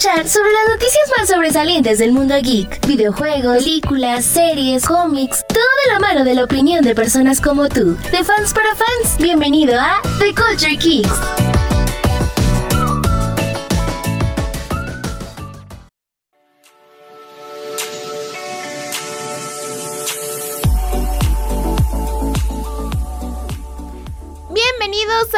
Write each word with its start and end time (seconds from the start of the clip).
sobre 0.00 0.50
las 0.50 0.68
noticias 0.70 1.10
más 1.18 1.28
sobresalientes 1.28 1.98
del 1.98 2.12
mundo 2.12 2.34
geek, 2.42 2.86
videojuegos, 2.86 3.58
películas, 3.58 4.24
series, 4.24 4.86
cómics, 4.86 5.44
todo 5.46 5.58
de 5.84 5.92
la 5.92 6.00
mano 6.00 6.24
de 6.24 6.34
la 6.34 6.44
opinión 6.44 6.82
de 6.82 6.94
personas 6.94 7.38
como 7.38 7.68
tú, 7.68 7.98
de 8.10 8.24
fans 8.24 8.54
para 8.54 8.74
fans. 8.74 9.18
Bienvenido 9.18 9.78
a 9.78 10.00
The 10.18 10.34
Culture 10.34 10.78
Kicks. 10.78 11.49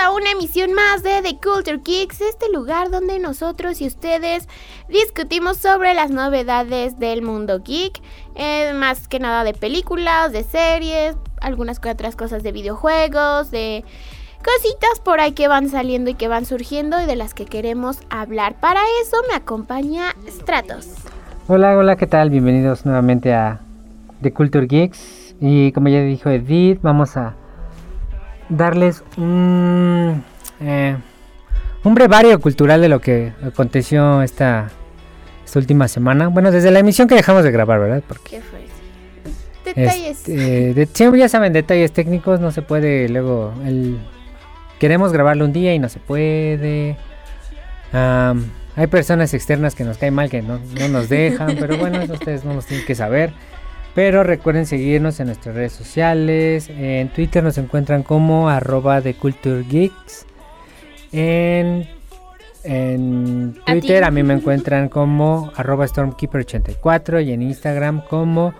A 0.02 0.10
una 0.10 0.32
emisión 0.32 0.72
más 0.72 1.04
de 1.04 1.22
The 1.22 1.36
Culture 1.36 1.80
Kicks, 1.80 2.22
este 2.22 2.50
lugar 2.52 2.90
donde 2.90 3.20
nosotros 3.20 3.80
y 3.80 3.86
ustedes 3.86 4.48
discutimos 4.88 5.58
sobre 5.58 5.94
las 5.94 6.10
novedades 6.10 6.98
del 6.98 7.22
mundo 7.22 7.60
geek, 7.64 8.00
eh, 8.34 8.72
más 8.74 9.06
que 9.06 9.20
nada 9.20 9.44
de 9.44 9.54
películas, 9.54 10.32
de 10.32 10.42
series, 10.42 11.14
algunas 11.40 11.78
otras 11.78 12.16
cosas 12.16 12.42
de 12.42 12.50
videojuegos, 12.50 13.52
de 13.52 13.84
cositas 14.44 14.98
por 15.04 15.20
ahí 15.20 15.32
que 15.32 15.46
van 15.46 15.68
saliendo 15.68 16.10
y 16.10 16.14
que 16.14 16.26
van 16.26 16.46
surgiendo 16.46 17.00
y 17.00 17.06
de 17.06 17.14
las 17.14 17.32
que 17.32 17.44
queremos 17.44 17.98
hablar. 18.10 18.56
Para 18.58 18.80
eso 19.02 19.18
me 19.28 19.36
acompaña 19.36 20.16
Stratos. 20.26 20.94
Hola, 21.46 21.76
hola, 21.76 21.94
¿qué 21.94 22.08
tal? 22.08 22.30
Bienvenidos 22.30 22.84
nuevamente 22.84 23.34
a 23.34 23.60
The 24.20 24.32
Culture 24.32 24.66
Geeks. 24.66 25.36
Y 25.40 25.70
como 25.70 25.88
ya 25.88 26.00
dijo 26.00 26.28
Edith, 26.28 26.80
vamos 26.82 27.16
a 27.16 27.36
darles 28.56 29.02
un, 29.16 30.22
eh, 30.60 30.96
un 31.84 31.94
brevario 31.94 32.40
cultural 32.40 32.80
de 32.80 32.88
lo 32.88 33.00
que 33.00 33.32
aconteció 33.44 34.22
esta, 34.22 34.70
esta 35.44 35.58
última 35.58 35.88
semana. 35.88 36.28
Bueno, 36.28 36.50
desde 36.50 36.70
la 36.70 36.78
emisión 36.80 37.08
que 37.08 37.14
dejamos 37.14 37.44
de 37.44 37.50
grabar, 37.50 37.80
¿verdad? 37.80 38.02
Porque 38.06 38.36
¿Qué 38.36 38.40
fue? 38.42 38.62
Detalles. 39.64 40.18
este, 40.18 40.74
de- 40.74 40.86
siempre 40.92 41.20
ya 41.20 41.28
saben, 41.28 41.52
detalles 41.52 41.92
técnicos, 41.92 42.40
no 42.40 42.50
se 42.50 42.62
puede 42.62 43.08
luego... 43.08 43.52
El, 43.64 43.98
queremos 44.78 45.12
grabarlo 45.12 45.44
un 45.44 45.52
día 45.52 45.72
y 45.74 45.78
no 45.78 45.88
se 45.88 46.00
puede. 46.00 46.96
Am, 47.92 48.44
hay 48.74 48.86
personas 48.88 49.32
externas 49.34 49.74
que 49.76 49.84
nos 49.84 49.96
caen 49.98 50.14
mal, 50.14 50.28
que 50.28 50.42
no, 50.42 50.58
no 50.78 50.88
nos 50.88 51.08
dejan, 51.08 51.56
pero 51.60 51.76
bueno, 51.78 52.00
eso 52.00 52.14
ustedes 52.14 52.44
no 52.44 52.52
nos 52.54 52.66
tienen 52.66 52.84
que 52.86 52.94
saber. 52.96 53.32
Pero 53.94 54.24
recuerden 54.24 54.66
seguirnos 54.66 55.20
en 55.20 55.26
nuestras 55.26 55.54
redes 55.54 55.72
sociales. 55.72 56.70
En 56.70 57.08
Twitter 57.10 57.42
nos 57.42 57.58
encuentran 57.58 58.02
como 58.02 58.48
arroba 58.48 59.00
de 59.00 59.14
Culture. 59.14 59.64
En, 61.12 61.86
en. 62.64 63.54
Twitter 63.66 64.04
a, 64.04 64.10
mí 64.10 64.22
me 64.22 64.34
encuentran 64.34 64.88
como 64.88 65.52
arroba 65.56 65.86
Stormkeeper84 65.86 67.24
y 67.24 67.32
en 67.32 67.42
Instagram 67.42 68.02
como 68.06 68.54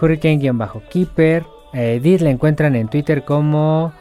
Hurricane-Keeper. 0.00 1.44
Edith 1.74 2.20
la 2.20 2.30
encuentran 2.30 2.74
en 2.74 2.88
Twitter 2.88 3.24
como 3.24 3.92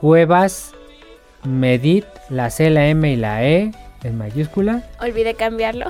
Cuevas 0.00 0.72
Medit, 1.44 2.06
la 2.30 2.50
C, 2.50 2.70
la 2.70 2.86
M 2.86 3.10
y 3.10 3.16
la 3.16 3.44
E 3.44 3.72
en 4.04 4.16
mayúscula. 4.16 4.82
Olvidé 5.00 5.34
cambiarlo. 5.34 5.86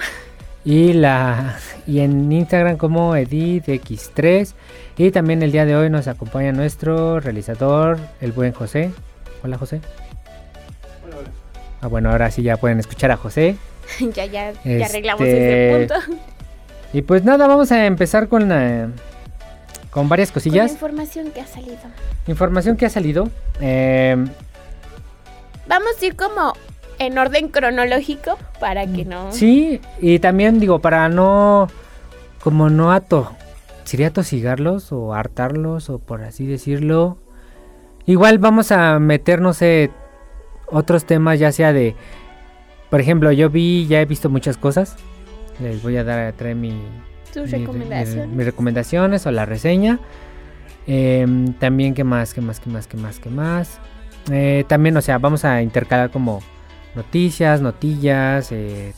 Y 0.65 0.93
la 0.93 1.57
y 1.87 2.01
en 2.01 2.31
Instagram 2.31 2.77
como 2.77 3.17
EditX3. 3.17 4.53
Y 4.97 5.11
también 5.11 5.43
el 5.43 5.51
día 5.53 5.65
de 5.65 5.75
hoy 5.75 5.91
nos 5.91 6.07
acompaña 6.07 6.53
nuestro 6.53 7.19
realizador, 7.21 7.99
el 8.21 8.33
buen 8.33 8.53
José. 8.53 8.93
Hola 9.43 9.59
José. 9.59 9.81
Ah, 11.81 11.89
bueno, 11.89 12.11
ahora 12.11 12.31
sí 12.31 12.43
ya 12.43 12.57
pueden 12.59 12.79
escuchar 12.79 13.11
a 13.11 13.17
José. 13.17 13.57
ya, 14.01 14.25
ya, 14.27 14.53
ya 14.53 14.61
Este, 14.65 14.85
arreglamos 14.85 15.23
ese 15.27 15.89
punto. 15.89 16.15
Y 16.93 17.03
pues 17.03 17.25
nada, 17.25 17.47
vamos 17.49 17.73
a 17.73 17.87
empezar 17.87 18.29
con 18.29 18.49
la- 18.49 18.89
con 19.91 20.09
varias 20.09 20.31
Con 20.31 20.41
la 20.41 20.45
cosillas. 20.45 20.73
información 20.73 21.31
que 21.33 21.41
ha 21.41 21.47
salido. 21.47 21.77
Información 22.29 22.77
que 22.77 22.87
ha 22.87 22.91
salido. 22.91 23.29
Eh, 23.61 24.17
Vamos 25.67 25.93
a 26.01 26.05
ir 26.05 26.17
como 26.17 26.53
en 27.07 27.19
orden 27.19 27.49
cronológico 27.49 28.39
para 28.61 28.87
que 28.87 29.05
no. 29.05 29.33
Sí, 29.33 29.81
y 30.01 30.19
también 30.19 30.59
digo, 30.61 30.79
para 30.81 31.09
no, 31.09 31.69
como 32.43 32.71
no 32.71 32.93
ato, 32.93 33.33
sería 33.85 34.09
atosigarlos 34.09 34.93
o 34.93 35.15
hartarlos 35.15 35.91
o 35.91 35.99
por 35.99 36.23
así 36.23 36.47
decirlo. 36.47 37.19
Igual 38.07 38.39
vamos 38.39 38.73
a 38.73 38.99
meter, 38.99 39.41
no 39.41 39.53
sé, 39.53 39.91
otros 40.67 41.05
temas, 41.05 41.39
ya 41.39 41.53
sea 41.53 41.73
de, 41.73 41.95
por 42.91 43.01
ejemplo, 43.01 43.31
yo 43.33 43.49
vi, 43.51 43.87
ya 43.87 44.01
he 44.01 44.05
visto 44.07 44.29
muchas 44.31 44.57
cosas. 44.57 44.97
Les 45.61 45.83
voy 45.83 45.97
a 45.97 46.05
dar 46.05 46.19
a 46.19 46.33
traer 46.33 46.57
mi, 46.57 46.81
Tus 47.33 47.45
mi- 47.53 47.59
mi- 47.59 47.67
recomendaciones. 47.67 48.29
mis 48.29 48.47
recomendaciones 48.47 49.27
o 49.27 49.31
la 49.31 49.47
reseña. 49.47 50.01
Em, 50.87 51.53
también, 51.55 51.95
¿qué 51.95 52.03
más? 52.05 52.35
¿Qué 52.35 52.41
más? 52.41 52.59
¿Qué 52.59 52.69
más? 52.71 52.87
¿Qué 52.89 52.97
más? 52.97 53.19
¿Qué 53.21 53.31
más? 53.31 53.79
Eh, 54.31 54.65
también, 54.67 54.97
o 54.97 55.01
sea, 55.03 55.19
vamos 55.19 55.45
a 55.45 55.63
intercalar 55.63 56.11
como 56.11 56.41
noticias, 56.95 57.61
notillas, 57.61 58.53
eh, 58.53 58.93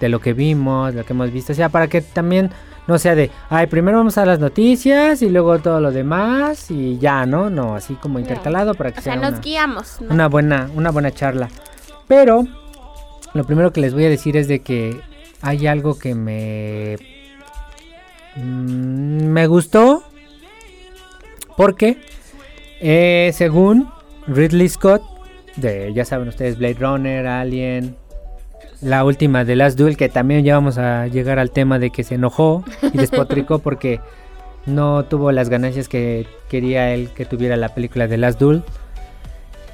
de 0.00 0.08
lo 0.08 0.20
que 0.20 0.32
vimos, 0.32 0.94
lo 0.94 1.04
que 1.04 1.12
hemos 1.12 1.32
visto. 1.32 1.52
O 1.52 1.56
sea, 1.56 1.68
para 1.68 1.88
que 1.88 2.00
también 2.00 2.50
no 2.86 2.98
sea 2.98 3.14
de, 3.14 3.30
ay, 3.50 3.66
primero 3.66 3.98
vamos 3.98 4.16
a 4.16 4.24
las 4.24 4.38
noticias 4.38 5.20
y 5.22 5.28
luego 5.28 5.58
todo 5.58 5.80
lo 5.80 5.90
demás 5.90 6.70
y 6.70 6.98
ya, 6.98 7.26
¿no? 7.26 7.50
No, 7.50 7.74
así 7.74 7.94
como 7.94 8.14
No. 8.14 8.20
intercalado 8.20 8.74
para 8.74 8.92
que 8.92 9.00
O 9.00 9.02
sea, 9.02 9.12
sea 9.14 9.22
nos 9.22 9.32
una, 9.32 9.40
guiamos. 9.40 10.00
¿no? 10.00 10.14
una 10.14 10.28
buena, 10.28 10.70
una 10.74 10.90
buena 10.90 11.10
charla. 11.10 11.48
Pero 12.06 12.46
lo 13.34 13.44
primero 13.44 13.72
que 13.72 13.80
les 13.82 13.92
voy 13.92 14.04
a 14.04 14.08
decir 14.08 14.36
es 14.36 14.48
de 14.48 14.60
que 14.60 15.00
hay 15.42 15.66
algo 15.66 15.98
que 15.98 16.14
me 16.14 16.96
mm, 18.36 19.26
me 19.26 19.46
gustó 19.46 20.02
porque 21.56 21.98
eh, 22.80 23.30
según 23.34 23.90
Ridley 24.26 24.68
Scott 24.68 25.02
de 25.60 25.92
ya 25.92 26.04
saben 26.04 26.28
ustedes 26.28 26.58
Blade 26.58 26.76
Runner, 26.78 27.26
Alien, 27.26 27.96
la 28.80 29.04
última 29.04 29.44
de 29.44 29.56
Last 29.56 29.78
Duel 29.78 29.96
que 29.96 30.08
también 30.08 30.44
ya 30.44 30.54
vamos 30.54 30.78
a 30.78 31.06
llegar 31.06 31.38
al 31.38 31.50
tema 31.50 31.78
de 31.78 31.90
que 31.90 32.04
se 32.04 32.14
enojó 32.14 32.64
y 32.92 32.96
despotricó 32.96 33.58
porque 33.60 34.00
no 34.66 35.04
tuvo 35.04 35.32
las 35.32 35.48
ganancias 35.48 35.88
que 35.88 36.26
quería 36.48 36.92
él 36.92 37.10
que 37.14 37.24
tuviera 37.24 37.56
la 37.56 37.70
película 37.70 38.06
de 38.06 38.18
Last 38.18 38.38
Duel. 38.38 38.62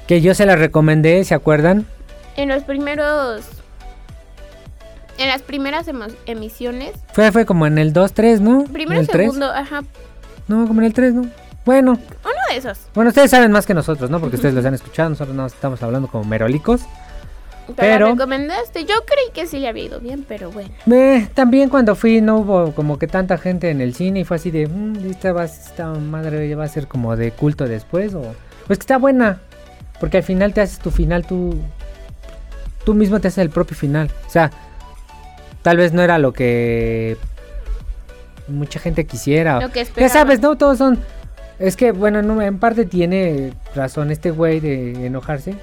Que 0.07 0.21
yo 0.21 0.33
se 0.35 0.45
la 0.45 0.55
recomendé, 0.55 1.23
¿se 1.23 1.33
acuerdan? 1.33 1.85
En 2.37 2.49
los 2.49 2.63
primeros. 2.63 3.45
En 5.17 5.29
las 5.29 5.41
primeras 5.41 5.89
emisiones. 6.25 6.91
Fue, 7.13 7.31
fue 7.31 7.45
como 7.45 7.65
en 7.65 7.77
el 7.77 7.93
2-3, 7.93 8.39
¿no? 8.39 8.61
¿En 8.61 8.73
Primero 8.73 9.01
y 9.01 9.03
el 9.03 9.07
3? 9.07 9.25
segundo, 9.25 9.51
ajá. 9.51 9.83
No, 10.47 10.67
como 10.67 10.81
en 10.81 10.87
el 10.87 10.93
3, 10.93 11.13
¿no? 11.13 11.25
Bueno, 11.65 11.93
Uno 11.93 12.33
de 12.49 12.57
esos. 12.57 12.77
bueno, 12.93 13.09
ustedes 13.09 13.31
saben 13.31 13.51
más 13.51 13.65
que 13.65 13.73
nosotros, 13.73 14.09
¿no? 14.09 14.19
Porque 14.19 14.35
ustedes 14.35 14.53
los 14.53 14.63
han 14.65 14.75
escuchado, 14.75 15.09
nosotros 15.09 15.35
no 15.35 15.45
estamos 15.47 15.81
hablando 15.81 16.07
como 16.07 16.23
merolicos. 16.23 16.81
Pero, 17.67 17.75
Pero- 17.77 18.07
recomendaste. 18.11 18.85
Yo 18.85 18.93
creí 19.07 19.31
que 19.33 19.47
sí 19.47 19.57
le 19.57 19.67
había 19.67 19.85
ido 19.85 19.99
bien, 19.99 20.23
pero 20.27 20.51
bueno. 20.51 20.69
Eh, 20.91 21.27
también 21.33 21.69
cuando 21.69 21.95
fui 21.95 22.21
no 22.21 22.37
hubo 22.37 22.73
como 22.73 22.99
que 22.99 23.07
tanta 23.07 23.39
gente 23.39 23.71
en 23.71 23.81
el 23.81 23.95
cine 23.95 24.19
y 24.19 24.23
fue 24.23 24.37
así 24.37 24.51
de, 24.51 24.67
"Mm, 24.67 25.09
esta, 25.09 25.33
va, 25.33 25.45
esta 25.45 25.87
madre 25.87 26.53
va 26.53 26.65
a 26.65 26.67
ser 26.67 26.87
como 26.87 27.15
de 27.15 27.31
culto 27.31 27.65
después 27.67 28.13
o... 28.13 28.21
Pues 28.67 28.77
que 28.77 28.83
está 28.83 28.97
buena, 28.99 29.39
porque 29.99 30.17
al 30.17 30.23
final 30.23 30.53
te 30.53 30.61
haces 30.61 30.77
tu 30.77 30.91
final, 30.91 31.25
tú, 31.25 31.55
tú 32.83 32.93
mismo 32.93 33.19
te 33.19 33.29
haces 33.29 33.39
el 33.39 33.49
propio 33.49 33.75
final. 33.75 34.11
O 34.27 34.29
sea, 34.29 34.51
tal 35.63 35.77
vez 35.77 35.91
no 35.91 36.03
era 36.03 36.19
lo 36.19 36.33
que 36.33 37.17
mucha 38.47 38.79
gente 38.79 39.05
quisiera. 39.07 39.59
Lo 39.59 39.71
que 39.71 39.87
Ya 39.97 40.09
sabes, 40.09 40.39
¿no? 40.39 40.55
Todos 40.55 40.77
son... 40.77 40.99
Es 41.59 41.77
que, 41.77 41.91
bueno, 41.91 42.21
no, 42.21 42.41
en 42.41 42.59
parte 42.59 42.85
tiene 42.85 43.53
razón 43.73 44.11
este 44.11 44.31
güey 44.31 44.59
de 44.59 45.05
enojarse. 45.05 45.55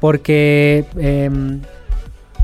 Porque, 0.00 0.84
em, 0.96 1.60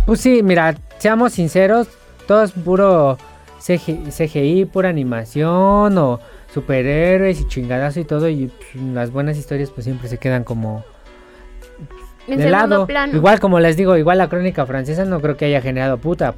pues 0.06 0.20
sí, 0.20 0.42
mira, 0.42 0.74
seamos 0.98 1.32
sinceros, 1.34 1.88
todo 2.26 2.42
es 2.42 2.50
puro 2.52 3.16
CG 3.60 4.10
CGI, 4.10 4.64
pura 4.64 4.88
animación 4.88 5.96
o 5.96 6.18
superhéroes 6.52 7.40
y 7.40 7.48
chingadazo 7.48 8.00
y 8.00 8.04
todo. 8.04 8.28
Y 8.28 8.46
pues, 8.48 8.84
las 8.92 9.10
buenas 9.12 9.36
historias 9.36 9.70
pues 9.70 9.84
siempre 9.84 10.08
se 10.08 10.18
quedan 10.18 10.42
como 10.42 10.84
En 12.26 12.38
de 12.38 12.50
lado. 12.50 12.86
plano. 12.86 13.14
Igual 13.16 13.38
como 13.38 13.60
les 13.60 13.76
digo, 13.76 13.96
igual 13.96 14.18
la 14.18 14.28
crónica 14.28 14.66
francesa 14.66 15.04
no 15.04 15.20
creo 15.20 15.36
que 15.36 15.44
haya 15.44 15.60
generado 15.60 15.98
puta. 15.98 16.34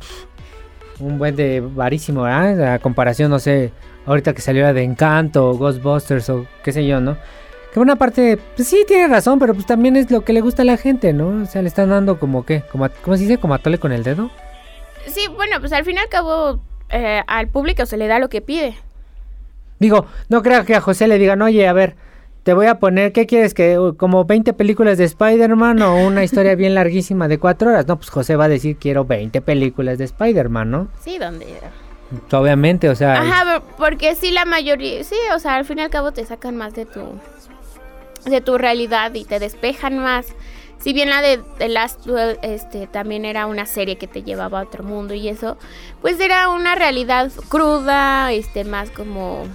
un 0.98 1.18
buen 1.18 1.36
de 1.36 1.60
varísimo, 1.60 2.22
¿verdad? 2.22 2.74
A 2.74 2.78
comparación, 2.78 3.30
no 3.30 3.38
sé, 3.38 3.70
ahorita 4.06 4.32
que 4.32 4.40
salió 4.42 4.62
la 4.62 4.72
de 4.72 4.82
Encanto 4.82 5.50
o 5.50 5.54
Ghostbusters 5.58 6.30
o 6.30 6.46
qué 6.62 6.72
sé 6.72 6.86
yo, 6.86 7.00
¿no? 7.00 7.16
Que 7.72 7.80
una 7.80 7.96
parte, 7.96 8.38
pues 8.56 8.66
sí, 8.68 8.84
tiene 8.88 9.06
razón, 9.08 9.38
pero 9.38 9.52
pues 9.52 9.66
también 9.66 9.96
es 9.96 10.10
lo 10.10 10.22
que 10.22 10.32
le 10.32 10.40
gusta 10.40 10.62
a 10.62 10.64
la 10.64 10.76
gente, 10.78 11.12
¿no? 11.12 11.42
O 11.42 11.46
sea, 11.46 11.60
le 11.62 11.68
están 11.68 11.90
dando 11.90 12.18
como 12.18 12.46
que, 12.46 12.62
como, 12.72 12.86
a- 12.86 12.88
¿cómo 12.88 13.16
se 13.16 13.24
dice? 13.24 13.38
Como 13.38 13.52
a 13.54 13.58
tole 13.58 13.78
con 13.78 13.92
el 13.92 14.02
dedo. 14.02 14.30
Sí, 15.06 15.22
bueno, 15.34 15.56
pues 15.60 15.72
al 15.72 15.84
fin 15.84 15.96
y 15.96 15.98
al 15.98 16.08
cabo 16.08 16.60
eh, 16.88 17.22
al 17.26 17.48
público 17.48 17.84
se 17.84 17.96
le 17.96 18.06
da 18.06 18.18
lo 18.18 18.28
que 18.28 18.40
pide. 18.40 18.76
Digo, 19.78 20.06
no 20.30 20.42
creo 20.42 20.64
que 20.64 20.74
a 20.74 20.80
José 20.80 21.06
le 21.06 21.18
digan, 21.18 21.42
oye, 21.42 21.68
a 21.68 21.72
ver, 21.74 21.96
te 22.44 22.54
voy 22.54 22.66
a 22.66 22.78
poner, 22.78 23.12
¿qué 23.12 23.26
quieres? 23.26 23.52
que 23.52 23.78
¿Como 23.98 24.24
20 24.24 24.52
películas 24.54 24.96
de 24.96 25.04
Spider-Man 25.04 25.82
o 25.82 26.06
una 26.06 26.24
historia 26.24 26.54
bien 26.54 26.74
larguísima 26.74 27.28
de 27.28 27.38
4 27.38 27.68
horas? 27.70 27.86
No, 27.86 27.96
pues 27.96 28.08
José 28.08 28.36
va 28.36 28.44
a 28.44 28.48
decir, 28.48 28.76
quiero 28.78 29.04
20 29.04 29.42
películas 29.42 29.98
de 29.98 30.04
Spider-Man, 30.04 30.70
¿no? 30.70 30.88
Sí, 31.00 31.18
donde... 31.18 31.46
Obviamente, 32.32 32.88
o 32.88 32.94
sea... 32.94 33.20
Ajá, 33.20 33.62
porque 33.76 34.14
sí, 34.14 34.30
la 34.30 34.44
mayoría... 34.44 35.02
Sí, 35.04 35.16
o 35.34 35.38
sea, 35.38 35.56
al 35.56 35.64
fin 35.64 35.78
y 35.78 35.82
al 35.82 35.90
cabo 35.90 36.12
te 36.12 36.24
sacan 36.24 36.56
más 36.56 36.74
de 36.74 36.86
tu... 36.86 37.18
De 38.24 38.40
tu 38.40 38.58
realidad 38.58 39.14
y 39.14 39.24
te 39.24 39.38
despejan 39.38 39.98
más. 39.98 40.26
Si 40.78 40.92
bien 40.92 41.10
la 41.10 41.20
de 41.22 41.38
The 41.58 41.68
Last 41.68 42.04
Duel 42.04 42.38
este, 42.42 42.86
también 42.86 43.24
era 43.24 43.46
una 43.46 43.66
serie 43.66 43.96
que 43.96 44.06
te 44.06 44.22
llevaba 44.22 44.60
a 44.60 44.62
otro 44.64 44.82
mundo 44.82 45.14
y 45.14 45.28
eso, 45.28 45.56
pues 46.00 46.18
era 46.20 46.48
una 46.48 46.74
realidad 46.74 47.30
cruda, 47.48 48.32
este, 48.32 48.64
más 48.64 48.90
como 48.90 49.46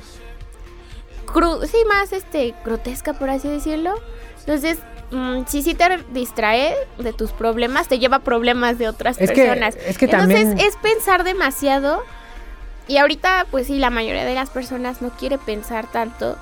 sí, 1.66 1.78
más 1.88 2.12
este 2.14 2.54
grotesca 2.66 3.14
por 3.14 3.30
así 3.30 3.48
decirlo. 3.48 3.94
Entonces, 4.40 4.80
mm, 5.12 5.44
si 5.48 5.62
sí 5.62 5.76
te 5.76 6.00
distrae 6.12 6.76
de 6.98 7.14
tus 7.14 7.32
problemas, 7.32 7.88
te 7.88 8.00
lleva 8.00 8.20
problemas 8.20 8.78
de 8.78 8.88
otras 8.88 9.18
personas. 9.18 9.78
es 9.86 9.98
que 9.98 10.06
Entonces 10.06 10.56
es 10.60 10.76
pensar 10.78 11.24
demasiado. 11.24 12.04
Y 12.92 12.98
ahorita, 12.98 13.48
pues 13.50 13.68
sí, 13.68 13.78
la 13.78 13.90
mayoría 13.90 14.26
de 14.26 14.36
las 14.36 14.50
personas 14.50 15.02
no 15.02 15.12
quiere 15.12 15.38
pensar 15.38 15.90
tanto 15.90 16.36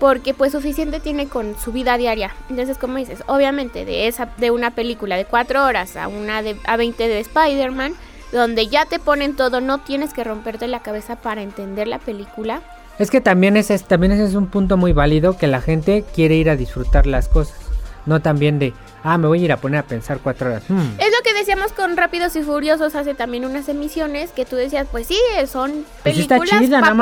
porque 0.00 0.34
pues 0.34 0.50
suficiente 0.50 0.98
tiene 0.98 1.28
con 1.28 1.56
su 1.56 1.70
vida 1.70 1.96
diaria. 1.96 2.34
Entonces, 2.50 2.76
como 2.78 2.96
dices, 2.96 3.22
obviamente 3.28 3.84
de 3.84 4.08
esa 4.08 4.26
de 4.38 4.50
una 4.50 4.72
película 4.72 5.16
de 5.16 5.24
cuatro 5.24 5.64
horas 5.64 5.94
a 5.94 6.08
una 6.08 6.42
de 6.42 6.56
a 6.64 6.76
20 6.76 7.06
de 7.06 7.20
Spider-Man, 7.20 7.94
donde 8.32 8.66
ya 8.66 8.86
te 8.86 8.98
ponen 8.98 9.36
todo, 9.36 9.60
no 9.60 9.78
tienes 9.78 10.12
que 10.12 10.24
romperte 10.24 10.66
la 10.66 10.80
cabeza 10.80 11.14
para 11.14 11.42
entender 11.42 11.86
la 11.86 12.00
película. 12.00 12.60
Es 12.98 13.12
que 13.12 13.20
también 13.20 13.56
ese, 13.56 13.74
es, 13.74 13.84
también 13.84 14.10
ese 14.10 14.24
es 14.24 14.34
un 14.34 14.48
punto 14.48 14.76
muy 14.76 14.92
válido 14.92 15.36
que 15.36 15.46
la 15.46 15.60
gente 15.60 16.04
quiere 16.12 16.34
ir 16.34 16.50
a 16.50 16.56
disfrutar 16.56 17.06
las 17.06 17.28
cosas. 17.28 17.56
No 18.04 18.18
también 18.18 18.58
de, 18.58 18.74
ah, 19.12 19.18
me 19.18 19.28
voy 19.28 19.40
a 19.40 19.44
ir 19.44 19.52
a 19.52 19.56
poner 19.56 19.80
a 19.80 19.82
pensar 19.82 20.20
cuatro 20.22 20.48
horas. 20.48 20.64
Hmm. 20.68 20.98
Es 20.98 21.06
lo 21.06 21.22
que 21.24 21.34
decíamos 21.34 21.72
con 21.72 21.96
Rápidos 21.96 22.36
y 22.36 22.42
Furiosos 22.42 22.94
hace 22.94 23.14
también 23.14 23.44
unas 23.44 23.68
emisiones 23.68 24.30
que 24.30 24.44
tú 24.44 24.56
decías, 24.56 24.86
pues 24.90 25.06
sí, 25.06 25.18
son 25.46 25.84
pues 26.02 26.14
películas 26.14 26.48
pues 26.48 26.70
para 26.70 26.94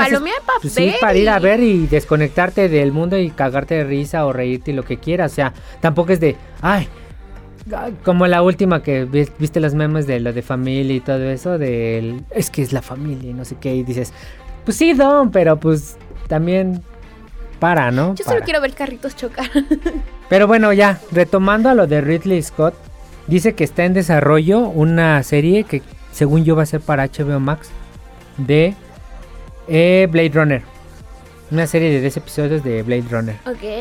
pues 0.61 0.73
sí, 0.73 0.95
para 1.01 1.17
ir 1.17 1.29
a 1.29 1.39
ver 1.39 1.61
y 1.61 1.87
desconectarte 1.87 2.69
del 2.69 2.93
mundo 2.93 3.19
y 3.19 3.31
cagarte 3.31 3.75
de 3.75 3.85
risa 3.85 4.27
o 4.27 4.33
reírte 4.33 4.71
y 4.71 4.75
lo 4.75 4.85
que 4.85 4.99
quieras. 4.99 5.33
O 5.33 5.35
sea, 5.35 5.53
tampoco 5.81 6.13
es 6.13 6.21
de, 6.21 6.37
ay, 6.61 6.89
como 8.05 8.27
la 8.27 8.43
última 8.43 8.83
que 8.83 9.05
viste 9.05 9.61
los 9.61 9.75
memes 9.75 10.07
de 10.07 10.21
lo 10.21 10.33
de 10.33 10.43
familia 10.43 10.95
y 10.95 11.01
todo 11.01 11.25
eso, 11.25 11.59
del 11.59 12.25
es 12.31 12.51
que 12.51 12.63
es 12.63 12.73
la 12.73 12.83
familia 12.83 13.31
y 13.31 13.35
no 13.35 13.45
sé 13.45 13.57
qué, 13.61 13.75
y 13.75 13.83
dices, 13.83 14.13
pues 14.65 14.77
sí, 14.77 14.93
Don, 14.93 15.31
pero 15.31 15.59
pues 15.59 15.97
también 16.29 16.83
para, 17.59 17.91
¿no? 17.91 18.15
Yo 18.15 18.25
solo 18.25 18.41
quiero 18.45 18.61
ver 18.61 18.75
carritos 18.75 19.17
chocar. 19.17 19.51
Pero 20.29 20.47
bueno, 20.47 20.73
ya, 20.73 21.01
retomando 21.13 21.69
a 21.69 21.75
lo 21.75 21.87
de 21.87 22.01
Ridley 22.01 22.43
Scott, 22.43 22.75
dice 23.27 23.55
que 23.55 23.65
está 23.65 23.85
en 23.85 23.95
desarrollo 23.95 24.61
una 24.61 25.23
serie 25.23 25.65
que 25.65 25.83
según 26.13 26.45
yo 26.45 26.57
va 26.57 26.63
a 26.63 26.67
ser 26.67 26.81
para 26.81 27.07
HBO 27.07 27.41
Max 27.41 27.71
de 28.39 28.75
eh, 29.69 30.09
Blade 30.11 30.31
Runner. 30.35 30.63
Una 31.51 31.67
serie 31.67 31.91
de 31.91 32.01
10 32.01 32.17
episodios 32.17 32.65
de 32.65 32.83
Blade 32.83 33.05
Runner. 33.11 33.37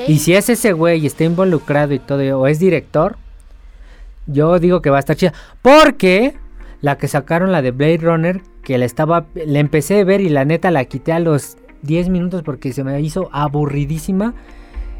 Y 0.07 0.19
si 0.19 0.36
es 0.36 0.50
ese 0.50 0.74
güey 0.74 1.01
y 1.01 1.07
está 1.07 1.24
involucrado 1.24 1.94
y 1.94 2.00
todo, 2.00 2.39
o 2.39 2.45
es 2.45 2.60
director, 2.60 3.18
yo 4.27 4.60
digo 4.60 4.81
que 4.81 4.92
va 4.92 4.98
a 4.98 5.00
estar 5.00 5.16
chida. 5.16 5.33
Porque 5.63 6.36
la 6.81 6.98
que 6.98 7.07
sacaron, 7.07 7.51
la 7.51 7.63
de 7.63 7.72
Blade 7.72 7.98
Runner, 7.98 8.42
que 8.63 8.77
la 8.77 8.86
estaba, 8.86 9.25
la 9.33 9.60
empecé 9.60 10.01
a 10.01 10.04
ver 10.04 10.22
y 10.22 10.30
la 10.30 10.45
neta 10.45 10.69
la 10.69 10.86
quité 10.86 11.13
a 11.13 11.19
los 11.19 11.57
10 11.85 12.09
minutos 12.09 12.43
porque 12.43 12.73
se 12.73 12.83
me 12.83 12.99
hizo 13.01 13.29
aburridísima. 13.31 14.33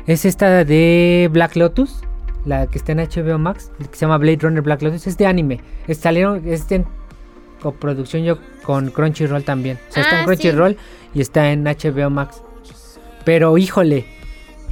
Es 0.08 0.26
esta 0.26 0.64
de 0.64 1.30
Black 1.32 1.56
Lotus, 1.56 2.02
la 2.46 2.68
que 2.68 2.78
está 2.78 2.92
en 2.92 3.00
HBO 3.00 3.40
Max, 3.40 3.72
que 3.80 3.96
se 3.98 4.02
llama 4.02 4.18
Blade 4.18 4.38
Runner 4.42 4.62
Black 4.62 4.82
Lotus, 4.82 5.08
es 5.08 5.18
de 5.18 5.26
anime. 5.26 5.62
Es, 5.88 5.98
salieron, 5.98 6.48
es 6.48 6.72
en 6.72 6.86
coproducción 7.62 8.24
yo 8.24 8.38
con 8.64 8.92
Crunchyroll 8.92 9.44
también. 9.44 9.80
O 9.90 9.94
sea, 9.94 10.04
está 10.04 10.18
en 10.18 10.22
ah, 10.22 10.26
Crunchyroll 10.26 10.78
y 11.14 11.22
está 11.22 11.52
en 11.52 11.64
HBO 11.64 12.10
Max. 12.10 12.42
Pero 13.24 13.58
híjole, 13.58 14.06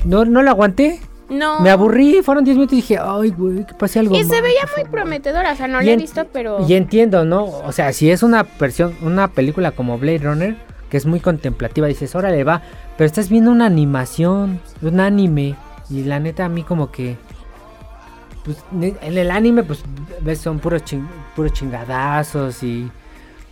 no, 0.05 0.25
no 0.25 0.43
la 0.43 0.51
aguanté. 0.51 0.99
No. 1.29 1.61
Me 1.61 1.71
aburrí, 1.71 2.21
fueron 2.21 2.43
10 2.43 2.57
minutos 2.57 2.73
y 2.73 2.81
dije, 2.81 2.99
ay, 3.01 3.31
güey, 3.31 3.65
que 3.65 3.73
pase 3.73 3.99
algo. 3.99 4.15
Y 4.15 4.23
se 4.23 4.41
veía 4.41 4.67
muy 4.75 4.85
prometedora, 4.89 5.53
o 5.53 5.55
sea, 5.55 5.67
no 5.67 5.81
la 5.81 5.91
he 5.91 5.97
visto, 5.97 6.27
pero. 6.31 6.63
Y 6.67 6.75
entiendo, 6.75 7.25
¿no? 7.25 7.45
O 7.45 7.71
sea, 7.71 7.91
si 7.93 8.11
es 8.11 8.21
una 8.21 8.45
versión, 8.59 8.95
una 9.01 9.29
película 9.29 9.71
como 9.71 9.97
Blade 9.97 10.19
Runner, 10.19 10.57
que 10.93 10.97
es 10.97 11.07
muy 11.07 11.19
contemplativa, 11.19 11.87
dices, 11.87 12.13
órale, 12.13 12.43
va. 12.43 12.61
Pero 12.95 13.07
estás 13.07 13.27
viendo 13.27 13.49
una 13.49 13.65
animación, 13.65 14.59
un 14.83 14.99
anime. 14.99 15.55
Y 15.89 16.03
la 16.03 16.19
neta, 16.19 16.45
a 16.45 16.49
mí 16.49 16.61
como 16.61 16.91
que. 16.91 17.17
Pues 18.45 18.57
en 18.71 19.17
el 19.17 19.31
anime, 19.31 19.63
pues 19.63 19.83
ves, 20.21 20.37
son 20.37 20.59
puros, 20.59 20.83
puros 21.35 21.51
chingadazos 21.51 22.61
y 22.61 22.91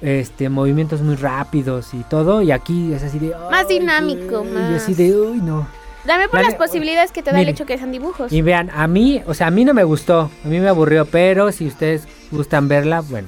este 0.01 0.49
movimientos 0.49 1.01
muy 1.01 1.15
rápidos 1.15 1.95
y 1.95 2.03
todo 2.03 2.41
y 2.41 2.51
aquí 2.51 2.91
es 2.91 3.03
así 3.03 3.19
de 3.19 3.35
más 3.51 3.67
dinámico 3.67 4.43
más 4.43 4.71
y 4.71 4.73
así 4.73 4.93
de 4.95 5.15
uy 5.15 5.37
no 5.37 5.67
Dame 6.05 6.27
por 6.27 6.41
las 6.41 6.55
posibilidades 6.55 7.11
que 7.11 7.21
te 7.21 7.31
da 7.31 7.39
el 7.39 7.49
hecho 7.49 7.67
que 7.67 7.77
sean 7.77 7.91
dibujos. 7.91 8.33
Y 8.33 8.41
vean, 8.41 8.71
a 8.73 8.87
mí, 8.87 9.21
o 9.27 9.35
sea, 9.35 9.45
a 9.45 9.51
mí 9.51 9.63
no 9.63 9.75
me 9.75 9.83
gustó, 9.83 10.31
a 10.43 10.47
mí 10.47 10.59
me 10.59 10.67
aburrió, 10.67 11.05
pero 11.05 11.51
si 11.51 11.67
ustedes 11.67 12.07
gustan 12.31 12.67
verla, 12.67 13.01
bueno, 13.01 13.27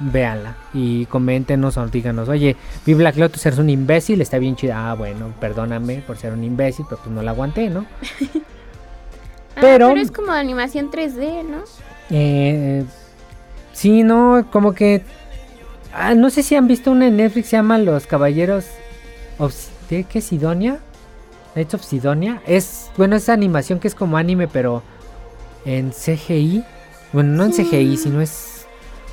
véanla 0.00 0.56
y 0.72 1.06
coméntenos 1.06 1.76
o 1.76 1.86
díganos, 1.86 2.28
oye, 2.28 2.56
vi 2.86 2.94
Black 2.94 3.16
Lotus, 3.16 3.44
eres 3.46 3.58
un 3.58 3.70
imbécil, 3.70 4.20
está 4.20 4.38
bien 4.38 4.56
chida. 4.56 4.90
Ah, 4.90 4.94
bueno, 4.94 5.32
perdóname 5.40 6.02
por 6.06 6.16
ser 6.16 6.32
un 6.32 6.44
imbécil, 6.44 6.86
pero 6.88 7.00
pues 7.02 7.14
no 7.14 7.22
la 7.22 7.32
aguanté, 7.32 7.70
¿no? 7.70 7.86
Ah, 9.56 9.60
pero, 9.60 9.88
pero 9.88 10.00
es 10.00 10.12
como 10.12 10.30
animación 10.30 10.88
3D, 10.88 11.44
¿no? 11.44 11.64
Eh, 12.10 12.84
sí, 13.72 14.04
no, 14.04 14.46
como 14.52 14.72
que... 14.72 15.02
Ah, 15.92 16.14
no 16.14 16.30
sé 16.30 16.44
si 16.44 16.54
han 16.54 16.68
visto 16.68 16.92
una 16.92 17.08
en 17.08 17.16
Netflix, 17.16 17.48
se 17.48 17.56
llama 17.56 17.78
Los 17.78 18.06
Caballeros... 18.06 18.66
¿Qué 19.88 20.06
es 20.12 20.24
Sidonia? 20.24 20.78
Nights 21.54 21.74
of 21.74 21.82
Sidonia. 21.82 22.42
Es, 22.46 22.90
bueno, 22.96 23.16
esa 23.16 23.32
animación 23.32 23.80
que 23.80 23.88
es 23.88 23.94
como 23.94 24.16
anime, 24.16 24.48
pero 24.48 24.82
en 25.64 25.90
CGI. 25.90 26.64
Bueno, 27.12 27.30
no 27.30 27.44
en 27.44 27.52
CGI, 27.52 27.96
sino 27.96 28.20
es 28.20 28.57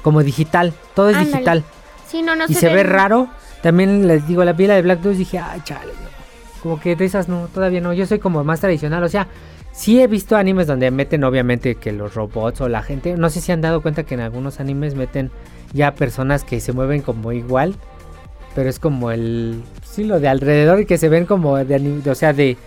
como 0.05 0.21
digital. 0.21 0.71
Todo 0.93 1.09
es 1.09 1.17
digital. 1.17 1.63
Sí, 2.07 2.21
no, 2.21 2.35
no 2.35 2.45
y 2.47 2.53
se, 2.53 2.71
ve 2.71 2.83
raro. 2.83 3.27
También 3.63 4.07
les 4.07 4.27
digo, 4.27 4.45
la 4.45 4.55
pila 4.55 4.75
de 4.75 4.83
Black 4.83 5.01
Dog 5.01 5.15
dije, 5.15 5.39
ay, 5.39 5.61
chale. 5.63 5.93
Como 6.61 6.79
que 6.79 6.95
de 6.95 7.05
esas 7.05 7.27
no, 7.27 7.47
todavía 7.47 7.81
no. 7.81 7.91
Yo 7.91 8.05
soy 8.05 8.19
como 8.19 8.43
más 8.43 8.59
tradicional. 8.59 9.03
O 9.03 9.09
sea, 9.09 9.27
sí 9.71 9.99
he 9.99 10.05
visto 10.05 10.37
animes 10.37 10.67
donde 10.67 10.91
meten 10.91 11.23
obviamente 11.23 11.73
que 11.73 11.91
los 11.91 12.13
robots 12.13 12.61
o 12.61 12.69
la 12.69 12.83
gente. 12.83 13.17
No 13.17 13.31
sé 13.31 13.41
si 13.41 13.51
han 13.51 13.61
dado 13.61 13.81
cuenta 13.81 14.03
que 14.03 14.13
en 14.13 14.19
algunos 14.19 14.59
animes 14.59 14.93
meten 14.93 15.31
ya 15.73 15.95
personas 15.95 16.43
que 16.43 16.59
se 16.59 16.71
mueven 16.71 17.01
como 17.01 17.31
igual. 17.31 17.73
Pero 18.53 18.69
es 18.69 18.77
como 18.77 19.09
el 19.09 19.63
sí, 19.83 20.03
lo 20.03 20.19
de 20.19 20.27
alrededor 20.27 20.81
y 20.81 20.85
que 20.85 20.99
se 20.99 21.09
ven 21.09 21.25
como 21.25 21.57
de, 21.57 22.03
o 22.07 22.13
sea, 22.13 22.31
de 22.31 22.57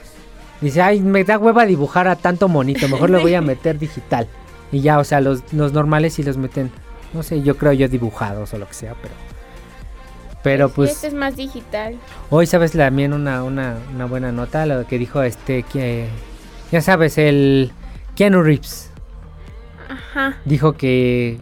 dice, 0.60 0.82
"Ay, 0.82 1.02
me 1.02 1.22
da 1.22 1.38
hueva 1.38 1.66
dibujar 1.66 2.08
a 2.08 2.16
tanto 2.16 2.48
monito, 2.48 2.88
mejor 2.88 3.10
lo 3.10 3.20
voy 3.20 3.34
a 3.34 3.40
meter 3.42 3.78
digital." 3.78 4.26
Y 4.72 4.80
ya, 4.80 4.98
o 4.98 5.04
sea, 5.04 5.20
los, 5.20 5.52
los 5.52 5.72
normales 5.72 6.14
sí 6.14 6.24
los 6.24 6.36
meten, 6.36 6.72
no 7.12 7.22
sé, 7.22 7.42
yo 7.42 7.56
creo 7.56 7.72
yo 7.72 7.88
dibujados 7.88 8.52
o 8.54 8.58
lo 8.58 8.66
que 8.66 8.74
sea, 8.74 8.94
pero 9.00 9.14
pero 10.42 10.68
pues 10.68 10.92
este 10.92 11.08
es 11.08 11.14
más 11.14 11.36
digital. 11.36 11.98
Hoy 12.30 12.46
sabes 12.46 12.72
también 12.72 13.12
una, 13.12 13.42
una, 13.42 13.76
una 13.94 14.06
buena 14.06 14.32
nota 14.32 14.66
lo 14.66 14.86
que 14.86 14.98
dijo 14.98 15.22
este 15.22 15.62
que 15.64 16.06
ya 16.70 16.80
sabes 16.80 17.18
el 17.18 17.72
Keanu 18.14 18.42
Reeves. 18.42 18.90
Ajá. 19.88 20.36
Dijo 20.44 20.74
que 20.74 21.38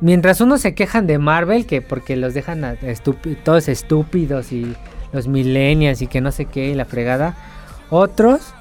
mientras 0.00 0.40
unos 0.40 0.60
se 0.60 0.74
quejan 0.74 1.06
de 1.06 1.18
Marvel 1.18 1.66
que 1.66 1.80
porque 1.80 2.16
los 2.16 2.34
dejan 2.34 2.78
todos 3.44 3.68
estúpidos 3.68 4.52
y 4.52 4.76
los 5.12 5.28
millennials 5.28 6.02
y 6.02 6.06
que 6.06 6.20
no 6.20 6.32
sé 6.32 6.44
qué, 6.46 6.68
y 6.68 6.74
la 6.74 6.84
fregada. 6.84 7.36
Otros 7.88 8.52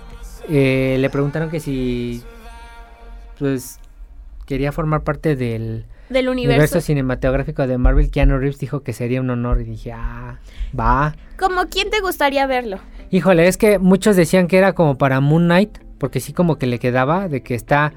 eh, 0.49 0.97
le 0.99 1.09
preguntaron 1.09 1.49
que 1.49 1.59
si 1.59 2.23
pues 3.39 3.79
quería 4.45 4.71
formar 4.71 5.01
parte 5.01 5.35
del, 5.35 5.85
del 6.13 6.29
universo. 6.29 6.79
cinematográfico 6.79 7.67
de 7.67 7.77
Marvel. 7.77 8.09
Keanu 8.11 8.37
Reeves 8.37 8.59
dijo 8.59 8.83
que 8.83 8.93
sería 8.93 9.19
un 9.19 9.29
honor 9.29 9.61
y 9.61 9.65
dije, 9.65 9.91
ah, 9.91 10.39
va. 10.77 11.15
¿Como 11.37 11.65
quién 11.67 11.89
te 11.89 11.99
gustaría 11.99 12.47
verlo? 12.47 12.79
Híjole, 13.11 13.47
es 13.47 13.57
que 13.57 13.79
muchos 13.79 14.15
decían 14.15 14.47
que 14.47 14.57
era 14.57 14.73
como 14.73 14.97
para 14.97 15.19
Moon 15.19 15.45
Knight, 15.45 15.79
porque 15.97 16.19
sí 16.19 16.33
como 16.33 16.57
que 16.57 16.67
le 16.67 16.79
quedaba, 16.79 17.27
de 17.27 17.43
que 17.43 17.55
está, 17.55 17.93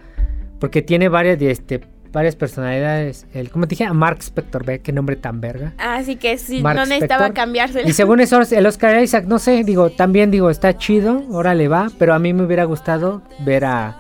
porque 0.59 0.83
tiene 0.83 1.09
varias 1.09 1.39
de 1.39 1.51
este 1.51 1.81
varias 2.17 2.35
personalidades. 2.35 3.27
El, 3.35 3.51
como 3.51 3.67
te 3.67 3.71
dije, 3.71 3.85
a 3.85 3.93
Mark 3.93 4.19
Spector, 4.21 4.65
ve 4.65 4.81
qué 4.81 4.91
nombre 4.91 5.17
tan 5.17 5.43
verga. 5.43 5.75
Así 5.77 6.17
que 6.17 6.39
sí, 6.39 6.63
no 6.63 6.73
necesitaba 6.73 7.31
cambiarse. 7.35 7.83
Y 7.85 7.93
según 7.93 8.21
eso, 8.21 8.41
el 8.41 8.67
Oscar 8.67 9.03
Isaac, 9.03 9.27
no 9.27 9.39
sé, 9.39 9.65
digo, 9.65 9.91
también 9.91 10.31
digo, 10.31 10.49
está 10.49 10.79
chido, 10.79 11.25
órale 11.31 11.69
va, 11.69 11.89
pero 11.99 12.15
a 12.15 12.19
mí 12.19 12.33
me 12.33 12.45
hubiera 12.45 12.65
gustado 12.65 13.23
ver 13.45 13.67
a 13.67 13.99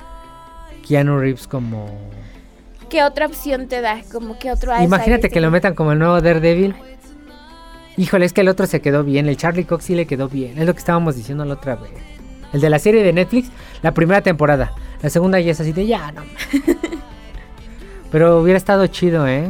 Keanu 0.86 1.18
Reeves 1.18 1.46
como... 1.46 1.86
¿Qué 2.90 3.02
otra 3.02 3.26
opción 3.26 3.68
te 3.68 3.80
da? 3.80 4.02
Como 4.12 4.38
que 4.38 4.50
otro 4.50 4.72
Imagínate 4.82 5.28
que 5.28 5.40
lo 5.40 5.50
metan 5.50 5.74
como 5.74 5.92
el 5.92 5.98
nuevo 5.98 6.20
Daredevil. 6.20 6.74
Híjole, 7.96 8.26
es 8.26 8.32
que 8.32 8.42
el 8.42 8.48
otro 8.48 8.66
se 8.66 8.80
quedó 8.80 9.04
bien, 9.04 9.26
el 9.28 9.36
Charlie 9.36 9.64
Cox 9.64 9.84
sí 9.84 9.94
le 9.94 10.06
quedó 10.06 10.28
bien, 10.28 10.58
es 10.58 10.66
lo 10.66 10.74
que 10.74 10.80
estábamos 10.80 11.16
diciendo 11.16 11.44
la 11.46 11.54
otra 11.54 11.76
vez. 11.76 11.92
el 12.52 12.60
de 12.60 12.68
la 12.70 12.78
serie 12.78 13.02
de 13.02 13.12
Netflix, 13.12 13.48
la 13.82 13.92
primera 13.92 14.20
temporada. 14.20 14.72
La 15.02 15.10
segunda 15.10 15.40
ya 15.40 15.52
es 15.52 15.60
así 15.60 15.72
de 15.72 15.86
ya, 15.86 16.12
no. 16.12 16.22
Pero 18.10 18.40
hubiera 18.40 18.56
estado 18.58 18.86
chido, 18.86 19.26
¿eh? 19.26 19.48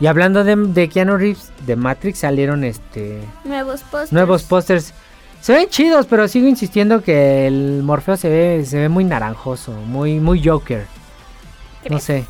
Y 0.00 0.06
hablando 0.06 0.44
de, 0.44 0.56
de 0.56 0.88
Keanu 0.88 1.16
Reeves, 1.16 1.52
de 1.66 1.76
Matrix 1.76 2.18
salieron 2.18 2.64
este 2.64 3.20
Nuevos 3.44 3.82
pósters. 3.82 4.12
nuevos 4.12 4.42
pósters. 4.42 4.92
Se 5.40 5.52
ven 5.52 5.68
chidos, 5.68 6.06
pero 6.06 6.26
sigo 6.26 6.48
insistiendo 6.48 7.02
que 7.02 7.46
el 7.46 7.82
Morfeo 7.82 8.16
se 8.16 8.28
ve, 8.30 8.64
se 8.64 8.78
ve 8.78 8.88
muy 8.88 9.04
naranjoso, 9.04 9.72
muy, 9.72 10.18
muy 10.18 10.42
Joker. 10.42 10.86
No 11.90 11.98
sé. 12.00 12.24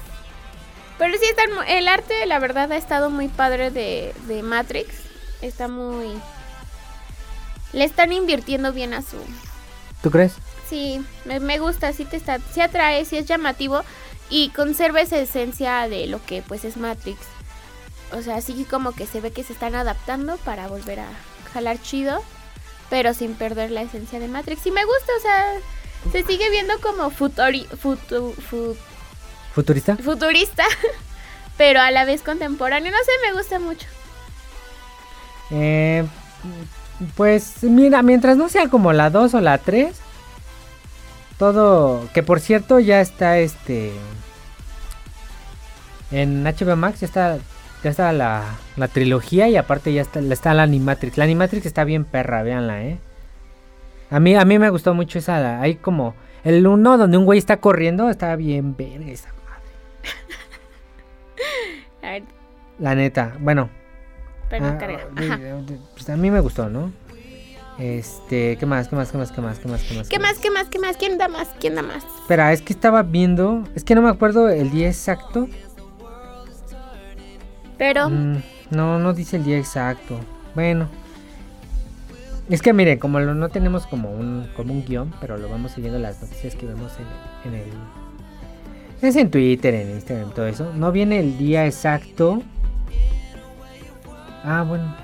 Pero 0.99 1.15
sí, 1.19 1.27
el 1.69 1.89
arte, 1.89 2.25
la 2.27 2.39
verdad, 2.39 2.71
ha 2.73 2.77
estado 2.77 3.11
muy 3.11 3.29
padre 3.29 3.71
de, 3.71 4.15
de 4.27 4.43
Matrix. 4.43 4.95
Está 5.43 5.69
muy... 5.69 6.07
Le 7.73 7.85
están 7.85 8.13
invirtiendo 8.13 8.73
bien 8.73 8.95
a 8.95 9.03
su... 9.03 9.17
¿Tú 10.03 10.11
crees? 10.11 10.35
Sí, 10.69 11.05
me, 11.25 11.41
me 11.41 11.59
gusta, 11.59 11.93
sí 11.93 12.05
te 12.05 12.17
está, 12.17 12.39
sí 12.53 12.61
atrae, 12.61 13.05
sí 13.05 13.17
es 13.17 13.27
llamativo 13.27 13.83
y 14.31 14.51
conserva 14.51 15.01
esa 15.01 15.19
esencia 15.19 15.89
de 15.89 16.07
lo 16.07 16.25
que 16.25 16.43
pues 16.43 16.65
es 16.65 16.77
Matrix. 16.77 17.19
O 18.13 18.23
sea, 18.23 18.41
sí 18.41 18.65
como 18.69 18.93
que 18.93 19.07
se 19.07 19.21
ve 19.21 19.33
que 19.33 19.43
se 19.45 19.53
están 19.53 19.75
adaptando 19.75 20.37
para 20.39 20.69
volver 20.69 21.01
a 21.01 21.09
jalar 21.53 21.81
chido, 21.83 22.23
pero 22.91 23.13
sin 23.15 23.35
perder 23.35 23.71
la 23.73 23.83
esencia 23.83 24.21
de 24.21 24.29
Matrix. 24.29 24.65
Y 24.67 24.71
me 24.71 24.85
gusta, 24.85 25.13
o 25.19 25.21
sea, 25.21 25.45
se 26.13 26.23
sigue 26.25 26.49
viendo 26.51 26.79
como 26.81 27.11
futuri, 27.11 27.67
futu- 27.83 28.35
fu- 28.37 28.77
¿Futurista? 29.55 29.97
futurista, 29.97 30.65
pero 31.57 31.81
a 31.81 31.91
la 31.91 32.05
vez 32.05 32.23
contemporáneo. 32.23 32.91
No 32.91 32.99
sé, 32.99 33.13
me 33.27 33.37
gusta 33.37 33.59
mucho. 33.61 33.87
Eh, 35.51 36.05
pues 37.17 37.63
mira, 37.63 38.03
mientras 38.03 38.37
no 38.37 38.49
sea 38.49 38.69
como 38.69 38.93
la 38.93 39.11
2 39.11 39.35
o 39.35 39.41
la 39.41 39.59
3, 39.59 39.95
todo, 41.39 42.09
que 42.13 42.23
por 42.23 42.41
cierto 42.41 42.79
ya 42.81 43.01
está 43.01 43.39
este 43.39 43.93
en 46.11 46.45
HBO 46.45 46.77
Max 46.77 47.01
ya 47.01 47.07
está 47.07 47.39
ya 47.83 47.91
está 47.91 48.13
la, 48.13 48.57
la 48.77 48.89
trilogía 48.89 49.49
y 49.49 49.57
aparte 49.57 49.93
ya 49.93 50.01
está, 50.01 50.21
está 50.21 50.55
la 50.55 50.63
Animatrix. 50.63 51.19
La 51.19 51.25
Animatrix 51.25 51.67
está 51.67 51.85
bien 51.85 52.05
perra, 52.05 52.43
véanla, 52.43 52.83
eh. 52.83 52.99
A 54.11 54.21
mí 54.21 54.35
a 54.35 54.45
mí 54.45 54.59
me 54.59 54.71
gustó 54.71 54.95
mucho 54.95 55.19
esa, 55.19 55.61
hay 55.61 55.75
como 55.75 56.15
el 56.45 56.67
uno 56.67 56.97
donde 56.97 57.19
un 57.19 57.27
güey 57.27 57.39
está 57.39 57.59
corriendo, 57.59 58.09
está 58.09 58.35
bien 58.37 58.75
verga 58.75 59.11
esa. 59.11 59.34
A 62.03 62.11
ver, 62.11 62.23
La 62.79 62.95
neta, 62.95 63.37
bueno, 63.41 63.71
pero 64.51 64.65
no 64.67 64.73
Ah, 64.73 64.79
carga. 64.79 65.09
pues 65.95 66.09
a 66.11 66.17
mí 66.17 66.31
me 66.31 66.41
gustó, 66.41 66.69
¿no? 66.69 66.93
Este, 67.79 68.57
¿qué 68.57 68.67
más? 68.67 68.87
¿Qué 68.89 68.95
más? 68.97 69.11
¿Qué 69.11 69.19
más? 69.19 69.33
¿Qué 69.33 69.41
más? 69.41 69.59
¿Qué 69.59 69.69
más? 69.69 69.83
¿Qué 69.83 69.95
más? 69.95 70.09
¿Qué 70.09 70.19
más? 70.21 70.39
¿Qué 70.39 70.51
más? 70.51 70.69
¿Qué 70.69 70.79
más? 70.79 70.97
¿Quién 70.97 71.19
da 71.19 71.29
más? 71.29 71.49
¿Quién 71.59 71.75
da 71.75 71.83
más? 71.83 72.05
Espera, 72.21 72.53
es 72.53 72.63
que 72.63 72.73
estaba 72.73 73.03
viendo, 73.03 73.65
es 73.75 73.83
que 73.83 73.95
no 73.97 74.03
me 74.03 74.11
acuerdo 74.11 74.49
el 74.49 74.71
día 74.71 74.87
exacto. 74.89 75.49
Pero 77.79 78.09
Mm, 78.11 78.37
no, 78.71 78.99
no 78.99 79.13
dice 79.13 79.37
el 79.37 79.45
día 79.45 79.59
exacto. 79.59 80.21
Bueno. 80.55 80.89
Es 82.49 82.61
que 82.63 82.73
miren, 82.73 82.99
como 82.99 83.19
lo- 83.21 83.35
no 83.35 83.49
tenemos 83.49 83.87
como 83.87 84.11
un, 84.13 84.49
como 84.55 84.73
un 84.75 84.85
guion, 84.85 85.13
pero 85.21 85.37
lo 85.39 85.49
vamos 85.49 85.73
siguiendo 85.73 85.99
las 85.99 86.21
noticias 86.21 86.55
que 86.55 86.67
vemos 86.67 86.93
en, 87.45 87.51
en 87.53 87.59
el... 87.61 87.71
Es 89.05 89.17
en 89.17 89.31
Twitter, 89.31 89.75
en 89.75 89.91
Instagram, 89.91 90.31
todo 90.31 90.47
eso. 90.47 90.73
No 90.73 90.91
viene 90.91 91.21
el 91.21 91.37
día 91.37 91.67
exacto. 91.67 92.43
Ah, 94.43 94.65
bueno. 94.67 94.97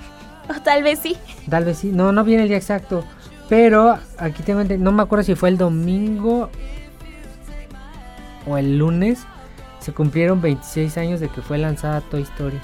o 0.50 0.60
tal 0.60 0.82
vez 0.82 0.98
sí. 0.98 1.16
Tal 1.48 1.64
vez 1.64 1.78
sí. 1.78 1.90
No, 1.90 2.12
no 2.12 2.22
viene 2.22 2.42
el 2.42 2.50
día 2.50 2.58
exacto. 2.58 3.02
Pero 3.48 3.98
aquí 4.18 4.42
tengo 4.42 4.62
No 4.62 4.92
me 4.92 5.02
acuerdo 5.02 5.24
si 5.24 5.34
fue 5.36 5.48
el 5.48 5.56
domingo 5.56 6.50
o 8.46 8.58
el 8.58 8.76
lunes. 8.76 9.20
Se 9.78 9.90
cumplieron 9.92 10.42
26 10.42 10.98
años 10.98 11.20
de 11.20 11.30
que 11.30 11.40
fue 11.40 11.56
lanzada 11.56 12.02
Toy 12.02 12.22
Story. 12.22 12.60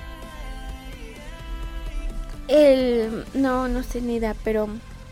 El 2.48 3.24
no, 3.32 3.66
no 3.66 3.82
sé 3.82 4.02
ni 4.02 4.16
idea, 4.16 4.36
pero 4.44 4.68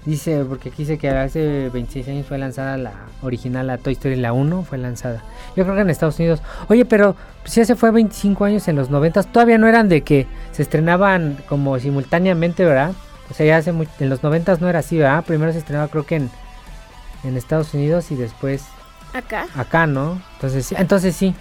Dice, 0.07 0.45
porque 0.49 0.71
aquí 0.71 0.85
dice 0.85 0.97
que 0.97 1.11
hace 1.11 1.69
26 1.69 2.09
años 2.09 2.27
fue 2.27 2.39
lanzada 2.39 2.79
la 2.79 2.93
original, 3.21 3.67
la 3.67 3.77
Toy 3.77 3.93
Story, 3.93 4.17
la 4.17 4.33
1 4.33 4.63
fue 4.65 4.79
lanzada. 4.79 5.23
Yo 5.57 5.65
creo 5.65 5.75
que 5.75 5.83
en 5.83 5.91
Estados 5.91 6.19
Unidos. 6.19 6.41
Oye, 6.69 6.87
pero 6.87 7.17
ya 7.45 7.65
se 7.67 7.77
fue 7.77 7.91
25 7.91 8.45
años 8.47 8.67
en 8.69 8.77
los 8.77 8.89
90. 8.89 9.23
Todavía 9.25 9.59
no 9.59 9.67
eran 9.69 9.91
de 9.91 10.01
que 10.01 10.27
se 10.53 10.63
estrenaban 10.63 11.37
como 11.49 11.79
simultáneamente, 11.79 12.65
¿verdad? 12.65 12.93
O 13.31 13.35
sea, 13.35 13.45
ya 13.45 13.59
hace 13.59 13.73
mucho, 13.73 13.91
en 14.01 14.09
los 14.09 14.23
90 14.23 14.57
no 14.61 14.69
era 14.71 14.79
así, 14.79 14.97
¿verdad? 14.97 15.23
Primero 15.25 15.53
se 15.53 15.59
estrenaba 15.59 15.89
creo 15.89 16.07
que 16.07 16.17
en, 16.17 16.31
en 17.23 17.37
Estados 17.37 17.75
Unidos 17.75 18.11
y 18.11 18.17
después 18.17 18.63
acá 19.13 19.47
acá, 19.55 19.87
¿no? 19.87 20.21
Entonces, 20.37 20.65
sí- 20.67 20.75
entonces 20.79 21.15
sí, 21.15 21.35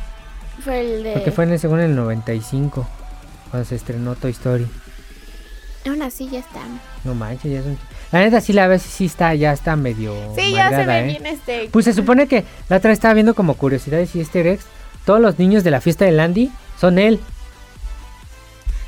fue 0.63 0.81
el 0.81 1.03
de 1.03 1.13
porque 1.13 1.31
fue 1.31 1.45
en 1.45 1.51
el, 1.51 1.59
según 1.59 1.79
en 1.79 1.91
el 1.91 1.95
95 1.95 2.85
cuando 3.51 3.67
se 3.67 3.75
estrenó 3.75 4.15
Toy 4.15 4.31
Story. 4.31 4.67
Aún 5.87 6.01
así 6.01 6.27
ya 6.29 6.39
está. 6.39 6.59
No 7.05 7.15
manches, 7.15 7.51
ya 7.53 7.59
es 7.59 7.65
un... 7.65 7.77
La 8.11 8.19
neta 8.19 8.41
sí 8.41 8.53
la 8.53 8.67
ves 8.67 8.81
sí 8.81 9.05
está, 9.05 9.35
ya 9.35 9.53
está 9.53 9.75
medio 9.75 10.15
Sí, 10.35 10.53
ya 10.53 10.69
se 10.69 10.85
ve 10.85 10.99
¿eh? 10.99 11.03
bien 11.03 11.25
este. 11.27 11.69
Pues 11.71 11.85
se 11.85 11.93
supone 11.93 12.27
que 12.27 12.43
la 12.67 12.77
otra 12.77 12.89
vez 12.89 12.97
estaba 12.97 13.13
viendo 13.13 13.35
como 13.35 13.53
curiosidades 13.53 14.15
y 14.15 14.21
este 14.21 14.41
Rex, 14.43 14.65
todos 15.05 15.21
los 15.21 15.37
niños 15.37 15.63
de 15.63 15.71
la 15.71 15.81
fiesta 15.81 16.05
de 16.05 16.11
Landy 16.11 16.51
son 16.79 16.97
él. 16.97 17.19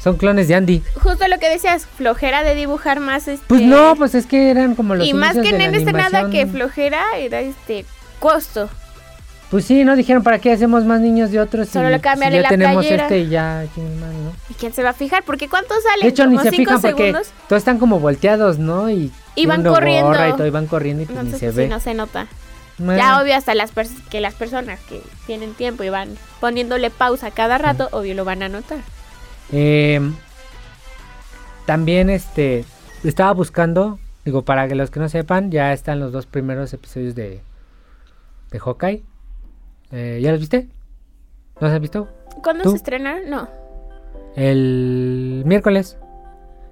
Son 0.03 0.17
clones 0.17 0.47
de 0.47 0.55
Andy. 0.55 0.81
Justo 0.95 1.27
lo 1.27 1.37
que 1.37 1.47
decías, 1.47 1.85
flojera 1.85 2.43
de 2.43 2.55
dibujar 2.55 2.99
más 2.99 3.27
este. 3.27 3.45
Pues 3.47 3.61
no, 3.61 3.95
pues 3.95 4.15
es 4.15 4.25
que 4.25 4.49
eran 4.49 4.73
como 4.73 4.95
los 4.95 5.05
y 5.05 5.13
más 5.13 5.37
que 5.37 5.49
en 5.49 5.61
este 5.61 5.93
nada 5.93 6.31
que 6.31 6.47
flojera 6.47 7.03
era 7.17 7.41
este 7.41 7.85
costo. 8.19 8.69
Pues 9.51 9.65
sí, 9.65 9.84
no 9.84 9.96
dijeron 9.98 10.24
para 10.24 10.39
qué 10.39 10.53
hacemos 10.53 10.86
más 10.86 11.01
niños 11.01 11.29
de 11.29 11.39
otros 11.41 11.67
Solo 11.67 11.88
si, 11.88 11.91
le 11.91 12.00
cámbiale 12.00 12.38
si 12.38 12.38
ya 12.38 12.41
la 12.43 12.50
tenemos 12.50 12.75
playera. 12.86 13.03
este 13.03 13.20
y 13.20 13.29
ya 13.29 13.65
¿no? 13.75 14.31
¿Y 14.50 14.53
quién 14.53 14.74
se 14.74 14.81
va 14.81 14.91
a 14.91 14.93
fijar? 14.93 15.24
Porque 15.25 15.50
¿cuántos 15.50 15.84
salen? 15.84 16.03
De 16.03 16.08
hecho 16.08 16.25
ni 16.25 16.38
se 16.39 16.51
fijan 16.51 16.81
porque 16.81 16.98
segundos. 17.12 17.31
todos 17.50 17.60
están 17.60 17.77
como 17.77 18.00
volteados, 18.00 18.60
¿no? 18.60 18.89
Y 18.89 19.12
Y 19.36 19.46
van 19.48 19.62
corriendo. 19.63 20.13
y 20.27 20.31
todo, 20.31 20.48
y 20.48 20.51
van 20.51 20.67
corriendo 20.67 21.03
y 21.03 21.05
pues 21.05 21.17
ni 21.17 21.25
Entonces, 21.25 21.53
se 21.53 21.62
ve. 21.62 21.67
no 21.67 21.79
se 21.81 21.93
nota. 21.93 22.27
Bueno, 22.77 22.96
Ya 22.98 23.22
obvio 23.22 23.36
hasta 23.36 23.53
las 23.53 23.72
que 24.10 24.22
las 24.22 24.34
personas 24.36 24.79
que 24.88 25.01
tienen 25.27 25.53
tiempo 25.53 25.84
y 25.84 25.89
van 25.89 26.15
poniéndole 26.39 26.89
pausa 26.89 27.29
cada 27.31 27.58
rato, 27.58 27.89
obvio 27.91 28.15
lo 28.15 28.24
van 28.25 28.41
a 28.43 28.50
notar. 28.50 28.79
eh, 29.51 30.00
también 31.65 32.10
este 32.10 32.65
estaba 33.03 33.34
buscando, 33.34 34.00
digo, 34.25 34.43
para 34.43 34.67
que 34.67 34.75
los 34.75 34.89
que 34.91 35.00
no 35.00 35.10
sepan, 35.10 35.51
ya 35.51 35.74
están 35.74 36.00
los 36.00 36.12
dos 36.12 36.25
primeros 36.25 36.74
episodios 36.74 37.15
de, 37.15 37.41
de 38.51 38.60
Hawkeye. 38.60 39.03
Eh, 39.91 40.19
¿Ya 40.21 40.31
los 40.31 40.39
viste? 40.39 40.67
¿No 41.60 41.67
los 41.67 41.71
has 41.75 41.81
visto? 41.81 42.07
¿Cuándo 42.43 42.63
¿Tú? 42.63 42.71
se 42.71 42.77
estrenaron? 42.77 43.29
No. 43.29 43.48
El 44.36 45.43
miércoles. 45.45 45.98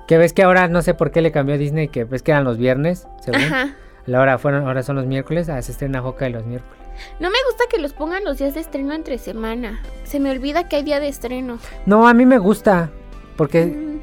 Que 0.08 0.18
ves 0.18 0.34
que 0.34 0.44
ahora 0.44 0.68
no 0.68 0.82
sé 0.82 0.94
por 0.94 1.12
qué 1.12 1.22
le 1.22 1.32
cambió 1.32 1.56
a 1.56 1.58
Disney, 1.58 1.88
que 1.90 2.04
ves 2.04 2.24
que 2.24 2.32
eran 2.32 2.44
los 2.44 2.58
viernes, 2.58 3.08
según. 3.22 3.42
Ajá. 3.42 3.76
La 4.06 4.20
hora 4.22 4.40
fueron, 4.40 4.66
ahora 4.66 4.82
son 4.82 4.96
los 4.96 5.06
miércoles, 5.06 5.50
ah, 5.50 5.62
se 5.62 5.72
estrena 5.72 6.02
Hawkeye 6.02 6.32
los 6.32 6.46
miércoles. 6.46 6.80
No 7.20 7.30
me 7.30 7.38
gusta 7.48 7.66
que 7.70 7.78
los 7.80 7.94
pongan 7.94 8.24
los 8.24 8.40
días 8.40 8.56
de 8.56 8.62
estreno 8.62 8.94
entre 8.94 9.20
semana. 9.20 9.80
Se 10.04 10.20
me 10.20 10.32
olvida 10.32 10.68
que 10.68 10.78
hay 10.78 10.84
día 10.84 11.00
de 11.00 11.10
estreno. 11.10 11.60
No, 11.86 12.08
a 12.08 12.14
mí 12.16 12.26
me 12.26 12.40
gusta, 12.40 12.90
porque 13.38 13.66
Mm, 13.68 14.00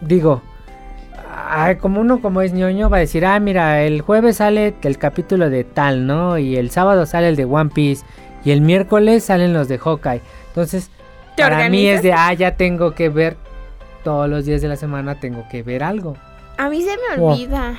digo, 0.00 0.42
ay, 1.48 1.76
como 1.76 2.00
uno 2.00 2.20
como 2.20 2.42
es 2.42 2.52
ñoño 2.52 2.90
va 2.90 2.96
a 2.96 3.00
decir, 3.00 3.24
ah, 3.24 3.38
mira, 3.38 3.82
el 3.84 4.00
jueves 4.00 4.38
sale 4.38 4.74
el 4.82 4.98
capítulo 4.98 5.48
de 5.48 5.62
tal, 5.62 6.06
¿no? 6.06 6.36
Y 6.38 6.56
el 6.56 6.70
sábado 6.70 7.06
sale 7.06 7.28
el 7.28 7.36
de 7.36 7.44
One 7.44 7.70
Piece 7.72 8.04
y 8.44 8.50
el 8.52 8.60
miércoles 8.60 9.24
salen 9.24 9.52
los 9.52 9.68
de 9.68 9.78
Hawkeye. 9.78 10.20
Entonces, 10.48 10.90
¿Te 11.36 11.42
para 11.42 11.68
mí 11.68 11.86
es 11.86 12.02
de, 12.02 12.12
ah, 12.12 12.32
ya 12.34 12.56
tengo 12.56 12.94
que 12.94 13.08
ver 13.08 13.36
todos 14.04 14.28
los 14.28 14.44
días 14.46 14.62
de 14.62 14.68
la 14.68 14.76
semana, 14.76 15.20
tengo 15.20 15.44
que 15.50 15.62
ver 15.62 15.82
algo. 15.82 16.16
A 16.58 16.68
mí 16.68 16.82
se 16.82 16.90
me 16.96 17.22
Oh. 17.22 17.32
olvida. 17.32 17.74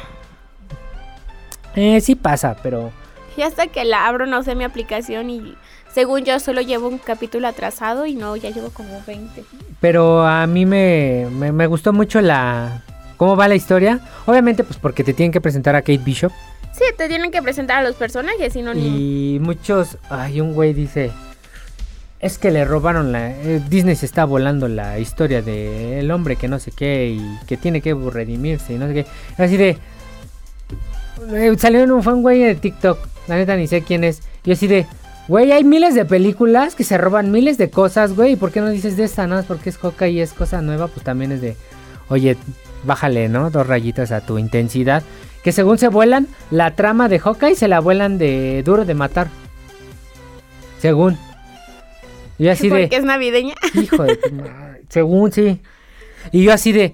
Eh, 1.75 2.01
sí 2.01 2.15
pasa, 2.15 2.55
pero 2.61 2.91
Y 3.37 3.43
hasta 3.43 3.67
que 3.67 3.85
la 3.85 4.07
abro, 4.07 4.25
no 4.25 4.43
sé 4.43 4.55
mi 4.55 4.63
aplicación 4.65 5.29
y 5.29 5.55
según 5.93 6.25
yo 6.25 6.39
solo 6.39 6.61
llevo 6.61 6.87
un 6.89 6.97
capítulo 6.97 7.47
atrasado 7.47 8.05
y 8.05 8.13
no, 8.15 8.35
ya 8.35 8.49
llevo 8.49 8.69
como 8.71 9.01
20. 9.07 9.43
Pero 9.79 10.25
a 10.25 10.45
mí 10.47 10.65
me, 10.65 11.27
me, 11.31 11.51
me 11.51 11.67
gustó 11.67 11.93
mucho 11.93 12.19
la... 12.21 12.83
¿Cómo 13.17 13.35
va 13.37 13.47
la 13.47 13.55
historia? 13.55 13.99
Obviamente, 14.25 14.63
pues 14.63 14.77
porque 14.79 15.03
te 15.03 15.13
tienen 15.13 15.31
que 15.31 15.39
presentar 15.41 15.75
a 15.75 15.81
Kate 15.81 15.99
Bishop. 15.99 16.31
Sí, 16.73 16.83
te 16.97 17.07
tienen 17.07 17.31
que 17.31 17.41
presentar 17.41 17.77
a 17.77 17.83
los 17.83 17.95
personajes, 17.95 18.53
si 18.53 18.61
no 18.61 18.73
ni... 18.73 19.35
Y 19.35 19.39
muchos... 19.39 19.97
Ay, 20.09 20.41
un 20.41 20.53
güey 20.53 20.73
dice... 20.73 21.11
Es 22.19 22.37
que 22.37 22.51
le 22.51 22.65
robaron 22.65 23.11
la... 23.11 23.31
eh, 23.31 23.61
Disney 23.67 23.95
se 23.95 24.05
está 24.05 24.25
volando 24.25 24.67
la 24.67 24.99
historia 24.99 25.41
del 25.41 26.09
hombre 26.11 26.35
que 26.35 26.47
no 26.47 26.59
sé 26.59 26.71
qué 26.71 27.17
y 27.17 27.39
que 27.47 27.57
tiene 27.57 27.81
que 27.81 27.93
redimirse 27.93 28.73
y 28.73 28.77
no 28.77 28.87
sé 28.87 28.93
qué. 28.93 29.05
Así 29.37 29.57
de... 29.57 29.77
eh, 31.33 31.55
salió 31.57 31.83
un, 31.83 32.03
fue 32.03 32.13
un 32.13 32.21
güey 32.21 32.39
de 32.41 32.55
TikTok. 32.55 32.99
La 33.27 33.35
neta 33.35 33.55
ni 33.55 33.67
sé 33.67 33.81
quién 33.81 34.03
es. 34.03 34.21
Y 34.45 34.51
así 34.51 34.67
de... 34.67 34.85
Güey, 35.27 35.51
hay 35.51 35.63
miles 35.63 35.95
de 35.95 36.05
películas 36.05 36.75
que 36.75 36.83
se 36.83 36.97
roban 36.97 37.31
miles 37.31 37.57
de 37.57 37.69
cosas, 37.69 38.15
güey. 38.15 38.33
¿Y 38.33 38.35
por 38.35 38.51
qué 38.51 38.61
no 38.61 38.69
dices 38.69 38.97
de 38.97 39.03
esta? 39.03 39.25
Nada 39.27 39.41
más 39.41 39.45
porque 39.47 39.69
es 39.69 39.77
Hawkeye 39.77 40.11
y 40.11 40.21
es 40.21 40.33
cosa 40.33 40.61
nueva. 40.61 40.87
Pues 40.87 41.03
también 41.03 41.31
es 41.31 41.41
de... 41.41 41.55
Oye, 42.09 42.37
bájale, 42.83 43.29
¿no? 43.29 43.49
Dos 43.49 43.65
rayitas 43.65 44.11
a 44.11 44.21
tu 44.21 44.37
intensidad. 44.37 45.03
Que 45.43 45.51
según 45.51 45.77
se 45.77 45.87
vuelan, 45.87 46.27
la 46.51 46.75
trama 46.75 47.09
de 47.09 47.19
Hawkeye 47.19 47.55
se 47.55 47.67
la 47.67 47.79
vuelan 47.79 48.17
de 48.17 48.61
duro 48.63 48.85
de 48.85 48.93
matar. 48.93 49.27
Según. 50.79 51.17
Y 52.37 52.45
yo 52.45 52.51
así 52.51 52.69
Porque 52.69 52.87
de. 52.87 52.95
es 52.95 53.03
navideña. 53.03 53.55
Hijo 53.73 54.03
de. 54.03 54.19
Según 54.89 55.31
sí. 55.31 55.61
Y 56.31 56.43
yo 56.43 56.53
así 56.53 56.71
de. 56.71 56.93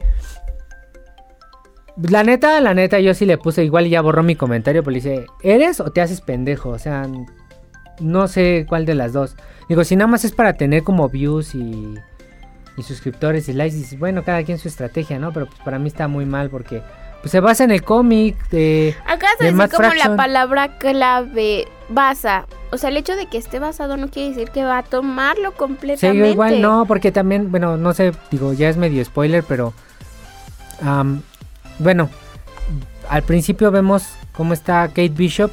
La 2.09 2.23
neta, 2.23 2.61
la 2.61 2.73
neta, 2.73 2.99
yo 2.99 3.13
sí 3.13 3.25
le 3.25 3.37
puse 3.37 3.63
igual 3.63 3.87
y 3.87 3.89
ya 3.89 4.01
borró 4.01 4.21
mi 4.21 4.35
comentario, 4.35 4.83
pero 4.83 4.91
le 4.91 4.97
dice, 4.97 5.25
¿eres 5.41 5.79
o 5.79 5.91
te 5.91 6.01
haces 6.01 6.21
pendejo? 6.21 6.69
O 6.69 6.77
sea, 6.77 7.07
no 7.99 8.27
sé 8.27 8.65
cuál 8.69 8.85
de 8.85 8.93
las 8.93 9.13
dos. 9.13 9.35
Digo, 9.67 9.83
si 9.83 9.95
nada 9.95 10.07
más 10.07 10.23
es 10.23 10.31
para 10.31 10.53
tener 10.53 10.83
como 10.83 11.09
views 11.09 11.55
y, 11.55 11.95
y 12.77 12.83
suscriptores 12.83 13.49
y 13.49 13.53
likes, 13.53 13.75
dices, 13.75 13.97
bueno, 13.97 14.23
cada 14.23 14.43
quien 14.43 14.59
su 14.59 14.67
estrategia, 14.67 15.17
¿no? 15.17 15.33
Pero 15.33 15.47
pues 15.47 15.59
para 15.61 15.79
mí 15.79 15.87
está 15.87 16.07
muy 16.07 16.25
mal 16.25 16.51
porque 16.51 16.83
pues, 17.21 17.31
se 17.31 17.39
basa 17.39 17.63
en 17.63 17.71
el 17.71 17.83
cómic 17.83 18.35
de... 18.49 18.95
Acá 19.05 19.27
De 19.39 19.51
Matt 19.51 19.71
como 19.71 19.89
Fraction. 19.89 20.11
la 20.11 20.17
palabra 20.17 20.77
clave 20.77 21.67
basa. 21.89 22.45
O 22.71 22.77
sea, 22.77 22.89
el 22.89 22.97
hecho 22.97 23.15
de 23.15 23.27
que 23.27 23.37
esté 23.37 23.59
basado 23.59 23.95
no 23.97 24.09
quiere 24.09 24.29
decir 24.29 24.49
que 24.51 24.63
va 24.63 24.79
a 24.79 24.83
tomarlo 24.83 25.51
Sí, 25.51 25.55
completamente. 25.57 26.19
yo 26.19 26.25
igual 26.31 26.61
no, 26.61 26.85
porque 26.85 27.11
también, 27.11 27.49
bueno, 27.51 27.77
no 27.77 27.93
sé, 27.93 28.11
digo, 28.31 28.53
ya 28.53 28.67
es 28.69 28.77
medio 28.77 29.03
spoiler, 29.05 29.43
pero... 29.43 29.73
bueno, 31.79 32.09
al 33.09 33.23
principio 33.23 33.71
vemos 33.71 34.03
cómo 34.33 34.53
está 34.53 34.87
Kate 34.89 35.09
Bishop, 35.09 35.51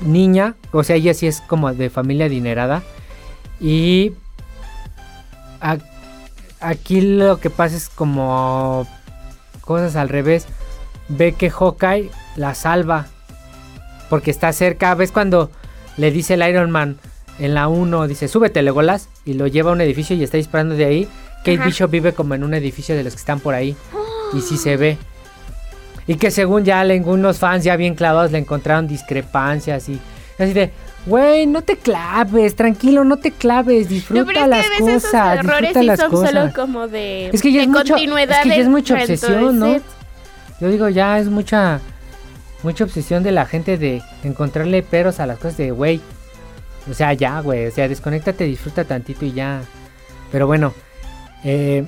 niña, 0.00 0.54
o 0.72 0.82
sea, 0.82 0.96
ella 0.96 1.14
sí 1.14 1.26
es 1.26 1.40
como 1.40 1.72
de 1.72 1.90
familia 1.90 2.26
adinerada. 2.26 2.82
Y 3.60 4.12
a- 5.60 5.78
aquí 6.60 7.00
lo 7.00 7.38
que 7.40 7.50
pasa 7.50 7.76
es 7.76 7.88
como 7.88 8.86
cosas 9.70 9.94
al 9.94 10.08
revés. 10.08 10.46
Ve 11.06 11.32
que 11.32 11.48
Hawkeye 11.48 12.10
la 12.34 12.56
salva 12.56 13.06
porque 14.08 14.32
está 14.32 14.52
cerca. 14.52 14.92
¿Ves 14.96 15.12
cuando 15.12 15.48
le 15.96 16.10
dice 16.10 16.34
el 16.34 16.42
Iron 16.42 16.72
Man 16.72 16.98
en 17.38 17.54
la 17.54 17.68
1? 17.68 18.08
Dice, 18.08 18.26
súbete, 18.26 18.62
Legolas. 18.62 19.08
Y 19.24 19.34
lo 19.34 19.46
lleva 19.46 19.70
a 19.70 19.74
un 19.74 19.80
edificio 19.80 20.16
y 20.16 20.24
está 20.24 20.38
disparando 20.38 20.74
de 20.74 20.86
ahí. 20.86 21.08
Kate 21.38 21.54
Ajá. 21.54 21.66
Bishop 21.66 21.88
vive 21.88 22.12
como 22.14 22.34
en 22.34 22.42
un 22.42 22.52
edificio 22.52 22.96
de 22.96 23.04
los 23.04 23.12
que 23.12 23.20
están 23.20 23.38
por 23.38 23.54
ahí. 23.54 23.76
Y 24.32 24.40
sí 24.40 24.56
se 24.56 24.76
ve. 24.76 24.98
Y 26.08 26.16
que 26.16 26.32
según 26.32 26.64
ya 26.64 26.80
algunos 26.80 27.38
fans 27.38 27.62
ya 27.62 27.76
bien 27.76 27.94
clavados 27.94 28.32
le 28.32 28.38
encontraron 28.38 28.88
discrepancias 28.88 29.88
y 29.88 30.00
así 30.36 30.52
de, 30.52 30.72
güey, 31.06 31.46
no 31.46 31.62
te 31.62 31.76
claves, 31.76 32.54
tranquilo, 32.56 33.04
no 33.04 33.16
te 33.18 33.30
claves, 33.30 33.84
No, 33.84 33.88
disfruta 33.90 34.24
pero 34.26 34.40
es 34.42 34.48
las 34.48 34.60
que 34.60 34.66
a 34.66 34.70
veces 34.86 35.02
cosas, 35.04 35.34
esos 35.34 35.44
errores 35.44 35.60
disfruta 35.60 35.80
sí 35.80 35.86
las 35.86 36.00
son 36.00 36.10
cosas. 36.10 36.30
solo 36.30 36.52
como 36.54 36.88
de, 36.88 37.28
Es 37.32 37.42
que 37.42 37.52
ya 37.52 37.58
de 37.58 37.62
es 37.64 37.68
mucho- 37.68 37.94
continuidad. 37.94 38.30
es 38.30 38.42
que 38.42 38.48
ya 38.48 38.56
es 38.56 38.68
mucha 38.68 38.94
obsesión, 38.94 39.58
¿no? 39.58 39.76
Yo 40.60 40.68
digo, 40.68 40.88
ya 40.88 41.18
es 41.18 41.28
mucha 41.28 41.80
mucha 42.62 42.84
obsesión 42.84 43.22
de 43.22 43.32
la 43.32 43.46
gente 43.46 43.78
de 43.78 44.02
encontrarle 44.22 44.82
peros 44.82 45.18
a 45.18 45.26
las 45.26 45.38
cosas 45.38 45.56
de, 45.56 45.70
güey, 45.70 45.98
o 46.90 46.92
sea, 46.92 47.14
ya, 47.14 47.40
güey, 47.40 47.66
o 47.66 47.70
sea, 47.70 47.88
desconéctate, 47.88 48.44
disfruta 48.44 48.84
tantito 48.84 49.24
y 49.24 49.32
ya. 49.32 49.62
Pero 50.30 50.46
bueno, 50.46 50.74
eh, 51.42 51.86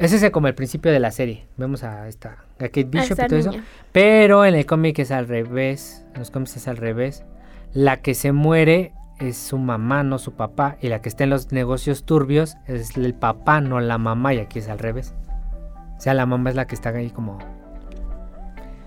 ese 0.00 0.16
es 0.16 0.30
como 0.32 0.48
el 0.48 0.54
principio 0.56 0.90
de 0.90 0.98
la 0.98 1.12
serie. 1.12 1.46
Vemos 1.56 1.84
a 1.84 2.08
esta 2.08 2.38
a 2.58 2.64
Kate 2.64 2.84
Bishop 2.84 3.20
y 3.24 3.26
todo 3.28 3.38
eso. 3.38 3.52
Pero 3.92 4.44
en 4.44 4.56
el 4.56 4.66
cómic 4.66 4.98
es 4.98 5.12
al 5.12 5.28
revés. 5.28 6.02
En 6.14 6.18
los 6.18 6.30
cómics 6.32 6.56
es 6.56 6.66
al 6.66 6.76
revés. 6.76 7.22
La 7.72 7.98
que 7.98 8.14
se 8.14 8.32
muere 8.32 8.92
es 9.18 9.36
su 9.36 9.58
mamá, 9.58 10.02
no 10.02 10.18
su 10.18 10.32
papá. 10.32 10.76
Y 10.80 10.88
la 10.88 11.02
que 11.02 11.08
está 11.08 11.24
en 11.24 11.30
los 11.30 11.52
negocios 11.52 12.04
turbios 12.04 12.56
es 12.66 12.96
el 12.96 13.14
papá, 13.14 13.60
no 13.60 13.80
la 13.80 13.98
mamá. 13.98 14.34
Y 14.34 14.38
aquí 14.38 14.58
es 14.58 14.68
al 14.68 14.78
revés. 14.78 15.14
O 15.96 16.00
sea, 16.00 16.14
la 16.14 16.26
mamá 16.26 16.50
es 16.50 16.56
la 16.56 16.66
que 16.66 16.74
está 16.74 16.90
ahí 16.90 17.10
como... 17.10 17.38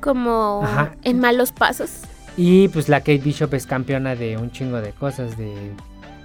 Como 0.01 0.61
Ajá. 0.63 0.95
en 1.03 1.19
malos 1.19 1.51
pasos. 1.51 2.01
Y 2.35 2.67
pues 2.69 2.89
la 2.89 2.99
Kate 2.99 3.19
Bishop 3.19 3.53
es 3.53 3.65
campeona 3.65 4.15
de 4.15 4.37
un 4.37 4.51
chingo 4.51 4.81
de 4.81 4.91
cosas, 4.91 5.37
de 5.37 5.53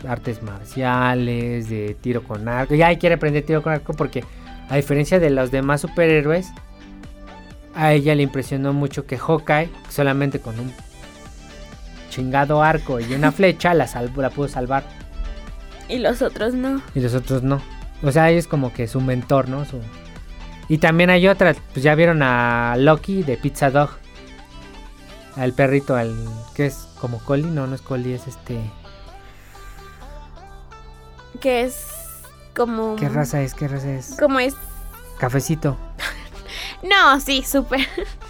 artes 0.08 0.42
marciales, 0.42 1.68
de 1.68 1.96
tiro 2.00 2.22
con 2.24 2.48
arco. 2.48 2.74
Ya 2.74 2.88
ahí 2.88 2.96
quiere 2.96 3.16
aprender 3.16 3.44
tiro 3.44 3.62
con 3.62 3.72
arco 3.72 3.92
porque 3.92 4.24
a 4.68 4.76
diferencia 4.76 5.18
de 5.20 5.30
los 5.30 5.50
demás 5.50 5.82
superhéroes, 5.82 6.52
a 7.74 7.92
ella 7.92 8.14
le 8.14 8.22
impresionó 8.22 8.72
mucho 8.72 9.06
que 9.06 9.18
Hawkeye 9.18 9.70
solamente 9.88 10.40
con 10.40 10.58
un 10.58 10.72
chingado 12.10 12.62
arco 12.62 13.00
y 13.00 13.12
una 13.14 13.32
flecha 13.32 13.74
la, 13.74 13.86
salvó, 13.86 14.22
la 14.22 14.30
pudo 14.30 14.48
salvar 14.48 14.84
Y 15.88 15.98
los 15.98 16.22
otros 16.22 16.54
no. 16.54 16.80
y 16.94 17.00
los 17.00 17.14
otros 17.14 17.42
no. 17.42 17.60
O 18.02 18.12
sea, 18.12 18.30
es 18.30 18.46
como 18.46 18.72
que 18.72 18.86
su 18.88 19.00
mentor, 19.00 19.48
¿no? 19.48 19.64
Su... 19.64 19.80
Y 20.68 20.78
también 20.78 21.10
hay 21.10 21.26
otra, 21.28 21.54
pues 21.72 21.82
ya 21.82 21.94
vieron 21.94 22.22
a 22.22 22.76
Loki 22.76 23.22
de 23.22 23.36
Pizza 23.36 23.70
Dog. 23.70 23.90
Al 25.36 25.52
perrito, 25.52 25.96
al 25.96 26.14
que 26.54 26.66
es 26.66 26.88
como 27.00 27.18
Collie, 27.24 27.46
no, 27.50 27.66
no 27.66 27.74
es 27.74 27.80
Collie, 27.82 28.14
es 28.14 28.26
este... 28.26 28.58
Que 31.40 31.62
es 31.62 31.86
como. 32.56 32.96
¿Qué 32.96 33.08
raza 33.08 33.40
es? 33.42 33.54
¿Qué 33.54 33.68
raza 33.68 33.90
es? 33.92 34.16
Como 34.18 34.40
es. 34.40 34.54
Cafecito, 35.18 35.76
No, 36.82 37.20
sí, 37.20 37.42
súper. 37.44 37.86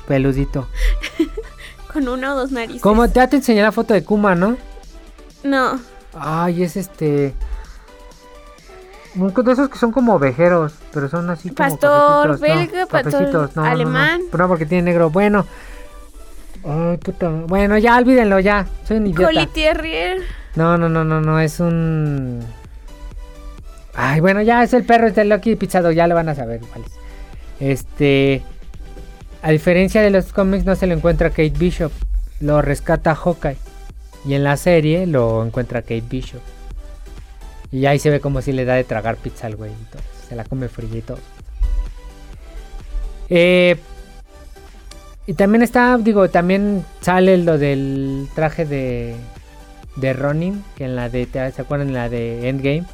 peludito. 0.07 0.69
Con 1.93 2.09
una 2.09 2.35
o 2.35 2.37
dos 2.37 2.53
narices. 2.53 2.83
Como 2.83 3.07
ya 3.07 3.29
te 3.29 3.37
enseñé 3.37 3.63
la 3.63 3.73
foto 3.73 3.95
de 3.95 4.05
Kuma, 4.05 4.35
¿no? 4.35 4.57
No. 5.43 5.81
Ay, 6.15 6.63
es 6.63 6.77
este... 6.77 7.35
De 9.15 9.53
esos 9.53 9.69
que 9.69 9.79
son 9.79 9.91
como 9.91 10.15
ovejeros, 10.15 10.75
pero 10.93 11.09
son 11.09 11.29
así 11.31 11.49
como 11.49 11.57
Pastor 11.57 12.29
no, 12.29 12.39
belga, 12.39 12.87
pastor 12.87 13.13
cafecitos, 13.13 13.57
no, 13.57 13.63
no, 13.63 13.69
no. 13.69 13.73
alemán. 13.73 14.21
No, 14.37 14.49
porque 14.49 14.65
tiene 14.65 14.83
negro. 14.83 15.11
Bueno. 15.11 15.45
Ay, 16.65 16.99
puta. 16.99 17.29
Bueno, 17.29 17.79
ya 17.79 17.97
olvídenlo, 17.97 18.39
ya. 18.39 18.67
Soy 18.87 18.99
un 18.99 19.09
idiota. 19.09 19.27
Collie 19.27 19.47
Terrier. 19.47 20.23
No, 20.55 20.79
no, 20.79 20.89
no, 20.89 21.05
no, 21.05 21.21
no, 21.21 21.41
es 21.41 21.59
un... 21.59 22.45
Ay, 23.95 24.21
bueno, 24.21 24.43
ya 24.43 24.63
es 24.63 24.73
el 24.75 24.85
perro 24.85 25.11
de 25.11 25.25
Loki 25.25 25.57
Pizzado, 25.57 25.91
ya 25.91 26.07
lo 26.07 26.15
van 26.15 26.29
a 26.29 26.35
saber 26.35 26.61
cuál 26.61 26.85
es. 26.85 26.93
Este... 27.59 28.43
A 29.43 29.51
diferencia 29.51 30.03
de 30.03 30.11
los 30.11 30.33
cómics 30.33 30.65
no 30.65 30.75
se 30.75 30.87
lo 30.87 30.95
encuentra 30.95 31.31
Kate 31.31 31.51
Bishop, 31.51 31.93
lo 32.41 32.61
rescata 32.63 33.15
Hawkeye. 33.15 33.57
Y 34.27 34.35
en 34.35 34.45
la 34.45 34.57
serie 34.57 35.07
lo 35.07 35.45
encuentra 35.45 35.83
Kate 35.83 36.03
Bishop. 36.09 36.41
Y 37.71 37.87
ahí 37.87 37.99
se 37.99 38.11
ve 38.11 38.21
como 38.21 38.43
si 38.43 38.53
le 38.53 38.65
da 38.65 38.75
de 38.75 38.85
tragar 38.85 39.17
pizza 39.17 39.47
al 39.47 39.57
güey 39.57 39.71
y. 39.71 39.99
Se 40.29 40.35
la 40.37 40.45
come 40.45 40.69
fría. 40.69 41.03
Eh, 43.31 43.77
y 45.27 45.35
también 45.35 45.63
está, 45.63 45.97
digo, 45.99 46.29
también 46.31 46.85
sale 47.01 47.37
lo 47.39 47.59
del 47.59 48.27
traje 48.35 48.65
de, 48.65 49.15
de 49.97 50.13
Ronin, 50.15 50.65
que 50.77 50.85
en 50.87 50.97
la 50.97 51.09
de, 51.09 51.27
¿te- 51.27 51.53
¿se 51.53 51.63
acuerdan? 51.63 51.89
En 51.89 51.95
la 51.95 52.09
de 52.09 52.49
Endgame. 52.49 52.85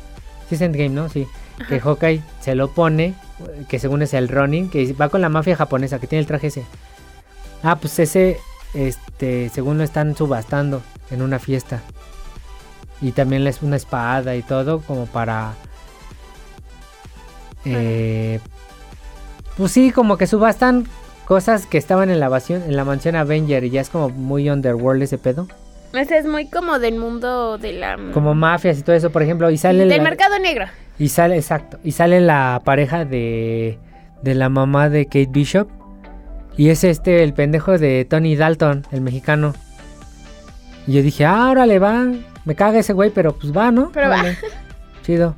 Sí 0.48 0.56
es 0.56 0.60
Endgame, 0.60 0.90
¿no? 0.90 1.08
Sí. 1.08 1.26
Que 1.68 1.80
Hawkeye 1.80 2.22
se 2.40 2.54
lo 2.54 2.68
pone, 2.70 3.14
que 3.68 3.78
según 3.78 4.02
es 4.02 4.12
el 4.14 4.28
Ronin, 4.28 4.68
que 4.70 4.92
va 4.94 5.08
con 5.08 5.20
la 5.20 5.28
mafia 5.28 5.56
japonesa, 5.56 5.98
que 5.98 6.06
tiene 6.06 6.20
el 6.20 6.26
traje 6.26 6.48
ese. 6.48 6.64
Ah, 7.62 7.76
pues 7.76 7.98
ese, 7.98 8.38
este, 8.74 9.48
según 9.50 9.78
lo 9.78 9.84
están 9.84 10.16
subastando 10.16 10.82
en 11.10 11.22
una 11.22 11.38
fiesta. 11.38 11.80
Y 13.00 13.12
también 13.12 13.46
es 13.46 13.62
una 13.62 13.76
espada 13.76 14.34
y 14.36 14.42
todo, 14.42 14.80
como 14.80 15.06
para... 15.06 15.52
Eh, 17.64 18.40
pues 19.56 19.72
sí, 19.72 19.90
como 19.90 20.16
que 20.18 20.26
subastan 20.26 20.86
cosas 21.24 21.66
que 21.66 21.78
estaban 21.78 22.10
en 22.10 22.20
la, 22.20 22.28
vasión- 22.28 22.62
en 22.64 22.76
la 22.76 22.84
mansión 22.84 23.16
Avenger 23.16 23.64
y 23.64 23.70
ya 23.70 23.80
es 23.80 23.88
como 23.88 24.10
muy 24.10 24.50
underworld 24.50 25.02
ese 25.02 25.16
pedo. 25.18 25.46
Ese 25.92 26.18
es 26.18 26.26
muy 26.26 26.46
como 26.48 26.78
del 26.80 26.98
mundo 26.98 27.56
de 27.56 27.72
la. 27.72 27.96
Como 28.12 28.34
mafias 28.34 28.78
y 28.78 28.82
todo 28.82 28.96
eso, 28.96 29.10
por 29.10 29.22
ejemplo, 29.22 29.48
y 29.50 29.56
sale... 29.56 29.86
Del 29.86 29.98
la- 29.98 30.02
mercado 30.02 30.38
negro. 30.40 30.66
Y 30.98 31.08
sale, 31.08 31.36
exacto. 31.36 31.78
Y 31.82 31.92
sale 31.92 32.20
la 32.20 32.62
pareja 32.64 33.04
de, 33.04 33.78
de 34.22 34.34
la 34.34 34.48
mamá 34.48 34.88
de 34.88 35.06
Kate 35.06 35.28
Bishop. 35.30 35.68
Y 36.56 36.70
es 36.70 36.84
este, 36.84 37.24
el 37.24 37.34
pendejo 37.34 37.78
de 37.78 38.04
Tony 38.04 38.36
Dalton, 38.36 38.86
el 38.92 39.00
mexicano. 39.00 39.54
Y 40.86 40.92
yo 40.92 41.02
dije, 41.02 41.24
ah, 41.24 41.50
órale, 41.50 41.78
va. 41.78 42.06
Me 42.44 42.54
caga 42.54 42.78
ese 42.78 42.92
güey, 42.92 43.10
pero 43.10 43.34
pues 43.36 43.56
va, 43.56 43.70
¿no? 43.70 43.90
Pero 43.92 44.08
va. 44.08 44.20
Órale. 44.20 44.38
Chido. 45.02 45.34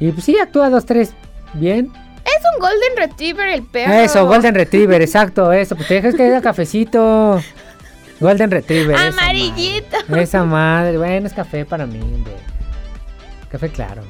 Y 0.00 0.10
pues 0.10 0.24
sí, 0.24 0.36
actúa 0.38 0.68
dos, 0.68 0.84
tres. 0.84 1.12
Bien. 1.54 1.90
Es 2.24 2.42
un 2.54 2.60
Golden 2.60 2.96
Retriever 2.96 3.48
el 3.48 3.62
perro. 3.62 3.92
Eso, 3.92 4.26
Golden 4.26 4.54
Retriever, 4.54 5.00
exacto, 5.00 5.52
eso. 5.52 5.76
Pues 5.76 5.86
te 5.86 5.94
dejas 5.94 6.14
que 6.16 6.24
haya 6.24 6.42
cafecito. 6.42 7.40
Golden 8.18 8.50
Retriever. 8.50 8.96
esa 8.96 9.08
Amarillito. 9.08 9.96
madre. 10.08 10.22
Esa 10.22 10.44
madre. 10.44 10.98
Bueno, 10.98 11.26
es 11.28 11.32
café 11.34 11.64
para 11.64 11.86
mí, 11.86 12.00
hombre. 12.00 12.34
Café 13.48 13.68
claro. 13.68 14.02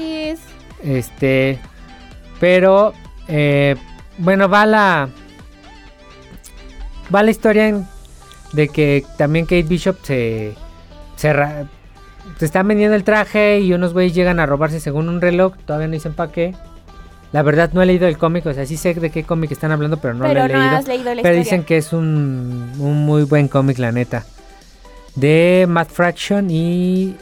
Es. 0.00 0.40
Este, 0.82 1.58
pero, 2.40 2.94
eh, 3.28 3.76
bueno, 4.18 4.48
va 4.48 4.64
la, 4.66 5.08
va 7.14 7.22
la 7.22 7.30
historia 7.30 7.68
en- 7.68 7.86
de 8.52 8.68
que 8.68 9.04
también 9.18 9.44
Kate 9.44 9.62
Bishop 9.64 9.96
se, 10.02 10.54
se, 11.16 11.32
se 12.38 12.44
están 12.44 12.66
vendiendo 12.66 12.96
el 12.96 13.04
traje 13.04 13.60
y 13.60 13.72
unos 13.72 13.92
güeyes 13.92 14.14
llegan 14.14 14.40
a 14.40 14.46
robarse 14.46 14.80
según 14.80 15.08
un 15.08 15.20
reloj, 15.20 15.54
todavía 15.66 15.86
no 15.88 15.92
dicen 15.94 16.14
para 16.14 16.32
qué. 16.32 16.54
La 17.32 17.42
verdad 17.42 17.70
no 17.72 17.80
he 17.80 17.86
leído 17.86 18.08
el 18.08 18.18
cómic, 18.18 18.44
o 18.46 18.52
sea, 18.52 18.66
sí 18.66 18.76
sé 18.76 18.92
de 18.94 19.10
qué 19.10 19.22
cómic 19.22 19.52
están 19.52 19.70
hablando, 19.70 19.98
pero 19.98 20.14
no 20.14 20.24
Pero 20.24 20.40
lo 20.40 20.46
he 20.46 20.52
no 20.52 20.58
leído. 20.58 20.76
has 20.76 20.88
leído 20.88 21.04
la 21.14 21.22
pero 21.22 21.34
historia. 21.36 21.40
dicen 21.40 21.62
que 21.64 21.76
es 21.76 21.92
un, 21.92 22.72
un 22.80 23.04
muy 23.06 23.22
buen 23.22 23.46
cómic, 23.46 23.78
la 23.78 23.92
neta. 23.92 24.24
De 25.14 25.66
Matt 25.68 25.90
Fraction 25.90 26.48
y 26.50 27.16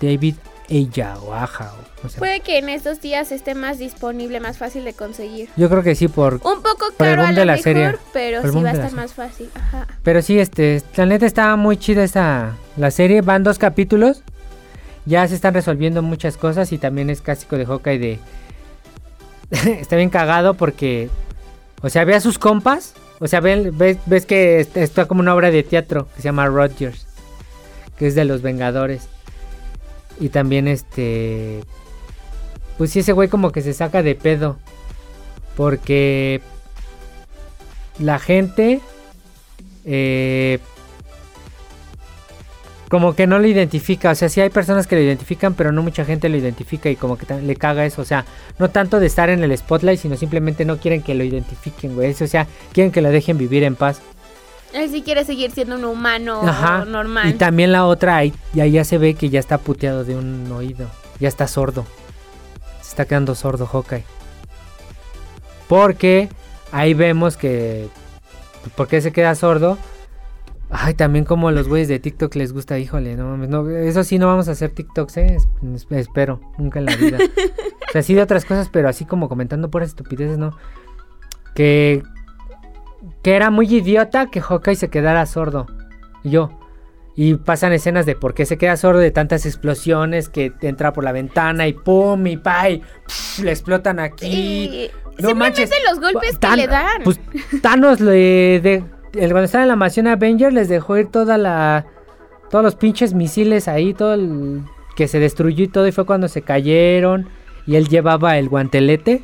David 0.00 0.34
Eya 0.68 1.16
o 1.18 1.34
Aja. 1.34 1.72
o 1.72 1.76
cómo 1.96 2.08
se 2.08 2.14
llama. 2.14 2.18
Puede 2.18 2.40
que 2.40 2.58
en 2.58 2.68
estos 2.68 3.00
días 3.00 3.30
esté 3.32 3.54
más 3.54 3.78
disponible, 3.78 4.40
más 4.40 4.58
fácil 4.58 4.84
de 4.84 4.92
conseguir. 4.94 5.48
Yo 5.56 5.68
creo 5.68 5.82
que 5.82 5.94
sí, 5.94 6.08
por... 6.08 6.34
Un 6.34 6.62
poco 6.62 6.86
Por 6.96 7.06
el 7.06 7.20
a 7.20 7.32
lo 7.32 7.38
de 7.40 7.44
la 7.44 7.52
mejor, 7.54 7.62
serie. 7.64 7.94
pero 8.12 8.42
sí 8.42 8.62
va 8.62 8.70
a 8.70 8.72
estar 8.72 8.92
más 8.92 9.12
fácil. 9.12 9.50
Ajá. 9.54 9.86
Pero 10.02 10.22
sí, 10.22 10.38
este, 10.38 10.82
la 10.96 11.06
neta 11.06 11.26
está 11.26 11.54
muy 11.56 11.76
chida 11.76 12.02
esta, 12.04 12.56
la 12.76 12.90
serie, 12.90 13.20
van 13.20 13.42
dos 13.42 13.58
capítulos, 13.58 14.22
ya 15.04 15.26
se 15.28 15.34
están 15.34 15.52
resolviendo 15.54 16.00
muchas 16.02 16.36
cosas 16.36 16.72
y 16.72 16.78
también 16.78 17.10
es 17.10 17.20
clásico 17.20 17.56
de 17.58 17.66
Hawkeye 17.66 17.98
de... 17.98 18.18
está 19.80 19.96
bien 19.96 20.10
cagado 20.10 20.54
porque, 20.54 21.10
o 21.82 21.90
sea, 21.90 22.04
ve 22.04 22.14
a 22.14 22.20
sus 22.20 22.38
compas, 22.38 22.94
o 23.20 23.26
sea, 23.28 23.40
ven- 23.40 23.76
ves, 23.76 23.98
ves 24.06 24.24
que 24.26 24.60
est- 24.60 24.76
está 24.76 25.06
como 25.06 25.20
una 25.20 25.34
obra 25.34 25.50
de 25.50 25.62
teatro 25.62 26.08
que 26.14 26.22
se 26.22 26.28
llama 26.28 26.46
Rogers, 26.46 27.06
que 27.98 28.06
es 28.06 28.14
de 28.14 28.24
los 28.24 28.40
Vengadores. 28.42 29.08
Y 30.20 30.28
también 30.28 30.68
este... 30.68 31.64
Pues 32.78 32.90
sí, 32.90 33.00
ese 33.00 33.12
güey 33.12 33.28
como 33.28 33.52
que 33.52 33.62
se 33.62 33.74
saca 33.74 34.02
de 34.02 34.14
pedo. 34.14 34.58
Porque 35.56 36.40
la 37.98 38.18
gente 38.18 38.80
eh, 39.84 40.58
como 42.92 43.14
que 43.14 43.26
no 43.26 43.38
lo 43.38 43.46
identifica. 43.46 44.10
O 44.10 44.14
sea, 44.14 44.28
sí 44.28 44.42
hay 44.42 44.50
personas 44.50 44.86
que 44.86 44.96
lo 44.96 45.00
identifican, 45.00 45.54
pero 45.54 45.72
no 45.72 45.82
mucha 45.82 46.04
gente 46.04 46.28
lo 46.28 46.36
identifica 46.36 46.90
y 46.90 46.96
como 46.96 47.16
que 47.16 47.24
le 47.40 47.56
caga 47.56 47.86
eso. 47.86 48.02
O 48.02 48.04
sea, 48.04 48.26
no 48.58 48.68
tanto 48.68 49.00
de 49.00 49.06
estar 49.06 49.30
en 49.30 49.42
el 49.42 49.56
spotlight, 49.56 49.98
sino 49.98 50.14
simplemente 50.18 50.66
no 50.66 50.76
quieren 50.76 51.00
que 51.00 51.14
lo 51.14 51.24
identifiquen, 51.24 51.94
güey. 51.94 52.10
O 52.10 52.26
sea, 52.26 52.46
quieren 52.74 52.92
que 52.92 53.00
lo 53.00 53.08
dejen 53.08 53.38
vivir 53.38 53.62
en 53.62 53.76
paz. 53.76 54.02
Él 54.72 54.90
sí 54.90 55.02
quiere 55.02 55.24
seguir 55.24 55.50
siendo 55.50 55.76
un 55.76 55.84
humano 55.84 56.40
Ajá. 56.42 56.84
normal. 56.84 57.28
Y 57.28 57.34
también 57.34 57.72
la 57.72 57.84
otra, 57.86 58.16
ahí 58.16 58.32
ya, 58.54 58.66
ya 58.66 58.84
se 58.84 58.96
ve 58.98 59.14
que 59.14 59.28
ya 59.28 59.38
está 59.40 59.58
puteado 59.58 60.04
de 60.04 60.16
un 60.16 60.50
oído. 60.50 60.88
Ya 61.20 61.28
está 61.28 61.46
sordo. 61.46 61.84
Se 62.80 62.88
está 62.90 63.04
quedando 63.04 63.34
sordo 63.34 63.66
Hawkeye. 63.66 64.04
Porque 65.68 66.28
ahí 66.72 66.94
vemos 66.94 67.36
que... 67.36 67.88
¿Por 68.76 68.88
qué 68.88 69.00
se 69.00 69.12
queda 69.12 69.34
sordo? 69.34 69.78
Ay, 70.70 70.94
también 70.94 71.24
como 71.24 71.48
a 71.48 71.52
los 71.52 71.68
güeyes 71.68 71.88
de 71.88 71.98
TikTok 71.98 72.34
les 72.36 72.52
gusta, 72.52 72.78
híjole, 72.78 73.14
no 73.16 73.26
mames, 73.28 73.50
no, 73.50 73.68
eso 73.68 74.04
sí 74.04 74.18
no 74.18 74.26
vamos 74.28 74.48
a 74.48 74.52
hacer 74.52 74.70
TikToks, 74.70 75.16
eh, 75.18 75.36
es- 75.36 75.48
es- 75.74 75.86
espero, 75.90 76.40
nunca 76.56 76.78
en 76.78 76.86
la 76.86 76.96
vida. 76.96 77.18
o 77.88 77.92
sea, 77.92 78.02
sí 78.02 78.14
de 78.14 78.22
otras 78.22 78.46
cosas, 78.46 78.70
pero 78.72 78.88
así 78.88 79.04
como 79.04 79.28
comentando 79.28 79.70
puras 79.70 79.90
estupideces, 79.90 80.38
¿no? 80.38 80.56
Que 81.54 82.02
que 83.22 83.34
era 83.34 83.50
muy 83.50 83.66
idiota 83.72 84.26
que 84.30 84.40
Hawkeye 84.40 84.76
se 84.76 84.88
quedara 84.90 85.24
sordo. 85.26 85.66
Y 86.24 86.30
yo. 86.30 86.50
Y 87.14 87.34
pasan 87.34 87.72
escenas 87.72 88.06
de 88.06 88.14
por 88.16 88.32
qué 88.32 88.46
se 88.46 88.56
queda 88.56 88.76
sordo 88.76 88.98
de 89.00 89.10
tantas 89.10 89.44
explosiones 89.44 90.28
que 90.30 90.52
entra 90.62 90.92
por 90.94 91.04
la 91.04 91.12
ventana 91.12 91.66
y 91.68 91.74
pum 91.74 92.26
y 92.26 92.38
pa 92.38 92.70
y 92.70 92.78
pf, 92.78 93.42
le 93.44 93.50
explotan 93.50 93.98
aquí. 94.00 94.26
Y 94.26 94.90
No 95.20 95.28
simplemente 95.28 95.60
manches. 95.66 95.70
los 95.90 96.00
golpes 96.00 96.38
Tan- 96.38 96.52
que 96.52 96.56
le 96.62 96.66
dan. 96.68 97.02
Pues 97.04 97.20
Thanos 97.60 98.00
le 98.00 98.60
de, 98.60 98.84
el, 99.14 99.30
cuando 99.30 99.42
estaba 99.42 99.62
en 99.64 99.68
la 99.68 99.76
mansión 99.76 100.06
Avenger 100.06 100.52
les 100.54 100.68
dejó 100.70 100.96
ir 100.96 101.08
toda 101.10 101.36
la 101.36 101.84
todos 102.50 102.64
los 102.64 102.76
pinches 102.76 103.12
misiles 103.14 103.68
ahí, 103.68 103.92
todo 103.94 104.14
el 104.14 104.62
que 104.96 105.06
se 105.08 105.18
destruyó 105.18 105.64
y 105.64 105.68
todo 105.68 105.86
y 105.86 105.92
fue 105.92 106.06
cuando 106.06 106.28
se 106.28 106.40
cayeron 106.42 107.28
y 107.66 107.76
él 107.76 107.88
llevaba 107.88 108.38
el 108.38 108.48
guantelete. 108.48 109.22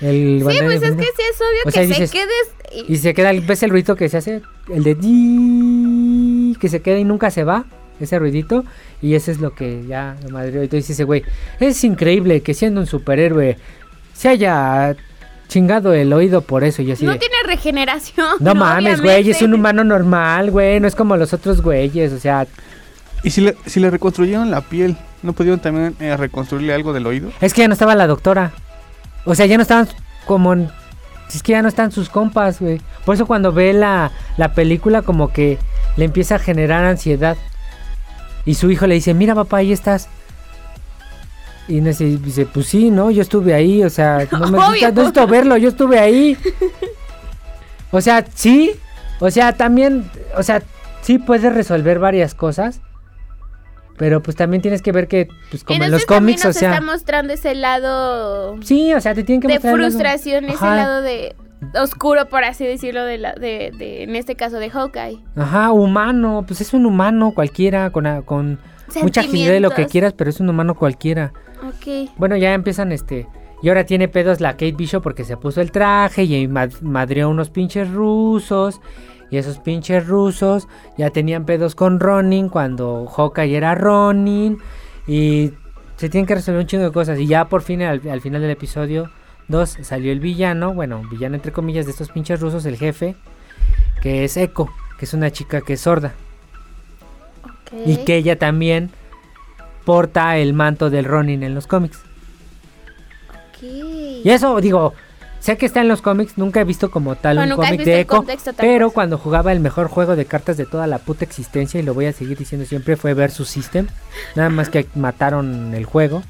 El 0.00 0.38
sí, 0.38 0.58
pues 0.62 0.82
es 0.82 0.94
que 0.94 1.02
sí 1.02 1.22
es 1.30 1.36
obvio 1.40 1.62
O 1.62 1.64
que 1.66 1.70
sea, 1.72 1.82
se 1.82 1.88
dices- 1.88 2.10
quedes. 2.12 2.88
y 2.88 2.96
se 2.98 3.14
queda, 3.14 3.32
ves 3.32 3.62
el 3.62 3.70
ruido 3.70 3.96
que 3.96 4.08
se 4.08 4.16
hace, 4.18 4.42
el 4.72 4.84
de 4.84 4.94
di, 4.94 6.56
que 6.60 6.68
se 6.68 6.80
queda 6.82 6.98
y 6.98 7.04
nunca 7.04 7.30
se 7.30 7.44
va, 7.44 7.64
ese 8.00 8.18
ruidito, 8.18 8.64
y 9.02 9.14
ese 9.14 9.32
es 9.32 9.40
lo 9.40 9.54
que 9.54 9.84
ya 9.88 10.16
lo 10.22 10.30
madre. 10.30 10.48
Entonces 10.50 10.70
dice 10.86 10.92
ese 10.92 11.04
güey, 11.04 11.24
es 11.60 11.82
increíble 11.84 12.42
que 12.42 12.54
siendo 12.54 12.80
un 12.80 12.86
superhéroe 12.86 13.58
se 14.14 14.28
haya 14.28 14.94
chingado 15.48 15.92
el 15.94 16.12
oído 16.12 16.42
por 16.42 16.62
eso. 16.62 16.82
Y 16.82 16.92
así 16.92 17.04
no 17.04 17.12
de, 17.12 17.18
tiene 17.18 17.34
regeneración. 17.46 18.36
no 18.40 18.54
mames, 18.54 19.00
güey, 19.00 19.28
es 19.30 19.42
un 19.42 19.54
humano 19.54 19.82
normal, 19.82 20.50
güey, 20.50 20.78
no 20.80 20.86
es 20.86 20.94
como 20.94 21.16
los 21.16 21.32
otros 21.32 21.60
güeyes, 21.62 22.12
o 22.12 22.18
sea, 22.20 22.46
Y 23.24 23.30
si 23.30 23.40
le, 23.40 23.56
si 23.66 23.80
le 23.80 23.90
reconstruyeron 23.90 24.50
la 24.50 24.60
piel, 24.60 24.96
¿no 25.22 25.32
pudieron 25.32 25.58
también 25.58 25.96
eh, 25.98 26.16
reconstruirle 26.16 26.72
algo 26.72 26.92
del 26.92 27.06
oído? 27.06 27.30
es 27.40 27.52
que 27.52 27.62
ya 27.62 27.68
no 27.68 27.72
estaba 27.74 27.96
la 27.96 28.06
doctora. 28.06 28.52
O 29.30 29.34
sea, 29.34 29.46
ya 29.46 29.56
no 29.56 29.62
estaban 29.62 29.88
como 30.26 30.52
en- 30.54 30.70
Es 31.32 31.42
que 31.42 31.52
ya 31.52 31.60
no 31.62 31.68
están 31.68 31.92
sus 31.92 32.08
compas, 32.08 32.60
güey. 32.60 32.80
Por 33.04 33.14
eso 33.14 33.26
cuando 33.26 33.52
ve 33.52 33.72
la, 33.74 34.10
la 34.38 34.54
película 34.54 35.02
como 35.02 35.30
que 35.32 35.58
le 35.96 36.04
empieza 36.06 36.36
a 36.36 36.38
generar 36.38 36.84
ansiedad. 36.84 37.36
Y 38.46 38.54
su 38.54 38.70
hijo 38.70 38.86
le 38.86 38.94
dice, 38.94 39.12
mira 39.12 39.34
papá, 39.34 39.58
ahí 39.58 39.72
estás. 39.72 40.08
Y 41.68 41.80
dice, 41.80 42.46
pues 42.46 42.66
sí, 42.66 42.90
¿no? 42.90 43.10
Yo 43.10 43.20
estuve 43.20 43.52
ahí, 43.52 43.84
o 43.84 43.90
sea, 43.90 44.26
no 44.32 44.38
me 44.50 44.56
necesitas- 44.80 44.94
no 45.20 45.26
verlo, 45.26 45.56
yo 45.58 45.68
estuve 45.68 45.98
ahí. 45.98 46.36
O 47.90 48.02
sea, 48.02 48.22
sí, 48.34 48.72
o 49.18 49.30
sea, 49.30 49.54
también, 49.54 50.10
o 50.36 50.42
sea, 50.42 50.62
sí 51.00 51.18
puedes 51.18 51.54
resolver 51.54 51.98
varias 51.98 52.34
cosas. 52.34 52.80
Pero 53.98 54.22
pues 54.22 54.36
también 54.36 54.62
tienes 54.62 54.80
que 54.80 54.92
ver 54.92 55.08
que, 55.08 55.28
pues 55.50 55.64
como 55.64 55.82
en 55.82 55.90
los 55.90 56.06
cómics, 56.06 56.44
o 56.44 56.52
sea... 56.52 56.70
está 56.70 56.80
mostrando 56.80 57.32
ese 57.32 57.54
lado 57.56 58.56
Sí, 58.62 58.94
o 58.94 59.00
sea, 59.00 59.14
te 59.14 59.24
tienen 59.24 59.40
que 59.42 59.48
de 59.48 59.54
mostrar 59.54 59.74
el 59.74 59.80
lado- 59.80 59.90
frustración, 59.90 60.44
ese 60.44 60.54
Ajá. 60.54 60.76
lado 60.76 61.02
de 61.02 61.34
oscuro, 61.82 62.28
por 62.28 62.44
así 62.44 62.64
decirlo, 62.64 63.02
de, 63.04 63.18
la, 63.18 63.32
de, 63.34 63.72
de- 63.76 64.04
en 64.04 64.14
este 64.14 64.36
caso 64.36 64.58
de 64.58 64.70
Hawkeye. 64.70 65.18
Ajá, 65.36 65.72
humano, 65.72 66.44
pues 66.46 66.60
es 66.60 66.72
un 66.72 66.86
humano 66.86 67.32
cualquiera, 67.34 67.90
con, 67.90 68.22
con 68.22 68.60
mucha 69.02 69.22
agilidad 69.22 69.52
de 69.52 69.60
lo 69.60 69.70
que 69.70 69.86
quieras, 69.86 70.12
pero 70.16 70.30
es 70.30 70.38
un 70.40 70.48
humano 70.48 70.74
cualquiera. 70.76 71.32
Ok. 71.66 72.10
Bueno, 72.16 72.36
ya 72.36 72.54
empiezan 72.54 72.92
este. 72.92 73.26
Y 73.60 73.68
ahora 73.70 73.82
tiene 73.84 74.06
pedos 74.06 74.40
la 74.40 74.52
Kate 74.52 74.70
Bishop 74.72 75.02
porque 75.02 75.24
se 75.24 75.36
puso 75.36 75.60
el 75.60 75.72
traje 75.72 76.22
y 76.22 76.46
mad- 76.46 76.80
madreó 76.80 77.28
unos 77.28 77.50
pinches 77.50 77.90
rusos. 77.90 78.80
Y 79.30 79.36
esos 79.36 79.58
pinches 79.58 80.06
rusos 80.06 80.68
ya 80.96 81.10
tenían 81.10 81.44
pedos 81.44 81.74
con 81.74 82.00
Ronin 82.00 82.48
cuando 82.48 83.06
Hawkeye 83.06 83.56
era 83.56 83.74
Ronin. 83.74 84.58
Y 85.06 85.52
se 85.96 86.08
tienen 86.08 86.26
que 86.26 86.34
resolver 86.34 86.60
un 86.60 86.66
chingo 86.66 86.84
de 86.84 86.92
cosas. 86.92 87.18
Y 87.18 87.26
ya 87.26 87.46
por 87.46 87.62
fin, 87.62 87.82
al, 87.82 88.00
al 88.08 88.20
final 88.20 88.40
del 88.40 88.50
episodio 88.50 89.10
2, 89.48 89.78
salió 89.82 90.12
el 90.12 90.20
villano. 90.20 90.72
Bueno, 90.74 91.02
villano 91.10 91.34
entre 91.34 91.52
comillas 91.52 91.84
de 91.84 91.92
estos 91.92 92.10
pinches 92.10 92.40
rusos, 92.40 92.64
el 92.66 92.76
jefe. 92.76 93.16
Que 94.02 94.24
es 94.24 94.36
Echo, 94.36 94.68
que 94.98 95.04
es 95.04 95.14
una 95.14 95.30
chica 95.30 95.60
que 95.60 95.74
es 95.74 95.80
sorda. 95.80 96.14
Y 97.84 97.98
que 98.04 98.16
ella 98.16 98.38
también 98.38 98.90
porta 99.84 100.36
el 100.38 100.54
manto 100.54 100.90
del 100.90 101.04
Ronin 101.04 101.42
en 101.42 101.54
los 101.54 101.66
cómics. 101.66 102.00
Y 103.60 104.28
eso, 104.30 104.60
digo, 104.60 104.94
sé 105.40 105.56
que 105.56 105.66
está 105.66 105.80
en 105.80 105.88
los 105.88 106.02
cómics, 106.02 106.36
nunca 106.36 106.60
he 106.60 106.64
visto 106.64 106.90
como 106.90 107.16
tal 107.16 107.36
Bueno, 107.36 107.56
un 107.56 107.64
cómic 107.64 107.82
de 107.82 108.00
Echo, 108.00 108.24
pero 108.56 108.86
cosa. 108.86 108.94
cuando 108.94 109.18
jugaba 109.18 109.52
el 109.52 109.60
mejor 109.60 109.88
juego 109.88 110.16
de 110.16 110.24
cartas 110.24 110.56
de 110.56 110.66
toda 110.66 110.86
la 110.86 110.98
puta 110.98 111.24
existencia, 111.24 111.80
y 111.80 111.82
lo 111.82 111.94
voy 111.94 112.06
a 112.06 112.12
seguir 112.12 112.36
diciendo 112.36 112.66
siempre, 112.66 112.96
fue 112.96 113.14
Versus 113.14 113.48
System. 113.48 113.86
Nada 114.34 114.50
más 114.50 114.68
que 114.68 114.86
mataron 114.94 115.74
el 115.74 115.84
juego. 115.84 116.22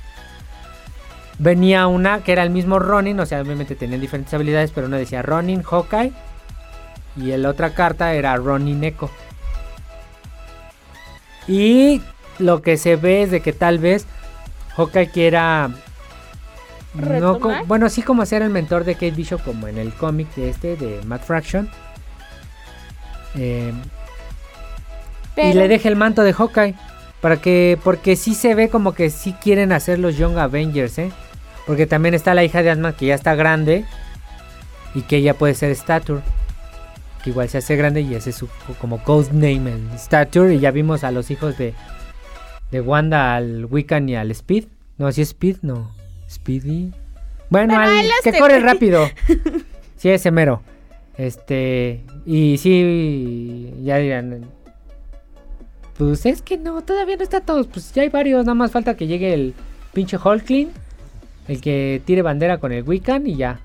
Venía 1.38 1.86
una 1.86 2.24
que 2.24 2.32
era 2.32 2.42
el 2.42 2.50
mismo 2.50 2.78
Ronin, 2.78 3.20
o 3.20 3.26
sea, 3.26 3.40
obviamente 3.40 3.76
tenían 3.76 4.00
diferentes 4.00 4.34
habilidades, 4.34 4.72
pero 4.72 4.86
una 4.86 4.96
decía 4.96 5.22
Ronin 5.22 5.62
Hawkeye. 5.62 6.12
Y 7.16 7.36
la 7.36 7.48
otra 7.48 7.74
carta 7.74 8.12
era 8.14 8.36
Ronin 8.36 8.82
Echo. 8.84 9.10
Y 11.46 12.02
lo 12.38 12.62
que 12.62 12.76
se 12.76 12.96
ve 12.96 13.22
es 13.22 13.30
de 13.30 13.40
que 13.40 13.52
tal 13.52 13.78
vez 13.78 14.06
Hawkeye 14.76 15.10
quiera 15.10 15.70
no 16.98 17.38
bueno, 17.66 17.88
sí 17.88 18.02
como 18.02 18.26
ser 18.26 18.42
el 18.42 18.50
mentor 18.50 18.84
de 18.84 18.94
Kate 18.94 19.12
Bishop 19.12 19.42
como 19.42 19.68
en 19.68 19.78
el 19.78 19.92
cómic 19.94 20.34
de 20.34 20.50
este, 20.50 20.76
de 20.76 21.00
Matt 21.04 21.22
Fraction. 21.24 21.68
Eh, 23.37 23.72
y 25.37 25.52
le 25.52 25.68
deje 25.68 25.88
el 25.88 25.96
manto 25.96 26.22
de 26.22 26.32
Hawkeye. 26.32 26.74
Para 27.20 27.38
que, 27.38 27.78
porque 27.82 28.14
sí 28.14 28.34
se 28.34 28.54
ve 28.54 28.68
como 28.68 28.94
que 28.94 29.11
sí 29.11 29.34
quieren 29.40 29.72
hacer 29.72 29.98
los 29.98 30.16
Young 30.16 30.38
Avengers, 30.38 30.98
¿eh? 30.98 31.11
Porque 31.66 31.87
también 31.87 32.14
está 32.14 32.32
la 32.32 32.44
hija 32.44 32.62
de 32.62 32.70
Ant-Man 32.70 32.94
que 32.94 33.06
ya 33.06 33.14
está 33.14 33.34
grande. 33.34 33.84
Y 34.94 35.02
que 35.02 35.16
ella 35.16 35.34
puede 35.34 35.54
ser 35.54 35.74
Stature. 35.74 36.22
Que 37.22 37.30
igual 37.30 37.48
se 37.48 37.58
hace 37.58 37.76
grande 37.76 38.02
y 38.02 38.14
ese 38.14 38.30
es 38.30 38.37
su 38.37 38.48
como 38.80 39.02
code 39.02 39.32
name, 39.32 39.72
el 39.72 39.98
Stature. 39.98 40.54
Y 40.54 40.61
ya 40.61 40.70
vimos 40.70 41.02
a 41.02 41.11
los 41.11 41.30
hijos 41.30 41.58
de, 41.58 41.74
de 42.70 42.80
Wanda, 42.80 43.34
al 43.34 43.66
Wiccan 43.66 44.08
y 44.08 44.16
al 44.16 44.30
Speed. 44.30 44.66
No, 44.96 45.11
si 45.11 45.22
es 45.22 45.28
Speed, 45.28 45.58
no. 45.62 45.97
Speedy. 46.28 46.92
Bueno, 47.50 47.78
al 47.78 48.06
que 48.22 48.32
te- 48.32 48.38
corre 48.38 48.60
rápido. 48.60 49.06
sí, 49.96 50.10
ese 50.10 50.30
mero. 50.30 50.62
Este. 51.16 52.02
Y 52.26 52.58
sí, 52.58 53.72
ya 53.82 53.96
dirán. 53.98 54.44
Pues 55.96 56.26
es 56.26 56.42
que 56.42 56.56
no, 56.58 56.80
todavía 56.82 57.16
no 57.16 57.22
está 57.22 57.40
todos. 57.40 57.66
Pues 57.66 57.92
ya 57.92 58.02
hay 58.02 58.08
varios. 58.08 58.44
Nada 58.44 58.54
más 58.54 58.70
falta 58.70 58.96
que 58.96 59.06
llegue 59.06 59.32
el 59.34 59.54
pinche 59.92 60.16
Hulkling. 60.22 60.70
el 61.48 61.60
que 61.60 62.02
tire 62.04 62.22
bandera 62.22 62.58
con 62.58 62.72
el 62.72 62.82
Wiccan 62.84 63.26
y 63.26 63.36
ya. 63.36 63.60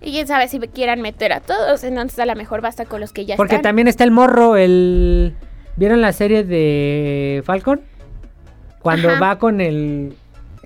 Y 0.00 0.12
quién 0.12 0.26
sabe 0.26 0.46
si 0.48 0.60
quieran 0.60 1.00
meter 1.00 1.32
a 1.32 1.40
todos, 1.40 1.82
entonces 1.82 2.18
a 2.18 2.26
lo 2.26 2.36
mejor 2.36 2.60
basta 2.60 2.84
con 2.84 3.00
los 3.00 3.12
que 3.14 3.24
ya 3.24 3.36
Porque 3.36 3.54
están. 3.54 3.62
también 3.70 3.88
está 3.88 4.04
el 4.04 4.10
morro, 4.10 4.56
el... 4.58 5.34
¿Vieron 5.76 6.02
la 6.02 6.12
serie 6.12 6.44
de 6.44 7.42
Falcon? 7.46 7.80
Cuando 8.80 9.08
Ajá. 9.08 9.18
va 9.18 9.38
con 9.38 9.62
el, 9.62 10.14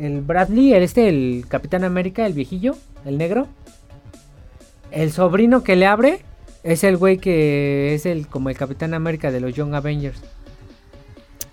el 0.01 0.21
Bradley, 0.21 0.73
el 0.73 0.83
este, 0.83 1.09
el 1.09 1.45
Capitán 1.49 1.85
América, 1.85 2.27
el 2.27 2.33
viejillo, 2.33 2.77
el 3.05 3.19
negro. 3.19 3.47
El 4.91 5.13
sobrino 5.13 5.63
que 5.63 5.77
le 5.77 5.87
abre 5.87 6.21
es 6.63 6.83
el 6.85 6.97
güey 6.97 7.19
que 7.19 7.95
es 7.95 8.07
el 8.07 8.27
como 8.27 8.51
el 8.51 8.57
Capitán 8.57 8.95
América 8.95 9.31
de 9.31 9.41
los 9.41 9.55
Young 9.55 9.75
Avengers. 9.75 10.21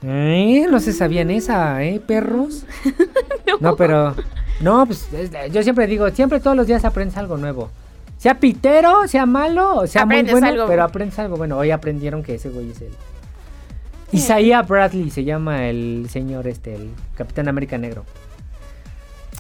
¿Eh? 0.04 0.66
No 0.70 0.80
se 0.80 0.94
sabían 0.94 1.32
esa, 1.32 1.84
¿eh, 1.84 2.00
perros? 2.00 2.66
no. 3.60 3.76
pero... 3.76 4.16
No, 4.62 4.86
pues 4.86 5.12
es- 5.14 5.32
yo 5.52 5.64
siempre 5.64 5.88
digo, 5.88 6.10
siempre 6.12 6.40
todos 6.40 6.56
los 6.56 6.68
días 6.68 6.86
aprendes 6.86 7.18
algo 7.18 7.38
nuevo. 7.38 7.72
Sea 8.18 8.40
pitero, 8.40 9.08
sea 9.08 9.26
malo, 9.26 9.86
sea 9.88 10.06
muy 10.06 10.24
bueno, 10.24 10.48
algo. 10.48 10.68
pero 10.68 10.84
aprendes 10.84 11.20
algo 11.20 11.36
bueno. 11.36 11.58
Hoy 11.58 11.72
aprendieron 11.72 12.24
que 12.24 12.36
ese 12.36 12.50
güey 12.50 12.72
es 12.72 12.82
el... 12.82 12.92
Isaiah 14.12 14.62
Bradley 14.62 15.10
se 15.10 15.24
llama 15.26 15.68
el 15.68 16.08
señor 16.10 16.48
este, 16.48 16.76
el 16.76 16.92
Capitán 17.18 17.50
América 17.50 17.78
Negro. 17.78 18.06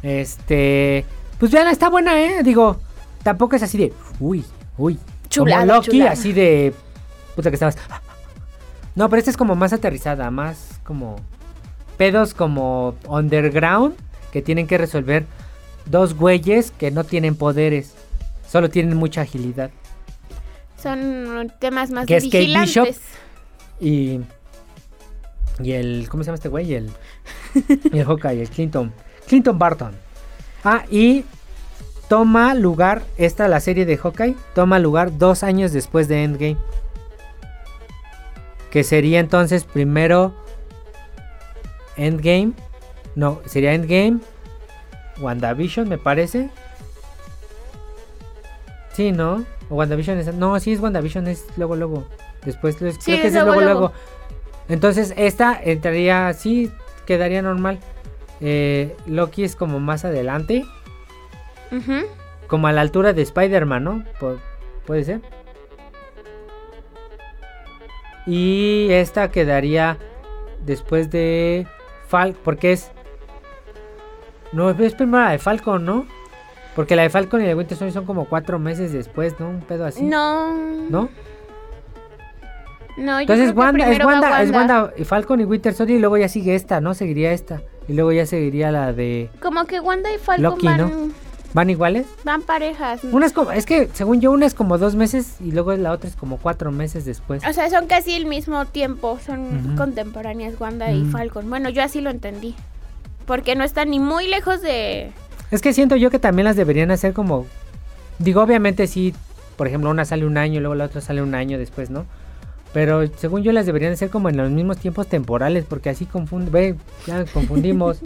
Este... 0.01 1.05
Pues 1.39 1.51
vean, 1.51 1.67
está 1.67 1.89
buena, 1.89 2.19
¿eh? 2.21 2.43
Digo, 2.43 2.77
tampoco 3.23 3.55
es 3.55 3.63
así 3.63 3.77
de... 3.77 3.93
Uy, 4.19 4.43
uy. 4.77 4.97
Chulada, 5.29 5.61
como 5.61 5.73
Loki, 5.73 5.91
chulada. 5.91 6.11
así 6.11 6.33
de... 6.33 6.73
Puta 7.35 7.49
que 7.49 7.55
estabas... 7.55 7.77
No, 8.95 9.09
pero 9.09 9.19
esta 9.19 9.31
es 9.31 9.37
como 9.37 9.55
más 9.55 9.73
aterrizada, 9.73 10.31
más 10.31 10.79
como... 10.83 11.17
Pedos 11.97 12.33
como 12.33 12.95
underground 13.07 13.95
que 14.31 14.41
tienen 14.41 14.67
que 14.67 14.77
resolver 14.77 15.25
dos 15.85 16.13
güeyes 16.13 16.71
que 16.71 16.91
no 16.91 17.03
tienen 17.03 17.35
poderes. 17.35 17.93
Solo 18.49 18.69
tienen 18.69 18.97
mucha 18.97 19.21
agilidad. 19.21 19.71
Son 20.81 21.51
temas 21.59 21.91
más 21.91 22.05
Que 22.05 22.17
es 22.17 22.25
Kate 22.25 22.39
vigilantes. 22.39 22.73
Bishop. 22.75 22.95
Y... 23.79 24.21
Y 25.63 25.71
el... 25.71 26.07
¿Cómo 26.09 26.23
se 26.23 26.27
llama 26.27 26.35
este 26.35 26.49
güey? 26.49 26.73
El... 26.73 26.91
y 27.91 27.97
el 27.97 28.05
Hawkeye, 28.05 28.41
el 28.41 28.49
Clinton. 28.49 28.93
Clinton 29.27 29.57
Barton. 29.57 29.95
Ah, 30.63 30.83
y 30.89 31.25
toma 32.07 32.53
lugar, 32.55 33.03
esta 33.17 33.47
la 33.47 33.59
serie 33.59 33.85
de 33.85 33.97
Hawkeye, 33.97 34.35
toma 34.53 34.79
lugar 34.79 35.17
dos 35.17 35.43
años 35.43 35.71
después 35.71 36.07
de 36.07 36.23
Endgame. 36.23 36.57
Que 38.71 38.83
sería 38.83 39.19
entonces 39.19 39.63
primero 39.63 40.33
Endgame. 41.97 42.53
No, 43.15 43.41
sería 43.45 43.73
Endgame. 43.73 44.19
WandaVision, 45.19 45.87
me 45.87 45.97
parece. 45.97 46.49
Sí, 48.93 49.11
¿no? 49.11 49.45
O 49.69 49.75
WandaVision 49.75 50.17
es... 50.19 50.33
No, 50.33 50.59
sí 50.59 50.73
es 50.73 50.79
WandaVision, 50.79 51.27
es 51.27 51.45
luego, 51.57 51.75
luego. 51.75 52.03
Después, 52.43 52.75
creo 52.75 52.91
Sí, 52.93 52.99
que 53.13 53.19
es 53.19 53.25
es 53.25 53.33
luego, 53.33 53.53
luego, 53.53 53.61
luego. 53.61 53.79
luego. 53.79 53.93
Entonces, 54.67 55.13
esta 55.15 55.59
entraría, 55.61 56.33
sí, 56.33 56.71
quedaría 57.05 57.41
normal. 57.41 57.79
Eh, 58.41 58.95
Loki 59.05 59.43
es 59.43 59.55
como 59.55 59.79
más 59.79 60.03
adelante, 60.05 60.65
como 62.47 62.67
a 62.67 62.71
la 62.71 62.81
altura 62.81 63.13
de 63.13 63.21
Spider-Man, 63.21 63.83
¿no? 63.83 64.03
Pu- 64.19 64.39
puede 64.85 65.03
ser. 65.03 65.21
Y 68.25 68.87
esta 68.91 69.29
quedaría 69.29 69.97
después 70.65 71.11
de 71.11 71.67
Fal, 72.07 72.35
porque 72.43 72.71
es 72.71 72.91
no 74.51 74.69
es 74.71 74.95
primero 74.95 75.23
la 75.23 75.31
de 75.31 75.39
Falcon, 75.39 75.85
¿no? 75.85 76.05
Porque 76.75 76.95
la 76.95 77.03
de 77.03 77.09
Falcon 77.09 77.39
y 77.41 77.43
la 77.43 77.49
de 77.49 77.55
Winter 77.55 77.77
Soldier 77.77 77.93
son 77.93 78.05
como 78.05 78.25
cuatro 78.25 78.57
meses 78.59 78.91
después, 78.93 79.39
¿no? 79.39 79.49
Un 79.49 79.61
pedo 79.61 79.85
así. 79.85 80.03
No. 80.03 80.53
¿No? 80.89 81.09
No, 82.97 83.13
yo 83.15 83.19
Entonces 83.21 83.51
creo 83.51 83.55
que 83.55 83.59
Wanda, 83.59 83.91
es 83.91 83.99
va 83.99 84.05
Wanda, 84.05 84.41
es 84.43 84.51
Wanda 84.51 84.93
y 84.97 85.03
Falcon 85.03 85.39
y 85.41 85.43
Winter 85.45 85.73
Soldier 85.73 85.97
y 85.97 86.01
luego 86.01 86.17
ya 86.17 86.29
sigue 86.29 86.55
esta, 86.55 86.79
¿no? 86.81 86.93
Seguiría 86.93 87.31
esta. 87.33 87.61
Y 87.87 87.93
luego 87.93 88.11
ya 88.11 88.25
seguiría 88.25 88.71
la 88.71 88.93
de... 88.93 89.29
Como 89.41 89.65
que 89.65 89.79
Wanda 89.79 90.13
y 90.13 90.17
Falcon 90.17 90.43
Loki, 90.43 90.65
van, 90.65 90.77
¿no? 90.77 90.91
¿Van 91.53 91.69
iguales? 91.69 92.07
van 92.23 92.41
parejas. 92.41 93.03
Una 93.03 93.25
es 93.27 93.33
como... 93.33 93.51
Es 93.51 93.65
que 93.65 93.89
según 93.93 94.21
yo 94.21 94.31
una 94.31 94.45
es 94.45 94.53
como 94.53 94.77
dos 94.77 94.95
meses 94.95 95.35
y 95.39 95.51
luego 95.51 95.73
la 95.75 95.91
otra 95.91 96.09
es 96.09 96.15
como 96.15 96.37
cuatro 96.37 96.71
meses 96.71 97.05
después. 97.05 97.43
O 97.47 97.53
sea, 97.53 97.69
son 97.69 97.87
casi 97.87 98.13
el 98.13 98.25
mismo 98.25 98.65
tiempo, 98.65 99.19
son 99.25 99.75
contemporáneas 99.77 100.59
Wanda 100.59 100.91
y. 100.91 101.05
Falcon. 101.05 101.49
Bueno, 101.49 101.69
yo 101.69 101.83
así 101.83 102.01
lo 102.01 102.09
entendí. 102.09 102.55
Porque 103.25 103.55
no 103.55 103.63
están 103.63 103.89
ni 103.91 103.99
muy 103.99 104.27
lejos 104.27 104.61
de... 104.61 105.11
Es 105.51 105.61
que 105.61 105.73
siento 105.73 105.95
yo 105.95 106.09
que 106.09 106.19
también 106.19 106.45
las 106.45 106.55
deberían 106.55 106.91
hacer 106.91 107.13
como... 107.13 107.45
Digo, 108.19 108.41
obviamente 108.41 108.87
sí, 108.87 109.13
por 109.55 109.67
ejemplo, 109.67 109.89
una 109.89 110.05
sale 110.05 110.25
un 110.25 110.37
año, 110.37 110.59
luego 110.59 110.75
la 110.75 110.85
otra 110.85 111.01
sale 111.01 111.21
un 111.21 111.35
año 111.35 111.57
después, 111.57 111.89
¿no? 111.89 112.05
Pero 112.75 113.07
según 113.07 113.41
yo 113.41 113.53
las 113.53 113.65
deberían 113.65 113.93
hacer 113.93 114.09
como 114.09 114.27
en 114.27 114.35
los 114.35 114.51
mismos 114.51 114.77
tiempos 114.77 115.07
temporales, 115.07 115.63
porque 115.63 115.89
así 115.89 116.05
confunde... 116.05 116.51
Ve, 116.51 116.75
ya 117.07 117.23
confundimos. 117.23 118.01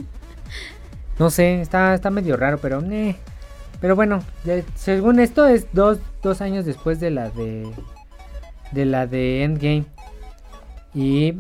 no 1.17 1.31
sé, 1.31 1.59
está, 1.59 1.95
está 1.95 2.11
medio 2.11 2.37
raro, 2.37 2.59
pero... 2.59 2.79
eh. 2.81 3.15
Pero 3.81 3.95
bueno, 3.95 4.21
según 4.75 5.19
esto 5.19 5.47
es 5.47 5.65
dos, 5.73 5.97
dos 6.21 6.41
años 6.41 6.65
después 6.65 6.99
de 6.99 7.09
la 7.09 7.31
de... 7.31 7.67
De 8.71 8.85
la 8.85 9.07
de 9.07 9.43
Endgame. 9.43 9.85
Y... 10.93 11.33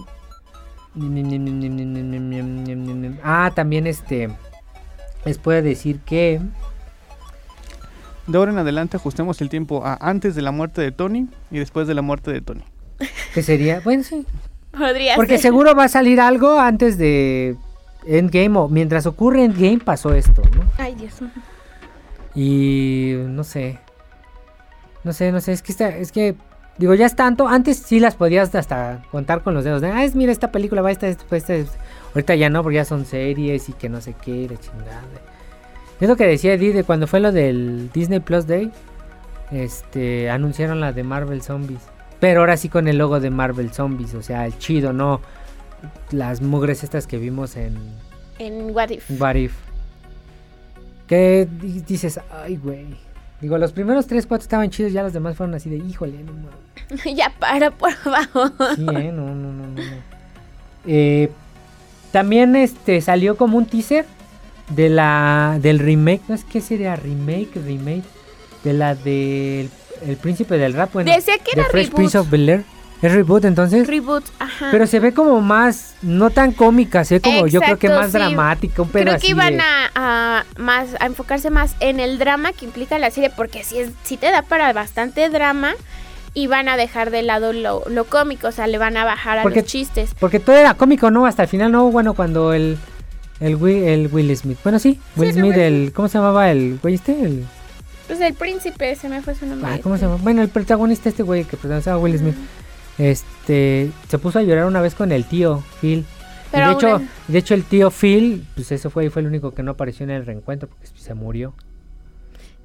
Ah, 3.23 3.51
también 3.53 3.85
este... 3.85 4.29
Les 5.23 5.37
puedo 5.37 5.61
decir 5.61 5.99
que... 5.99 6.41
De 8.25 8.37
ahora 8.39 8.53
en 8.53 8.57
adelante 8.57 8.97
ajustemos 8.97 9.39
el 9.41 9.49
tiempo 9.49 9.85
a 9.85 9.99
antes 10.01 10.33
de 10.33 10.41
la 10.41 10.49
muerte 10.49 10.81
de 10.81 10.91
Tony 10.91 11.27
y 11.51 11.59
después 11.59 11.87
de 11.87 11.93
la 11.93 12.01
muerte 12.01 12.31
de 12.31 12.41
Tony. 12.41 12.63
Que 13.33 13.43
sería... 13.43 13.79
Bueno, 13.81 14.03
sí. 14.03 14.25
Podría 14.71 15.15
Porque 15.15 15.33
ser. 15.33 15.41
seguro 15.41 15.75
va 15.75 15.85
a 15.85 15.89
salir 15.89 16.19
algo 16.21 16.59
antes 16.59 16.97
de 16.97 17.55
Endgame 18.05 18.57
o 18.57 18.67
mientras 18.67 19.05
ocurre 19.05 19.43
Endgame 19.43 19.79
pasó 19.79 20.13
esto, 20.13 20.41
¿no? 20.55 20.63
Ay, 20.77 20.95
Dios. 20.95 21.15
Y 22.35 23.15
no 23.27 23.43
sé. 23.43 23.79
No 25.03 25.13
sé, 25.13 25.31
no 25.31 25.41
sé, 25.41 25.53
es 25.53 25.61
que 25.61 25.71
está, 25.71 25.89
es 25.89 26.11
que 26.11 26.35
digo, 26.77 26.93
ya 26.93 27.05
es 27.05 27.15
tanto, 27.15 27.47
antes 27.47 27.77
sí 27.77 27.99
las 27.99 28.15
podías 28.15 28.53
hasta 28.55 29.01
contar 29.11 29.43
con 29.43 29.53
los 29.53 29.63
dedos, 29.63 29.81
de, 29.81 29.89
ah, 29.89 30.03
es, 30.03 30.15
mira 30.15 30.31
esta 30.31 30.51
película 30.51 30.81
va 30.81 30.91
esta, 30.91 31.07
esta, 31.07 31.35
esta, 31.35 31.53
esta". 31.55 31.77
ahorita 32.13 32.35
ya 32.35 32.49
no, 32.49 32.63
porque 32.63 32.77
ya 32.77 32.85
son 32.85 33.05
series 33.05 33.69
y 33.69 33.73
que 33.73 33.89
no 33.89 34.01
sé 34.01 34.13
qué, 34.21 34.47
la 34.49 34.57
chingada. 34.57 35.01
Es 35.99 36.07
lo 36.07 36.15
que 36.15 36.25
decía 36.25 36.53
Eddie 36.53 36.73
de 36.73 36.83
cuando 36.83 37.07
fue 37.07 37.19
lo 37.19 37.31
del 37.31 37.89
Disney 37.93 38.19
Plus 38.19 38.47
Day, 38.47 38.71
este, 39.51 40.29
anunciaron 40.29 40.79
la 40.79 40.93
de 40.93 41.03
Marvel 41.03 41.41
Zombies, 41.41 41.81
pero 42.19 42.41
ahora 42.41 42.57
sí 42.57 42.69
con 42.69 42.87
el 42.87 42.97
logo 42.97 43.19
de 43.19 43.29
Marvel 43.29 43.71
Zombies, 43.73 44.13
o 44.15 44.21
sea, 44.21 44.45
el 44.45 44.57
chido, 44.57 44.93
no 44.93 45.21
las 46.11 46.41
mugres 46.41 46.83
estas 46.83 47.07
que 47.07 47.17
vimos 47.17 47.55
en 47.55 47.77
En 48.37 48.71
What 48.75 48.89
If. 48.89 49.09
What 49.19 49.35
If. 49.35 49.53
Que 51.07 51.47
di- 51.59 51.81
dices, 51.81 52.19
ay, 52.43 52.57
güey. 52.57 52.85
Digo, 53.41 53.57
los 53.57 53.71
primeros 53.71 54.05
3, 54.07 54.25
4 54.27 54.43
estaban 54.43 54.69
chidos, 54.69 54.91
ya 54.91 55.01
los 55.01 55.13
demás 55.13 55.35
fueron 55.35 55.55
así 55.55 55.69
de, 55.69 55.77
híjole, 55.77 56.21
no 56.23 56.33
mames. 56.33 57.03
ya 57.15 57.31
para, 57.39 57.71
por 57.71 57.93
favor. 57.93 58.51
Sí, 58.75 58.81
eh, 58.81 59.11
no, 59.11 59.33
no, 59.33 59.51
no, 59.53 59.67
no. 59.67 59.67
no. 59.67 59.81
Eh, 60.85 61.29
también 62.11 62.55
este 62.55 63.01
salió 63.01 63.37
como 63.37 63.57
un 63.57 63.65
teaser 63.65 64.05
de 64.75 64.89
la 64.89 65.57
del 65.61 65.79
remake, 65.79 66.21
no 66.27 66.35
es 66.35 66.43
que 66.43 66.61
sería 66.61 66.95
remake, 66.95 67.49
remake 67.55 68.03
de 68.63 68.73
la 68.73 68.95
del 68.95 69.69
el 70.05 70.17
príncipe 70.17 70.57
del 70.57 70.73
rap, 70.73 70.93
bueno, 70.93 71.11
Decía 71.11 71.37
que 71.37 71.51
era 71.53 71.65
Fresh 71.65 71.85
reboot. 71.87 71.95
Prince 71.95 72.17
of 72.17 72.29
Bel-Air. 72.29 72.63
Es 73.01 73.13
reboot 73.13 73.45
entonces, 73.45 73.87
Reboot, 73.87 74.25
ajá. 74.39 74.67
pero 74.71 74.85
se 74.85 74.99
ve 74.99 75.13
como 75.13 75.39
más 75.39 75.95
no 76.01 76.31
tan 76.31 76.51
cómica, 76.51 77.05
se 77.05 77.15
ve 77.15 77.21
como 77.21 77.47
yo 77.47 77.61
creo 77.61 77.79
que 77.79 77.87
más 77.87 78.07
sí. 78.07 78.17
dramática, 78.17 78.81
un 78.81 78.89
Creo 78.89 79.17
que 79.17 79.27
iban 79.27 79.55
de- 79.55 79.63
a, 79.63 79.89
a 79.95 80.45
más 80.57 80.89
a 80.99 81.05
enfocarse 81.05 81.49
más 81.49 81.75
en 81.79 82.01
el 82.01 82.19
drama 82.19 82.51
que 82.51 82.65
implica 82.65 82.99
la 82.99 83.09
serie 83.09 83.29
porque 83.29 83.63
si 83.63 83.79
es 83.79 83.91
si 84.03 84.17
te 84.17 84.29
da 84.31 84.41
para 84.41 84.73
bastante 84.73 85.29
drama 85.29 85.75
y 86.33 86.47
van 86.47 86.67
a 86.67 86.75
dejar 86.75 87.09
de 87.09 87.21
lado 87.23 87.53
lo, 87.53 87.83
lo 87.87 88.03
cómico, 88.03 88.49
o 88.49 88.51
sea, 88.51 88.67
le 88.67 88.77
van 88.77 88.97
a 88.97 89.05
bajar 89.05 89.39
a 89.39 89.43
Porque- 89.43 89.61
los 89.61 89.69
chistes. 89.71 90.13
Porque 90.19 90.41
todo 90.41 90.57
era 90.57 90.73
cómico, 90.73 91.09
¿no? 91.09 91.25
Hasta 91.25 91.43
el 91.43 91.47
final, 91.47 91.71
no, 91.71 91.89
bueno, 91.91 92.13
cuando 92.15 92.51
el. 92.53 92.77
El, 93.39 93.55
Will, 93.55 93.83
el 93.85 94.07
Will 94.11 94.35
Smith. 94.35 94.57
Bueno, 94.61 94.77
sí, 94.77 94.99
Will 95.15 95.31
Sí, 95.33 95.39
Smith, 95.39 95.55
el. 95.55 95.93
¿Cómo 95.95 96.09
se 96.09 96.17
llamaba 96.17 96.51
el 96.51 96.77
güey 96.81 96.95
este? 96.95 97.13
El, 97.13 97.45
Pues 98.09 98.19
el 98.21 98.33
príncipe, 98.33 98.95
se 98.95 99.07
me 99.07 99.21
fue 99.21 99.35
su 99.35 99.45
nombre. 99.45 99.69
ay, 99.69 99.81
¿Cómo 99.81 99.95
se 99.95 100.05
llama? 100.05 100.17
Bueno, 100.19 100.41
el 100.41 100.49
protagonista, 100.49 101.09
este 101.09 101.21
güey 101.21 101.43
que 101.43 101.57
protagonizaba 101.57 101.97
a 101.97 101.99
Will 101.99 102.17
Smith. 102.17 102.35
Este. 102.97 103.91
Se 104.07 104.17
puso 104.17 104.39
a 104.39 104.41
llorar 104.41 104.65
una 104.65 104.81
vez 104.81 104.95
con 104.95 105.11
el 105.11 105.25
tío 105.25 105.63
Phil. 105.79 106.05
Pero 106.51 106.69
de 106.69 106.73
hecho, 106.73 107.01
de 107.27 107.37
hecho, 107.37 107.53
el 107.53 107.63
tío 107.63 107.91
Phil, 107.91 108.47
pues 108.55 108.71
eso 108.71 108.89
fue, 108.89 109.11
fue 109.11 109.21
el 109.21 109.27
único 109.27 109.53
que 109.53 109.61
no 109.61 109.69
apareció 109.69 110.05
en 110.05 110.09
el 110.09 110.25
reencuentro 110.25 110.67
porque 110.67 110.87
se 110.87 111.13
murió. 111.13 111.53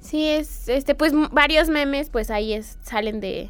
Sí, 0.01 0.27
es 0.27 0.67
este 0.67 0.95
pues 0.95 1.13
varios 1.31 1.69
memes 1.69 2.09
pues 2.09 2.31
ahí 2.31 2.53
es, 2.53 2.79
salen 2.81 3.19
de 3.19 3.49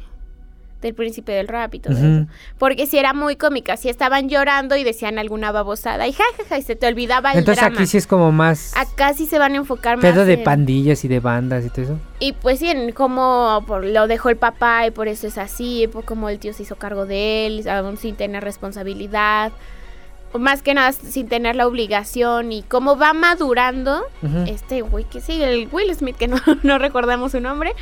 del 0.82 0.94
príncipe 0.94 1.32
del 1.32 1.48
rap 1.48 1.74
y 1.74 1.78
todo 1.80 1.94
eso. 1.96 2.26
Porque 2.58 2.86
si 2.86 2.98
era 2.98 3.12
muy 3.14 3.36
cómica, 3.36 3.76
si 3.76 3.88
estaban 3.88 4.28
llorando 4.28 4.76
y 4.76 4.84
decían 4.84 5.18
alguna 5.18 5.50
babosada 5.50 6.06
y 6.06 6.12
jajaja 6.12 6.58
y 6.58 6.62
se 6.62 6.76
te 6.76 6.86
olvidaba 6.86 7.32
el 7.32 7.38
Entonces 7.38 7.62
drama. 7.62 7.76
aquí 7.76 7.86
sí 7.86 7.96
es 7.96 8.06
como 8.06 8.30
más 8.30 8.76
Acá 8.76 9.14
sí 9.14 9.26
se 9.26 9.38
van 9.38 9.54
a 9.54 9.56
enfocar 9.56 9.96
más 9.96 10.04
pedo 10.04 10.24
de 10.24 10.34
en- 10.34 10.44
pandillas 10.44 11.04
y 11.04 11.08
de 11.08 11.20
bandas 11.20 11.64
y 11.64 11.70
todo 11.70 11.82
eso. 11.82 11.98
y 12.20 12.32
pues 12.34 12.58
sí, 12.58 12.68
en 12.68 12.92
cómo 12.92 13.64
por- 13.66 13.84
lo 13.84 14.06
dejó 14.06 14.28
el 14.28 14.36
papá 14.36 14.86
y 14.86 14.90
por 14.90 15.08
eso 15.08 15.26
es 15.26 15.38
así, 15.38 15.88
por 15.90 16.04
cómo 16.04 16.28
el 16.28 16.38
tío 16.38 16.52
se 16.52 16.62
hizo 16.64 16.76
cargo 16.76 17.06
de 17.06 17.46
él, 17.46 17.68
aún 17.68 17.96
sin 17.96 18.14
tener 18.14 18.44
responsabilidad, 18.44 19.52
más 20.38 20.62
que 20.62 20.74
nada 20.74 20.92
sin 20.92 21.28
tener 21.28 21.56
la 21.56 21.66
obligación 21.66 22.52
y 22.52 22.62
cómo 22.62 22.96
va 22.96 23.12
madurando 23.12 24.02
este 24.46 24.82
güey 24.82 25.04
que 25.04 25.20
sí, 25.20 25.42
el 25.42 25.68
Will 25.72 25.94
Smith, 25.94 26.16
que 26.16 26.28
no, 26.28 26.36
no 26.62 26.78
recordamos 26.78 27.32
su 27.32 27.40
nombre, 27.40 27.72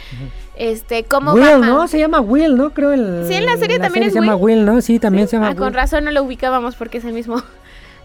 este, 0.56 1.04
cómo 1.04 1.36
va 1.36 1.56
Will, 1.58 1.60
¿no? 1.66 1.88
Se 1.88 1.98
llama 1.98 2.20
Will, 2.20 2.56
¿no? 2.56 2.70
Creo 2.70 2.92
el 2.92 3.24
Sí, 3.26 3.34
en 3.34 3.46
la 3.46 3.56
serie 3.56 3.78
también 3.78 4.04
es 4.06 4.12
se 4.12 4.20
llama 4.20 4.36
Will, 4.36 4.64
¿no? 4.64 4.80
Sí, 4.80 4.98
también 4.98 5.26
se 5.28 5.36
llama 5.36 5.48
Ah, 5.50 5.54
con 5.54 5.66
Will. 5.66 5.74
razón 5.74 6.04
no 6.04 6.10
lo 6.10 6.22
ubicábamos 6.22 6.76
porque 6.76 6.98
es 6.98 7.04
el 7.04 7.12
mismo. 7.12 7.42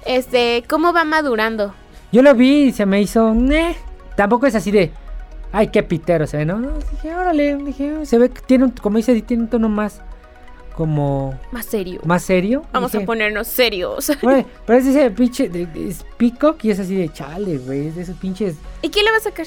Este, 0.05 0.63
cómo 0.69 0.93
va 0.93 1.03
madurando. 1.03 1.73
Yo 2.13 2.21
lo 2.21 2.33
vi 2.33 2.63
y 2.67 2.71
se 2.71 2.85
me 2.85 3.01
hizo, 3.01 3.33
"Neh". 3.33 3.75
Tampoco 4.15 4.47
es 4.47 4.55
así 4.55 4.71
de, 4.71 4.91
ay, 5.51 5.67
qué 5.67 5.83
pitero 5.83 6.25
se 6.25 6.37
ve, 6.37 6.45
¿no? 6.45 6.57
No, 6.57 6.69
dije, 6.91 7.13
órale, 7.13 7.57
dije, 7.57 8.05
se 8.05 8.17
ve 8.17 8.29
que 8.29 8.41
tiene 8.41 8.63
un, 8.65 8.71
como 8.71 8.95
dice, 8.97 9.21
tiene 9.21 9.43
un 9.43 9.49
tono 9.49 9.67
más, 9.69 10.01
como, 10.79 11.37
Más 11.51 11.65
serio. 11.65 11.99
más 12.05 12.23
serio. 12.23 12.63
Vamos 12.71 12.93
Dije, 12.93 13.03
a 13.03 13.05
ponernos 13.05 13.49
serios. 13.49 14.09
"Órale", 14.23 14.45
pero 14.65 14.79
es 14.79 14.85
ese 14.85 15.11
pinche, 15.11 15.49
de- 15.49 15.65
de- 15.65 15.89
es 15.89 16.05
Peacock 16.17 16.63
y 16.63 16.71
es 16.71 16.79
así 16.79 16.95
de 16.95 17.11
chale, 17.11 17.57
güey, 17.57 17.87
es 17.87 17.95
de 17.97 18.03
esos 18.03 18.15
pinches, 18.15 18.55
¿Y 18.81 18.87
quién 18.89 19.03
le 19.03 19.11
va 19.11 19.17
a 19.17 19.19
sacar? 19.19 19.45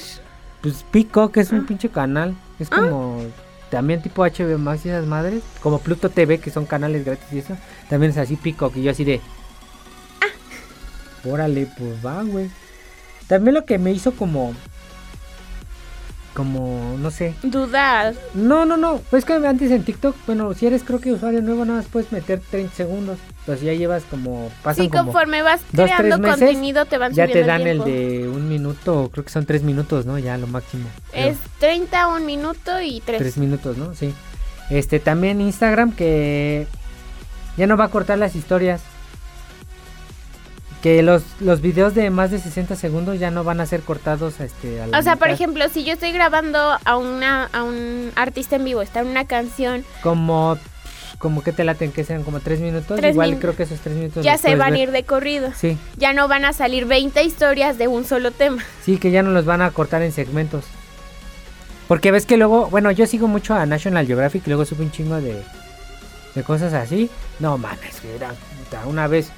pues 0.61 0.85
Peacock 0.91 1.35
es 1.37 1.51
un 1.51 1.61
Ah. 1.61 1.65
pinche 1.67 1.89
canal, 1.89 2.35
es 2.59 2.67
Ah. 2.71 2.75
como, 2.81 3.23
también 3.71 3.99
tipo 4.03 4.23
HBO 4.23 4.59
Max 4.59 4.85
y 4.85 4.89
esas 4.89 5.07
madres, 5.07 5.41
como 5.63 5.79
Pluto 5.79 6.09
TV, 6.11 6.37
que 6.37 6.51
son 6.51 6.67
canales 6.67 7.03
gratis 7.03 7.25
y 7.31 7.39
eso, 7.39 7.57
también 7.89 8.11
es 8.11 8.17
así 8.19 8.35
Peacock 8.35 8.77
y 8.77 8.83
yo 8.83 8.91
así 8.91 9.03
de, 9.03 9.19
órale, 11.25 11.67
pues 11.77 12.05
va, 12.05 12.21
güey. 12.23 12.49
También 13.27 13.55
lo 13.55 13.65
que 13.65 13.79
me 13.79 13.91
hizo 13.91 14.11
como, 14.11 14.53
como, 16.33 16.97
no 16.99 17.11
sé, 17.11 17.35
Dudas. 17.43 18.15
no, 18.33 18.65
no, 18.65 18.77
no. 18.77 18.99
Pues 19.09 19.25
que 19.25 19.33
antes 19.33 19.71
en 19.71 19.83
TikTok, 19.83 20.15
bueno, 20.25 20.53
si 20.53 20.65
eres 20.67 20.83
creo 20.83 20.99
que 20.99 21.11
usuario 21.11 21.41
nuevo, 21.41 21.65
nada 21.65 21.79
más 21.79 21.87
puedes 21.87 22.11
meter 22.11 22.41
30 22.51 22.73
segundos. 22.75 23.19
Pues 23.45 23.61
ya 23.61 23.73
llevas 23.73 24.03
como. 24.09 24.49
Pasan 24.63 24.85
Sí, 24.85 24.89
como. 24.89 25.05
conforme 25.05 25.41
vas 25.41 25.61
dos, 25.73 25.85
creando 25.85 26.17
tres 26.17 26.21
meses, 26.21 26.39
contenido 26.39 26.85
te 26.85 26.97
van 26.97 27.13
Ya 27.13 27.27
te 27.27 27.43
dan 27.43 27.61
el 27.67 27.83
de 27.83 28.29
un 28.29 28.47
minuto, 28.47 29.09
creo 29.11 29.25
que 29.25 29.31
son 29.31 29.45
tres 29.45 29.63
minutos, 29.63 30.05
¿no? 30.05 30.17
Ya 30.17 30.37
lo 30.37 30.47
máximo. 30.47 30.87
creo. 31.11 31.27
Es 31.29 31.37
30, 31.59 32.07
un 32.07 32.25
minuto 32.25 32.81
y 32.81 33.01
3. 33.05 33.17
Tres 33.19 33.37
minutos, 33.37 33.77
¿no? 33.77 33.93
Sí. 33.95 34.13
Este, 34.69 34.99
también 34.99 35.41
Instagram 35.41 35.91
que 35.91 36.67
ya 37.57 37.67
no 37.67 37.75
va 37.77 37.85
a 37.85 37.89
cortar 37.89 38.17
las 38.17 38.35
historias. 38.35 38.81
Que 40.83 41.01
los, 41.01 41.23
los 41.39 41.61
videos 41.61 41.95
de 41.95 42.09
más 42.09 42.29
de 42.29 42.39
60 42.39 42.75
segundos 42.75 43.17
ya 43.17 43.31
no 43.31 43.43
van 43.45 43.61
a 43.61 43.65
ser 43.65 43.81
cortados 43.83 44.39
este, 44.41 44.81
a 44.81 44.87
la 44.87 44.99
O 44.99 45.01
sea, 45.01 45.15
por 45.15 45.29
ejemplo, 45.29 45.63
si 45.69 45.85
yo 45.85 45.93
estoy 45.93 46.11
grabando 46.11 46.59
a 46.83 46.97
una 46.97 47.45
a 47.53 47.63
un 47.63 48.11
artista 48.15 48.57
en 48.57 48.65
vivo, 48.65 48.81
está 48.81 48.99
en 48.99 49.07
una 49.07 49.23
canción, 49.25 49.85
Como, 50.01 50.57
como 51.19 51.41
que 51.41 51.53
te 51.53 51.63
laten, 51.63 51.93
que 51.93 52.03
sean 52.03 52.23
como 52.23 52.41
tres 52.41 52.59
minutos. 52.59 52.97
Tres 52.99 53.13
Igual 53.13 53.29
min- 53.31 53.39
creo 53.39 53.55
que 53.55 53.63
esos 53.63 53.79
tres 53.79 53.95
minutos. 53.95 54.25
ya 54.25 54.37
se 54.37 54.57
van 54.57 54.73
a 54.73 54.77
ir 54.77 54.91
de 54.91 55.03
corrido. 55.05 55.51
Sí, 55.55 55.77
Ya 55.95 56.11
no 56.11 56.27
van 56.27 56.43
a 56.43 56.51
salir 56.51 56.85
20 56.85 57.23
historias 57.23 57.77
de 57.77 57.87
un 57.87 58.03
solo 58.03 58.31
tema. 58.31 58.61
sí, 58.83 58.97
que 58.97 59.09
ya 59.09 59.23
no 59.23 59.31
los 59.31 59.45
van 59.45 59.61
a 59.61 59.71
cortar 59.71 60.01
en 60.01 60.11
segmentos. 60.11 60.65
Porque 61.87 62.11
ves 62.11 62.25
que 62.25 62.35
luego, 62.35 62.67
bueno, 62.67 62.91
yo 62.91 63.05
sigo 63.07 63.27
mucho 63.29 63.53
a 63.53 63.65
National 63.65 64.05
Geographic 64.05 64.45
y 64.45 64.49
luego 64.49 64.65
sube 64.65 64.83
un 64.83 64.91
chingo 64.91 65.15
de, 65.21 65.41
de 66.35 66.43
cosas 66.43 66.73
así. 66.73 67.09
No 67.39 67.57
mames, 67.57 68.01
que 68.01 68.15
era 68.17 68.33
una 68.85 69.07
vez 69.07 69.29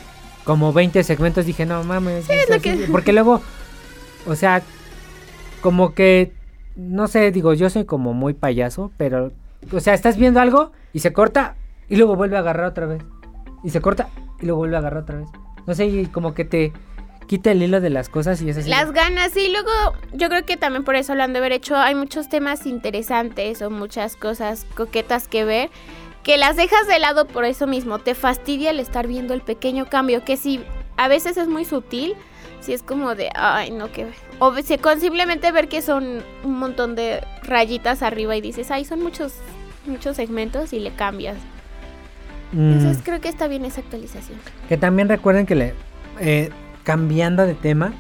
como 0.46 0.72
20 0.72 1.04
segmentos 1.04 1.46
dije, 1.46 1.66
no 1.66 1.84
mames. 1.84 2.26
que- 2.62 2.88
Porque 2.92 3.12
luego, 3.12 3.42
o 4.26 4.36
sea, 4.36 4.62
como 5.62 5.94
que, 5.94 6.32
no 6.76 7.08
sé, 7.08 7.32
digo, 7.32 7.54
yo 7.54 7.70
soy 7.70 7.86
como 7.86 8.14
muy 8.14 8.34
payaso, 8.34 8.92
pero, 8.98 9.32
o 9.72 9.80
sea, 9.80 9.94
estás 9.94 10.18
viendo 10.18 10.40
algo 10.40 10.72
y 10.94 11.00
se 11.00 11.12
corta 11.14 11.56
y 11.90 11.98
luego 11.98 12.16
vuelve 12.16 12.38
a 12.38 12.40
agarrar 12.40 12.66
otra 12.68 12.86
vez. 12.86 13.02
Y 13.64 13.72
se 13.72 13.82
corta 13.82 14.10
y 14.40 14.46
luego 14.46 14.60
vuelve 14.60 14.76
a 14.76 14.80
agarrar 14.80 15.04
otra 15.04 15.18
vez. 15.18 15.28
No 15.66 15.74
sé, 15.74 15.88
y 15.88 16.06
como 16.06 16.34
que 16.36 16.46
te 16.46 16.72
quita 17.26 17.50
el 17.52 17.64
hilo 17.64 17.82
de 17.82 17.90
las 17.90 18.08
cosas 18.10 18.40
y 18.44 18.50
es 18.52 18.58
así. 18.58 18.70
Las 18.70 18.92
ganas, 18.92 19.36
y 19.36 19.50
luego 19.52 19.72
yo 20.14 20.30
creo 20.30 20.46
que 20.46 20.58
también 20.58 20.84
por 20.84 20.96
eso 20.96 21.16
lo 21.16 21.24
han 21.24 21.34
de 21.34 21.40
haber 21.40 21.54
hecho. 21.54 21.76
Hay 21.76 21.96
muchos 21.96 22.30
temas 22.30 22.68
interesantes 22.68 23.64
o 23.64 23.72
muchas 23.72 24.16
cosas 24.16 24.68
coquetas 24.76 25.28
que 25.28 25.44
ver 25.44 25.72
que 26.26 26.38
las 26.38 26.56
dejas 26.56 26.88
de 26.88 26.98
lado 26.98 27.28
por 27.28 27.46
eso 27.46 27.68
mismo. 27.68 28.00
Te 28.00 28.16
fastidia 28.16 28.72
el 28.72 28.80
estar 28.80 29.08
viendo 29.08 29.36
el 29.36 29.42
pequeño 29.42 29.86
cambio, 29.86 30.26
que 30.26 30.38
si 30.38 30.60
a 30.98 31.08
veces 31.08 31.38
es 31.38 31.48
muy 31.48 31.66
sutil, 31.66 32.16
si 32.62 32.74
es 32.74 32.82
como 32.82 33.14
de, 33.14 33.30
ay, 33.36 33.70
no, 33.70 33.92
que. 33.92 34.08
O 34.40 34.52
con 34.82 35.00
simplemente 35.00 35.52
ver 35.52 35.70
que 35.70 35.84
son 35.84 36.24
un 36.44 36.58
montón 36.60 36.96
de 36.96 37.22
rayitas 37.44 38.02
arriba 38.02 38.36
y 38.36 38.42
dices, 38.42 38.72
ay, 38.72 38.86
son 38.86 39.04
muchos, 39.04 39.36
muchos 39.86 40.16
segmentos 40.16 40.74
y 40.74 40.80
le 40.80 40.92
cambias. 40.92 41.38
Mm, 42.52 42.74
Entonces 42.74 43.04
creo 43.06 43.22
que 43.22 43.30
está 43.30 43.48
bien 43.48 43.64
esa 43.64 43.82
actualización. 43.82 44.40
que 44.68 44.78
también 44.78 45.08
recuerden 45.08 45.46
que 45.46 45.54
le, 45.54 45.74
eh, 46.20 46.50
cambiando 46.84 47.46
de 47.46 47.54
tema, 47.54 47.94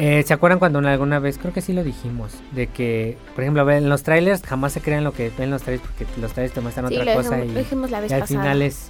eh, 0.00 0.22
¿se 0.24 0.32
acuerdan 0.32 0.60
cuando 0.60 0.78
alguna 0.78 1.18
vez, 1.18 1.38
creo 1.38 1.52
que 1.52 1.60
sí 1.60 1.72
lo 1.72 1.82
dijimos, 1.82 2.30
de 2.52 2.68
que, 2.68 3.18
por 3.34 3.42
ejemplo, 3.42 3.68
en 3.68 3.88
los 3.88 4.04
trailers 4.04 4.42
jamás 4.42 4.72
se 4.72 4.80
crean 4.80 5.02
lo 5.02 5.10
que 5.12 5.32
ven 5.36 5.50
los 5.50 5.62
trailers 5.62 5.84
porque 5.88 6.06
los 6.20 6.32
trailers 6.32 6.54
te 6.54 6.60
muestran 6.60 6.86
Sí, 6.86 6.94
otra 6.94 7.04
lo 7.04 7.14
cosa 7.20 7.34
dijimos, 7.34 7.50
y, 7.50 7.54
lo 7.54 7.58
dijimos 7.58 7.90
la 7.90 8.00
vez 8.00 8.10
y 8.12 8.14
al 8.14 8.20
pasada. 8.20 8.40
final 8.42 8.62
es 8.62 8.86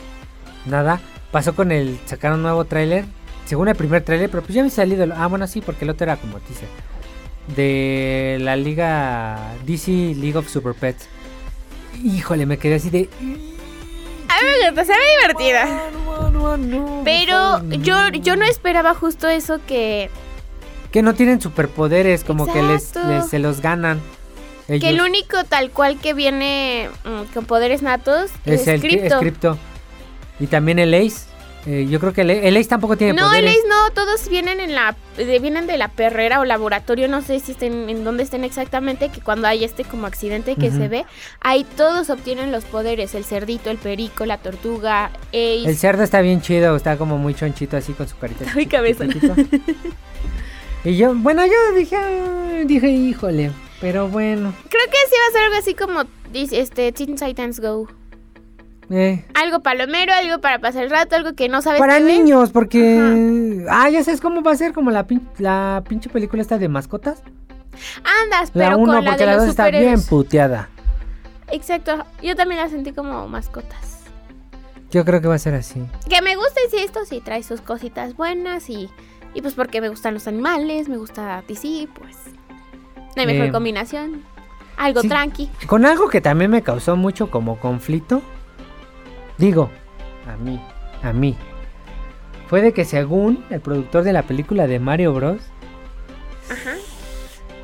nada. 0.66 1.01
Pasó 1.33 1.55
con 1.55 1.73
el, 1.73 1.99
sacaron 2.05 2.40
un 2.40 2.42
nuevo 2.42 2.66
trailer, 2.66 3.07
según 3.47 3.68
el 3.68 3.75
primer 3.75 4.03
trailer, 4.03 4.29
pero 4.29 4.42
pues 4.42 4.55
ya 4.55 4.61
había 4.61 4.71
salido, 4.71 5.07
ah, 5.16 5.27
bueno, 5.29 5.47
sí, 5.47 5.62
porque 5.62 5.87
el 5.87 5.90
otro 5.90 6.05
era 6.05 6.16
como 6.18 6.40
teaser, 6.40 6.68
de 7.57 8.37
la 8.42 8.57
liga 8.57 9.55
DC 9.64 10.14
League 10.14 10.37
of 10.37 10.47
Super 10.47 10.75
Pets. 10.75 11.09
Híjole, 12.05 12.44
me 12.44 12.59
quedé 12.59 12.75
así 12.75 12.90
de... 12.90 13.09
A 14.29 14.42
mí 14.42 14.49
me 14.62 14.68
gusta, 14.68 14.85
se 14.85 14.92
ve 14.92 14.99
divertida. 15.23 15.90
No, 16.07 16.31
no, 16.31 16.57
no, 16.59 17.01
Pero 17.03 17.66
yo, 17.81 18.09
yo 18.11 18.37
no 18.37 18.44
esperaba 18.44 18.92
justo 18.92 19.27
eso 19.27 19.59
que, 19.66 20.11
Que 20.92 21.03
no 21.03 21.14
tienen 21.14 21.40
superpoderes, 21.40 22.24
como 22.24 22.51
que 22.53 22.62
les, 22.62 22.92
se 23.29 23.38
los 23.38 23.61
ganan. 23.61 24.01
que 24.66 24.77
el 24.77 24.85
ellos. 24.85 25.07
único 25.07 25.44
tal 25.44 25.70
cual 25.70 25.98
que 25.98 26.14
viene 26.14 26.88
mm, 27.05 27.33
con 27.35 27.44
poderes 27.44 27.83
natos 27.83 28.31
es, 28.46 28.62
es 28.62 28.68
el 28.68 28.81
Crypto. 28.81 29.18
Crypto. 29.20 29.59
Y 30.40 30.46
también 30.46 30.79
el 30.79 30.94
Ace. 30.94 31.27
eh, 31.66 31.87
yo 31.90 31.98
creo 32.01 32.12
que 32.14 32.20
el, 32.22 32.31
el 32.31 32.57
Ace 32.57 32.68
tampoco 32.70 32.96
tiene 32.96 33.12
No, 33.12 33.24
el 33.35 33.40
poderes. 33.42 33.51
Ace 33.59 33.68
no, 33.68 33.90
todos 33.92 34.29
vienen 34.31 34.61
en 34.61 34.74
la 34.74 34.96
de- 35.18 35.38
vienen 35.40 35.66
de 35.66 35.77
la 35.77 35.88
perrera 35.88 36.40
o 36.40 36.44
laboratorio, 36.46 37.07
no 37.09 37.20
sé 37.22 37.40
si 37.40 37.53
estén 37.53 37.90
en 37.90 38.05
dónde 38.05 38.22
estén 38.22 38.44
exactamente, 38.44 39.11
que 39.11 39.20
cuando 39.20 39.46
hay 39.48 39.64
este 39.64 39.85
como 39.85 40.07
accidente 40.07 40.55
que 40.55 40.70
se 40.70 40.87
ve, 40.88 41.05
ahí 41.40 41.66
todos 41.77 42.09
obtienen 42.09 42.51
los 42.53 42.64
poderes, 42.64 43.14
el 43.14 43.24
cerdito, 43.24 43.68
el 43.70 43.77
perico, 43.79 44.24
la 44.27 44.38
tortuga, 44.38 45.11
Ace. 45.31 45.64
El 45.68 45.77
cerdo 45.77 46.03
está 46.03 46.20
bien 46.22 46.40
chido, 46.40 46.77
está 46.77 46.96
como 46.96 47.18
muy 47.18 47.35
chonchito 47.35 47.77
así 47.77 47.92
con 47.92 48.07
su 48.09 48.16
carita. 48.16 48.44
Está 48.44 48.55
muy 48.55 48.66
cabezón. 48.66 49.11
y 50.84 50.96
yo, 50.96 51.14
bueno, 51.14 51.44
yo 51.46 51.52
dije, 51.76 51.96
"Ay", 51.96 52.64
dije, 52.66 52.88
híjole, 52.90 53.50
pero 53.80 54.08
bueno. 54.08 54.52
Creo 54.68 54.84
que 54.86 54.96
sí 55.08 55.14
va 55.20 55.28
a 55.28 55.32
ser 55.32 55.42
algo 55.44 55.56
así 55.58 55.74
como 55.74 56.02
este 56.52 56.92
Teen 56.92 57.16
Titans 57.16 57.60
Go. 57.60 57.88
eh, 58.90 59.24
Algo 59.34 59.60
palomero, 59.60 60.12
algo 60.14 60.40
para 60.40 60.58
pasar 60.60 60.84
el 60.84 60.90
rato, 60.90 61.14
algo 61.16 61.34
que 61.34 61.48
no 61.48 61.60
sabes 61.62 61.78
para 61.78 62.00
niños, 62.00 62.50
porque... 62.50 63.64
Ah, 63.70 63.90
ya 63.90 64.02
sabes 64.02 64.20
cómo 64.20 64.42
va 64.42 64.52
a 64.52 64.56
ser, 64.56 64.72
como 64.72 64.90
la, 64.90 65.06
pin- 65.06 65.28
la 65.38 65.82
pinche 65.88 66.08
película 66.08 66.40
esta 66.42 66.56
de 66.58 66.68
mascotas. 66.68 67.22
Andas, 68.22 68.50
La 68.54 68.64
pero 68.70 68.78
1, 68.78 68.86
con 68.94 69.04
la 69.04 69.10
porque 69.10 69.24
de 69.24 69.26
la 69.26 69.32
los 69.36 69.42
2 69.42 69.50
está 69.50 69.70
bien 69.70 70.02
puteada. 70.02 70.68
Exacto, 71.50 72.04
yo 72.22 72.34
también 72.34 72.60
la 72.60 72.68
sentí 72.68 72.92
como 72.92 73.28
mascotas. 73.28 73.98
Yo 74.90 75.04
creo 75.04 75.20
que 75.20 75.28
va 75.28 75.34
a 75.34 75.38
ser 75.38 75.54
así. 75.54 75.82
Que 76.08 76.22
me 76.22 76.34
gusta 76.36 76.58
esto 76.72 77.04
sí 77.04 77.20
trae 77.22 77.42
sus 77.42 77.60
cositas 77.60 78.16
buenas 78.16 78.70
y, 78.70 78.88
y 79.34 79.42
pues 79.42 79.54
porque 79.54 79.80
me 79.80 79.88
gustan 79.88 80.14
los 80.14 80.26
animales, 80.26 80.88
me 80.88 80.96
gusta 80.96 81.42
DC, 81.46 81.88
pues 81.98 82.16
no 83.16 83.20
hay 83.22 83.26
mejor 83.26 83.46
Eh, 83.46 83.52
combinación. 83.52 84.22
Algo 84.76 85.02
sí. 85.02 85.08
tranqui. 85.08 85.50
Con 85.66 85.85
algo 85.85 86.08
que 86.08 86.20
también 86.20 86.50
me 86.50 86.62
causó 86.62 86.96
mucho 86.96 87.31
como 87.31 87.58
conflicto, 87.58 88.22
digo, 89.37 89.70
a 90.33 90.37
mí, 90.37 90.60
a 91.02 91.12
mí, 91.12 91.37
fue 92.48 92.62
de 92.62 92.72
que 92.72 92.85
según 92.85 93.44
el 93.50 93.60
productor 93.60 94.04
de 94.04 94.12
la 94.12 94.22
película 94.22 94.66
de 94.68 94.79
Mario 94.79 95.12
Bros, 95.12 95.40
Ajá. 96.50 96.76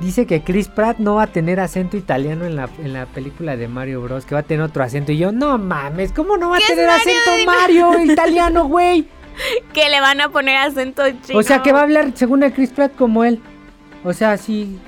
dice 0.00 0.26
que 0.26 0.42
Chris 0.42 0.68
Pratt 0.68 0.98
no 0.98 1.14
va 1.14 1.22
a 1.24 1.26
tener 1.28 1.60
acento 1.60 1.96
italiano 1.96 2.44
en 2.46 2.56
la, 2.56 2.68
en 2.78 2.92
la 2.92 3.06
película 3.06 3.56
de 3.56 3.68
Mario 3.68 4.02
Bros, 4.02 4.26
que 4.26 4.34
va 4.34 4.40
a 4.40 4.44
tener 4.44 4.64
otro 4.64 4.82
acento. 4.82 5.12
Y 5.12 5.18
yo, 5.18 5.30
no 5.32 5.56
mames, 5.56 6.12
¿cómo 6.12 6.36
no 6.36 6.50
va 6.50 6.56
a 6.56 6.58
¿Qué 6.58 6.64
es 6.64 6.70
tener 6.70 6.90
acento 6.90 7.30
Mario 7.46 7.98
italiano, 8.12 8.66
güey? 8.66 9.06
Que 9.72 9.88
le 9.88 10.00
van 10.00 10.20
a 10.20 10.28
poner 10.28 10.56
acento 10.56 11.02
chino. 11.24 11.38
O 11.38 11.42
sea, 11.42 11.62
que 11.62 11.72
va 11.72 11.80
a 11.80 11.82
hablar 11.82 12.12
según 12.14 12.42
el 12.42 12.52
Chris 12.52 12.70
Pratt 12.70 12.94
como 12.94 13.24
él. 13.24 13.40
O 14.04 14.12
sea, 14.12 14.36
sí. 14.36 14.78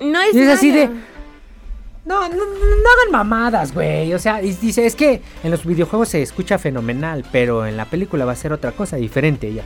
No 0.00 0.20
es, 0.20 0.34
y 0.34 0.40
es 0.40 0.48
así 0.48 0.70
de- 0.70 0.88
No, 2.04 2.28
no, 2.28 2.36
no, 2.36 2.42
hagan 2.42 3.12
mamadas, 3.12 3.74
güey. 3.74 4.14
O 4.14 4.18
sea, 4.18 4.42
y 4.42 4.52
dice, 4.52 4.86
es 4.86 4.94
que 4.94 5.22
en 5.42 5.50
los 5.50 5.64
videojuegos 5.64 6.08
se 6.10 6.22
escucha 6.22 6.58
fenomenal, 6.58 7.24
pero 7.32 7.66
en 7.66 7.76
la 7.76 7.84
película 7.86 8.24
va 8.24 8.32
a 8.32 8.36
ser 8.36 8.52
otra 8.52 8.72
cosa 8.72 8.96
diferente 8.96 9.52
ya. 9.52 9.62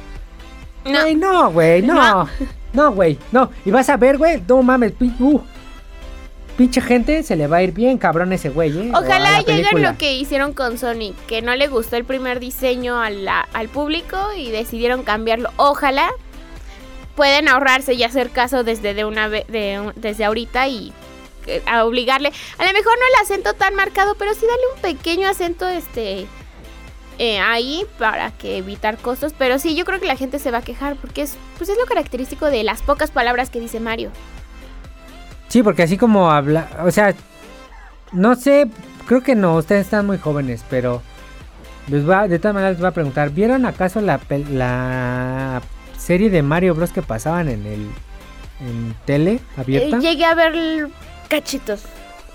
No. 0.84 1.02
Güey, 1.02 1.14
no, 1.14 1.50
güey, 1.50 1.82
no. 1.82 2.26
No. 2.72 2.92
Güey, 2.92 3.18
no. 3.32 3.50
Y 3.64 3.70
vas 3.70 3.90
a 3.90 3.96
ver, 3.98 4.16
güey, 4.16 4.42
no 4.48 4.62
mames, 4.62 4.94
uh, 5.18 5.40
pinche 6.60 6.82
gente 6.82 7.22
se 7.22 7.36
le 7.36 7.46
va 7.46 7.56
a 7.56 7.62
ir 7.62 7.72
bien 7.72 7.96
cabrón 7.96 8.34
ese 8.34 8.50
güey, 8.50 8.68
eh. 8.78 8.92
Ojalá 8.94 9.40
lleguen 9.40 9.82
lo 9.82 9.96
que 9.96 10.12
hicieron 10.12 10.52
con 10.52 10.76
Sony, 10.76 11.14
que 11.26 11.40
no 11.40 11.56
le 11.56 11.68
gustó 11.68 11.96
el 11.96 12.04
primer 12.04 12.38
diseño 12.38 13.00
a 13.00 13.08
la- 13.08 13.48
al 13.54 13.70
público 13.70 14.18
y 14.36 14.50
decidieron 14.50 15.02
cambiarlo. 15.02 15.48
Ojalá 15.56 16.10
pueden 17.16 17.48
ahorrarse 17.48 17.94
y 17.94 18.02
hacer 18.02 18.28
caso 18.28 18.62
desde 18.62 18.92
de 18.92 19.06
una 19.06 19.30
de 19.30 19.90
desde 19.96 20.22
ahorita 20.26 20.68
y 20.68 20.92
eh, 21.46 21.62
a 21.64 21.86
obligarle. 21.86 22.28
A 22.58 22.66
lo 22.66 22.72
mejor 22.74 22.92
no 22.98 23.06
el 23.16 23.22
acento 23.24 23.54
tan 23.54 23.74
marcado, 23.74 24.14
pero 24.18 24.34
sí 24.34 24.42
darle 24.46 24.64
un 24.76 24.82
pequeño 24.82 25.30
acento 25.30 25.66
este 25.66 26.26
eh, 27.18 27.38
ahí 27.38 27.86
para 27.98 28.32
que 28.32 28.58
evitar 28.58 28.98
costos. 28.98 29.32
Pero 29.38 29.58
sí, 29.58 29.74
yo 29.74 29.86
creo 29.86 29.98
que 29.98 30.06
la 30.06 30.16
gente 30.16 30.38
se 30.38 30.50
va 30.50 30.58
a 30.58 30.62
quejar 30.62 30.96
porque 30.96 31.22
es 31.22 31.36
pues 31.56 31.70
es 31.70 31.78
lo 31.78 31.86
característico 31.86 32.50
de 32.50 32.64
las 32.64 32.82
pocas 32.82 33.10
palabras 33.10 33.48
que 33.48 33.60
dice 33.60 33.80
Mario. 33.80 34.10
Sí, 35.50 35.64
porque 35.64 35.82
así 35.82 35.98
como 35.98 36.30
habla, 36.30 36.68
o 36.84 36.92
sea, 36.92 37.12
no 38.12 38.36
sé, 38.36 38.70
creo 39.06 39.20
que 39.20 39.34
no, 39.34 39.56
ustedes 39.56 39.82
están 39.82 40.06
muy 40.06 40.16
jóvenes, 40.16 40.64
pero 40.70 41.02
les 41.88 42.08
va, 42.08 42.28
de 42.28 42.38
todas 42.38 42.54
maneras 42.54 42.74
les 42.74 42.80
voy 42.80 42.88
a 42.88 42.92
preguntar, 42.92 43.30
¿vieron 43.30 43.66
acaso 43.66 44.00
la, 44.00 44.20
la 44.52 45.60
serie 45.98 46.30
de 46.30 46.42
Mario 46.42 46.76
Bros 46.76 46.92
que 46.92 47.02
pasaban 47.02 47.48
en 47.48 47.66
el 47.66 47.88
en 48.60 48.94
tele 49.06 49.40
abierta? 49.56 49.96
Eh, 49.96 50.00
llegué 50.00 50.24
a 50.24 50.36
ver 50.36 50.88
cachitos. 51.28 51.82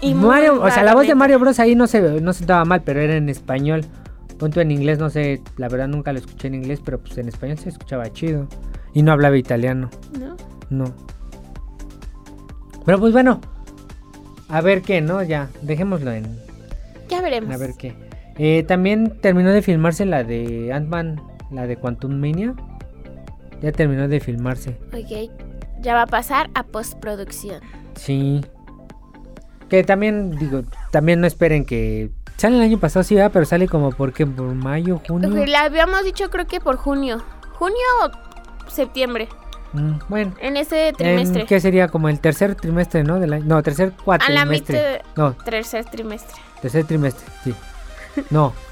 Y 0.02 0.14
Mario, 0.14 0.62
o 0.62 0.70
sea, 0.70 0.84
la 0.84 0.94
voz 0.94 1.08
de. 1.08 1.16
Mario 1.16 1.40
Bros 1.40 1.58
ahí 1.60 1.74
no 1.74 1.88
se 1.88 2.02
no 2.02 2.34
se 2.34 2.44
estaba 2.44 2.66
mal, 2.66 2.82
pero 2.84 3.00
era 3.00 3.16
en 3.16 3.30
español. 3.30 3.86
Punto 4.38 4.60
en 4.60 4.72
inglés, 4.72 5.00
no 5.00 5.10
sé, 5.10 5.42
la 5.56 5.70
verdad 5.70 5.88
nunca 5.88 6.12
lo 6.12 6.20
escuché 6.20 6.50
en 6.50 6.56
inglés, 6.56 6.82
pero 6.84 7.00
pues 7.00 7.18
en 7.18 7.30
español 7.30 7.58
se 7.58 7.70
escuchaba 7.70 8.12
chido. 8.12 8.50
Y 8.94 9.04
no 9.04 9.14
hablaba 9.14 9.38
italiano, 9.38 9.90
¿No? 10.20 10.36
no. 10.70 11.15
Pero 12.86 13.00
pues 13.00 13.14
bueno, 13.14 13.42
a 14.50 14.62
ver 14.62 14.82
qué, 14.82 15.02
¿no? 15.02 15.24
Ya, 15.24 15.50
dejémoslo 15.62 16.12
en, 16.12 16.40
Ya 17.10 17.22
veremos. 17.22 17.54
a 17.54 17.58
ver 17.58 17.72
qué. 17.78 17.96
Eh, 18.38 18.64
también 18.64 19.18
terminó 19.22 19.52
de 19.52 19.62
filmarse 19.62 20.06
la 20.06 20.24
de 20.24 20.72
Ant-Man, 20.74 21.22
la 21.52 21.68
de 21.68 21.78
Quantum 21.78 22.20
Mania. 22.20 22.54
Ya 23.62 23.72
terminó 23.72 24.08
de 24.08 24.20
filmarse. 24.20 24.78
Ok, 24.94 25.32
ya 25.82 25.94
va 25.94 26.04
a 26.04 26.08
pasar 26.08 26.50
a 26.54 26.64
postproducción. 26.64 27.62
Sí. 27.96 28.42
Que 29.70 29.84
también, 29.84 30.38
digo, 30.38 30.62
también 30.92 31.22
no 31.22 31.28
esperen 31.28 31.66
que... 31.66 32.12
Sale 32.38 32.58
el 32.58 32.62
año 32.64 32.78
pasado, 32.80 33.04
sí, 33.04 33.16
¿verdad? 33.16 33.32
pero 33.32 33.46
sale 33.46 33.68
como 33.68 33.92
porque 33.92 34.28
por 34.28 34.54
mayo, 34.54 35.02
junio. 35.08 35.46
La 35.46 35.64
habíamos 35.64 36.04
dicho 36.04 36.30
creo 36.30 36.46
que 36.46 36.60
por 36.60 36.76
junio. 36.76 37.24
Junio 37.54 37.78
o 38.04 38.70
septiembre. 38.70 39.30
Mm, 39.76 40.00
bueno. 40.10 40.34
En 40.40 40.58
ese 40.58 40.90
en- 40.90 40.96
trimestre. 40.96 41.46
¿Qué 41.46 41.60
sería? 41.60 41.88
Como 41.88 42.10
el 42.10 42.20
tercer 42.20 42.56
trimestre, 42.56 43.04
¿no? 43.04 43.20
Del 43.20 43.34
año- 43.34 43.46
No, 43.46 43.64
tercer 43.64 43.88
A 43.88 43.98
la 43.98 44.04
cuatrimestre. 44.04 45.02
mitad. 45.04 45.06
No, 45.16 45.34
Tercer 45.34 45.86
trimestre. 45.86 46.36
tercer 46.62 46.86
trimestre, 46.86 47.26
sí. 47.44 47.54
No, 48.30 48.54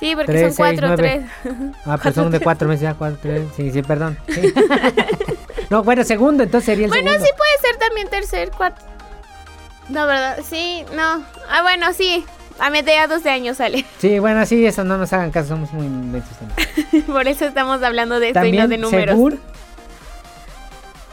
Sí, 0.00 0.14
porque 0.14 0.32
Tres, 0.32 0.40
son 0.42 0.50
seis, 0.52 0.56
cuatro, 0.58 0.86
nueve. 0.88 1.26
tres. 1.42 1.72
ah, 1.86 1.98
pues 2.02 2.14
son 2.14 2.30
de 2.30 2.40
cuatro 2.40 2.68
meses, 2.68 2.82
ya 2.82 2.94
cuatro, 2.94 3.18
tres. 3.22 3.42
Sí, 3.56 3.70
sí, 3.70 3.82
perdón. 3.82 4.18
sí. 4.28 4.52
no, 5.70 5.82
bueno, 5.82 6.04
segundo, 6.04 6.42
entonces 6.42 6.66
sería 6.66 6.84
el 6.84 6.90
Bueno, 6.90 7.10
segundo. 7.12 7.26
sí 7.26 7.32
puede 7.36 7.70
ser 7.72 7.80
también 7.80 8.08
tercer, 8.10 8.50
cuarto. 8.50 8.84
No, 9.88 10.06
¿verdad? 10.06 10.38
Sí, 10.44 10.84
no. 10.94 11.22
Ah, 11.48 11.62
bueno, 11.62 11.92
sí. 11.94 12.24
A 12.58 12.70
mediados 12.70 13.22
de 13.22 13.30
año 13.30 13.54
sale. 13.54 13.84
Sí, 13.98 14.18
bueno, 14.18 14.44
sí, 14.46 14.66
eso 14.66 14.84
no 14.84 14.98
nos 14.98 15.12
hagan 15.14 15.30
caso, 15.30 15.48
somos 15.48 15.72
muy 15.72 15.86
también. 15.86 17.04
Por 17.06 17.26
eso 17.28 17.46
estamos 17.46 17.82
hablando 17.82 18.20
de 18.20 18.28
esto 18.28 18.44
y 18.44 18.52
no 18.52 18.68
de 18.68 18.78
números. 18.78 19.16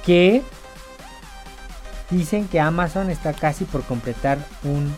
Que 0.05 0.41
dicen 2.09 2.47
que 2.47 2.59
Amazon 2.59 3.09
está 3.09 3.33
casi 3.33 3.65
por 3.65 3.83
completar 3.83 4.37
un, 4.63 4.93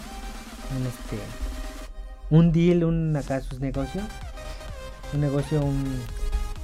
un 0.76 0.88
este 0.88 1.18
un 2.30 2.52
deal, 2.52 2.84
un 2.84 3.16
acá 3.16 3.42
sus 3.42 3.60
negocios, 3.60 4.04
un 5.14 5.22
negocio 5.22 5.62
un, 5.62 6.04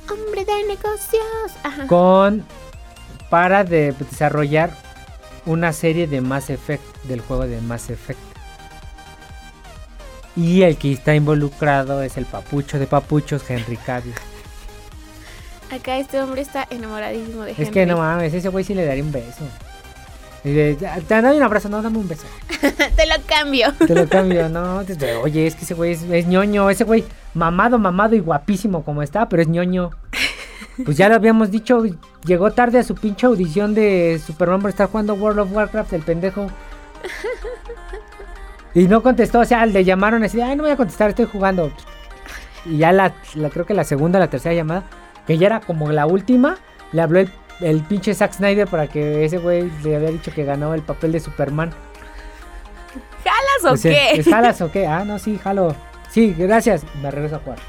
Hombre 0.10 0.44
de 0.44 0.64
negocios. 0.68 1.52
Ajá. 1.64 1.88
con 1.88 2.44
para 3.30 3.64
de 3.64 3.94
desarrollar 3.94 4.72
una 5.46 5.72
serie 5.72 6.08
de 6.08 6.20
Mass 6.22 6.50
Effect 6.50 6.84
del 7.04 7.22
juego 7.22 7.48
de 7.48 7.62
Mass 7.62 7.90
Effect. 7.90 8.20
Y 10.36 10.64
el 10.64 10.78
que 10.78 10.94
está 10.94 11.16
involucrado 11.16 12.02
es 12.04 12.18
el 12.18 12.26
papucho 12.26 12.80
de 12.80 12.88
papuchos, 12.88 13.50
Henry 13.50 13.78
Cavill. 13.78 14.14
Acá 15.72 15.98
este 15.98 16.20
hombre 16.22 16.42
está 16.42 16.68
enamoradísimo 16.70 17.44
de 17.44 17.52
Es 17.52 17.60
Henry. 17.60 17.72
que 17.72 17.86
no 17.86 17.98
mames, 17.98 18.34
ese 18.34 18.50
güey 18.50 18.64
sí 18.66 18.74
le 18.74 18.86
daría 18.86 19.04
un 19.04 19.12
beso. 19.12 19.44
De, 20.44 20.76
te 21.08 21.22
doy 21.22 21.38
un 21.38 21.44
abrazo, 21.44 21.70
no, 21.70 21.82
dame 21.82 22.00
un 22.00 22.08
beso. 22.08 22.26
Te 22.96 23.06
lo 23.06 23.14
cambio. 23.28 23.72
Te 23.88 23.94
lo 23.94 24.08
cambio, 24.10 24.50
no. 24.50 24.84
te- 24.84 25.16
oye, 25.18 25.46
es 25.46 25.56
que 25.56 25.66
ese 25.66 25.76
güey 25.76 25.92
es, 25.92 26.02
es 26.04 26.26
ñoño. 26.28 26.70
Ese 26.72 26.84
güey 26.84 27.04
mamado, 27.36 27.78
mamado 27.78 28.16
y 28.16 28.20
guapísimo 28.20 28.84
como 28.84 29.04
está, 29.04 29.30
pero 29.30 29.44
es 29.44 29.48
ñoño. 29.48 29.92
Pues 30.84 30.98
ya 30.98 31.10
lo 31.10 31.16
habíamos 31.16 31.52
dicho, 31.52 31.84
llegó 32.26 32.52
tarde 32.52 32.80
a 32.80 32.84
su 32.84 32.96
pinche 32.96 33.28
audición 33.28 33.76
de 33.76 34.20
Superman 34.26 34.62
por 34.62 34.72
estar 34.72 34.88
jugando 34.90 35.14
World 35.14 35.40
of 35.42 35.52
Warcraft, 35.54 35.94
el 35.94 36.02
pendejo. 36.02 36.48
Y 38.74 38.88
no 38.88 39.04
contestó, 39.04 39.40
o 39.42 39.46
sea, 39.46 39.66
le 39.66 39.84
llamaron 39.84 40.24
así, 40.24 40.40
ay, 40.42 40.56
no 40.56 40.64
voy 40.64 40.72
a 40.72 40.78
contestar, 40.78 41.10
estoy 41.10 41.26
jugando. 41.26 41.72
Y 42.66 42.78
ya 42.78 42.92
la, 42.92 43.14
la- 43.36 43.50
creo 43.50 43.66
que 43.66 43.74
la 43.74 43.84
segunda, 43.84 44.18
la 44.18 44.30
tercera 44.30 44.56
llamada, 44.56 44.84
que 45.28 45.38
ya 45.38 45.48
era 45.48 45.60
como 45.60 45.92
la 45.92 46.06
última, 46.06 46.58
le 46.92 47.02
habló 47.02 47.20
el, 47.20 47.30
el 47.62 47.82
pinche 47.82 48.14
Zack 48.14 48.34
Snyder 48.34 48.68
para 48.68 48.88
que 48.88 49.26
ese 49.26 49.38
güey 49.38 49.72
le 49.84 49.96
había 49.96 50.10
dicho 50.10 50.32
que 50.34 50.44
ganó 50.44 50.74
el 50.74 50.82
papel 50.82 51.12
de 51.12 51.20
Superman. 51.20 51.72
¿Jalas 53.24 53.72
o 53.72 53.74
O 53.74 53.78
sea, 53.78 53.92
qué? 53.92 54.20
¿Es 54.20 54.28
jalas 54.28 54.62
o 54.62 54.72
qué? 54.72 54.88
Ah, 54.88 55.04
no, 55.06 55.20
sí, 55.20 55.40
jalo. 55.42 55.76
Sí, 56.10 56.36
gracias. 56.38 56.84
Me 57.02 57.12
regreso 57.12 57.38
a 57.38 57.40
jugar. 57.40 57.60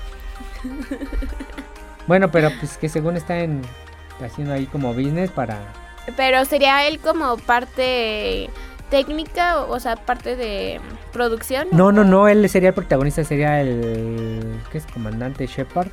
bueno, 2.06 2.30
pero 2.30 2.50
pues 2.58 2.76
que 2.76 2.88
según 2.88 3.16
está 3.16 3.38
en 3.38 3.62
haciendo 4.24 4.54
ahí 4.54 4.66
como 4.66 4.94
business 4.94 5.30
para 5.30 5.58
Pero 6.16 6.44
sería 6.44 6.86
él 6.86 7.00
como 7.00 7.36
parte 7.38 8.50
técnica, 8.90 9.58
o 9.60 9.80
sea, 9.80 9.96
parte 9.96 10.36
de 10.36 10.80
producción. 11.12 11.68
No, 11.72 11.92
no, 11.92 12.04
no, 12.04 12.28
él 12.28 12.48
sería 12.48 12.70
el 12.70 12.74
protagonista, 12.74 13.24
sería 13.24 13.60
el 13.60 14.60
¿qué 14.70 14.78
es? 14.78 14.86
Comandante 14.86 15.46
Shepard 15.46 15.88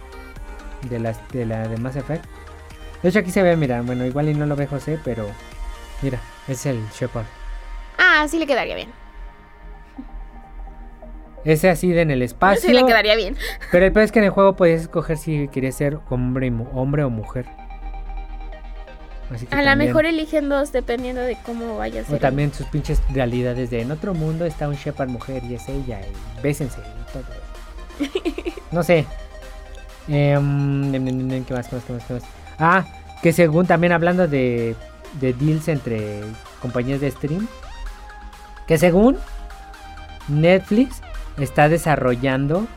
de 0.90 1.00
las 1.00 1.20
de 1.32 1.46
la 1.46 1.68
de 1.68 1.78
Mass 1.78 1.96
Effect. 1.96 2.26
De 3.04 3.10
hecho 3.10 3.20
aquí 3.20 3.32
se 3.32 3.42
ve, 3.44 3.56
mira, 3.56 3.82
bueno, 3.82 4.06
igual 4.06 4.30
y 4.30 4.34
no 4.34 4.46
lo 4.46 4.56
ve 4.56 4.68
José, 4.68 5.00
pero 5.04 5.26
mira, 6.02 6.20
es 6.48 6.66
el 6.66 6.82
Shepard. 6.90 7.26
Ah, 7.98 8.26
sí 8.30 8.40
le 8.40 8.48
quedaría 8.48 8.76
bien. 8.76 8.90
Ese 11.46 11.70
así 11.70 11.92
de 11.92 12.02
en 12.02 12.12
el 12.12 12.22
espacio. 12.22 12.68
Sí 12.70 12.74
le 12.74 12.86
quedaría 12.86 13.16
bien. 13.16 13.38
Pero 13.72 13.86
el 13.86 13.94
peor 13.94 14.04
es 14.06 14.12
que 14.12 14.20
en 14.20 14.26
el 14.26 14.32
juego 14.32 14.56
podías 14.56 14.82
escoger 14.82 15.18
si 15.18 15.48
querías 15.48 15.76
ser 15.76 16.00
hombre, 16.10 16.52
hombre 16.74 17.04
o 17.04 17.10
mujer. 17.10 17.46
Así 19.34 19.46
que 19.46 19.56
A 19.56 19.62
lo 19.62 19.76
mejor 19.78 20.06
eligen 20.06 20.50
dos 20.50 20.72
dependiendo 20.72 21.22
de 21.22 21.38
cómo 21.46 21.78
vaya 21.78 22.02
a 22.02 22.04
O 22.04 22.08
ser. 22.08 22.20
también 22.20 22.52
sus 22.52 22.66
pinches 22.68 23.02
realidades 23.14 23.70
de 23.70 23.82
en 23.82 23.92
otro 23.92 24.14
mundo 24.14 24.46
está 24.46 24.68
un 24.68 24.76
Shepard 24.76 25.08
mujer 25.10 25.44
y 25.44 25.54
es 25.56 25.70
ella 25.70 26.02
y 26.02 26.42
bésense 26.42 26.80
y 26.82 27.14
todo. 27.14 27.24
No 28.72 28.84
sé. 28.84 29.06
Em, 30.10 30.92
nem, 30.92 31.04
nem, 31.04 31.46
¿Qué 31.46 31.54
más? 31.54 31.68
¿Qué 31.68 31.76
más? 31.76 31.86
¿Qué 31.86 31.94
más? 31.94 32.04
¿Qué 32.04 32.14
más? 32.16 32.24
Ah, 32.58 32.86
que 33.22 33.32
según 33.32 33.68
también 33.68 33.94
hablando 33.94 34.28
de, 34.28 34.76
de 35.22 35.34
deals 35.34 35.68
entre 35.68 36.22
compañías 36.62 37.00
de 37.00 37.12
stream. 37.12 37.48
Que 38.68 38.78
según 38.78 39.18
Netflix 40.28 41.02
está 41.38 41.70
desarrollando 41.70 42.68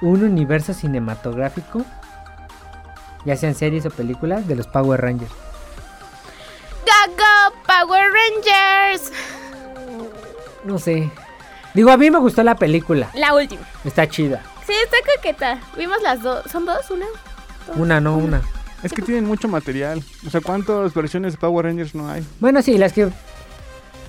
un 0.00 0.22
universo 0.22 0.72
cinematográfico, 0.72 1.84
ya 3.24 3.36
sean 3.36 3.54
series 3.54 3.84
o 3.86 3.90
películas, 3.90 4.46
de 4.46 4.56
los 4.56 4.66
Power 4.66 5.00
Rangers. 5.00 5.32
¡Go, 6.84 7.12
go, 7.16 7.54
Power 7.66 8.04
Rangers! 8.12 9.12
No 10.64 10.78
sé. 10.78 11.10
Digo, 11.74 11.90
a 11.90 11.96
mí 11.96 12.10
me 12.10 12.18
gustó 12.18 12.42
la 12.42 12.54
película. 12.54 13.10
La 13.14 13.34
última. 13.34 13.62
Está 13.84 14.08
chida. 14.08 14.42
Sí, 14.68 14.74
está 14.84 14.98
coqueta. 15.16 15.58
Vimos 15.78 15.96
las 16.02 16.22
dos. 16.22 16.44
¿Son 16.52 16.66
dos? 16.66 16.90
¿Una? 16.90 17.06
Una, 17.74 18.00
no 18.02 18.18
una. 18.18 18.42
Es 18.82 18.92
que 18.92 19.00
tienen 19.00 19.24
mucho 19.24 19.48
material. 19.48 20.04
O 20.26 20.30
sea, 20.30 20.42
¿cuántas 20.42 20.92
versiones 20.92 21.32
de 21.32 21.38
Power 21.38 21.64
Rangers 21.64 21.94
no 21.94 22.10
hay? 22.10 22.22
Bueno, 22.38 22.60
sí, 22.60 22.76
las 22.76 22.92
que 22.92 23.08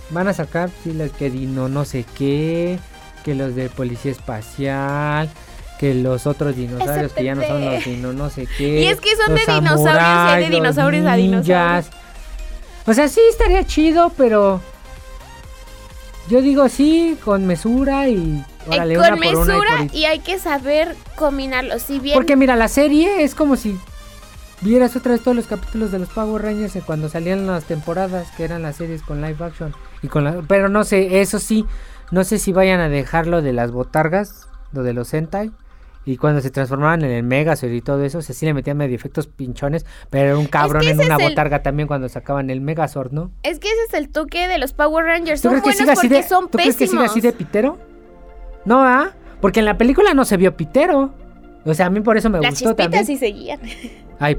van 0.10 0.28
a 0.28 0.34
sacar, 0.34 0.70
sí, 0.84 0.91
las 0.91 1.12
que 1.12 1.30
Dino 1.30 1.70
no 1.70 1.86
sé 1.86 2.05
qué, 2.18 2.78
que 3.24 3.36
los 3.36 3.55
de 3.55 3.70
Policía 3.70 4.12
Espacial, 4.12 5.30
que 5.80 5.93
los 5.93 6.28
otros 6.28 6.57
dinosaurios 6.57 7.14
que 7.14 7.24
ya 7.24 7.36
no 7.36 7.43
son 7.43 7.64
los 7.64 7.86
Dino 7.86 8.12
no 8.12 8.30
sé 8.30 8.45
qué. 8.57 8.82
Y 8.82 8.88
es 8.88 8.99
que 8.99 9.16
son 9.16 9.34
los 9.34 9.45
de 9.45 9.53
dinosaurios 9.53 9.95
y 9.95 10.30
hay 10.30 10.43
de 10.43 10.49
dinosaurios 10.49 11.05
a 11.05 11.16
ninjas. 11.16 11.89
O 12.86 12.93
sea, 12.93 13.07
sí 13.07 13.22
estaría 13.30 13.66
chido, 13.66 14.12
pero 14.18 14.60
yo 16.30 16.42
digo 16.42 16.70
sí, 16.70 17.18
con 17.24 17.46
mesura 17.46 18.08
y 18.08 18.44
Eh, 18.72 18.96
con 18.96 19.18
y 19.18 19.20
mesura 19.20 19.88
y 19.92 20.06
hay 20.06 20.20
que 20.20 20.38
saber 20.38 20.96
combinarlo. 21.16 21.80
Si 21.80 22.00
bien 22.00 22.16
Porque 22.16 22.36
mira, 22.36 22.56
la 22.56 22.68
serie 22.68 23.24
es 23.24 23.34
como 23.34 23.56
si 23.56 23.78
vieras 24.62 24.96
otra 24.96 25.14
vez 25.14 25.22
todos 25.22 25.36
los 25.36 25.48
capítulos 25.48 25.92
de 25.92 26.00
los 26.00 26.10
Power 26.10 26.44
Rangers 26.44 26.78
cuando 26.86 27.10
salían 27.10 27.48
las 27.48 27.64
temporadas, 27.66 28.30
que 28.38 28.44
eran 28.44 28.62
las 28.62 28.76
series 28.76 29.02
con 29.02 29.22
live 29.22 29.44
action. 29.44 29.74
y 30.04 30.08
con 30.08 30.24
la, 30.24 30.42
Pero 30.48 30.70
no 30.70 30.84
sé, 30.84 31.22
eso 31.22 31.40
sí, 31.40 31.66
no 32.12 32.24
sé 32.24 32.38
si 32.38 32.52
vayan 32.52 32.80
a 32.80 32.90
dejarlo 32.90 33.42
de 33.42 33.54
las 33.54 33.72
botargas, 33.72 34.48
lo 34.72 34.84
de 34.84 34.94
los 34.94 35.08
Sentai. 35.08 35.52
Y 36.06 36.18
cuando 36.18 36.41
se 36.41 36.50
transformaban 36.50 37.04
en 37.04 37.12
el 37.12 37.24
Megazord 37.24 37.72
y 37.72 37.82
todo 37.82 38.04
eso, 38.04 38.20
o 38.20 38.22
sea, 38.22 38.34
sí 38.34 38.45
le 38.45 38.54
metían 38.54 38.78
medio 38.78 38.95
efectos 38.95 39.28
pinchones, 39.28 39.86
pero 40.10 40.30
era 40.30 40.38
un 40.38 40.47
cabrón 40.47 40.84
en 40.88 41.00
una 41.00 41.18
el- 41.18 41.24
botarga 41.30 41.62
también 41.62 41.88
cuando 41.88 42.10
sacaban 42.10 42.50
el 42.50 42.62
Megazord, 42.62 43.12
¿no? 43.12 43.32
es 43.43 43.60
que 43.60 43.68
ese 43.68 43.78
es 43.89 43.93
el 43.93 44.10
toque 44.10 44.47
de 44.47 44.58
los 44.58 44.74
Power 44.74 45.06
Rangers. 45.06 45.41
¿Tú 45.41 45.50
Son 45.50 45.60
crees 45.60 45.78
que 45.78 45.84
buenos 45.84 46.00
porque 46.02 46.16
de, 46.16 46.24
son 46.24 46.50
¿tú 46.50 46.58
crees 46.58 46.76
que 46.76 46.86
pésimos. 46.86 47.06
así 47.12 47.22
de 47.22 47.32
pitero? 47.34 47.78
No, 48.66 48.84
¿ah? 48.84 49.12
Porque 49.41 49.60
en 49.60 49.66
la 49.66 49.78
película 49.78 50.14
no 50.14 50.26
se 50.26 50.38
vio 50.38 50.56
pitero. 50.58 51.14
O 51.66 51.74
sea, 51.74 51.88
a 51.88 51.89
mí 51.89 52.00
por 52.00 52.18
eso 52.18 52.30
me 52.30 52.39
Las 52.39 52.52
gustó 52.52 52.70
chispitas 52.70 52.86
también. 52.86 53.06
sí 53.06 53.18
seguían. 53.18 53.60
Ay, 54.20 54.38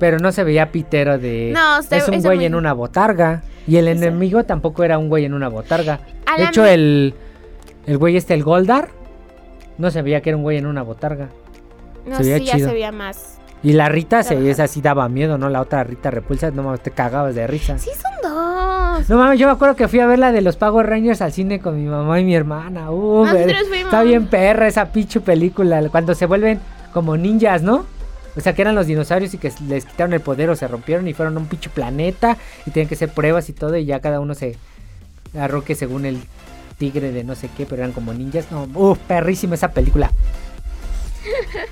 pero 0.00 0.18
no 0.18 0.32
se 0.32 0.44
veía 0.44 0.70
pitero 0.72 1.18
de. 1.18 1.50
No, 1.54 1.82
se- 1.82 1.98
es 1.98 2.08
un 2.08 2.22
güey 2.22 2.38
muy- 2.38 2.44
en 2.46 2.54
una 2.54 2.72
botarga. 2.72 3.42
Y 3.66 3.76
el 3.76 3.88
enemigo 3.88 4.44
tampoco 4.44 4.84
era 4.84 4.98
un 4.98 5.08
güey 5.08 5.24
en 5.24 5.34
una 5.34 5.48
botarga. 5.48 6.00
A 6.26 6.36
De 6.38 6.44
hecho, 6.44 6.62
mi- 6.62 6.68
el. 6.70 7.14
El 7.86 7.98
güey 7.98 8.16
este, 8.16 8.34
el 8.34 8.42
Goldar. 8.44 8.88
No 9.78 9.90
se 9.90 10.02
veía 10.02 10.20
que 10.20 10.30
era 10.30 10.36
un 10.36 10.42
güey 10.42 10.58
en 10.58 10.66
una 10.66 10.82
botarga. 10.82 11.28
No, 12.06 12.16
se 12.16 12.22
veía 12.24 12.38
sí, 12.38 12.44
ya 12.44 12.52
chido. 12.54 12.68
se 12.68 12.74
veía 12.74 12.92
más. 12.92 13.38
Y 13.64 13.74
la 13.74 13.88
Rita, 13.88 14.22
se, 14.24 14.50
esa 14.50 14.66
sí 14.66 14.80
daba 14.82 15.08
miedo, 15.08 15.38
¿no? 15.38 15.48
La 15.48 15.60
otra 15.60 15.84
Rita 15.84 16.10
repulsa, 16.10 16.50
no 16.50 16.64
mames, 16.64 16.80
te 16.80 16.90
cagabas 16.90 17.34
de 17.36 17.46
risa. 17.46 17.78
Sí, 17.78 17.90
son 17.90 18.10
dos. 18.22 19.08
No 19.08 19.18
mames, 19.18 19.38
yo 19.38 19.46
me 19.46 19.52
acuerdo 19.52 19.76
que 19.76 19.86
fui 19.86 20.00
a 20.00 20.06
ver 20.06 20.18
la 20.18 20.32
de 20.32 20.40
los 20.40 20.56
Power 20.56 20.84
Rangers 20.86 21.22
al 21.22 21.32
cine 21.32 21.60
con 21.60 21.80
mi 21.80 21.88
mamá 21.88 22.18
y 22.18 22.24
mi 22.24 22.34
hermana. 22.34 22.90
Uh, 22.90 23.22
ver- 23.24 23.54
fuimos. 23.66 23.84
está 23.84 24.02
bien 24.02 24.26
perra 24.26 24.66
esa 24.66 24.86
pinche 24.92 25.20
película. 25.20 25.80
Cuando 25.90 26.14
se 26.16 26.26
vuelven 26.26 26.58
como 26.92 27.16
ninjas, 27.16 27.62
¿no? 27.62 27.86
O 28.36 28.40
sea, 28.40 28.52
que 28.54 28.62
eran 28.62 28.74
los 28.74 28.86
dinosaurios 28.86 29.32
y 29.34 29.38
que 29.38 29.52
les 29.68 29.84
quitaron 29.84 30.12
el 30.12 30.20
poder 30.20 30.50
o 30.50 30.56
se 30.56 30.66
rompieron 30.66 31.06
y 31.06 31.12
fueron 31.14 31.36
a 31.36 31.40
un 31.40 31.46
pinche 31.46 31.70
planeta 31.70 32.36
y 32.66 32.70
tienen 32.72 32.88
que 32.88 32.94
hacer 32.96 33.10
pruebas 33.10 33.48
y 33.48 33.52
todo 33.52 33.76
y 33.76 33.84
ya 33.84 34.00
cada 34.00 34.18
uno 34.20 34.34
se 34.34 34.56
arroque 35.38 35.74
según 35.74 36.04
el 36.06 36.18
tigre 36.82 37.12
de 37.12 37.22
no 37.22 37.36
sé 37.36 37.48
qué, 37.56 37.64
pero 37.64 37.82
eran 37.82 37.92
como 37.92 38.12
ninjas. 38.12 38.50
No, 38.50 38.64
uh, 38.74 38.96
perrísima 38.96 39.54
esa 39.54 39.68
película. 39.68 40.10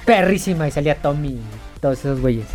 Perrísima 0.04 0.68
y 0.68 0.70
salía 0.70 0.94
Tommy 0.94 1.30
y 1.30 1.40
todos 1.80 1.98
esos 1.98 2.20
güeyes. 2.20 2.46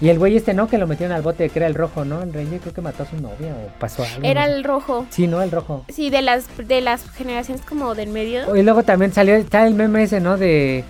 Y 0.00 0.08
el 0.08 0.18
güey 0.18 0.34
este, 0.34 0.54
¿no? 0.54 0.66
Que 0.66 0.78
lo 0.78 0.86
metieron 0.86 1.14
al 1.14 1.20
bote, 1.20 1.50
que 1.50 1.58
era 1.58 1.66
el 1.66 1.74
rojo, 1.74 2.06
¿no? 2.06 2.22
El 2.22 2.32
Ranger 2.32 2.60
creo 2.60 2.72
que 2.72 2.80
mató 2.80 3.02
a 3.02 3.06
su 3.06 3.16
novia 3.16 3.52
o 3.52 3.78
pasó 3.78 4.02
algo. 4.02 4.20
Era 4.22 4.46
no 4.46 4.52
sé. 4.52 4.56
el 4.56 4.64
rojo. 4.64 5.06
Sí, 5.10 5.26
¿no? 5.26 5.42
El 5.42 5.50
rojo. 5.50 5.84
Sí, 5.90 6.08
de 6.08 6.22
las 6.22 6.46
de 6.56 6.80
las 6.80 7.10
generaciones 7.10 7.62
como 7.66 7.94
del 7.94 8.08
medio. 8.08 8.56
Y 8.56 8.62
luego 8.62 8.82
también 8.82 9.12
salió, 9.12 9.34
está 9.34 9.66
el 9.66 9.74
meme 9.74 10.04
ese, 10.04 10.20
¿no? 10.20 10.38
De, 10.38 10.84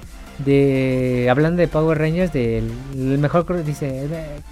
de, 0.45 1.27
hablando 1.29 1.61
de 1.61 1.67
Power 1.67 1.99
Rangers, 1.99 2.33
del 2.33 2.71
el 2.95 3.19
mejor, 3.19 3.65
dice, 3.65 4.07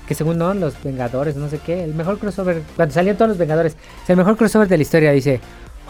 que 0.08 0.14
según 0.16 0.38
no, 0.38 0.52
los 0.54 0.82
Vengadores, 0.82 1.36
no 1.36 1.48
sé 1.48 1.58
qué, 1.58 1.84
el 1.84 1.94
mejor 1.94 2.18
crossover, 2.18 2.62
cuando 2.74 2.92
salían 2.94 3.16
todos 3.16 3.28
los 3.28 3.38
Vengadores, 3.38 3.76
es 4.02 4.10
el 4.10 4.16
mejor 4.16 4.36
crossover 4.36 4.66
de 4.66 4.76
la 4.76 4.82
historia, 4.82 5.12
dice, 5.12 5.40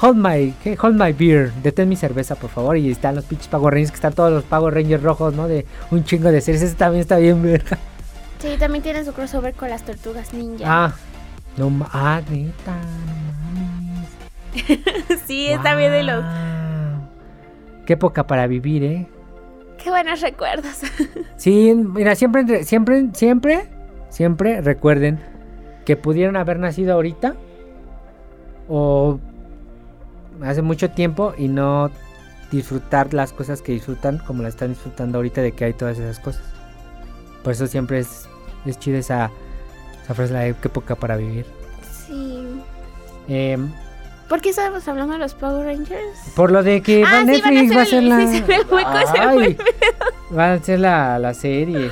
hold 0.00 0.16
my, 0.16 0.54
¿qué? 0.62 0.76
hold 0.80 1.00
my 1.00 1.12
beer, 1.12 1.52
detén 1.62 1.88
mi 1.88 1.96
cerveza, 1.96 2.34
por 2.34 2.50
favor, 2.50 2.76
y 2.76 2.90
están 2.90 3.14
los 3.14 3.24
pinches 3.24 3.48
Power 3.48 3.72
Rangers, 3.72 3.90
que 3.90 3.96
están 3.96 4.12
todos 4.12 4.32
los 4.32 4.44
Power 4.44 4.74
Rangers 4.74 5.02
rojos, 5.02 5.34
¿no? 5.34 5.48
De 5.48 5.66
un 5.90 6.04
chingo 6.04 6.30
de 6.30 6.40
series, 6.40 6.62
ese 6.62 6.74
también 6.74 7.00
está 7.00 7.16
bien 7.18 7.42
verga. 7.42 7.78
Sí, 8.38 8.56
también 8.58 8.82
tiene 8.82 9.04
su 9.04 9.12
crossover 9.12 9.54
con 9.54 9.70
las 9.70 9.84
tortugas 9.84 10.34
ninja. 10.34 10.64
Ah, 10.66 10.94
no, 11.56 11.70
ah, 11.92 12.20
neta, 12.30 12.76
sí, 15.26 15.48
está 15.48 15.74
bien 15.74 15.92
de 15.92 16.02
los. 16.02 16.24
Qué 17.84 17.92
época 17.94 18.26
para 18.26 18.46
vivir, 18.46 18.84
¿eh? 18.84 19.06
Qué 19.82 19.90
buenos 19.90 20.20
recuerdos. 20.20 20.80
Sí, 21.36 21.74
mira, 21.74 22.14
siempre, 22.14 22.64
siempre, 22.64 23.10
siempre, 23.12 23.68
siempre 24.08 24.62
recuerden 24.62 25.20
que 25.84 25.94
pudieron 25.94 26.36
haber 26.36 26.58
nacido 26.58 26.94
ahorita 26.94 27.36
o 28.68 29.20
hace 30.42 30.62
mucho 30.62 30.90
tiempo 30.90 31.34
y 31.36 31.48
no 31.48 31.90
disfrutar 32.50 33.12
las 33.14 33.32
cosas 33.32 33.60
que 33.62 33.72
disfrutan 33.72 34.18
como 34.18 34.42
las 34.42 34.54
están 34.54 34.68
disfrutando 34.70 35.18
ahorita 35.18 35.40
de 35.42 35.52
que 35.52 35.64
hay 35.66 35.72
todas 35.72 35.98
esas 35.98 36.18
cosas. 36.20 36.42
Por 37.42 37.52
eso 37.52 37.66
siempre 37.66 37.98
es, 38.00 38.28
es 38.64 38.78
chida 38.78 38.98
esa, 38.98 39.30
esa 40.04 40.14
frase, 40.14 40.32
la 40.32 40.40
de 40.40 40.54
qué 40.54 40.68
época 40.68 40.94
para 40.94 41.16
vivir. 41.16 41.46
sí. 42.06 42.44
Em, 43.28 43.72
¿Por 44.28 44.40
qué 44.40 44.50
estábamos 44.50 44.86
hablando 44.88 45.12
de 45.12 45.18
los 45.20 45.34
Power 45.34 45.66
Rangers? 45.66 46.32
por 46.34 46.50
lo 46.50 46.62
de 46.64 46.80
que 46.82 47.04
Ah, 47.04 47.22
va 47.24 47.32
sí, 47.34 47.40
van 47.40 47.44
a 47.44 47.50
Netflix 47.60 47.76
va 47.76 47.82
a 47.82 47.86
ser 47.86 47.98
el- 48.02 48.08
la... 48.08 48.16
me 48.16 48.44
Ay, 49.18 49.56
va 50.36 50.52
a 50.52 50.58
ser 50.62 50.80
la, 50.80 51.18
la 51.20 51.32
serie. 51.34 51.90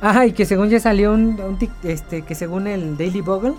Ay, 0.00 0.32
que 0.32 0.44
según 0.46 0.68
ya 0.70 0.80
salió 0.80 1.12
un, 1.12 1.38
un 1.40 1.58
tic- 1.58 1.70
este, 1.82 2.22
que 2.22 2.34
según 2.34 2.66
el 2.66 2.96
Daily 2.96 3.20
Bugle, 3.22 3.54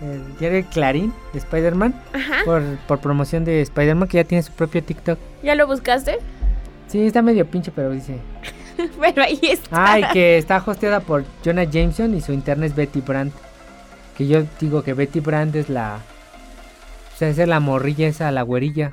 el 0.00 0.38
diario 0.38 0.64
Clarín 0.72 1.12
de 1.32 1.38
Spider-Man, 1.38 1.94
Ajá. 2.12 2.44
por, 2.44 2.62
por 2.86 3.00
promoción 3.00 3.44
de 3.44 3.60
Spider-Man, 3.62 4.08
que 4.08 4.18
ya 4.18 4.24
tiene 4.24 4.42
su 4.42 4.52
propio 4.52 4.82
TikTok. 4.82 5.18
¿Ya 5.42 5.54
lo 5.54 5.66
buscaste? 5.66 6.18
Sí, 6.88 7.06
está 7.06 7.22
medio 7.22 7.46
pinche, 7.46 7.70
pero 7.74 7.90
dice. 7.90 8.18
Pero 9.00 9.22
ahí 9.22 9.40
está. 9.42 9.92
Ay, 9.92 10.04
que 10.12 10.38
está 10.38 10.62
hosteada 10.64 11.00
por 11.00 11.24
Jonah 11.44 11.64
Jameson 11.64 12.14
y 12.14 12.20
su 12.20 12.32
interna 12.32 12.64
es 12.64 12.76
Betty 12.76 13.00
Brandt. 13.00 13.34
Que 14.16 14.28
yo 14.28 14.44
digo 14.60 14.84
que 14.84 14.94
Betty 14.94 15.18
Brandt 15.18 15.56
es 15.56 15.68
la. 15.68 15.98
O 17.12 17.18
sea, 17.18 17.28
es 17.28 17.38
la 17.38 17.58
morrilla 17.58 18.06
esa, 18.06 18.30
la 18.30 18.42
güerilla. 18.42 18.92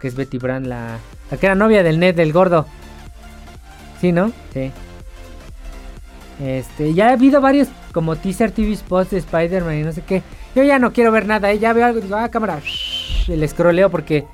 Que 0.00 0.08
es 0.08 0.16
Betty 0.16 0.38
Brandt, 0.38 0.66
la. 0.66 0.98
La 1.30 1.36
que 1.36 1.46
era 1.46 1.54
novia 1.54 1.84
del 1.84 2.00
Ned, 2.00 2.16
del 2.16 2.32
gordo. 2.32 2.66
Sí, 4.00 4.10
¿no? 4.10 4.32
Sí. 4.52 4.72
Este, 6.42 6.92
ya 6.92 7.10
ha 7.10 7.12
habido 7.12 7.40
varios 7.40 7.68
como 7.92 8.16
teaser 8.16 8.50
TV 8.50 8.74
spots 8.76 9.10
de 9.10 9.18
Spider-Man 9.18 9.74
y 9.76 9.82
no 9.82 9.92
sé 9.92 10.02
qué. 10.02 10.22
Yo 10.54 10.62
ya 10.62 10.78
no 10.78 10.92
quiero 10.92 11.12
ver 11.12 11.26
nada, 11.26 11.50
¿eh? 11.50 11.58
ya 11.58 11.72
veo 11.72 11.86
algo 11.86 11.98
y 11.98 12.02
digo, 12.02 12.16
ah, 12.16 12.28
cámara. 12.28 12.58
shh, 12.64 13.30
El 13.30 13.42
escroleo 13.42 13.90
porque. 13.90 14.24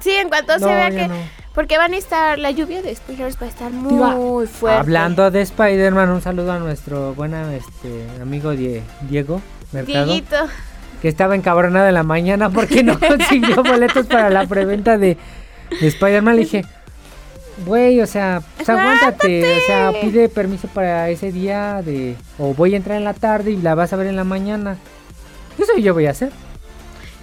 Sí, 0.00 0.10
en 0.10 0.28
cuanto 0.28 0.58
se 0.58 0.64
vea 0.66 0.90
que. 0.90 1.08
no. 1.08 1.14
Porque 1.54 1.76
van 1.76 1.92
a 1.92 1.96
estar. 1.96 2.38
La 2.38 2.50
lluvia 2.52 2.82
de 2.82 2.94
spoilers 2.94 3.36
va 3.42 3.46
a 3.46 3.48
estar 3.48 3.70
muy 3.72 4.46
fuerte. 4.46 4.78
Hablando 4.80 5.30
de 5.30 5.40
Spider-Man, 5.42 6.08
un 6.10 6.22
saludo 6.22 6.52
a 6.52 6.58
nuestro 6.58 7.14
buen 7.14 7.34
este, 7.34 8.06
amigo 8.22 8.52
Die- 8.52 8.82
Diego 9.08 9.40
Mercado. 9.72 10.04
Dieguito. 10.06 10.36
que 11.02 11.08
estaba 11.08 11.34
encabronado 11.34 11.88
en 11.88 11.94
la 11.94 12.02
mañana 12.04 12.48
porque 12.50 12.82
no 12.84 12.98
consiguió 13.00 13.62
boletos 13.64 14.06
para 14.06 14.30
la 14.30 14.46
preventa 14.46 14.98
de, 14.98 15.16
de 15.80 15.86
Spider-Man. 15.88 16.36
Le 16.36 16.42
dije, 16.42 16.64
güey, 17.66 18.00
o 18.00 18.06
sea, 18.06 18.42
pues 18.56 18.68
aguántate, 18.68 19.58
o 19.58 19.66
sea, 19.66 19.92
pide 20.00 20.28
permiso 20.28 20.68
para 20.68 21.08
ese 21.10 21.32
día 21.32 21.82
de, 21.82 22.16
o 22.38 22.54
voy 22.54 22.74
a 22.74 22.76
entrar 22.76 22.96
en 22.96 23.04
la 23.04 23.14
tarde 23.14 23.50
y 23.52 23.56
la 23.56 23.74
vas 23.74 23.92
a 23.92 23.96
ver 23.96 24.06
en 24.06 24.16
la 24.16 24.24
mañana. 24.24 24.76
Eso 25.58 25.76
yo 25.78 25.94
voy 25.94 26.06
a 26.06 26.10
hacer. 26.10 26.30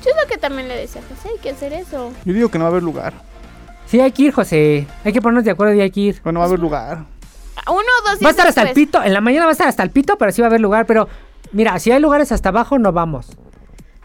Yo 0.03 0.11
es 0.11 0.17
lo 0.21 0.27
que 0.27 0.37
también 0.37 0.67
le 0.67 0.75
decía 0.75 1.01
a 1.01 1.15
José, 1.15 1.29
hay 1.33 1.39
que 1.39 1.49
hacer 1.49 1.73
eso. 1.73 2.11
Yo 2.25 2.33
digo 2.33 2.49
que 2.49 2.57
no 2.59 2.65
va 2.65 2.69
a 2.69 2.71
haber 2.71 2.83
lugar. 2.83 3.13
Sí, 3.87 3.99
hay 3.99 4.11
que 4.11 4.23
ir, 4.23 4.31
José. 4.33 4.87
Hay 5.03 5.13
que 5.13 5.21
ponernos 5.21 5.45
de 5.45 5.51
acuerdo 5.51 5.73
y 5.73 5.81
hay 5.81 5.91
que 5.91 5.99
ir. 6.01 6.21
Bueno, 6.23 6.39
va 6.39 6.45
a 6.45 6.47
haber 6.47 6.59
lugar. 6.59 7.05
Uno 7.67 7.77
o 7.79 8.09
dos 8.09 8.19
días 8.19 8.23
Va 8.23 8.27
a 8.27 8.31
estar 8.31 8.47
hasta 8.47 8.61
el 8.61 8.67
después. 8.67 8.85
pito, 8.87 9.03
en 9.03 9.13
la 9.13 9.21
mañana 9.21 9.45
va 9.45 9.51
a 9.51 9.53
estar 9.53 9.67
hasta 9.67 9.83
el 9.83 9.89
pito, 9.89 10.17
pero 10.17 10.31
sí 10.31 10.41
va 10.41 10.47
a 10.47 10.49
haber 10.49 10.61
lugar. 10.61 10.85
Pero 10.85 11.07
mira, 11.51 11.79
si 11.79 11.91
hay 11.91 11.99
lugares 11.99 12.31
hasta 12.31 12.49
abajo, 12.49 12.77
no 12.77 12.91
vamos. 12.91 13.27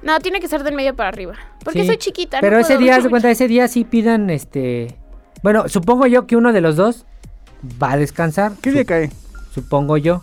No, 0.03 0.19
tiene 0.21 0.41
que 0.41 0.49
ser 0.49 0.63
del 0.63 0.75
medio 0.75 0.95
para 0.97 1.09
arriba. 1.11 1.35
Porque 1.65 1.81
Sí, 1.81 1.87
soy 1.87 1.97
chiquita. 1.99 2.39
no 2.39 2.41
Pero 2.41 2.59
ese 2.59 2.69
puedo 2.75 2.81
día, 2.81 2.97
haz 2.97 3.03
de 3.05 3.11
cuenta, 3.11 3.31
ese 3.31 3.49
día 3.49 3.69
sí 3.69 3.85
pidan 3.85 4.31
este. 4.31 4.97
Bueno, 5.43 5.69
supongo 5.69 6.07
yo 6.07 6.27
que 6.27 6.37
uno 6.37 6.53
de 6.53 6.61
los 6.61 6.77
dos 6.77 7.07
va 7.83 7.93
a 7.93 7.97
descansar. 7.97 8.53
¿Qué 8.61 8.71
día 8.73 8.85
cae? 8.85 9.11
Supongo 9.55 9.97
yo. 9.97 10.23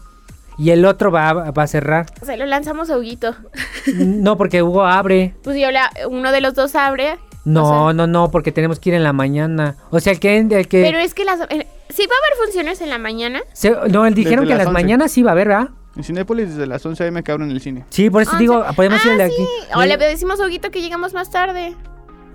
Y 0.59 0.71
el 0.71 0.85
otro 0.85 1.11
va, 1.11 1.29
a- 1.29 1.51
va 1.51 1.63
a 1.63 1.67
cerrar. 1.67 2.07
mucho. 2.13 2.25
Se 2.25 2.37
lo 2.37 2.45
lanzamos 2.45 2.89
a 2.89 2.97
Huguito. 2.97 3.35
No, 3.95 4.35
porque 4.37 4.61
Hugo 4.63 4.83
abre. 4.85 5.33
Pues 5.43 5.57
yo 5.59 5.71
la, 5.71 5.89
uno 6.09 6.31
de 6.31 6.41
los 6.41 6.53
dos 6.55 6.75
abre. 6.75 7.17
No, 7.45 7.63
O 7.63 7.85
sea- 7.89 7.93
no, 7.93 8.07
no, 8.07 8.31
porque 8.31 8.51
tenemos 8.51 8.79
que 8.79 8.89
ir 8.89 8.95
en 8.95 9.03
la 9.03 9.13
mañana. 9.13 9.77
O 9.91 9.99
sea, 9.99 10.11
el 10.13 10.19
que. 10.19 10.37
El 10.37 10.67
que 10.67 10.81
Pero 10.81 10.97
es 10.99 11.13
que 11.13 11.23
las. 11.25 11.37
sí 11.39 11.45
va 11.47 11.47
a 11.47 11.57
haber 11.57 12.37
funciones 12.43 12.81
en 12.81 12.89
la 12.89 12.97
mañana. 12.97 13.39
se- 13.53 13.69
no, 13.89 14.05
él 14.05 14.13
dijeron 14.13 14.45
Desde 14.45 14.47
que 14.47 14.51
en 14.53 14.57
las 14.57 14.65
las 14.65 14.67
11. 14.67 14.73
mañanas 14.73 15.11
sí 15.11 15.23
va 15.23 15.31
a 15.31 15.33
haber, 15.33 15.47
¿verdad? 15.47 15.69
En 15.95 16.03
Cinépolis 16.03 16.49
desde 16.49 16.67
las 16.67 16.85
11 16.85 17.07
am 17.07 17.23
que 17.23 17.31
abren 17.31 17.49
el 17.49 17.61
cine. 17.61 17.85
Sí, 17.89 18.09
por 18.09 18.21
eso 18.21 18.31
Ah, 18.35 18.37
digo, 18.39 18.63
podemos 18.75 19.03
ir 19.05 19.11
ah, 19.13 19.17
de 19.17 19.23
aquí. 19.23 19.35
sí. 19.35 19.47
O 19.75 19.83
le 19.83 19.97
decimos 19.97 20.39
a 20.39 20.45
Huguito 20.45 20.69
que 20.69 20.81
llegamos 20.81 21.13
más 21.13 21.29
tarde. 21.31 21.75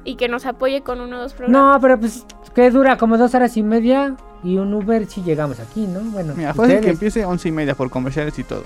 Y 0.05 0.17
que 0.17 0.29
nos 0.29 0.47
apoye 0.47 0.83
con 0.83 1.01
uno 1.01 1.19
o 1.19 1.21
dos 1.23 1.33
programas. 1.35 1.75
No, 1.75 1.81
pero 1.81 1.99
pues, 1.99 2.25
¿qué 2.55 2.71
dura? 2.71 2.97
Como 2.99 3.19
dos 3.19 3.35
horas 3.35 3.57
y 3.57 3.63
media. 3.63 4.17
Y 4.45 4.57
un 4.57 4.75
Uber 4.75 5.07
si 5.07 5.23
llegamos 5.23 5.61
aquí, 5.61 5.87
¿no? 5.87 6.01
Bueno, 6.01 6.35
Mira, 6.37 6.53
fácil 6.55 6.81
que 6.81 6.91
empiece 6.91 7.25
11 7.25 7.49
y 7.49 7.53
media 7.53 7.75
por 7.77 7.89
comerciales 7.91 8.37
y 8.41 8.43
todo. 8.45 8.65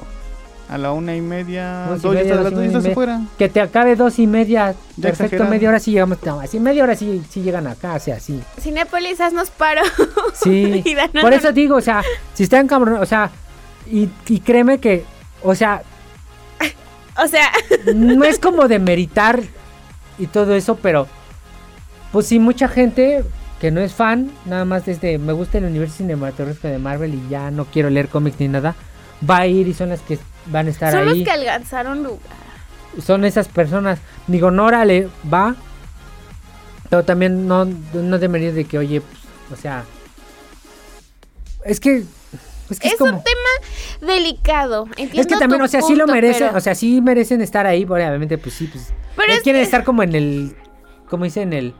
A 0.71 0.79
la 0.79 0.91
una 0.93 1.15
y 1.15 1.21
media, 1.21 1.87
Once 1.91 1.99
y 1.99 2.03
dos 2.11 2.15
ya 2.15 2.21
media, 2.23 2.35
estás- 2.35 2.53
dos 2.73 2.85
y 2.87 2.97
media. 2.97 3.21
Que 3.39 3.49
te 3.51 3.61
acabe 3.61 3.95
dos 3.95 4.19
y 4.19 4.27
media. 4.27 4.73
Ya 4.73 4.77
Perfecto, 5.03 5.25
exagerado. 5.25 5.51
media 5.51 5.69
hora 5.69 5.79
sí 5.79 5.91
llegamos. 5.93 6.19
No, 6.25 6.41
así 6.41 6.59
media 6.59 6.83
hora 6.83 6.97
sí, 6.97 7.23
sí 7.29 7.43
llegan 7.43 7.67
acá, 7.67 7.95
o 7.95 8.01
sea, 8.01 8.19
sí. 8.19 8.43
Cinépolis, 8.59 9.21
haznos 9.21 9.51
paro. 9.51 9.83
Sí. 10.35 10.83
Danos 10.97 11.23
Por 11.23 11.33
eso 11.35 11.53
digo, 11.53 11.77
o 11.77 11.81
sea, 11.83 12.03
si 12.35 12.45
están 12.45 12.67
cabrón, 12.67 13.01
o 13.03 13.07
sea, 13.07 13.31
y, 13.87 14.09
y 14.29 14.41
créeme 14.41 14.79
que, 14.79 15.05
o 15.43 15.55
sea, 15.55 15.83
O 17.23 17.29
sea, 17.29 17.51
no 17.95 18.25
es 18.25 18.39
como 18.39 18.67
de 18.69 18.79
meritar 18.79 19.43
y 20.19 20.27
todo 20.27 20.55
eso, 20.55 20.77
pero 20.77 21.07
pues 22.13 22.27
sí, 22.27 22.39
mucha 22.39 22.69
gente 22.69 23.25
que 23.61 23.71
no 23.71 23.81
es 23.81 23.93
fan, 23.95 24.31
nada 24.45 24.65
más 24.65 24.85
desde 24.87 25.19
me 25.19 25.33
gusta 25.33 25.59
el 25.59 25.65
universo 25.65 25.97
cinematográfico 25.97 26.69
de 26.69 26.79
Marvel 26.79 27.15
y 27.15 27.29
ya 27.31 27.51
no 27.51 27.65
quiero 27.65 27.89
leer 27.91 28.09
cómics 28.09 28.39
ni 28.41 28.49
nada, 28.49 28.75
va 29.29 29.39
a 29.39 29.47
ir 29.47 29.67
y 29.69 29.75
son 29.75 29.89
las 29.91 30.01
que 30.01 30.19
van 30.47 30.67
a 30.67 30.71
estar 30.71 30.93
Son 30.93 31.09
ahí. 31.09 31.19
los 31.21 31.25
que 31.27 31.31
alcanzaron 31.33 32.03
lugar. 32.03 32.21
Son 33.05 33.25
esas 33.25 33.49
personas. 33.49 33.99
Digo, 34.27 34.51
no, 34.51 34.65
órale, 34.65 35.09
va. 35.33 35.55
Pero 36.89 37.03
también 37.05 37.47
no, 37.47 37.67
no 37.93 38.19
debería 38.19 38.53
de 38.53 38.65
que, 38.65 38.79
oye, 38.79 39.01
pues, 39.03 39.59
o 39.59 39.61
sea. 39.61 39.85
Es 41.65 41.81
que. 41.81 42.05
Es 42.71 42.81
que 42.81 42.89
es, 42.89 42.95
Es 42.95 42.99
como. 42.99 43.13
un 43.19 43.23
tema 43.23 44.13
delicado. 44.15 44.87
Entiendo 44.97 45.21
Es 45.21 45.27
que 45.27 45.37
también, 45.37 45.63
o 45.63 45.69
sea, 45.69 45.83
sí 45.83 45.95
lo 45.95 46.07
merecen, 46.07 46.49
pero- 46.49 46.59
o 46.59 46.61
sea, 46.61 46.75
sí 46.75 47.01
merecen 47.01 47.41
estar 47.43 47.67
ahí, 47.67 47.85
obviamente, 47.85 48.39
pues 48.39 48.55
sí, 48.55 48.67
pues. 48.67 48.93
Pero 49.17 49.33
es 49.33 49.41
quieren 49.43 49.61
que- 49.61 49.65
estar 49.65 49.85
como 49.85 50.03
en 50.03 50.15
el, 50.15 50.57
como 51.09 51.25
dice, 51.25 51.43
en 51.43 51.53
el, 51.53 51.75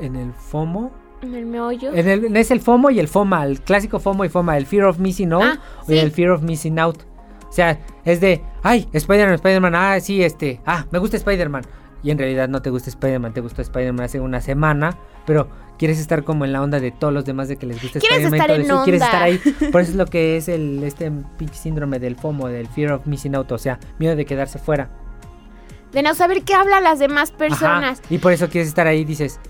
en 0.00 0.16
el 0.16 0.32
FOMO. 0.32 0.90
En 1.22 1.34
el 1.34 1.46
meollo. 1.46 1.92
En 1.94 2.08
el, 2.08 2.36
es 2.36 2.50
el 2.50 2.60
FOMO 2.60 2.90
y 2.90 3.00
el 3.00 3.08
FOMA, 3.08 3.44
el 3.46 3.60
clásico 3.60 3.98
FOMO 3.98 4.24
y 4.24 4.28
FOMA, 4.28 4.56
el 4.56 4.66
Fear 4.66 4.84
of 4.86 4.98
Missing 4.98 5.32
Out 5.32 5.42
Ah, 5.44 5.58
sí. 5.86 5.98
el 5.98 6.10
Fear 6.10 6.30
of 6.30 6.42
Missing 6.42 6.78
Out. 6.78 7.02
O 7.48 7.52
sea, 7.52 7.78
es 8.04 8.20
de, 8.20 8.42
ay, 8.62 8.88
Spider-Man, 8.92 9.34
Spider-Man, 9.36 9.74
ah, 9.74 9.98
sí, 10.00 10.22
este, 10.22 10.60
ah, 10.66 10.84
me 10.90 10.98
gusta 10.98 11.16
Spider-Man. 11.16 11.62
Y 12.02 12.10
en 12.10 12.18
realidad 12.18 12.48
no 12.48 12.60
te 12.60 12.70
gusta 12.70 12.90
Spider-Man, 12.90 13.32
te 13.32 13.40
gustó 13.40 13.62
Spider-Man 13.62 14.04
hace 14.04 14.20
una 14.20 14.40
semana, 14.40 14.98
pero 15.24 15.48
quieres 15.78 15.98
estar 15.98 16.22
como 16.22 16.44
en 16.44 16.52
la 16.52 16.62
onda 16.62 16.78
de 16.80 16.90
todos 16.90 17.12
los 17.14 17.24
demás 17.24 17.48
de 17.48 17.56
que 17.56 17.66
les 17.66 17.80
gusta 17.82 17.98
Spider-Man 17.98 18.32
y 18.32 18.36
estar 18.36 18.46
todo 18.48 18.56
en 18.56 18.62
eso, 18.62 18.80
y 18.80 18.84
quieres 18.84 19.02
onda. 19.02 19.06
estar 19.06 19.22
ahí. 19.22 19.70
Por 19.72 19.80
eso 19.80 19.90
es 19.92 19.96
lo 19.96 20.06
que 20.06 20.36
es 20.36 20.48
el 20.48 20.82
este 20.84 21.10
pinche 21.38 21.54
síndrome 21.54 21.98
del 21.98 22.16
FOMO, 22.16 22.48
del 22.48 22.68
Fear 22.68 22.92
of 22.92 23.06
Missing 23.06 23.34
Out, 23.36 23.52
o 23.52 23.58
sea, 23.58 23.78
miedo 23.98 24.14
de 24.16 24.26
quedarse 24.26 24.58
fuera. 24.58 24.90
De 25.92 26.02
no 26.02 26.14
saber 26.14 26.42
qué 26.42 26.54
hablan 26.54 26.84
las 26.84 26.98
demás 26.98 27.30
Ajá, 27.30 27.38
personas. 27.38 28.02
Y 28.10 28.18
por 28.18 28.32
eso 28.32 28.48
quieres 28.50 28.68
estar 28.68 28.86
ahí, 28.86 29.04
dices, 29.04 29.40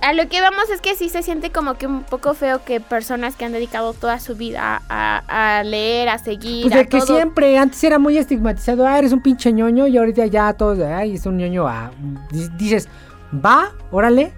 A 0.00 0.12
lo 0.12 0.28
que 0.28 0.40
vamos 0.40 0.70
es 0.70 0.80
que 0.80 0.94
sí 0.94 1.08
se 1.08 1.22
siente 1.22 1.50
como 1.50 1.74
que 1.74 1.86
un 1.86 2.02
poco 2.04 2.34
feo 2.34 2.64
que 2.64 2.80
personas 2.80 3.34
que 3.36 3.44
han 3.44 3.52
dedicado 3.52 3.92
toda 3.94 4.20
su 4.20 4.36
vida 4.36 4.80
a, 4.88 5.58
a 5.58 5.64
leer, 5.64 6.08
a 6.08 6.18
seguir, 6.18 6.62
Pues 6.62 6.74
a 6.74 6.78
de 6.78 6.88
que 6.88 6.98
todo, 7.00 7.16
siempre, 7.16 7.58
antes 7.58 7.82
era 7.82 7.98
muy 7.98 8.16
estigmatizado, 8.16 8.86
ah, 8.86 8.98
eres 8.98 9.12
un 9.12 9.20
pinche 9.22 9.52
ñoño 9.52 9.86
y 9.88 9.96
ahorita 9.98 10.26
ya 10.26 10.52
todos, 10.52 10.78
ay, 10.80 11.14
es 11.14 11.26
un 11.26 11.36
ñoño, 11.36 11.66
ah, 11.66 11.90
di- 12.30 12.48
dices, 12.56 12.88
va, 13.34 13.72
órale, 13.90 14.32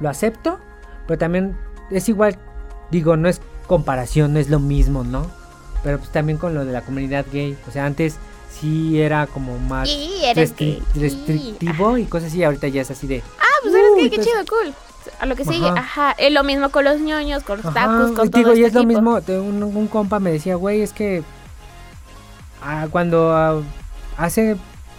lo 0.00 0.08
acepto, 0.08 0.58
pero 1.06 1.16
también 1.18 1.56
es 1.90 2.08
igual, 2.08 2.36
digo, 2.90 3.16
no 3.16 3.28
es 3.28 3.40
comparación, 3.66 4.32
no 4.34 4.40
es 4.40 4.50
lo 4.50 4.58
mismo, 4.58 5.04
¿no? 5.04 5.30
Pero 5.84 5.98
pues 5.98 6.10
también 6.10 6.38
con 6.38 6.54
lo 6.54 6.64
de 6.64 6.72
la 6.72 6.80
comunidad 6.82 7.24
gay, 7.32 7.56
o 7.68 7.70
sea, 7.70 7.86
antes 7.86 8.16
sí 8.50 9.00
era 9.00 9.26
como 9.28 9.58
más 9.58 9.88
eres 10.24 10.52
restri- 10.54 10.58
gay. 10.58 10.82
restrictivo 10.96 11.98
y 11.98 12.04
cosas 12.06 12.30
así, 12.30 12.42
ahorita 12.42 12.68
ya 12.68 12.82
es 12.82 12.90
así 12.90 13.06
de, 13.06 13.22
Ah, 13.38 13.44
pues 13.62 13.74
eres 13.74 13.90
Uy, 13.94 14.00
gay, 14.00 14.10
qué 14.10 14.16
entonces- 14.16 14.32
chido, 14.44 14.44
cool. 14.58 14.74
A 15.20 15.26
lo 15.26 15.36
que 15.36 15.44
sigue, 15.44 15.66
Ajá. 15.68 15.78
ajá. 15.80 16.14
Es 16.18 16.32
lo 16.32 16.44
mismo 16.44 16.68
con 16.70 16.84
los 16.84 17.00
ñoños, 17.00 17.42
con 17.42 17.58
los 17.58 17.66
Ajá, 17.66 17.74
tacos, 17.74 18.12
con 18.12 18.26
y 18.26 18.30
todo 18.30 18.38
digo, 18.38 18.50
y 18.54 18.64
este 18.64 18.66
es 18.66 18.74
lo 18.74 18.80
tipo. 18.80 19.00
mismo, 19.18 19.42
un, 19.42 19.62
un 19.62 19.86
compa 19.88 20.18
me 20.20 20.30
decía, 20.32 20.56
güey, 20.56 20.82
es 20.82 20.92
que 20.92 21.22
ah, 22.62 22.86
cuando 22.90 23.32
ah, 23.32 23.60
hace, 24.16 24.56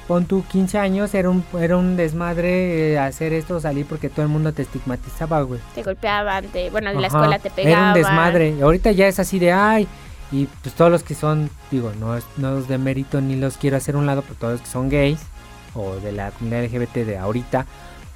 pon 0.08 0.26
tú 0.26 0.44
15 0.50 0.78
años, 0.78 1.14
era 1.14 1.30
un, 1.30 1.44
era 1.60 1.78
un 1.78 1.98
desmadre 1.98 2.94
eh, 2.94 3.00
hacer 3.00 3.34
esto, 3.34 3.60
salir 3.60 3.86
porque 3.86 4.10
todo 4.10 4.24
el 4.24 4.30
mundo 4.30 4.54
te 4.54 4.62
estigmatizaba, 4.64 5.42
güey. 5.42 5.60
Te 5.74 5.84
golpeaban, 5.84 6.46
te, 6.48 6.70
bueno, 6.70 6.90
en 6.92 7.02
la 7.02 7.08
escuela 7.08 7.40
te 7.40 7.50
pegaban. 7.50 7.78
Era 7.80 7.88
un 7.90 7.94
desmadre, 7.94 8.56
ahorita 8.62 8.92
ya 8.92 9.08
es 9.08 9.20
así 9.20 9.40
de, 9.40 9.52
ay, 9.52 9.88
y 10.32 10.48
pues 10.64 10.74
todos 10.76 10.92
los 10.92 11.04
que 11.04 11.14
son, 11.16 11.50
digo, 11.72 11.92
no, 12.00 12.16
no 12.38 12.52
los 12.52 12.68
de 12.68 12.78
mérito 12.78 13.22
ni 13.22 13.36
los 13.36 13.58
quiero 13.58 13.78
hacer 13.78 13.96
un 13.96 14.06
lado, 14.06 14.22
pero 14.22 14.36
todos 14.36 14.54
los 14.54 14.62
que 14.62 14.68
son 14.68 14.90
gays 14.90 15.20
o 15.76 15.96
de 15.98 16.12
la 16.12 16.32
comunidad 16.32 16.64
LGBT 16.66 16.96
de 17.06 17.18
ahorita, 17.18 17.66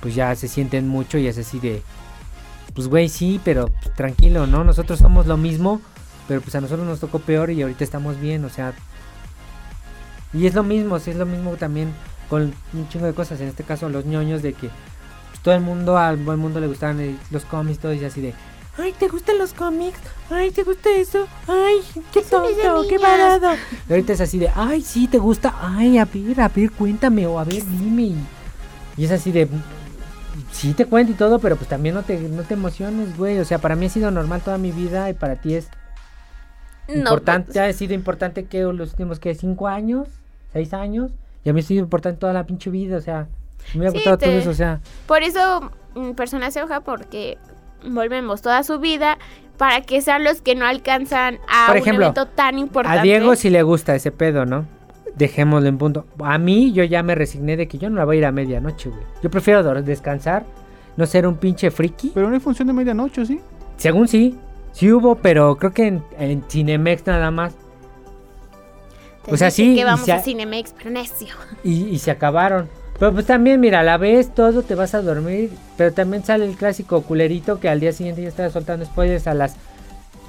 pues 0.01 0.15
ya 0.15 0.35
se 0.35 0.47
sienten 0.47 0.87
mucho 0.87 1.17
y 1.17 1.27
es 1.27 1.37
así 1.37 1.59
de, 1.59 1.81
pues 2.73 2.87
güey, 2.87 3.09
sí, 3.09 3.39
pero 3.43 3.67
pues, 3.67 3.93
tranquilo, 3.95 4.47
¿no? 4.47 4.63
Nosotros 4.63 4.99
somos 4.99 5.27
lo 5.27 5.37
mismo, 5.37 5.81
pero 6.27 6.41
pues 6.41 6.55
a 6.55 6.61
nosotros 6.61 6.87
nos 6.87 6.99
tocó 6.99 7.19
peor 7.19 7.51
y 7.51 7.61
ahorita 7.61 7.83
estamos 7.83 8.19
bien, 8.19 8.45
o 8.45 8.49
sea. 8.49 8.73
Y 10.33 10.45
es 10.45 10.53
lo 10.53 10.63
mismo, 10.63 10.99
sí, 10.99 11.11
es 11.11 11.17
lo 11.17 11.25
mismo 11.25 11.51
también 11.55 11.91
con 12.29 12.53
un 12.73 12.89
chingo 12.89 13.07
de 13.07 13.13
cosas, 13.13 13.41
en 13.41 13.47
este 13.47 13.63
caso 13.63 13.89
los 13.89 14.05
ñoños 14.05 14.43
de 14.43 14.53
que 14.53 14.69
pues, 15.29 15.41
todo 15.41 15.55
el 15.55 15.61
mundo, 15.61 15.97
al 15.97 16.17
buen 16.17 16.39
mundo 16.39 16.59
le 16.59 16.67
gustaban 16.67 17.19
los 17.31 17.45
cómics, 17.45 17.79
todo 17.79 17.93
y 17.93 18.05
así 18.05 18.21
de, 18.21 18.35
ay, 18.77 18.93
¿te 18.97 19.07
gustan 19.07 19.39
los 19.39 19.53
cómics? 19.53 19.99
Ay, 20.29 20.51
¿te 20.51 20.63
gusta 20.63 20.89
eso? 20.91 21.27
Ay, 21.47 21.81
qué 22.13 22.21
tonto, 22.21 22.83
qué 22.87 22.97
niñas". 22.97 23.01
parado. 23.01 23.55
Y 23.89 23.91
ahorita 23.91 24.13
es 24.13 24.21
así 24.21 24.37
de, 24.37 24.49
ay, 24.53 24.81
sí, 24.81 25.07
¿te 25.07 25.17
gusta? 25.17 25.55
Ay, 25.59 25.97
a 25.97 26.05
ver, 26.05 26.39
a 26.39 26.47
ver, 26.47 26.71
cuéntame, 26.71 27.25
o 27.25 27.39
a 27.39 27.43
ver, 27.43 27.63
dime. 27.65 28.13
Y 28.95 29.05
es 29.05 29.11
así 29.11 29.31
de, 29.31 29.47
sí 30.51 30.73
te 30.73 30.85
cuento 30.85 31.11
y 31.11 31.15
todo, 31.15 31.39
pero 31.39 31.55
pues 31.55 31.69
también 31.69 31.95
no 31.95 32.03
te, 32.03 32.19
no 32.19 32.43
te 32.43 32.53
emociones, 32.55 33.15
güey. 33.17 33.39
O 33.39 33.45
sea, 33.45 33.59
para 33.59 33.75
mí 33.75 33.85
ha 33.85 33.89
sido 33.89 34.11
normal 34.11 34.41
toda 34.41 34.57
mi 34.57 34.71
vida 34.71 35.09
y 35.09 35.13
para 35.13 35.35
ti 35.37 35.55
es 35.55 35.69
No, 36.87 36.95
importante, 36.95 37.53
pues, 37.53 37.57
ha 37.57 37.71
sido 37.73 37.93
importante 37.93 38.45
que 38.45 38.61
los 38.63 38.91
últimos, 38.91 39.19
que 39.19 39.35
cinco 39.35 39.67
años, 39.67 40.07
seis 40.51 40.73
años, 40.73 41.11
y 41.43 41.49
a 41.49 41.53
mí 41.53 41.59
ha 41.59 41.63
sido 41.63 41.81
importante 41.83 42.19
toda 42.19 42.33
la 42.33 42.45
pinche 42.45 42.69
vida, 42.69 42.97
o 42.97 43.01
sea, 43.01 43.27
me 43.75 43.85
ha 43.87 43.91
Sí, 43.91 43.97
gustado 43.97 44.17
todo 44.17 44.31
eso, 44.31 44.49
o 44.49 44.53
sea, 44.53 44.79
Por 45.05 45.21
eso 45.23 45.71
mm, 45.95 46.11
personas 46.11 46.53
se 46.53 46.59
enoja 46.59 46.81
porque 46.81 47.37
volvemos 47.87 48.41
toda 48.41 48.63
su 48.63 48.79
vida 48.79 49.17
para 49.57 49.81
que 49.81 50.01
sean 50.01 50.23
los 50.23 50.41
que 50.41 50.55
no 50.55 50.65
alcanzan 50.65 51.37
a 51.49 51.67
Por 51.67 51.75
un 51.77 51.81
ejemplo, 51.81 52.05
evento 52.05 52.25
tan 52.27 52.57
importante. 52.57 52.99
a 52.99 53.03
Diego 53.03 53.35
sí 53.35 53.49
le 53.49 53.61
gusta 53.63 53.93
ese 53.95 54.11
pedo, 54.11 54.45
¿no? 54.45 54.65
Dejémoslo 55.19 55.67
en 55.67 55.77
punto. 55.77 56.05
A 56.23 56.37
mí 56.37 56.71
yo 56.71 56.85
ya 56.85 57.03
me 57.03 57.13
resigné 57.13 57.57
de 57.57 57.67
que 57.67 57.77
yo 57.77 57.89
no 57.89 57.97
la 57.97 58.05
voy 58.05 58.15
a 58.15 58.19
ir 58.19 58.25
a 58.25 58.31
medianoche, 58.31 58.89
güey. 58.89 59.01
Yo 59.21 59.29
prefiero 59.29 59.61
descansar, 59.81 60.45
no 60.95 61.05
ser 61.05 61.27
un 61.27 61.35
pinche 61.35 61.69
friki. 61.71 62.11
Pero 62.13 62.29
no 62.29 62.35
hay 62.35 62.39
función 62.39 62.69
de 62.69 62.73
medianoche, 62.73 63.25
¿sí? 63.25 63.41
Según 63.75 64.07
sí, 64.07 64.37
sí 64.71 64.89
hubo, 64.91 65.15
pero 65.15 65.57
creo 65.57 65.73
que 65.73 65.87
en, 65.87 66.03
en 66.17 66.41
Cinemex 66.49 67.05
nada 67.05 67.31
más. 67.31 67.53
Te 69.25 69.33
o 69.33 69.37
sea, 69.37 69.51
sí, 69.51 69.75
que 69.75 69.81
y 69.81 69.83
vamos 69.83 70.05
se 70.05 70.13
a 70.13 70.19
Cinemex, 70.21 70.73
pero 70.77 70.89
necio. 70.89 71.35
y, 71.65 71.83
y 71.89 71.99
se 71.99 72.11
acabaron. 72.11 72.69
Pero 72.97 73.13
pues 73.13 73.25
también, 73.25 73.59
mira, 73.59 73.81
a 73.81 73.83
la 73.83 73.97
vez 73.97 74.33
todo 74.33 74.61
te 74.61 74.73
vas 74.75 74.93
a 74.93 75.01
dormir, 75.01 75.51
pero 75.77 75.91
también 75.93 76.23
sale 76.23 76.45
el 76.45 76.55
clásico 76.55 77.01
culerito 77.01 77.59
que 77.59 77.67
al 77.67 77.81
día 77.81 77.91
siguiente 77.91 78.21
ya 78.21 78.29
estaba 78.29 78.49
soltando 78.49 78.85
spoilers 78.85 79.27
a 79.27 79.33
las 79.33 79.57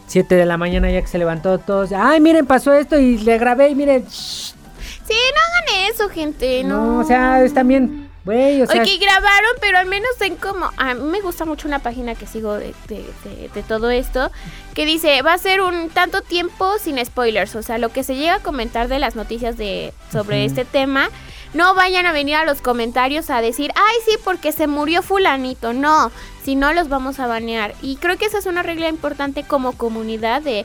7 0.08 0.34
de 0.34 0.46
la 0.46 0.56
mañana 0.56 0.90
ya 0.90 1.00
que 1.00 1.06
se 1.06 1.18
levantó 1.18 1.58
todos. 1.58 1.92
Ay, 1.92 2.20
miren, 2.20 2.46
pasó 2.46 2.72
esto 2.72 2.98
y 2.98 3.18
le 3.18 3.38
grabé 3.38 3.68
y 3.68 3.76
miren. 3.76 4.04
shh". 4.08 4.54
Sí, 5.06 5.14
no 5.14 5.76
hagan 5.76 5.90
eso, 5.92 6.08
gente. 6.08 6.62
No, 6.64 6.84
No, 6.94 6.98
o 7.00 7.04
sea, 7.04 7.42
es 7.42 7.52
también, 7.54 8.10
güey, 8.24 8.62
o 8.62 8.66
sea, 8.66 8.82
Oye, 8.82 8.96
grabaron, 8.98 9.50
pero 9.60 9.78
al 9.78 9.86
menos 9.86 10.10
en 10.20 10.36
como... 10.36 10.70
A 10.76 10.94
mí 10.94 11.02
me 11.02 11.20
gusta 11.20 11.44
mucho 11.44 11.66
una 11.68 11.78
página 11.78 12.14
que 12.14 12.26
sigo 12.26 12.54
de, 12.54 12.74
de- 12.88 13.04
de- 13.24 13.50
de 13.54 13.62
todo 13.62 13.90
esto, 13.90 14.30
que 14.74 14.84
dice, 14.86 15.22
va 15.22 15.34
a 15.34 15.38
ser 15.38 15.60
un 15.60 15.88
tanto 15.90 16.20
tiempo 16.22 16.78
sin 16.78 17.04
spoilers, 17.04 17.54
o 17.56 17.62
sea, 17.62 17.78
lo 17.78 17.88
que 17.90 18.04
se 18.04 18.14
llega 18.16 18.34
a 18.36 18.38
comentar 18.40 18.88
de 18.88 18.98
las 18.98 19.16
noticias 19.16 19.56
de 19.56 19.92
sobre 20.12 20.44
este 20.44 20.64
tema, 20.64 21.08
no 21.54 21.74
vayan 21.74 22.06
a 22.06 22.12
venir 22.12 22.36
a 22.36 22.44
los 22.44 22.60
comentarios 22.62 23.28
a 23.30 23.40
decir, 23.40 23.72
ay, 23.74 23.96
sí, 24.06 24.16
porque 24.22 24.52
se 24.52 24.68
murió 24.68 25.02
fulanito, 25.02 25.72
no, 25.72 26.12
si 26.44 26.54
no 26.54 26.72
los 26.72 26.88
vamos 26.88 27.18
a 27.18 27.26
banear. 27.26 27.74
Y 27.82 27.96
creo 27.96 28.16
que 28.16 28.26
esa 28.26 28.38
es 28.38 28.46
una 28.46 28.62
regla 28.62 28.88
importante 28.88 29.42
como 29.42 29.72
comunidad 29.72 30.42
de... 30.42 30.64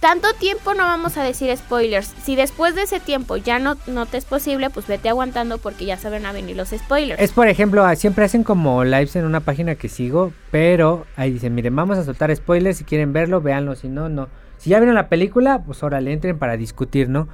Tanto 0.00 0.32
tiempo 0.32 0.72
no 0.72 0.84
vamos 0.84 1.18
a 1.18 1.22
decir 1.22 1.54
spoilers. 1.54 2.06
Si 2.22 2.34
después 2.34 2.74
de 2.74 2.82
ese 2.82 3.00
tiempo 3.00 3.36
ya 3.36 3.58
no, 3.58 3.76
no 3.86 4.06
te 4.06 4.16
es 4.16 4.24
posible, 4.24 4.70
pues 4.70 4.86
vete 4.86 5.10
aguantando 5.10 5.58
porque 5.58 5.84
ya 5.84 5.98
saben 5.98 6.24
a 6.24 6.32
venir 6.32 6.56
los 6.56 6.70
spoilers. 6.70 7.20
es 7.20 7.32
por 7.32 7.48
ejemplo, 7.48 7.84
siempre 7.96 8.24
hacen 8.24 8.42
como 8.42 8.82
lives 8.82 9.14
en 9.16 9.26
una 9.26 9.40
página 9.40 9.74
que 9.74 9.90
sigo, 9.90 10.32
pero 10.50 11.06
ahí 11.16 11.30
dicen, 11.30 11.54
miren, 11.54 11.76
vamos 11.76 11.98
a 11.98 12.04
soltar 12.04 12.34
spoilers, 12.34 12.78
si 12.78 12.84
quieren 12.84 13.12
verlo, 13.12 13.42
véanlo, 13.42 13.76
si 13.76 13.88
no, 13.88 14.08
no. 14.08 14.28
Si 14.56 14.70
ya 14.70 14.78
vieron 14.78 14.94
la 14.94 15.10
película, 15.10 15.62
pues 15.64 15.82
ahora 15.82 16.00
le 16.00 16.14
entren 16.14 16.38
para 16.38 16.56
discutir, 16.56 17.10
¿no? 17.10 17.28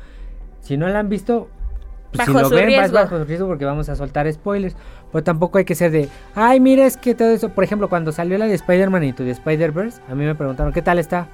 Si 0.60 0.76
no 0.76 0.88
la 0.88 0.98
han 0.98 1.08
visto, 1.08 1.48
pues 2.12 2.26
si 2.26 2.32
Bajo 2.32 2.42
lo 2.42 2.48
su 2.48 2.54
ven, 2.56 2.76
vas 2.76 2.90
bajo 2.90 3.16
su 3.16 3.24
riesgo 3.24 3.46
porque 3.46 3.64
vamos 3.64 3.88
a 3.88 3.94
soltar 3.94 4.32
spoilers. 4.32 4.74
Pero 5.12 5.22
tampoco 5.22 5.58
hay 5.58 5.64
que 5.64 5.76
ser 5.76 5.92
de, 5.92 6.08
ay, 6.34 6.58
mira, 6.58 6.84
es 6.84 6.96
que 6.96 7.14
todo 7.14 7.30
eso. 7.30 7.50
Por 7.50 7.62
ejemplo, 7.62 7.88
cuando 7.88 8.10
salió 8.10 8.36
la 8.38 8.46
de 8.46 8.54
Spider-Man 8.54 9.04
y 9.04 9.12
tu 9.12 9.22
de 9.22 9.30
Spider-Verse, 9.30 10.00
a 10.08 10.16
mí 10.16 10.24
me 10.24 10.34
preguntaron, 10.34 10.72
¿qué 10.72 10.82
tal 10.82 10.98
está? 10.98 11.28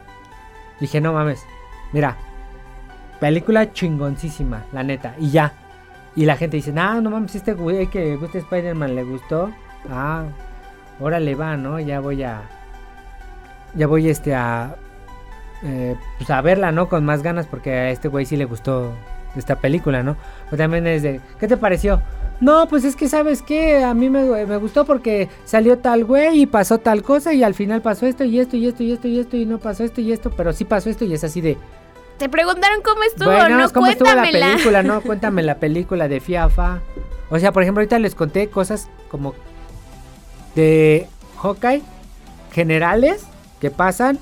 Dije, 0.81 1.01
no 1.01 1.13
mames, 1.13 1.45
mira, 1.93 2.17
película 3.21 3.73
chingoncísima, 3.73 4.65
la 4.73 4.83
neta, 4.83 5.15
y 5.19 5.31
ya. 5.31 5.53
Y 6.15 6.27
la 6.27 6.37
gente 6.37 6.57
dice, 6.57 6.75
ah, 6.77 7.01
no 7.01 7.11
mames, 7.11 7.35
este 7.35 7.55
güey 7.55 7.89
que 7.89 8.17
gusta 8.17 8.39
Spider-Man 8.39 8.95
le 8.95 9.05
gustó. 9.05 9.51
Ah, 9.89 10.25
órale 11.01 11.35
va, 11.35 11.57
¿no? 11.57 11.81
Ya 11.81 12.01
voy 12.01 12.23
a. 12.23 12.43
Ya 13.75 13.87
voy 13.87 14.09
este 14.09 14.35
a. 14.35 14.77
eh, 15.63 15.97
pues 16.19 16.29
a 16.31 16.41
verla, 16.43 16.73
¿no? 16.73 16.89
Con 16.89 17.05
más 17.05 17.23
ganas 17.23 17.47
porque 17.47 17.73
a 17.73 17.91
este 17.91 18.09
güey 18.09 18.27
sí 18.27 18.37
le 18.37 18.45
gustó 18.45 18.93
esta 19.37 19.57
película, 19.57 20.03
¿no? 20.03 20.17
O 20.51 20.57
también 20.57 20.87
es 20.87 21.03
de, 21.03 21.21
¿qué 21.39 21.49
te 21.49 21.57
pareció? 21.57 22.03
No, 22.43 22.67
pues 22.67 22.83
es 22.83 22.97
que 22.97 23.09
sabes 23.09 23.41
qué, 23.41 23.85
a 23.85 23.95
mí 23.95 24.11
me, 24.11 24.25
me 24.47 24.57
gustó 24.57 24.85
porque 24.85 25.29
salió 25.45 25.79
tal 25.79 26.05
güey 26.05 26.41
y 26.41 26.47
pasó 26.47 26.79
tal 26.79 27.05
cosa 27.05 27.33
y 27.33 27.45
al 27.45 27.55
final 27.55 27.83
pasó 27.83 28.05
esto 28.05 28.25
y 28.25 28.41
esto 28.41 28.57
y 28.57 28.67
esto 28.67 28.83
y 28.83 28.91
esto 28.91 29.07
y 29.07 29.21
esto 29.21 29.37
y 29.37 29.47
no 29.47 29.61
pasó 29.61 29.85
esto 29.85 30.01
y 30.01 30.11
esto, 30.11 30.33
pero 30.37 30.53
sí 30.53 30.65
pasó 30.65 30.91
esto 30.91 31.05
y 31.05 31.15
es 31.15 31.23
así 31.23 31.41
de... 31.41 31.57
Te 32.19 32.29
preguntaron 32.29 32.83
cómo 32.83 33.01
estuvo, 33.05 33.31
bueno, 33.31 33.59
no 33.59 33.71
¿cómo 33.71 33.87
estuvo 33.87 34.13
la 34.13 34.23
película? 34.23 34.83
No, 34.83 35.01
cuéntame 35.03 35.45
la 35.45 35.59
película 35.59 36.09
de 36.09 36.19
Fiafa. 36.19 36.81
O 37.31 37.39
sea, 37.39 37.53
por 37.53 37.63
ejemplo, 37.63 37.81
ahorita 37.81 38.01
les 38.01 38.17
conté 38.17 38.49
cosas 38.49 38.89
como 39.09 39.35
de 40.57 41.07
Hawkeye 41.41 41.83
generales 42.51 43.25
que 43.61 43.71
pasan. 43.71 44.19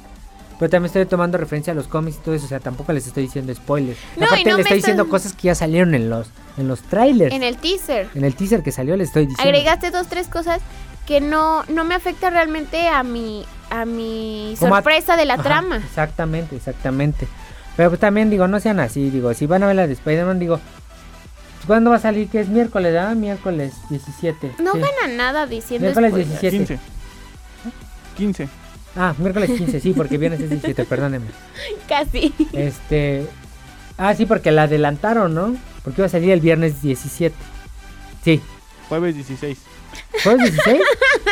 Pero 0.61 0.70
también 0.70 0.86
estoy 0.86 1.06
tomando 1.06 1.38
referencia 1.38 1.72
a 1.72 1.74
los 1.74 1.88
cómics 1.88 2.18
y 2.18 2.20
todo 2.20 2.34
eso. 2.34 2.44
O 2.44 2.48
sea, 2.48 2.61
tampoco 2.61 2.92
les 2.92 3.06
estoy 3.06 3.24
diciendo 3.24 3.52
spoilers. 3.54 3.98
No, 4.16 4.26
Aparte, 4.26 4.44
no 4.44 4.50
les 4.50 4.56
me 4.56 4.62
estoy 4.62 4.76
diciendo 4.76 5.02
estás- 5.04 5.11
cosas 5.11 5.32
que 5.32 5.42
ya 5.48 5.54
salieron 5.56 5.94
en 5.94 6.08
los, 6.11 6.28
en 6.58 6.68
los 6.68 6.82
trailers. 6.82 7.34
En 7.34 7.42
el 7.42 7.56
teaser. 7.56 8.08
En 8.14 8.24
el 8.24 8.36
teaser 8.36 8.62
que 8.62 8.70
salió 8.70 8.94
les 8.96 9.08
estoy 9.08 9.26
diciendo. 9.26 9.42
Agregaste 9.50 9.90
dos, 9.90 10.06
tres 10.06 10.28
cosas 10.28 10.61
que 11.06 11.20
no, 11.22 11.64
no 11.64 11.82
me 11.84 11.94
afecta 11.96 12.28
realmente 12.30 12.88
a 12.88 13.02
mi, 13.02 13.44
a 13.70 13.84
mi 13.86 14.54
Como 14.61 14.74
a- 14.76 14.78
sorpresa 14.78 15.16
de 15.16 15.24
la 15.24 15.34
Ajá, 15.34 15.42
trama. 15.42 15.76
Exactamente, 15.78 16.54
exactamente. 16.56 17.26
Pero 17.76 17.88
pues 17.88 17.98
también 18.00 18.28
digo, 18.28 18.46
no 18.46 18.61
sean 18.61 18.78
así, 18.80 19.08
digo, 19.11 19.32
si 19.32 19.46
van 19.46 19.62
a 19.62 19.66
ver 19.66 19.76
la 19.76 19.86
de 19.86 19.94
Spider-Man, 19.94 20.38
digo, 20.38 20.61
¿cuándo 21.66 21.88
va 21.88 21.96
a 21.96 22.00
salir? 22.00 22.28
Que 22.28 22.40
es 22.40 22.48
miércoles, 22.48 22.94
¿ah? 22.98 23.14
Miércoles 23.14 23.72
17. 23.88 24.56
No 24.58 24.74
sí. 24.74 24.80
gana 24.80 25.14
nada 25.16 25.46
diciendo 25.46 25.86
Miércoles 25.86 26.11
spoilers. 26.11 26.40
17. 26.42 26.78
15. 28.16 28.44
15. 28.44 28.48
Ah, 28.97 29.14
miércoles 29.18 29.51
15, 29.51 29.80
sí, 29.80 29.93
porque 29.93 30.18
viernes 30.18 30.41
es 30.41 30.51
17, 30.51 30.84
perdónenme. 30.84 31.28
Casi. 31.88 32.34
Este. 32.53 33.26
Ah, 33.97 34.14
sí, 34.14 34.26
porque 34.26 34.51
la 34.51 34.64
adelantaron, 34.64 35.34
¿no? 35.34 35.57
Porque 35.84 36.01
iba 36.01 36.07
a 36.07 36.11
salir 36.11 36.30
el 36.30 36.41
viernes 36.41 36.82
17. 36.82 37.34
Sí. 38.24 38.41
Jueves 38.88 39.14
16. 39.14 39.59
¿Fue 40.22 40.32
el 40.32 40.38
16? 40.41 40.80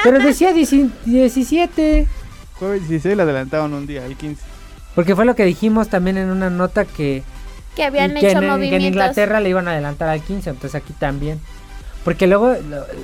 Pero 0.05 0.19
decía 0.21 0.53
10 0.53 0.71
17. 1.05 2.07
Jueves 2.59 2.89
16 2.89 3.17
la 3.17 3.23
adelantaron 3.25 3.75
un 3.75 3.87
día, 3.87 4.05
el 4.07 4.17
15. 4.17 4.43
Porque 4.95 5.15
fue 5.15 5.25
lo 5.25 5.35
que 5.35 5.45
dijimos 5.45 5.89
también 5.89 6.17
en 6.17 6.29
una 6.31 6.51
nota 6.51 6.85
que 6.85 7.23
Que 7.77 7.85
habían 7.85 8.15
que 8.15 8.19
hecho 8.19 8.29
en, 8.29 8.41
que 8.41 8.47
en 8.47 8.51
movimientos. 8.51 8.89
Inglaterra 8.89 9.41
le 9.41 9.49
iban 9.49 9.69
a 9.69 9.73
adelantar 9.73 10.09
al 10.09 10.23
15, 10.23 10.51
entonces 10.51 10.75
aquí 10.75 10.93
también. 10.93 11.41
Porque 12.05 12.27
luego, 12.27 12.55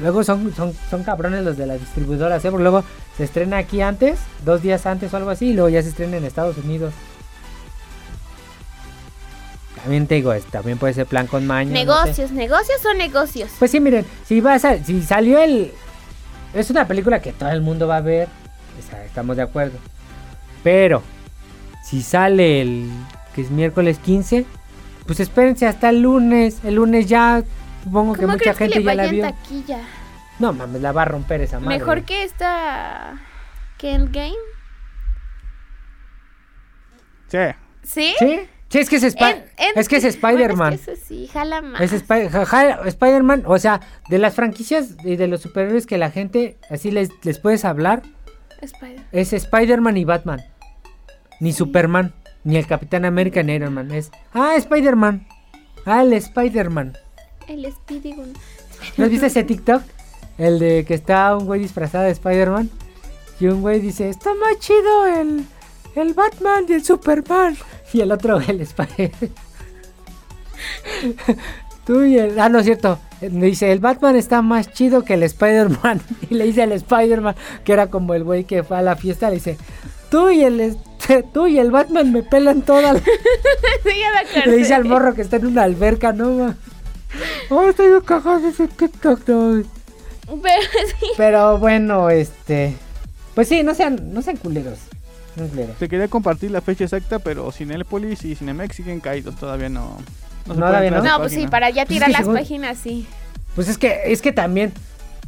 luego 0.00 0.24
son, 0.24 0.54
son, 0.54 0.72
son 0.90 1.04
cabrones 1.04 1.44
los 1.44 1.56
de 1.56 1.66
las 1.66 1.80
distribuidoras, 1.80 2.44
¿eh? 2.44 2.50
Porque 2.50 2.62
luego 2.62 2.84
se 3.16 3.24
estrena 3.24 3.58
aquí 3.58 3.82
antes, 3.82 4.18
dos 4.44 4.62
días 4.62 4.86
antes 4.86 5.12
o 5.12 5.16
algo 5.16 5.30
así, 5.30 5.48
y 5.48 5.52
luego 5.52 5.68
ya 5.68 5.82
se 5.82 5.90
estrena 5.90 6.16
en 6.16 6.24
Estados 6.24 6.56
Unidos. 6.58 6.94
También 9.76 10.06
te 10.06 10.14
digo, 10.14 10.32
también 10.50 10.78
puede 10.78 10.94
ser 10.94 11.06
plan 11.06 11.26
con 11.26 11.46
maña. 11.46 11.70
no 11.70 11.76
sé. 11.76 11.84
negocios, 11.84 12.30
negocios 12.32 12.80
son 12.80 12.96
negocios. 12.96 13.50
Pues 13.58 13.70
sí, 13.70 13.80
miren, 13.80 14.06
si 14.24 14.40
vas 14.40 14.64
a, 14.64 14.82
si 14.82 15.02
salió 15.02 15.38
el, 15.38 15.72
es 16.54 16.70
una 16.70 16.88
película 16.88 17.20
que 17.20 17.32
todo 17.32 17.50
el 17.50 17.60
mundo 17.60 17.86
va 17.86 17.98
a 17.98 18.00
ver, 18.00 18.28
o 18.28 18.96
estamos 19.04 19.36
de 19.36 19.42
acuerdo. 19.42 19.78
Pero 20.62 21.02
si 21.84 22.00
sale 22.00 22.62
el 22.62 22.88
que 23.34 23.42
es 23.42 23.50
miércoles 23.50 23.98
15, 23.98 24.46
pues 25.06 25.20
espérense 25.20 25.66
hasta 25.66 25.90
el 25.90 26.00
lunes. 26.00 26.60
El 26.64 26.76
lunes 26.76 27.06
ya 27.06 27.42
supongo 27.84 28.14
que 28.14 28.22
¿Cómo 28.22 28.32
mucha 28.32 28.54
crees 28.54 28.56
que 28.56 28.64
gente 28.64 28.80
le 28.80 28.84
ya 28.84 28.94
la 28.94 29.06
vio. 29.08 29.22
taquilla? 29.24 29.80
No 30.40 30.52
mames, 30.52 30.82
la 30.82 30.90
va 30.92 31.02
a 31.02 31.04
romper 31.06 31.40
esa 31.42 31.60
madre. 31.60 31.78
Mejor 31.78 32.02
que 32.02 32.24
esta... 32.24 33.14
que 33.78 33.94
Endgame. 33.94 34.34
Sí. 37.28 37.38
¿Sí? 37.82 38.14
¿Sí? 38.18 38.40
Sí, 38.68 38.78
es 38.80 38.88
que 38.90 38.96
es, 38.96 39.04
Spi- 39.04 39.24
En- 39.24 39.44
en- 39.56 39.78
es 39.78 39.88
que 39.88 39.96
es 39.96 40.02
Bueno, 40.20 40.38
Spider-Man. 40.38 40.72
es 40.72 40.80
que 40.86 40.92
eso 40.92 41.02
sí, 41.06 41.26
jala 41.32 41.62
más. 41.62 41.80
Es 41.80 42.04
ja- 42.48 42.80
Spider-Man, 42.86 43.44
o 43.46 43.58
sea, 43.58 43.80
de 44.08 44.18
las 44.18 44.34
franquicias 44.34 44.96
y 45.04 45.14
de 45.16 45.28
los 45.28 45.42
superhéroes 45.42 45.86
que 45.86 45.96
la 45.98 46.10
gente 46.10 46.58
así 46.70 46.90
les, 46.90 47.10
les 47.24 47.38
puedes 47.38 47.64
hablar, 47.64 48.02
Spider. 48.60 49.02
Es 49.12 49.32
Spider-Man 49.32 49.96
y 49.96 50.04
Batman. 50.04 50.40
Ni 51.40 51.52
Superman. 51.52 52.14
Ni 52.42 52.56
el 52.56 52.66
Capitán 52.66 53.04
América 53.04 53.42
ni 53.42 53.52
Iron 53.54 53.72
Man. 53.74 53.90
Es. 53.92 54.10
Ah, 54.32 54.54
Spider-Man. 54.56 55.26
Ah, 55.86 56.02
el 56.02 56.12
Spider-Man. 56.14 56.96
El 57.48 57.70
Speedy 57.72 58.12
Gun- 58.14 58.32
¿No 58.96 59.04
has 59.04 59.10
visto 59.10 59.26
ese 59.26 59.44
TikTok? 59.44 59.82
El 60.38 60.58
de 60.58 60.84
que 60.84 60.94
está 60.94 61.36
un 61.36 61.46
güey 61.46 61.60
disfrazado 61.60 62.04
de 62.04 62.10
Spider-Man. 62.10 62.70
Y 63.40 63.46
un 63.46 63.60
güey 63.62 63.80
dice: 63.80 64.08
Está 64.08 64.30
más 64.34 64.58
chido 64.58 65.06
el. 65.06 65.44
El 65.94 66.12
Batman 66.14 66.64
y 66.68 66.72
el 66.72 66.84
Superman. 66.84 67.56
Y 67.92 68.00
el 68.00 68.10
otro, 68.10 68.40
el 68.40 68.60
Spider. 68.60 69.12
Tú 71.86 72.02
y 72.02 72.18
el. 72.18 72.38
Ah, 72.40 72.48
no 72.48 72.58
es 72.58 72.64
cierto. 72.64 72.98
Le 73.20 73.46
dice: 73.46 73.70
El 73.70 73.78
Batman 73.80 74.16
está 74.16 74.42
más 74.42 74.72
chido 74.72 75.04
que 75.04 75.14
el 75.14 75.22
Spider-Man. 75.22 76.00
Y 76.30 76.34
le 76.34 76.44
dice 76.46 76.62
al 76.62 76.72
Spider-Man, 76.72 77.36
que 77.64 77.72
era 77.72 77.88
como 77.88 78.14
el 78.14 78.24
güey 78.24 78.44
que 78.44 78.62
fue 78.64 78.76
a 78.78 78.82
la 78.82 78.96
fiesta, 78.96 79.28
le 79.28 79.36
dice: 79.36 79.56
Tú 80.10 80.30
y 80.30 80.42
el. 80.42 80.60
es- 80.60 80.76
Tú 81.34 81.46
y 81.46 81.58
el 81.58 81.70
Batman 81.70 82.12
me 82.12 82.22
pelan 82.22 82.62
toda 82.62 82.94
la. 82.94 82.98
Sí, 83.84 83.90
ya 84.00 84.10
me 84.12 84.18
acordé. 84.30 84.50
Le 84.50 84.56
dice 84.56 84.72
al 84.72 84.86
morro 84.86 85.12
que 85.14 85.20
está 85.20 85.36
en 85.36 85.44
una 85.46 85.62
alberca, 85.64 86.12
no 86.14 86.30
ma. 86.30 86.56
Oh, 87.50 87.68
estoy 87.68 87.88
cagado 88.04 88.40
de 88.40 88.48
ese 88.48 88.68
TikTok, 88.68 89.28
no. 89.28 89.62
Pero 90.42 90.62
sí. 91.00 91.06
Pero 91.16 91.58
bueno, 91.58 92.10
este. 92.10 92.74
Pues 93.34 93.48
sí, 93.48 93.62
no 93.62 93.74
sean, 93.74 94.12
no 94.14 94.22
sean 94.22 94.36
culeros. 94.36 94.78
No. 95.36 95.46
Te 95.78 95.88
quería 95.88 96.06
compartir 96.08 96.50
la 96.52 96.60
fecha 96.60 96.84
exacta, 96.84 97.18
pero 97.18 97.50
Cinépolis 97.50 98.24
y 98.24 98.36
Cinemex 98.36 98.76
siguen 98.76 99.00
caídos. 99.00 99.34
Todavía 99.36 99.68
no. 99.68 99.98
se 100.46 100.54
Todavía 100.54 100.90
no. 100.90 101.02
No, 101.02 101.18
pues 101.18 101.32
sí, 101.32 101.46
para 101.48 101.70
ya 101.70 101.84
Pues 101.84 101.90
es 101.90 101.94
tirar 101.96 102.06
que 102.08 102.12
las 102.12 102.20
según- 102.22 102.36
páginas, 102.36 102.78
sí. 102.78 103.06
Pues 103.56 103.68
es 103.68 103.76
que, 103.78 104.00
es 104.06 104.22
que 104.22 104.32
también, 104.32 104.72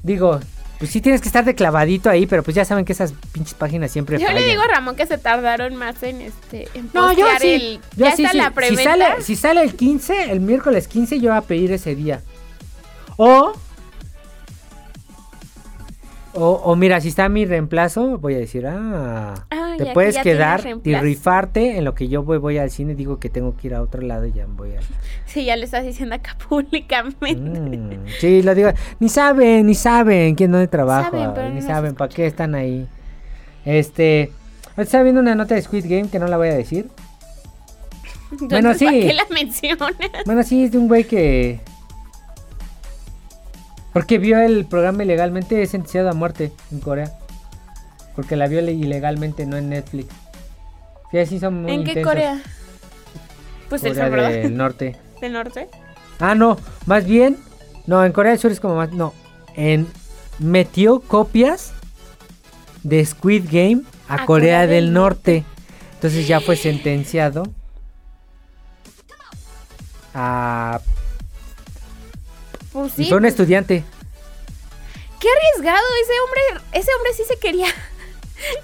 digo, 0.03 0.41
pues 0.79 0.91
sí 0.91 1.01
tienes 1.01 1.21
que 1.21 1.29
estar 1.29 1.45
de 1.45 1.55
clavadito 1.55 2.11
ahí, 2.11 2.27
pero 2.27 2.43
pues 2.43 2.55
ya 2.55 2.65
saben 2.65 2.85
que 2.85 2.93
esas 2.93 3.13
pinches 3.33 3.55
páginas 3.55 3.91
siempre 3.91 4.19
Yo 4.19 4.31
le 4.31 4.45
digo 4.45 4.63
a 4.63 4.67
Ramón 4.67 4.95
que 4.97 5.07
se 5.07 5.17
tardaron 5.19 5.75
más 5.77 6.03
en 6.03 6.21
este 6.21 6.69
en 6.75 6.91
No, 6.93 7.13
yo 7.13 7.27
postear 7.27 7.41
sí. 7.41 7.49
el 7.55 7.81
yo 7.97 8.05
ya 8.07 8.17
sí, 8.17 8.23
está 8.25 8.33
sí. 8.33 8.39
la 8.39 8.49
Si 8.49 8.55
preventa. 8.55 8.83
sale, 8.85 9.23
si 9.23 9.37
sale 9.37 9.63
el 9.63 9.75
15, 9.75 10.33
el 10.33 10.41
miércoles 10.41 10.87
15, 10.89 11.19
yo 11.21 11.31
voy 11.31 11.39
a 11.39 11.43
pedir 11.43 11.73
ese 11.73 11.95
día. 11.95 12.21
O. 13.17 13.53
O, 16.37 16.61
o 16.65 16.77
mira, 16.77 17.01
si 17.01 17.09
está 17.09 17.29
mi 17.29 17.47
reemplazo, 17.47 18.19
voy 18.19 18.35
a 18.35 18.39
decir, 18.39 18.67
ah, 18.67 19.35
Ah, 19.51 19.85
te 19.85 19.93
puedes 19.93 20.19
quedar 20.19 20.63
y 20.85 20.95
rifarte 20.95 21.77
en 21.77 21.85
lo 21.85 21.95
que 21.95 22.09
yo 22.09 22.23
voy, 22.23 22.39
voy 22.39 22.59
al 22.59 22.71
cine. 22.71 22.95
Digo 22.95 23.19
que 23.19 23.29
tengo 23.29 23.57
que 23.57 23.69
ir 23.69 23.75
a 23.75 23.83
otro 23.83 24.03
lado 24.03 24.27
y 24.27 24.33
ya 24.33 24.47
voy 24.47 24.73
a. 24.73 24.81
Sí, 25.27 25.45
ya 25.45 25.57
le 25.57 25.65
estás 25.65 25.85
diciendo 25.85 26.15
acá 26.15 26.37
públicamente. 26.49 27.37
Mm, 27.37 28.07
sí, 28.19 28.43
lo 28.43 28.55
digo. 28.55 28.71
Ni 29.01 29.09
saben, 29.09 29.67
ni 29.67 29.75
saben 29.75 30.35
quién 30.35 30.53
dónde 30.53 30.69
trabaja. 30.69 31.11
Saben, 31.11 31.35
pero 31.35 31.49
ni 31.51 31.61
no 31.61 31.67
saben 31.67 31.95
para 31.95 32.09
qué 32.15 32.27
están 32.27 32.55
ahí. 32.55 32.87
Este. 33.65 34.33
Estaba 34.77 35.05
viendo 35.05 35.21
una 35.21 35.35
nota 35.35 35.55
de 35.55 35.63
Squid 35.63 35.85
Game 35.89 36.09
que 36.09 36.19
no 36.19 36.27
la 36.27 36.37
voy 36.37 36.49
a 36.49 36.55
decir. 36.55 36.89
Bueno, 38.29 38.57
Entonces, 38.57 38.83
¿para 38.89 38.97
sí. 38.97 39.07
qué 39.07 39.15
la 39.15 39.27
mencionas? 39.31 39.93
Bueno, 40.27 40.43
sí, 40.43 40.65
es 40.65 40.73
de 40.73 40.79
un 40.79 40.89
güey 40.89 41.05
que. 41.05 41.61
Porque 43.97 44.19
vio 44.19 44.39
el 44.39 44.67
programa 44.67 45.05
ilegalmente, 45.05 45.63
es 45.63 45.71
sentenciado 45.71 46.11
a 46.11 46.13
muerte 46.13 46.53
en 46.71 46.81
Corea. 46.81 47.13
Porque 48.15 48.37
la 48.37 48.47
vio 48.47 48.61
ilegalmente, 48.61 49.47
no 49.47 49.57
en 49.57 49.71
Netflix. 49.71 50.13
Sí, 51.11 51.19
así 51.19 51.41
son 51.41 51.63
muy 51.63 51.73
¿En 51.73 51.83
qué 51.83 51.93
intensos. 51.93 52.13
Corea? 52.13 52.43
Pues 53.71 53.85
el 53.85 53.95
Corea 53.95 54.05
Salvador 54.05 54.33
del 54.33 54.55
Norte. 54.55 54.97
del 55.23 55.33
Norte. 55.33 55.69
Ah, 56.21 56.35
no, 56.35 56.59
más 56.85 57.07
bien. 57.07 57.39
No, 57.87 58.05
en 58.05 58.13
Corea 58.13 58.33
del 58.33 58.39
Sur 58.39 58.53
es 58.53 58.61
como 58.61 58.77
más. 58.77 58.93
No, 58.93 59.15
en. 59.55 59.87
Metió 60.41 61.01
copias 61.01 61.73
de 62.83 63.03
Squid 63.03 63.47
Game 63.51 63.81
a, 64.09 64.27
Corea, 64.27 64.67
del, 64.67 64.93
Norte. 64.93 65.43
Entonces 65.95 66.29
ya 66.29 66.41
fue 66.41 66.57
sentenciado 66.57 67.45
a. 70.13 70.83
Pues 72.83 72.99
y 72.99 73.07
fue 73.09 73.17
un 73.17 73.23
pues, 73.23 73.33
estudiante. 73.33 73.85
qué 75.21 75.29
arriesgado 75.31 75.85
ese 76.03 76.13
hombre, 76.21 76.65
ese 76.73 76.91
hombre 76.97 77.13
sí 77.17 77.23
se 77.27 77.39
quería. 77.39 77.67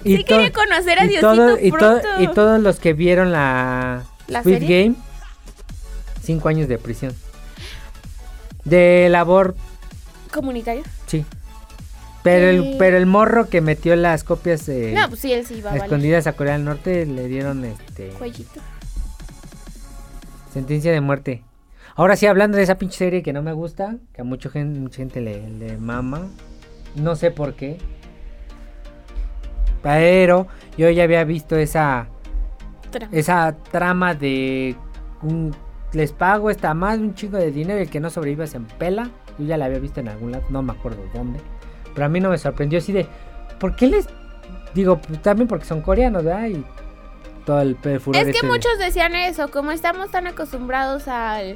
Y 0.03 0.17
sí 0.17 0.23
quería 0.23 0.51
conocer 0.53 0.99
a 0.99 1.05
y 1.05 1.07
Diosito 1.07 1.33
todo- 1.35 1.57
y, 1.59 1.71
to- 1.71 1.77
pronto. 1.77 2.07
y 2.19 2.27
todos 2.27 2.61
los 2.61 2.79
que 2.79 2.93
vieron 2.93 3.31
la, 3.31 4.03
¿La 4.27 4.41
Squid 4.41 4.53
serie? 4.59 4.83
Game, 4.83 4.95
cinco 6.23 6.47
años 6.47 6.67
de 6.67 6.77
prisión. 6.77 7.15
De 8.65 9.07
labor, 9.09 9.55
comunitario. 10.31 10.83
sí. 11.07 11.25
Pero 12.21 12.51
Sí. 12.61 12.69
el, 12.69 12.77
pero 12.77 12.97
el 12.97 13.05
morro 13.07 13.49
que 13.49 13.59
metió 13.61 13.95
las 13.97 14.23
copias 14.23 14.69
eh, 14.69 14.93
No, 14.95 15.09
pues 15.09 15.19
sí, 15.21 15.33
él 15.33 15.45
sí 15.45 15.55
iba 15.55 15.71
a 15.71 15.73
valer 15.73 15.85
escondidas 15.85 16.27
a 16.27 16.33
Corea 16.33 16.53
del 16.53 16.63
Norte 16.65 17.05
le 17.07 17.27
dieron 17.27 17.65
este 17.65 18.09
cuellito. 18.09 18.61
sentencia 20.53 20.91
de 20.91 21.01
muerte. 21.01 21.41
Ahora 21.95 22.15
sí, 22.15 22.25
hablando 22.25 22.57
de 22.57 22.63
esa 22.63 22.77
pinche 22.77 22.97
serie 22.97 23.21
que 23.23 23.33
no 23.33 23.43
me 23.43 23.53
gusta, 23.53 23.97
que 24.13 24.21
a 24.21 24.23
mucha 24.23 24.49
gente, 24.49 24.79
mucha 24.79 24.97
gente 24.97 25.21
le, 25.21 25.47
le 25.49 25.77
mama, 25.77 26.27
no 26.95 27.15
sé 27.15 27.29
por 27.31 27.53
qué. 27.53 27.77
Pero 29.81 30.47
yo 30.77 30.89
ya 30.89 31.03
había 31.03 31.23
visto 31.23 31.55
esa 31.57 32.07
esa 33.11 33.55
trama 33.71 34.13
de 34.13 34.75
un- 35.23 35.53
les 35.93 36.11
pago 36.11 36.49
esta 36.51 36.73
más 36.75 36.99
un 36.99 37.15
chingo 37.15 37.37
de 37.37 37.51
dinero 37.51 37.79
y 37.79 37.83
el 37.83 37.89
que 37.89 37.99
no 37.99 38.09
sobreviva 38.11 38.45
se 38.47 38.57
empela. 38.57 39.09
Yo 39.39 39.45
ya 39.45 39.57
la 39.57 39.65
había 39.65 39.79
visto 39.79 39.99
en 39.99 40.09
algún 40.09 40.31
lado, 40.31 40.43
no 40.49 40.61
me 40.61 40.73
acuerdo 40.73 40.99
dónde. 41.13 41.39
Pero 41.93 42.05
a 42.05 42.09
mí 42.09 42.19
no 42.19 42.29
me 42.29 42.37
sorprendió 42.37 42.77
así 42.79 42.91
de, 42.91 43.07
¿por 43.59 43.75
qué 43.75 43.87
les 43.87 44.07
digo? 44.75 44.99
Pues 44.99 45.21
también 45.23 45.47
porque 45.47 45.65
son 45.65 45.81
coreanos, 45.81 46.23
¿verdad? 46.23 46.47
Y 46.47 46.63
todo 47.45 47.61
el 47.61 47.75
furor 47.77 48.15
Es 48.15 48.25
que 48.25 48.29
este 48.31 48.45
de- 48.45 48.51
muchos 48.53 48.77
decían 48.79 49.15
eso, 49.15 49.49
como 49.49 49.71
estamos 49.71 50.11
tan 50.11 50.27
acostumbrados 50.27 51.07
al, 51.07 51.55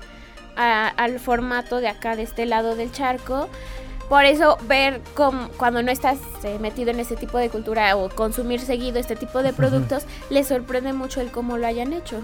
a- 0.58 0.88
al 0.90 1.20
formato 1.20 1.80
de 1.80 1.88
acá, 1.88 2.16
de 2.16 2.24
este 2.24 2.46
lado 2.46 2.76
del 2.76 2.92
charco, 2.92 3.48
por 4.10 4.26
eso 4.26 4.58
ver 4.68 5.02
cómo- 5.16 5.50
cuando 5.58 5.84
no 5.84 5.92
estás 5.92 6.18
eh, 6.44 6.58
metido 6.60 6.92
en 6.92 7.00
ese 7.00 7.16
tipo 7.16 7.38
de 7.38 7.50
cultura 7.50 7.96
o 7.96 8.10
consumir 8.10 8.60
seguido 8.62 9.00
este 9.00 9.16
tipo 9.16 9.44
de 9.44 9.54
productos, 9.54 10.04
les 10.30 10.48
sorprende 10.48 10.94
mucho 10.94 11.22
el 11.22 11.30
cómo 11.32 11.58
lo 11.58 11.68
hayan 11.68 11.94
hecho. 11.94 12.20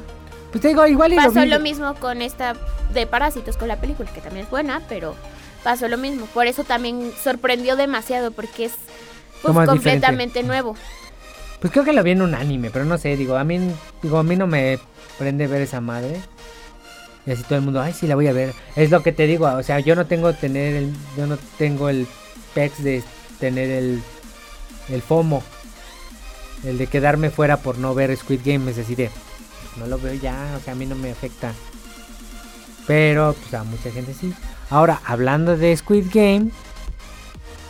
Pues 0.52 0.62
te 0.62 0.68
digo, 0.70 0.86
igual 0.88 1.14
y 1.14 1.16
lo 1.16 1.24
Pasó 1.24 1.42
vi- 1.42 1.48
lo 1.50 1.60
mismo 1.60 1.94
con 1.96 2.22
esta 2.22 2.54
de 2.94 3.06
Parásitos, 3.08 3.58
con 3.58 3.68
la 3.68 3.78
película, 3.78 4.10
que 4.14 4.22
también 4.22 4.46
es 4.46 4.52
buena, 4.52 4.82
pero 4.88 5.16
pasó 5.64 5.88
lo 5.88 5.98
mismo. 5.98 6.26
Por 6.28 6.46
eso 6.48 6.64
también 6.64 7.12
sorprendió 7.22 7.76
demasiado, 7.76 8.32
porque 8.32 8.66
es 8.66 8.74
pues, 9.42 9.54
completamente 9.68 10.44
nuevo. 10.44 10.76
Pues 11.60 11.72
creo 11.74 11.84
que 11.86 11.94
lo 11.94 12.04
vi 12.04 12.12
en 12.12 12.22
un 12.22 12.36
anime, 12.36 12.70
pero 12.72 12.86
no 12.86 12.98
sé, 12.98 13.16
digo, 13.18 13.36
a 13.36 13.44
mí, 13.44 13.60
digo, 14.02 14.18
a 14.20 14.24
mí 14.24 14.36
no 14.36 14.48
me 14.48 14.80
prende 15.18 15.48
ver 15.48 15.62
esa 15.64 15.82
madre. 15.82 16.20
Y 17.26 17.32
así 17.32 17.44
todo 17.44 17.56
el 17.56 17.62
mundo, 17.64 17.82
ay, 17.82 17.94
sí, 17.94 18.08
la 18.08 18.16
voy 18.16 18.28
a 18.28 18.34
ver. 18.34 18.54
Es 18.76 18.92
lo 18.92 19.02
que 19.02 19.12
te 19.12 19.28
digo, 19.28 19.48
o 19.48 19.64
sea, 19.64 19.80
yo 19.80 19.96
no 19.96 20.06
tengo 20.06 20.34
tener 20.34 20.76
el, 20.76 20.94
yo 21.18 21.26
no 21.26 21.38
tengo 21.58 21.90
el 21.90 22.08
pex 22.54 22.84
de 22.84 23.04
tener 23.40 23.70
el, 23.70 24.02
el 24.90 25.02
FOMO. 25.02 25.44
El 26.64 26.78
de 26.78 26.88
quedarme 26.88 27.30
fuera 27.30 27.58
por 27.58 27.78
no 27.78 27.94
ver 27.94 28.16
Squid 28.16 28.42
Game, 28.44 28.70
es 28.70 28.78
decir, 28.78 28.98
de, 28.98 29.10
no 29.78 29.88
lo 29.88 29.98
veo 29.98 30.14
ya, 30.14 30.56
o 30.58 30.64
sea, 30.64 30.74
a 30.74 30.76
mí 30.76 30.86
no 30.86 30.96
me 30.96 31.12
afecta. 31.12 31.54
Pero, 32.88 33.34
pues 33.34 33.54
a 33.54 33.64
mucha 33.64 33.92
gente 33.92 34.14
sí. 34.14 34.34
Ahora, 34.70 35.02
hablando 35.06 35.58
de 35.58 35.76
Squid 35.76 36.08
Game, 36.14 36.52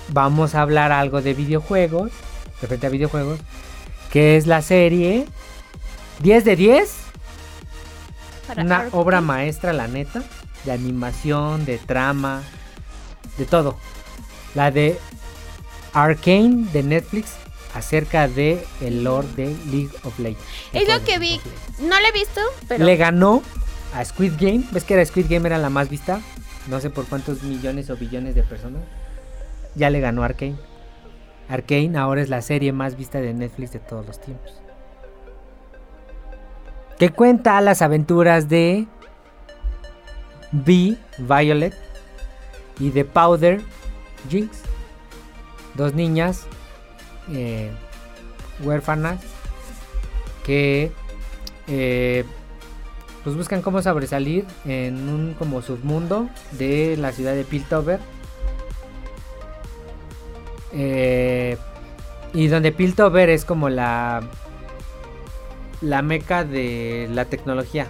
vamos 0.09 0.55
a 0.55 0.61
hablar 0.61 0.91
algo 0.91 1.21
de 1.21 1.33
videojuegos, 1.33 2.11
referente 2.61 2.87
a 2.87 2.89
videojuegos, 2.91 3.39
que 4.11 4.37
es 4.37 4.47
la 4.47 4.61
serie 4.61 5.25
10 6.21 6.45
de 6.45 6.55
10, 6.55 7.02
Para 8.55 8.63
una 8.63 8.89
obra 8.91 9.21
maestra, 9.21 9.73
la 9.73 9.87
neta, 9.87 10.23
de 10.65 10.71
animación, 10.71 11.65
de 11.65 11.77
trama, 11.77 12.43
de 13.37 13.45
todo. 13.45 13.77
La 14.55 14.71
de 14.71 14.99
Arcane 15.93 16.67
de 16.71 16.83
Netflix 16.83 17.33
acerca 17.73 18.27
de 18.27 18.65
el 18.81 19.03
lore 19.03 19.27
de 19.35 19.55
League 19.65 19.91
of 20.03 20.17
Legends. 20.19 20.43
Es 20.73 20.87
lo 20.87 21.03
que 21.03 21.19
vi. 21.19 21.39
No 21.79 21.99
la 21.99 22.07
he 22.09 22.11
visto, 22.11 22.41
pero... 22.67 22.85
Le 22.85 22.95
ganó 22.97 23.41
a 23.93 24.05
Squid 24.05 24.33
Game. 24.39 24.63
¿Ves 24.71 24.83
que 24.83 24.93
era 24.93 25.05
Squid 25.05 25.25
Game 25.29 25.47
era 25.47 25.57
la 25.57 25.69
más 25.69 25.89
vista? 25.89 26.21
No 26.67 26.79
sé 26.79 26.89
por 26.89 27.05
cuántos 27.05 27.43
millones 27.43 27.89
o 27.89 27.97
billones 27.97 28.35
de 28.35 28.43
personas. 28.43 28.83
Ya 29.75 29.89
le 29.89 29.99
ganó 29.99 30.23
Arcane. 30.23 30.55
Arcane 31.49 31.97
ahora 31.97 32.21
es 32.21 32.29
la 32.29 32.41
serie 32.41 32.71
más 32.71 32.95
vista 32.95 33.19
de 33.19 33.33
Netflix 33.33 33.73
de 33.73 33.79
todos 33.79 34.05
los 34.05 34.21
tiempos. 34.21 34.62
Que 36.97 37.09
cuenta 37.09 37.59
las 37.61 37.81
aventuras 37.81 38.49
de 38.49 38.87
Vi, 40.51 40.97
Violet 41.17 41.73
y 42.79 42.91
de 42.91 43.05
Powder, 43.05 43.61
Jinx. 44.29 44.61
Dos 45.75 45.93
niñas 45.93 46.45
eh, 47.31 47.71
huérfanas 48.61 49.19
que 50.45 50.91
eh, 51.67 52.25
pues 53.23 53.35
buscan 53.35 53.61
cómo 53.61 53.81
sobresalir 53.81 54.45
en 54.65 55.07
un 55.07 55.33
como 55.33 55.61
submundo 55.61 56.29
de 56.51 56.97
la 56.97 57.11
ciudad 57.11 57.33
de 57.33 57.45
Piltover. 57.45 57.99
Eh, 60.73 61.57
y 62.33 62.47
donde 62.47 62.71
Piltover 62.71 63.29
es 63.29 63.45
como 63.45 63.69
la 63.69 64.21
la 65.83 66.01
meca 66.01 66.43
de 66.43 67.09
la 67.11 67.25
tecnología. 67.25 67.87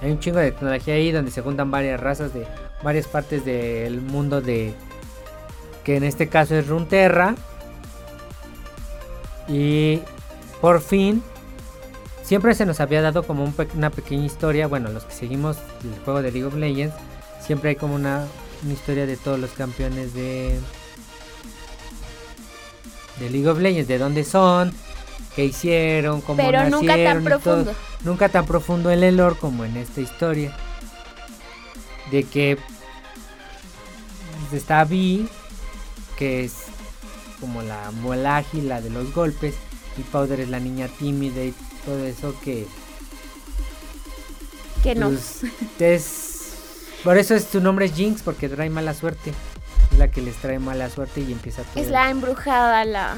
Hay 0.00 0.10
un 0.10 0.20
chingo 0.20 0.38
de 0.38 0.52
tecnología 0.52 0.94
ahí 0.94 1.10
donde 1.10 1.30
se 1.30 1.42
juntan 1.42 1.70
varias 1.70 1.98
razas 1.98 2.32
de 2.32 2.46
varias 2.82 3.06
partes 3.08 3.44
del 3.44 4.00
mundo 4.00 4.40
de 4.40 4.74
que 5.82 5.96
en 5.96 6.04
este 6.04 6.28
caso 6.28 6.54
es 6.54 6.68
Runeterra. 6.68 7.34
Y 9.48 10.00
por 10.60 10.80
fin 10.82 11.22
siempre 12.22 12.54
se 12.54 12.66
nos 12.66 12.80
había 12.80 13.00
dado 13.00 13.22
como 13.22 13.42
un 13.42 13.54
una 13.74 13.90
pequeña 13.90 14.26
historia. 14.26 14.66
Bueno, 14.66 14.90
los 14.90 15.04
que 15.04 15.14
seguimos 15.14 15.56
el 15.82 15.98
juego 16.04 16.20
de 16.20 16.30
League 16.30 16.46
of 16.46 16.54
Legends, 16.54 16.94
siempre 17.40 17.70
hay 17.70 17.76
como 17.76 17.94
una, 17.94 18.26
una 18.62 18.72
historia 18.74 19.06
de 19.06 19.16
todos 19.16 19.40
los 19.40 19.50
campeones 19.52 20.12
de, 20.12 20.60
de 23.18 23.30
League 23.30 23.48
of 23.48 23.58
Legends, 23.58 23.88
de 23.88 23.96
dónde 23.96 24.24
son, 24.24 24.72
qué 25.38 25.44
hicieron, 25.44 26.20
cómo 26.20 26.36
Pero 26.36 26.68
nunca 26.68 26.96
tan 26.96 27.04
nacieron 27.04 27.22
y 27.22 27.24
todo. 27.26 27.40
profundo. 27.40 27.74
Nunca 28.02 28.28
tan 28.28 28.44
profundo 28.44 28.90
en 28.90 29.04
el 29.04 29.18
lore 29.18 29.36
como 29.40 29.64
en 29.64 29.76
esta 29.76 30.00
historia. 30.00 30.52
De 32.10 32.24
que 32.24 32.58
está 34.52 34.82
Vi, 34.82 35.28
que 36.16 36.42
es 36.42 36.54
como 37.40 37.62
la 37.62 37.92
muela 37.92 38.38
ágil, 38.38 38.68
la 38.68 38.80
de 38.80 38.90
los 38.90 39.14
golpes, 39.14 39.54
y 39.96 40.02
Powder 40.02 40.40
es 40.40 40.48
la 40.48 40.58
niña 40.58 40.88
tímida 40.98 41.44
y 41.44 41.54
todo 41.84 42.04
eso 42.04 42.34
que 42.42 42.66
Que 44.82 44.96
no. 44.96 45.10
pues, 45.10 45.44
es 45.78 46.24
por 47.04 47.16
eso 47.16 47.36
es 47.36 47.44
su 47.44 47.60
nombre 47.60 47.86
es 47.86 47.94
Jinx 47.94 48.22
porque 48.22 48.48
trae 48.48 48.70
mala 48.70 48.92
suerte. 48.92 49.32
Es 49.92 49.98
la 49.98 50.08
que 50.08 50.20
les 50.22 50.36
trae 50.36 50.58
mala 50.58 50.88
suerte 50.90 51.20
y 51.20 51.32
empieza 51.32 51.62
todo. 51.62 51.82
Es 51.82 51.90
la 51.90 52.10
embrujada, 52.10 52.84
la... 52.84 53.14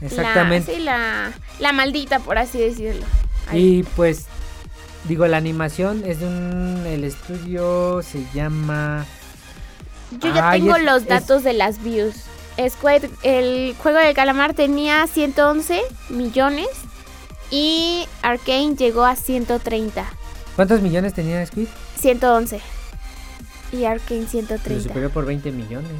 Exactamente. 0.00 0.72
La, 0.72 0.76
sí, 0.78 0.82
la, 0.82 1.32
la 1.60 1.72
maldita, 1.72 2.18
por 2.20 2.38
así 2.38 2.58
decirlo. 2.58 3.04
Ahí. 3.48 3.78
Y 3.78 3.82
pues 3.82 4.26
digo 5.04 5.26
la 5.26 5.36
animación 5.36 6.02
es 6.06 6.20
de 6.20 6.26
un 6.26 6.84
el 6.86 7.04
estudio 7.04 8.02
se 8.02 8.24
llama 8.34 9.04
Yo 10.20 10.34
ya 10.34 10.50
tengo 10.52 10.74
es- 10.76 10.82
los 10.84 11.02
es- 11.02 11.08
datos 11.08 11.44
de 11.44 11.52
las 11.52 11.82
views. 11.82 12.14
Squid, 12.68 13.04
el 13.22 13.74
juego 13.82 13.98
del 13.98 14.14
calamar 14.14 14.54
tenía 14.54 15.06
111 15.06 15.82
millones 16.08 16.68
y 17.50 18.06
Arkane 18.22 18.74
llegó 18.76 19.04
a 19.04 19.14
130. 19.14 20.04
¿Cuántos 20.56 20.80
millones 20.80 21.12
tenía 21.12 21.44
Squid? 21.44 21.68
111. 22.00 22.60
Y 23.72 23.84
Arkane 23.84 24.22
Lo 24.22 24.26
130. 24.28 24.82
superó 24.88 25.10
por 25.10 25.24
20 25.26 25.50
millones. 25.52 25.90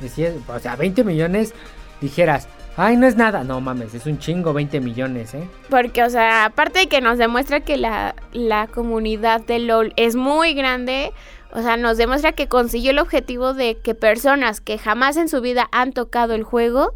Decía, 0.00 0.32
o 0.48 0.58
sea, 0.58 0.76
20 0.76 1.04
millones 1.04 1.54
dijeras, 2.00 2.48
ay, 2.76 2.96
no 2.96 3.06
es 3.06 3.16
nada. 3.16 3.44
No 3.44 3.60
mames, 3.60 3.94
es 3.94 4.06
un 4.06 4.18
chingo 4.18 4.52
20 4.52 4.80
millones, 4.80 5.34
¿eh? 5.34 5.48
Porque, 5.70 6.02
o 6.02 6.10
sea, 6.10 6.44
aparte 6.44 6.80
de 6.80 6.86
que 6.88 7.00
nos 7.00 7.18
demuestra 7.18 7.60
que 7.60 7.76
la, 7.76 8.14
la 8.32 8.66
comunidad 8.66 9.40
de 9.40 9.58
LOL 9.60 9.92
es 9.96 10.16
muy 10.16 10.54
grande, 10.54 11.12
o 11.52 11.62
sea, 11.62 11.76
nos 11.76 11.96
demuestra 11.96 12.32
que 12.32 12.48
consiguió 12.48 12.90
el 12.90 12.98
objetivo 12.98 13.54
de 13.54 13.76
que 13.78 13.94
personas 13.94 14.60
que 14.60 14.76
jamás 14.76 15.16
en 15.16 15.28
su 15.28 15.40
vida 15.40 15.68
han 15.72 15.92
tocado 15.92 16.34
el 16.34 16.42
juego 16.42 16.94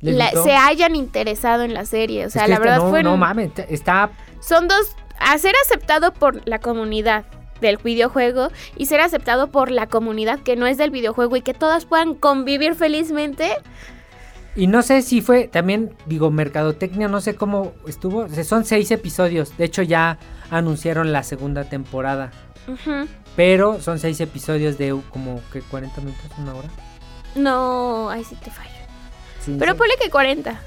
la- 0.00 0.30
se 0.32 0.54
hayan 0.56 0.96
interesado 0.96 1.62
en 1.62 1.72
la 1.74 1.84
serie. 1.86 2.26
O 2.26 2.30
sea, 2.30 2.42
Es 2.42 2.46
que 2.46 2.50
la 2.50 2.54
esto 2.56 2.64
verdad 2.64 2.84
no, 2.84 2.90
fue... 2.90 3.02
No 3.02 3.16
mames, 3.16 3.50
está 3.68 4.10
son 4.40 4.68
dos 4.68 4.94
a 5.18 5.38
ser 5.38 5.54
aceptado 5.64 6.12
por 6.12 6.46
la 6.46 6.58
comunidad 6.58 7.24
del 7.68 7.78
videojuego 7.78 8.48
y 8.76 8.86
ser 8.86 9.00
aceptado 9.00 9.48
por 9.50 9.70
la 9.70 9.86
comunidad 9.88 10.40
que 10.40 10.56
no 10.56 10.66
es 10.66 10.78
del 10.78 10.90
videojuego 10.90 11.36
y 11.36 11.42
que 11.42 11.54
todas 11.54 11.84
puedan 11.86 12.14
convivir 12.14 12.74
felizmente. 12.74 13.50
Y 14.56 14.68
no 14.68 14.82
sé 14.82 15.02
si 15.02 15.20
fue 15.20 15.48
también, 15.48 15.96
digo, 16.06 16.30
mercadotecnia, 16.30 17.08
no 17.08 17.20
sé 17.20 17.34
cómo 17.34 17.72
estuvo. 17.88 18.28
Son 18.44 18.64
seis 18.64 18.90
episodios. 18.92 19.56
De 19.56 19.64
hecho, 19.64 19.82
ya 19.82 20.18
anunciaron 20.50 21.12
la 21.12 21.24
segunda 21.24 21.64
temporada. 21.64 22.30
Pero 23.36 23.80
son 23.80 23.98
seis 23.98 24.20
episodios 24.20 24.78
de 24.78 24.96
como 25.10 25.40
que 25.52 25.60
40 25.60 26.00
minutos, 26.00 26.24
una 26.38 26.54
hora. 26.54 26.68
No, 27.34 28.08
ahí 28.10 28.22
sí 28.22 28.36
te 28.36 28.50
fallo. 28.50 28.70
Sí, 29.44 29.56
Pero 29.58 29.72
sí. 29.72 29.78
ponle 29.78 29.94
que 30.00 30.08
40. 30.08 30.60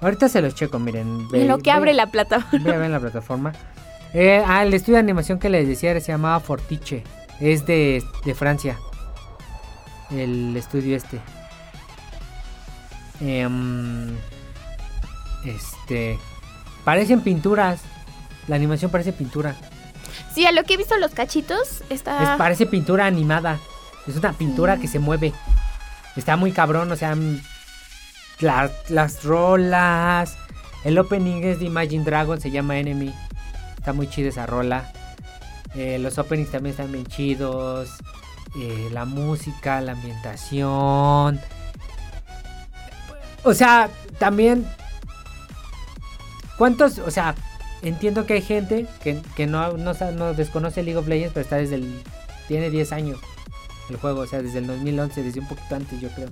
Ahorita 0.00 0.28
se 0.28 0.40
los 0.40 0.54
checo, 0.54 0.78
miren. 0.78 1.08
En 1.08 1.28
ve- 1.28 1.44
lo 1.46 1.58
que 1.58 1.64
ve- 1.64 1.72
abre 1.72 1.94
la 1.94 2.06
plataforma. 2.06 2.64
Ver 2.64 2.80
en 2.82 2.92
la 2.92 3.00
plataforma. 3.00 3.52
Eh, 4.12 4.42
ah, 4.46 4.62
el 4.64 4.74
estudio 4.74 4.94
de 4.94 5.00
animación 5.00 5.38
que 5.38 5.48
les 5.48 5.68
decía 5.68 5.98
se 6.00 6.12
llamaba 6.12 6.40
Fortiche. 6.40 7.04
Es 7.40 7.64
de, 7.66 8.02
de 8.24 8.34
Francia. 8.34 8.78
El 10.10 10.56
estudio 10.56 10.96
este. 10.96 11.20
Em, 13.20 14.16
este. 15.44 16.18
Parecen 16.84 17.20
pinturas. 17.20 17.80
La 18.48 18.56
animación 18.56 18.90
parece 18.90 19.12
pintura. 19.12 19.54
Sí, 20.34 20.46
a 20.46 20.52
lo 20.52 20.64
que 20.64 20.74
he 20.74 20.76
visto 20.76 20.96
los 20.96 21.12
cachitos 21.12 21.82
está... 21.90 22.32
Es, 22.32 22.38
parece 22.38 22.66
pintura 22.66 23.06
animada. 23.06 23.58
Es 24.06 24.16
una 24.16 24.32
pintura 24.32 24.78
que 24.78 24.88
se 24.88 24.98
mueve. 24.98 25.32
Está 26.16 26.36
muy 26.36 26.52
cabrón, 26.52 26.90
o 26.90 26.96
sea. 26.96 27.16
la- 28.40 28.70
las 28.88 29.22
rolas. 29.24 30.36
El 30.84 30.98
opening 30.98 31.42
es 31.44 31.60
de 31.60 31.66
Imagine 31.66 32.04
Dragon, 32.04 32.40
se 32.40 32.50
llama 32.50 32.78
Enemy. 32.78 33.14
Está 33.80 33.94
muy 33.94 34.10
chida 34.10 34.28
esa 34.28 34.44
rola. 34.44 34.92
Eh, 35.74 35.98
los 35.98 36.18
openings 36.18 36.50
también 36.50 36.72
están 36.72 36.92
bien 36.92 37.06
chidos. 37.06 37.88
Eh, 38.54 38.90
la 38.92 39.06
música, 39.06 39.80
la 39.80 39.92
ambientación. 39.92 41.40
O 43.42 43.54
sea, 43.54 43.88
también. 44.18 44.66
¿Cuántos? 46.58 46.98
O 46.98 47.10
sea, 47.10 47.34
entiendo 47.80 48.26
que 48.26 48.34
hay 48.34 48.42
gente 48.42 48.86
que, 49.02 49.18
que 49.34 49.46
no, 49.46 49.72
no, 49.78 49.94
no 49.94 50.34
desconoce 50.34 50.82
League 50.82 50.98
of 50.98 51.08
Legends, 51.08 51.32
pero 51.32 51.44
está 51.44 51.56
desde 51.56 51.76
el. 51.76 52.02
Tiene 52.48 52.68
10 52.68 52.92
años 52.92 53.18
el 53.88 53.96
juego, 53.96 54.20
o 54.20 54.26
sea, 54.26 54.42
desde 54.42 54.58
el 54.58 54.66
2011, 54.66 55.22
desde 55.22 55.40
un 55.40 55.48
poquito 55.48 55.74
antes, 55.74 55.98
yo 56.02 56.10
creo. 56.10 56.28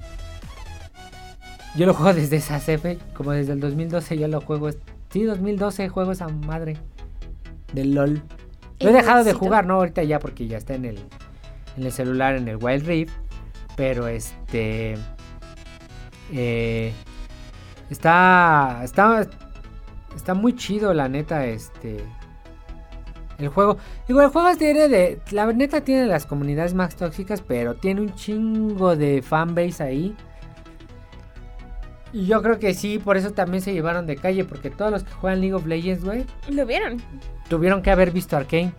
Yo 1.76 1.86
lo 1.86 1.94
juego 1.94 2.12
desde 2.20 2.36
esa 2.36 2.58
CF, 2.58 2.98
como 3.14 3.30
desde 3.30 3.54
el 3.54 3.60
2012 3.60 4.18
yo 4.18 4.28
lo 4.28 4.42
juego. 4.42 4.68
Sí, 5.10 5.22
2012 5.22 5.88
juego 5.88 6.12
esa 6.12 6.28
madre 6.28 6.76
del 7.72 7.94
LOL. 7.94 8.22
Lo 8.80 8.90
he 8.90 8.92
dejado 8.92 9.24
de 9.24 9.32
jugar, 9.32 9.66
no 9.66 9.74
ahorita 9.74 10.02
ya 10.04 10.18
porque 10.18 10.46
ya 10.46 10.56
está 10.58 10.74
en 10.74 10.84
el, 10.84 10.98
en 11.76 11.84
el 11.84 11.92
celular, 11.92 12.36
en 12.36 12.48
el 12.48 12.56
Wild 12.56 12.86
Rift. 12.86 13.12
Pero 13.76 14.08
este. 14.08 14.96
eh, 16.32 16.92
está. 17.90 18.80
Está. 18.84 19.26
Está 20.14 20.34
muy 20.34 20.54
chido, 20.54 20.94
la 20.94 21.08
neta, 21.08 21.46
este. 21.46 22.04
El 23.38 23.48
juego. 23.48 23.76
Digo, 24.06 24.20
el 24.20 24.28
juego 24.28 24.56
tiene 24.56 24.88
de. 24.88 25.20
La 25.30 25.46
neta 25.52 25.80
tiene 25.82 26.06
las 26.06 26.26
comunidades 26.26 26.74
más 26.74 26.96
tóxicas, 26.96 27.40
pero 27.40 27.74
tiene 27.74 28.00
un 28.00 28.14
chingo 28.14 28.96
de 28.96 29.22
fanbase 29.22 29.82
ahí. 29.82 30.16
Y 32.12 32.26
yo 32.26 32.42
creo 32.42 32.58
que 32.58 32.72
sí, 32.74 32.98
por 32.98 33.16
eso 33.16 33.32
también 33.32 33.62
se 33.62 33.72
llevaron 33.72 34.06
de 34.06 34.16
calle, 34.16 34.44
porque 34.44 34.70
todos 34.70 34.90
los 34.90 35.04
que 35.04 35.12
juegan 35.12 35.40
League 35.40 35.54
of 35.54 35.66
Legends, 35.66 36.04
güey, 36.04 36.24
¿Lo 36.48 36.64
vieron? 36.64 37.02
tuvieron 37.48 37.82
que 37.82 37.90
haber 37.90 38.10
visto 38.10 38.36
Arkane. 38.36 38.72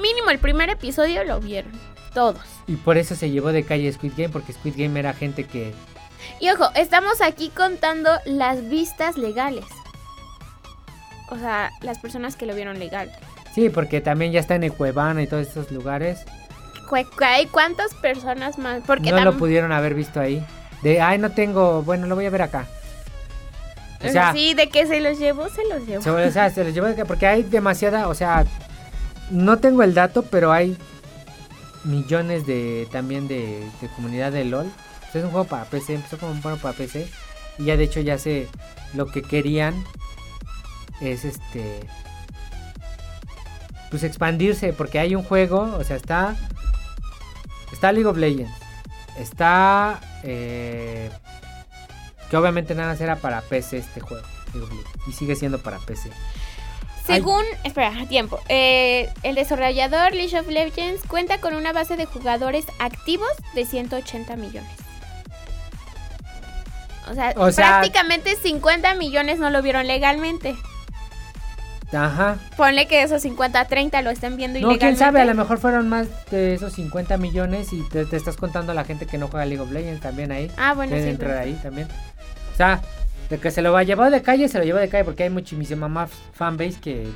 Mínimo 0.00 0.30
el 0.30 0.38
primer 0.38 0.70
episodio 0.70 1.24
lo 1.24 1.40
vieron. 1.40 1.72
Todos. 2.14 2.40
Y 2.66 2.76
por 2.76 2.96
eso 2.96 3.14
se 3.16 3.30
llevó 3.30 3.50
de 3.52 3.64
calle 3.64 3.92
Squid 3.92 4.12
Game, 4.16 4.28
porque 4.30 4.52
Squid 4.52 4.74
Game 4.76 4.98
era 4.98 5.12
gente 5.14 5.44
que. 5.44 5.74
Y 6.40 6.48
ojo, 6.50 6.68
estamos 6.74 7.20
aquí 7.20 7.50
contando 7.54 8.10
las 8.24 8.68
vistas 8.68 9.16
legales. 9.18 9.64
O 11.30 11.36
sea, 11.36 11.70
las 11.82 11.98
personas 11.98 12.36
que 12.36 12.46
lo 12.46 12.54
vieron 12.54 12.78
legal. 12.78 13.10
Sí, 13.54 13.68
porque 13.70 14.00
también 14.00 14.32
ya 14.32 14.40
está 14.40 14.54
en 14.54 14.64
Ecuevana 14.64 15.22
y 15.22 15.26
todos 15.26 15.46
esos 15.48 15.70
lugares. 15.70 16.20
Cu- 16.88 16.96
cu- 17.16 17.24
¿Hay 17.24 17.46
cuántas 17.46 17.94
personas 17.94 18.58
más? 18.58 18.82
Porque 18.86 19.10
no 19.12 19.22
lo 19.24 19.36
pudieron 19.36 19.72
haber 19.72 19.94
visto 19.94 20.20
ahí. 20.20 20.44
De, 20.82 21.00
ay, 21.00 21.18
no 21.18 21.30
tengo. 21.30 21.82
Bueno, 21.82 22.06
lo 22.06 22.14
voy 22.14 22.26
a 22.26 22.30
ver 22.30 22.42
acá. 22.42 22.66
O 24.04 24.08
sea, 24.08 24.32
sí, 24.32 24.54
de 24.54 24.68
que 24.68 24.86
se 24.86 25.00
los 25.00 25.18
llevó, 25.18 25.48
se 25.48 25.64
los 25.66 25.84
llevó. 25.86 26.02
se, 26.02 26.10
o 26.10 26.30
sea, 26.30 26.50
se 26.50 26.62
los 26.62 26.72
llevó 26.72 26.88
porque 27.06 27.26
hay 27.26 27.42
demasiada. 27.42 28.08
O 28.08 28.14
sea, 28.14 28.44
no 29.30 29.58
tengo 29.58 29.82
el 29.82 29.94
dato, 29.94 30.22
pero 30.22 30.52
hay 30.52 30.76
millones 31.84 32.46
de 32.46 32.86
también 32.92 33.26
de, 33.26 33.60
de 33.80 33.88
comunidad 33.96 34.32
de 34.32 34.44
LOL. 34.44 34.66
O 34.66 35.12
sea, 35.12 35.20
es 35.20 35.24
un 35.24 35.30
juego 35.30 35.46
para 35.46 35.64
PC, 35.64 35.94
empezó 35.94 36.18
como 36.18 36.32
un 36.32 36.42
juego 36.42 36.58
para 36.58 36.76
PC. 36.76 37.08
Y 37.58 37.64
ya 37.64 37.76
de 37.76 37.84
hecho 37.84 38.00
ya 38.00 38.18
sé 38.18 38.46
lo 38.94 39.06
que 39.06 39.22
querían 39.22 39.84
es 41.00 41.24
este 41.24 41.80
pues 43.90 44.02
expandirse 44.02 44.72
porque 44.72 44.98
hay 44.98 45.14
un 45.14 45.22
juego, 45.22 45.76
o 45.78 45.84
sea, 45.84 45.96
está 45.96 46.36
está 47.72 47.92
League 47.92 48.06
of 48.08 48.16
Legends, 48.16 48.52
está 49.18 50.00
eh, 50.22 51.10
que 52.30 52.36
obviamente 52.36 52.74
nada 52.74 52.92
más 52.92 53.00
era 53.00 53.16
para 53.16 53.40
PC 53.42 53.78
este 53.78 54.00
juego 54.00 54.22
y 55.06 55.12
sigue 55.12 55.34
siendo 55.36 55.58
para 55.62 55.78
PC. 55.78 56.10
Según, 57.06 57.42
espera, 57.64 58.04
tiempo. 58.06 58.38
Eh, 58.50 59.10
el 59.22 59.34
desarrollador 59.34 60.12
League 60.14 60.38
of 60.38 60.46
Legends 60.48 61.02
cuenta 61.06 61.38
con 61.40 61.54
una 61.54 61.72
base 61.72 61.96
de 61.96 62.04
jugadores 62.04 62.66
activos 62.78 63.28
de 63.54 63.64
180 63.64 64.36
millones. 64.36 64.70
O 67.10 67.14
sea, 67.14 67.32
O 67.36 67.50
sea- 67.50 67.66
prácticamente 67.80 68.36
50 68.36 68.94
millones 68.94 69.38
no 69.38 69.48
lo 69.48 69.62
vieron 69.62 69.86
legalmente. 69.86 70.54
Ajá. 71.92 72.36
Ponle 72.56 72.86
que 72.86 73.02
esos 73.02 73.22
50, 73.22 73.64
30 73.66 74.02
lo 74.02 74.10
están 74.10 74.36
viendo 74.36 74.58
No, 74.60 74.72
ilegalmente. 74.72 74.86
quién 74.86 74.96
sabe, 74.98 75.20
a 75.22 75.24
lo 75.24 75.34
mejor 75.34 75.58
fueron 75.58 75.88
más 75.88 76.06
de 76.30 76.52
esos 76.54 76.74
50 76.74 77.16
millones 77.16 77.72
y 77.72 77.82
te, 77.88 78.04
te 78.04 78.16
estás 78.16 78.36
contando 78.36 78.72
a 78.72 78.74
la 78.74 78.84
gente 78.84 79.06
que 79.06 79.16
no 79.16 79.28
juega 79.28 79.46
League 79.46 79.62
of 79.62 79.70
Legends 79.72 80.02
también 80.02 80.30
ahí. 80.30 80.50
Ah, 80.58 80.74
bueno, 80.74 80.90
Pueden 80.90 81.04
sí. 81.06 81.10
entrar 81.10 81.30
pero- 81.30 81.42
ahí 81.44 81.54
también. 81.62 81.88
O 82.52 82.56
sea, 82.56 82.82
de 83.30 83.38
que 83.38 83.50
se 83.50 83.62
lo 83.62 83.72
va 83.72 83.80
a 83.80 83.84
llevar 83.84 84.10
de 84.10 84.20
calle, 84.20 84.48
se 84.48 84.58
lo 84.58 84.64
llevó 84.64 84.78
de 84.78 84.88
calle 84.90 85.04
porque 85.04 85.22
hay 85.22 85.30
muchísima 85.30 85.88
más 85.88 86.10
fanbase 86.32 86.78
que... 86.80 87.08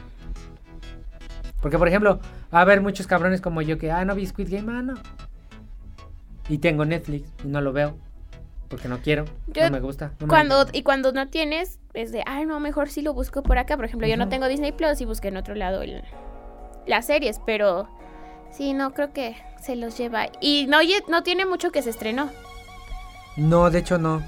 Porque, 1.61 1.79
por 1.79 1.87
ejemplo, 1.89 2.19
va 2.53 2.59
a 2.59 2.63
haber 2.63 2.81
muchos 2.81 3.07
cabrones 3.07 3.41
como 3.41 3.63
yo 3.63 3.79
que, 3.79 3.91
ah, 3.93 4.05
no 4.05 4.15
vi 4.15 4.27
Squid 4.27 4.49
Game, 4.53 4.73
ah, 4.73 4.83
no. 4.83 4.95
Y 6.49 6.59
tengo 6.59 6.85
Netflix 6.85 7.29
y 7.45 7.49
no 7.49 7.61
lo 7.61 7.73
veo. 7.73 7.97
Porque 8.73 8.89
no 8.89 8.99
quiero, 8.99 9.27
Yo- 9.49 9.65
no 9.67 9.71
me 9.71 9.81
gusta. 9.81 10.13
no 10.19 10.27
me- 10.27 10.31
Cuando, 10.31 10.67
y 10.73 10.83
cuando 10.83 11.13
no 11.13 11.29
tienes, 11.29 11.79
es 11.95 12.11
de, 12.11 12.25
ay, 12.27 12.47
no, 12.47 12.59
mejor 12.59 12.89
sí 12.89 13.03
lo 13.03 13.13
busco 13.15 13.43
por 13.45 13.59
acá. 13.59 13.77
Por 13.77 13.85
ejemplo, 13.85 14.09
yo 14.09 14.17
no 14.17 14.29
tengo 14.29 14.49
Disney 14.49 14.73
Plus 14.73 15.01
y 15.01 15.05
busqué 15.05 15.29
en 15.29 15.37
otro 15.37 15.55
lado 15.55 15.83
el- 15.83 16.03
las 16.87 17.07
series, 17.07 17.39
pero 17.47 17.87
sí, 18.51 18.73
no 18.73 18.95
creo 18.95 19.13
que 19.13 19.37
se 19.61 19.77
los 19.77 19.97
lleva. 19.99 20.27
Y 20.41 20.67
no, 20.69 20.79
no 21.09 21.23
tiene 21.23 21.45
mucho 21.47 21.71
que 21.71 21.83
se 21.83 21.91
estrenó. 21.91 22.31
No, 23.37 23.71
de 23.71 23.79
hecho 23.81 23.99
no. 23.99 24.23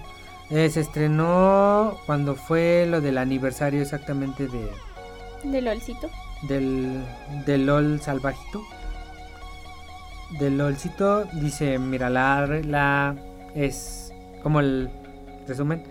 Eh, 0.50 0.68
se 0.68 0.80
estrenó 0.80 1.98
cuando 2.04 2.34
fue 2.34 2.86
lo 2.86 3.00
del 3.00 3.16
aniversario 3.16 3.80
exactamente 3.80 4.46
de... 4.46 4.70
De 5.42 5.62
LOLcito. 5.62 6.10
del, 6.42 7.02
del 7.46 7.64
LOL 7.66 8.00
salvajito. 8.02 8.62
Del 10.38 10.58
LOLcito 10.58 11.24
dice, 11.34 11.78
mira, 11.78 12.10
la, 12.10 12.46
la 12.64 13.14
es 13.54 14.03
como 14.44 14.60
el 14.60 14.88
resumen. 15.48 15.82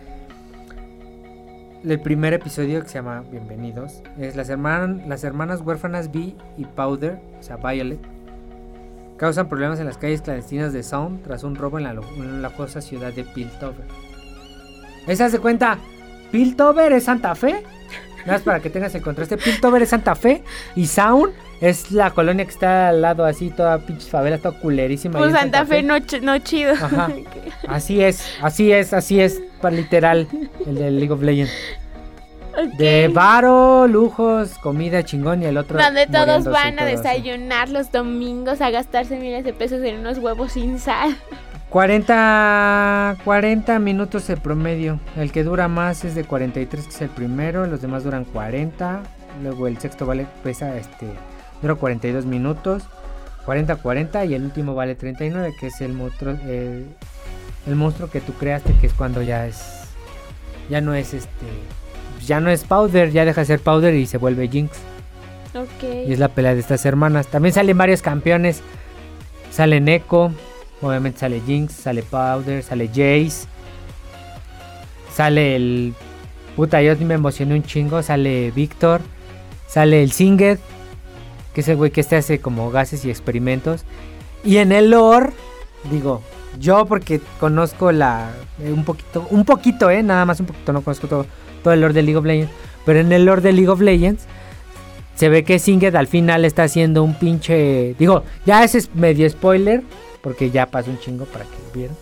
El 1.84 2.00
primer 2.00 2.34
episodio 2.34 2.82
que 2.82 2.88
se 2.88 2.94
llama 2.94 3.24
Bienvenidos 3.30 4.02
es 4.18 4.38
las, 4.38 4.50
herman- 4.50 5.06
las 5.08 5.26
hermanas 5.26 5.60
huérfanas 5.60 6.12
Vi 6.12 6.38
y 6.58 6.64
Powder, 6.64 7.20
o 7.38 7.44
sea, 7.44 7.58
Violet, 7.58 8.00
causan 9.18 9.50
problemas 9.50 9.82
en 9.82 9.88
las 9.88 9.98
calles 9.98 10.22
clandestinas 10.22 10.72
de 10.72 10.82
Sound 10.82 11.24
tras 11.24 11.44
un 11.44 11.56
robo 11.56 11.78
en 11.80 11.84
la, 11.84 11.94
lo- 11.94 12.08
en 12.16 12.42
la 12.42 12.48
lujosa 12.50 12.80
ciudad 12.80 13.12
de 13.12 13.26
Piltover. 13.26 13.86
¿Esa 15.08 15.30
se 15.30 15.40
cuenta? 15.40 15.78
¿Piltover 16.32 16.94
es 16.94 17.04
Santa 17.04 17.36
Fe? 17.36 17.64
Nada 18.22 18.34
más 18.38 18.42
para 18.44 18.62
que 18.62 18.70
tengas 18.70 18.96
el 18.96 19.02
contraste. 19.02 19.36
Piltover 19.36 19.82
es 19.82 19.90
Santa 19.90 20.16
Fe 20.16 20.42
y 20.78 20.88
Sound 20.88 21.34
es 21.64 21.92
la 21.92 22.12
colonia 22.12 22.44
que 22.44 22.52
está 22.52 22.90
al 22.90 23.02
lado 23.02 23.24
así, 23.24 23.50
toda 23.50 23.78
pinche 23.80 24.10
favela, 24.10 24.38
toda 24.38 24.60
culerísima. 24.60 25.18
Pues 25.18 25.32
Santa 25.32 25.66
Fe 25.66 25.82
no, 25.82 25.96
no 26.22 26.38
chido. 26.40 26.74
Ajá. 26.74 27.10
Así 27.70 28.04
es, 28.04 28.22
así 28.42 28.74
es, 28.74 28.94
así 28.94 29.22
es, 29.22 29.42
para 29.62 29.74
literal, 29.74 30.28
el 30.68 30.76
de 30.76 30.92
League 30.92 31.12
of 31.14 31.22
Legends. 31.22 31.54
De 32.78 33.08
varo, 33.08 33.88
lujos, 33.88 34.58
comida 34.60 35.04
chingón 35.04 35.42
y 35.42 35.46
el 35.46 35.58
otro. 35.58 35.82
Donde 35.82 36.06
todos 36.08 36.44
van 36.44 36.74
a 36.74 36.82
todo 36.82 36.88
así. 36.88 36.98
desayunar 36.98 37.70
los 37.70 37.90
domingos 37.90 38.60
a 38.60 38.70
gastarse 38.70 39.18
miles 39.18 39.46
de 39.46 39.54
pesos 39.54 39.82
en 39.84 40.00
unos 40.00 40.18
huevos 40.18 40.52
sin 40.52 40.78
sal. 40.78 41.16
40, 41.70 43.18
40 43.24 43.80
minutos 43.80 44.28
de 44.28 44.36
promedio. 44.36 45.00
El 45.16 45.32
que 45.32 45.44
dura 45.44 45.70
más 45.70 46.04
es 46.04 46.14
de 46.14 46.26
43, 46.26 46.84
que 46.84 46.90
es 46.90 47.02
el 47.02 47.10
primero. 47.10 47.66
Los 47.66 47.82
demás 47.82 48.04
duran 48.04 48.26
40. 48.26 49.02
Luego 49.42 49.68
el 49.68 49.80
sexto 49.80 50.06
vale, 50.06 50.28
pesa, 50.44 50.78
este, 50.78 51.08
dura 51.64 51.76
42 51.76 52.26
minutos. 52.26 52.84
40, 53.46 53.78
40. 53.78 54.26
Y 54.26 54.36
el 54.36 54.44
último 54.44 54.76
vale 54.76 54.94
39, 54.94 55.56
que 55.60 55.68
es 55.68 55.82
el 55.82 55.94
monstruo, 55.94 56.36
el 56.46 57.76
monstruo 57.76 58.10
que 58.12 58.22
tú 58.22 58.34
creaste, 58.34 58.74
que 58.80 58.88
es 58.88 58.94
cuando 58.94 59.24
ya 59.24 59.48
es, 59.48 59.88
ya 60.70 60.82
no 60.82 60.94
es 60.94 61.14
este, 61.14 61.46
ya 62.26 62.40
no 62.40 62.50
es 62.50 62.64
Powder, 62.64 63.12
ya 63.12 63.26
deja 63.26 63.42
de 63.42 63.46
ser 63.46 63.60
Powder 63.60 63.94
y 63.96 64.06
se 64.06 64.18
vuelve 64.18 64.48
Jinx. 64.48 64.78
Ok. 65.56 66.08
Y 66.08 66.14
es 66.14 66.20
la 66.20 66.30
pelea 66.30 66.54
de 66.54 66.60
estas 66.60 66.86
hermanas. 66.86 67.28
También 67.28 67.54
salen 67.54 67.78
varios 67.78 68.02
campeones. 68.02 68.62
Sale 69.52 69.80
Neko. 69.80 70.32
Obviamente 70.82 71.20
sale 71.20 71.42
Jinx. 71.46 71.74
Sale 71.74 72.02
Powder. 72.04 72.64
Sale 72.64 72.88
Jace. 72.88 73.48
Sale 75.14 75.56
el. 75.56 75.94
Puta, 76.56 76.82
yo 76.82 76.96
me 76.98 77.14
emocioné 77.14 77.54
un 77.56 77.64
chingo. 77.64 78.02
Sale 78.02 78.52
Víctor. 78.52 79.02
Sale 79.68 80.02
el 80.02 80.12
Singed. 80.12 80.60
Que 81.54 81.62
es 81.62 81.68
el 81.68 81.76
güey 81.78 81.92
que 81.92 82.02
este 82.02 82.16
hace 82.16 82.40
como 82.40 82.72
gases 82.72 83.06
y 83.06 83.10
experimentos. 83.10 83.86
Y 84.44 84.58
en 84.58 84.72
el 84.72 84.90
lore. 84.92 85.30
Digo. 85.92 86.22
Yo 86.60 86.86
porque 86.86 87.20
conozco 87.40 87.92
la. 87.92 88.32
eh, 88.62 88.72
un 88.72 88.84
poquito. 88.86 89.26
Un 89.32 89.44
poquito, 89.46 89.90
eh. 89.90 90.04
Nada 90.04 90.26
más 90.26 90.40
un 90.40 90.46
poquito. 90.46 90.72
No 90.74 90.82
conozco 90.82 91.08
todo, 91.08 91.26
todo 91.64 91.74
el 91.74 91.82
lore 91.82 91.94
de 91.94 92.04
League 92.04 92.18
of 92.18 92.26
Legends. 92.26 92.52
Pero 92.86 93.00
en 93.00 93.12
el 93.12 93.26
lore 93.26 93.42
de 93.42 93.54
League 93.54 93.70
of 93.70 93.82
Legends 93.82 94.26
se 95.16 95.30
ve 95.30 95.44
que 95.44 95.58
Singed 95.60 95.96
al 95.96 96.08
final 96.08 96.46
está 96.46 96.64
haciendo 96.64 97.04
un 97.04 97.16
pinche. 97.16 97.96
Digo, 97.98 98.24
ya 98.46 98.64
ese 98.64 98.78
es 98.80 98.94
medio 98.96 99.30
spoiler. 99.30 99.82
Porque 100.22 100.52
ya 100.52 100.68
pasó 100.68 100.90
un 100.90 101.00
chingo 101.00 101.26
para 101.26 101.44
que 101.46 101.52
lo 101.52 101.72
vieran. 101.74 101.96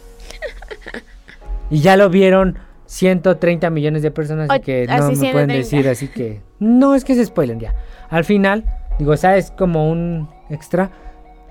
y 1.70 1.80
ya 1.80 1.98
lo 1.98 2.10
vieron 2.10 2.58
130 2.86 3.70
millones 3.70 4.02
de 4.04 4.12
personas. 4.12 4.50
Así 4.50 4.60
O- 4.60 4.64
que 4.64 4.86
no 4.88 4.94
así 4.94 5.16
me 5.16 5.32
pueden 5.32 5.50
130. 5.50 5.54
decir. 5.56 5.90
Así 5.90 6.08
que. 6.08 6.42
No 6.60 6.94
es 6.96 7.04
que 7.06 7.16
se 7.16 7.26
spoilen 7.26 7.60
ya. 7.60 7.74
Al 8.10 8.26
final, 8.26 8.66
digo, 9.00 9.16
¿sabes? 9.18 9.52
Como 9.52 9.90
un 9.90 10.30
extra. 10.50 10.90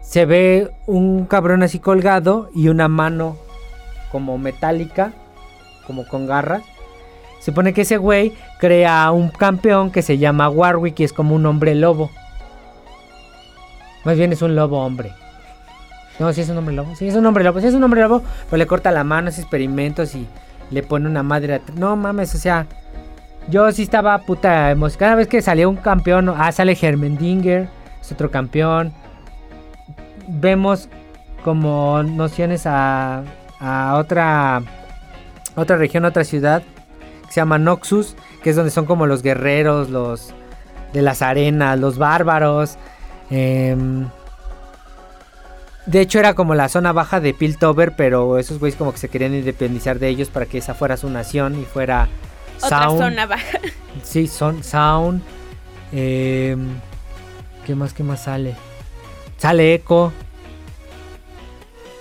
Se 0.02 0.24
ve 0.26 0.70
un 0.86 1.26
cabrón 1.26 1.62
así 1.62 1.78
colgado 1.78 2.50
y 2.54 2.68
una 2.68 2.88
mano 2.88 3.36
como 4.10 4.38
metálica. 4.38 5.12
Como 5.86 6.06
con 6.06 6.26
garras. 6.26 6.62
Supone 7.40 7.72
que 7.72 7.82
ese 7.82 7.96
güey 7.96 8.32
crea 8.58 9.10
un 9.10 9.28
campeón 9.30 9.90
que 9.90 10.02
se 10.02 10.18
llama 10.18 10.48
Warwick 10.48 11.00
y 11.00 11.04
es 11.04 11.12
como 11.12 11.34
un 11.34 11.46
hombre 11.46 11.74
lobo. 11.74 12.10
Más 14.04 14.16
bien 14.16 14.32
es 14.32 14.42
un 14.42 14.54
lobo 14.54 14.84
hombre. 14.84 15.12
No, 16.18 16.32
sí 16.32 16.42
es 16.42 16.48
un 16.50 16.58
hombre 16.58 16.74
lobo. 16.74 16.94
Sí 16.96 17.08
es 17.08 17.14
un 17.14 17.24
hombre 17.26 17.44
lobo. 17.44 17.60
Sí 17.60 17.66
es 17.66 17.74
un 17.74 17.82
hombre 17.82 18.00
lobo. 18.02 18.22
Pero 18.46 18.58
le 18.58 18.66
corta 18.66 18.90
la 18.90 19.04
mano, 19.04 19.28
hace 19.28 19.40
experimentos 19.40 20.14
y 20.14 20.26
le 20.70 20.82
pone 20.82 21.08
una 21.08 21.22
madre. 21.22 21.54
at- 21.54 21.70
No 21.76 21.96
mames, 21.96 22.34
o 22.34 22.38
sea. 22.38 22.66
Yo 23.50 23.70
sí 23.72 23.82
estaba 23.82 24.16
puta 24.18 24.70
emocionada. 24.70 24.98
Cada 24.98 25.14
vez 25.16 25.28
que 25.28 25.42
salía 25.42 25.68
un 25.68 25.76
campeón. 25.76 26.32
Ah, 26.36 26.52
sale 26.52 26.78
Hermendinger. 26.80 27.68
Es 28.00 28.12
otro 28.12 28.30
campeón. 28.30 28.92
Vemos 30.28 30.88
como 31.42 32.02
nociones 32.02 32.66
a, 32.66 33.24
a 33.58 33.96
otra. 33.96 34.62
Otra 35.56 35.76
región, 35.76 36.04
otra 36.04 36.24
ciudad. 36.24 36.62
Que 37.26 37.32
se 37.32 37.40
llama 37.40 37.58
Noxus. 37.58 38.14
Que 38.42 38.50
es 38.50 38.56
donde 38.56 38.70
son 38.70 38.86
como 38.86 39.06
los 39.06 39.22
guerreros, 39.22 39.90
los. 39.90 40.32
De 40.92 41.02
las 41.02 41.22
arenas, 41.22 41.78
los 41.78 41.98
bárbaros. 41.98 42.76
Em, 43.30 44.08
de 45.86 46.00
hecho 46.00 46.18
era 46.18 46.34
como 46.34 46.54
la 46.54 46.68
zona 46.68 46.92
baja 46.92 47.20
de 47.20 47.32
Piltover, 47.32 47.94
pero 47.96 48.38
esos 48.38 48.58
güeyes 48.58 48.76
como 48.76 48.92
que 48.92 48.98
se 48.98 49.08
querían 49.08 49.34
independizar 49.34 49.98
de 49.98 50.08
ellos 50.08 50.28
para 50.28 50.46
que 50.46 50.58
esa 50.58 50.74
fuera 50.74 50.96
su 50.96 51.08
nación 51.08 51.58
y 51.60 51.64
fuera 51.64 52.08
Otra 52.62 52.82
Sound. 52.84 53.00
zona 53.00 53.26
baja. 53.26 53.58
Sí, 54.02 54.26
son 54.26 54.62
Sound. 54.64 55.22
em, 55.92 56.68
¿Qué 57.66 57.74
más? 57.74 57.92
¿Qué 57.92 58.02
más 58.02 58.24
sale? 58.24 58.54
Sale 59.38 59.74
Echo. 59.74 60.12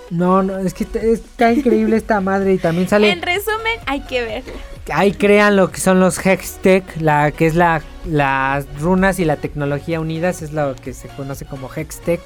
No, 0.10 0.42
no, 0.42 0.58
es 0.58 0.74
que 0.74 0.84
está- 0.86 1.00
está 1.02 1.54
increíble 1.54 1.96
esta 1.96 2.20
madre 2.20 2.54
y 2.54 2.58
también 2.58 2.88
sale... 2.90 3.12
En 3.12 3.22
resumen, 3.22 3.80
hay 3.86 4.02
que 4.02 4.24
verla. 4.24 4.54
Ahí 4.92 5.12
crean 5.12 5.56
lo 5.56 5.72
que 5.72 5.80
son 5.80 6.00
los 6.00 6.18
Hextech, 6.26 7.00
la 7.00 7.30
que 7.32 7.46
es 7.46 7.54
la 7.56 7.84
las 8.06 8.66
runas 8.80 9.20
y 9.20 9.26
la 9.26 9.36
tecnología 9.36 10.00
unidas, 10.00 10.42
es 10.42 10.52
lo 10.52 10.76
que 10.76 10.94
se 10.94 11.10
conoce 11.10 11.46
como 11.46 11.70
Hextech, 11.72 12.22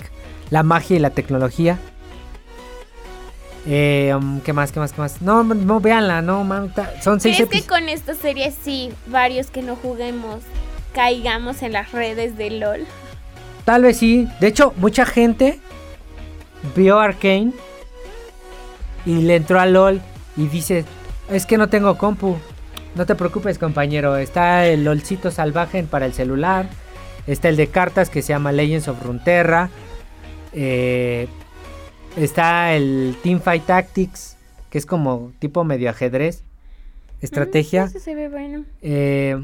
la 0.50 0.64
magia 0.64 0.96
y 0.96 1.00
la 1.00 1.10
tecnología. 1.10 1.78
Eh, 3.66 4.14
um, 4.16 4.42
¿Qué 4.42 4.52
más? 4.52 4.72
¿Qué 4.72 4.80
más? 4.80 4.92
¿Qué 4.92 5.00
más? 5.00 5.22
No, 5.22 5.44
no, 5.44 5.80
véanla, 5.80 6.22
no, 6.22 6.44
man, 6.44 6.74
ta- 6.74 6.92
son 7.02 7.20
seis 7.22 7.38
¿Crees 7.38 7.50
que 7.64 7.68
con 7.68 7.88
esta 7.88 8.14
serie 8.14 8.52
sí, 8.52 8.92
varios 9.08 9.50
que 9.50 9.62
no 9.62 9.76
juguemos, 9.78 10.42
caigamos 10.94 11.62
en 11.62 11.72
las 11.72 11.92
redes 11.94 12.38
de 12.38 12.50
LOL? 12.50 12.86
Tal 13.64 13.84
vez 13.84 13.98
sí. 13.98 14.28
De 14.42 14.48
hecho, 14.48 14.74
mucha 14.76 15.06
gente 15.06 15.60
vio 16.76 17.00
Arkane 17.00 17.54
y 19.06 19.22
le 19.22 19.38
entró 19.38 19.60
a 19.60 19.66
LOL 19.66 20.02
y 20.36 20.48
dice, 20.48 20.84
es 21.30 21.46
que 21.46 21.58
no 21.58 21.70
tengo 21.70 21.98
compu. 21.98 22.38
No 22.96 23.06
te 23.06 23.16
preocupes, 23.16 23.58
compañero. 23.58 24.18
Está 24.18 24.66
el 24.68 24.84
LOLcito 24.84 25.32
salvaje 25.32 25.82
para 25.84 26.06
el 26.06 26.14
celular. 26.14 26.68
Está 27.26 27.50
el 27.50 27.56
de 27.56 27.68
cartas 27.68 28.10
que 28.10 28.22
se 28.22 28.30
llama 28.34 28.52
Legends 28.52 28.88
of 28.88 29.02
Runeterra. 29.02 29.70
Eh, 30.52 31.28
está 32.16 32.74
el 32.74 33.16
Teamfight 33.24 33.66
Tactics, 33.66 34.38
que 34.70 34.78
es 34.78 34.86
como 34.86 35.32
tipo 35.40 35.64
medio 35.64 35.90
ajedrez. 35.90 36.44
Estrategia. 37.22 37.86
Mm, 37.86 37.88
ese 37.88 38.00
se 38.00 38.16
ve 38.16 38.30
bueno. 38.30 38.66
Eh, 38.82 39.36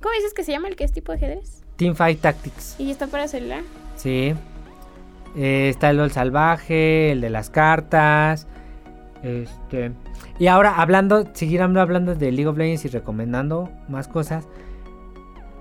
¿Cómo 0.00 0.14
dices 0.14 0.34
que 0.34 0.44
se 0.44 0.52
llama 0.52 0.68
el 0.68 0.76
que 0.76 0.84
es 0.84 0.92
tipo 0.92 1.12
ajedrez? 1.12 1.62
Teamfight 1.76 2.20
Tactics. 2.20 2.76
¿Y 2.78 2.90
está 2.90 3.06
para 3.06 3.26
celular? 3.26 3.62
Sí. 3.96 4.34
Eh, 5.36 5.68
está 5.68 5.90
el 5.90 5.96
LOL 5.96 6.10
salvaje, 6.10 7.12
el 7.12 7.20
de 7.20 7.30
las 7.30 7.48
cartas. 7.48 8.46
Este. 9.22 9.92
Y 10.38 10.46
ahora 10.46 10.80
hablando, 10.80 11.28
seguir 11.34 11.62
hablando, 11.62 11.80
hablando 11.80 12.14
de 12.14 12.32
League 12.32 12.48
of 12.48 12.58
Legends 12.58 12.84
y 12.84 12.88
recomendando 12.88 13.70
más 13.88 14.08
cosas. 14.08 14.46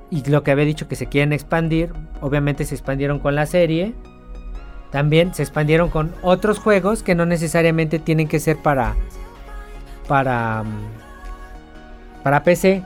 Y 0.09 0.27
lo 0.29 0.43
que 0.43 0.51
había 0.51 0.65
dicho 0.65 0.87
que 0.87 0.95
se 0.95 1.07
quieren 1.07 1.33
expandir. 1.33 1.93
Obviamente 2.21 2.65
se 2.65 2.75
expandieron 2.75 3.19
con 3.19 3.35
la 3.35 3.45
serie. 3.45 3.93
También 4.91 5.33
se 5.33 5.43
expandieron 5.43 5.89
con 5.89 6.13
otros 6.21 6.59
juegos 6.59 7.03
que 7.03 7.15
no 7.15 7.25
necesariamente 7.25 7.99
tienen 7.99 8.27
que 8.27 8.39
ser 8.39 8.57
para. 8.57 8.95
Para. 10.07 10.63
mm, 10.63 12.23
Para 12.23 12.43
PC. 12.43 12.83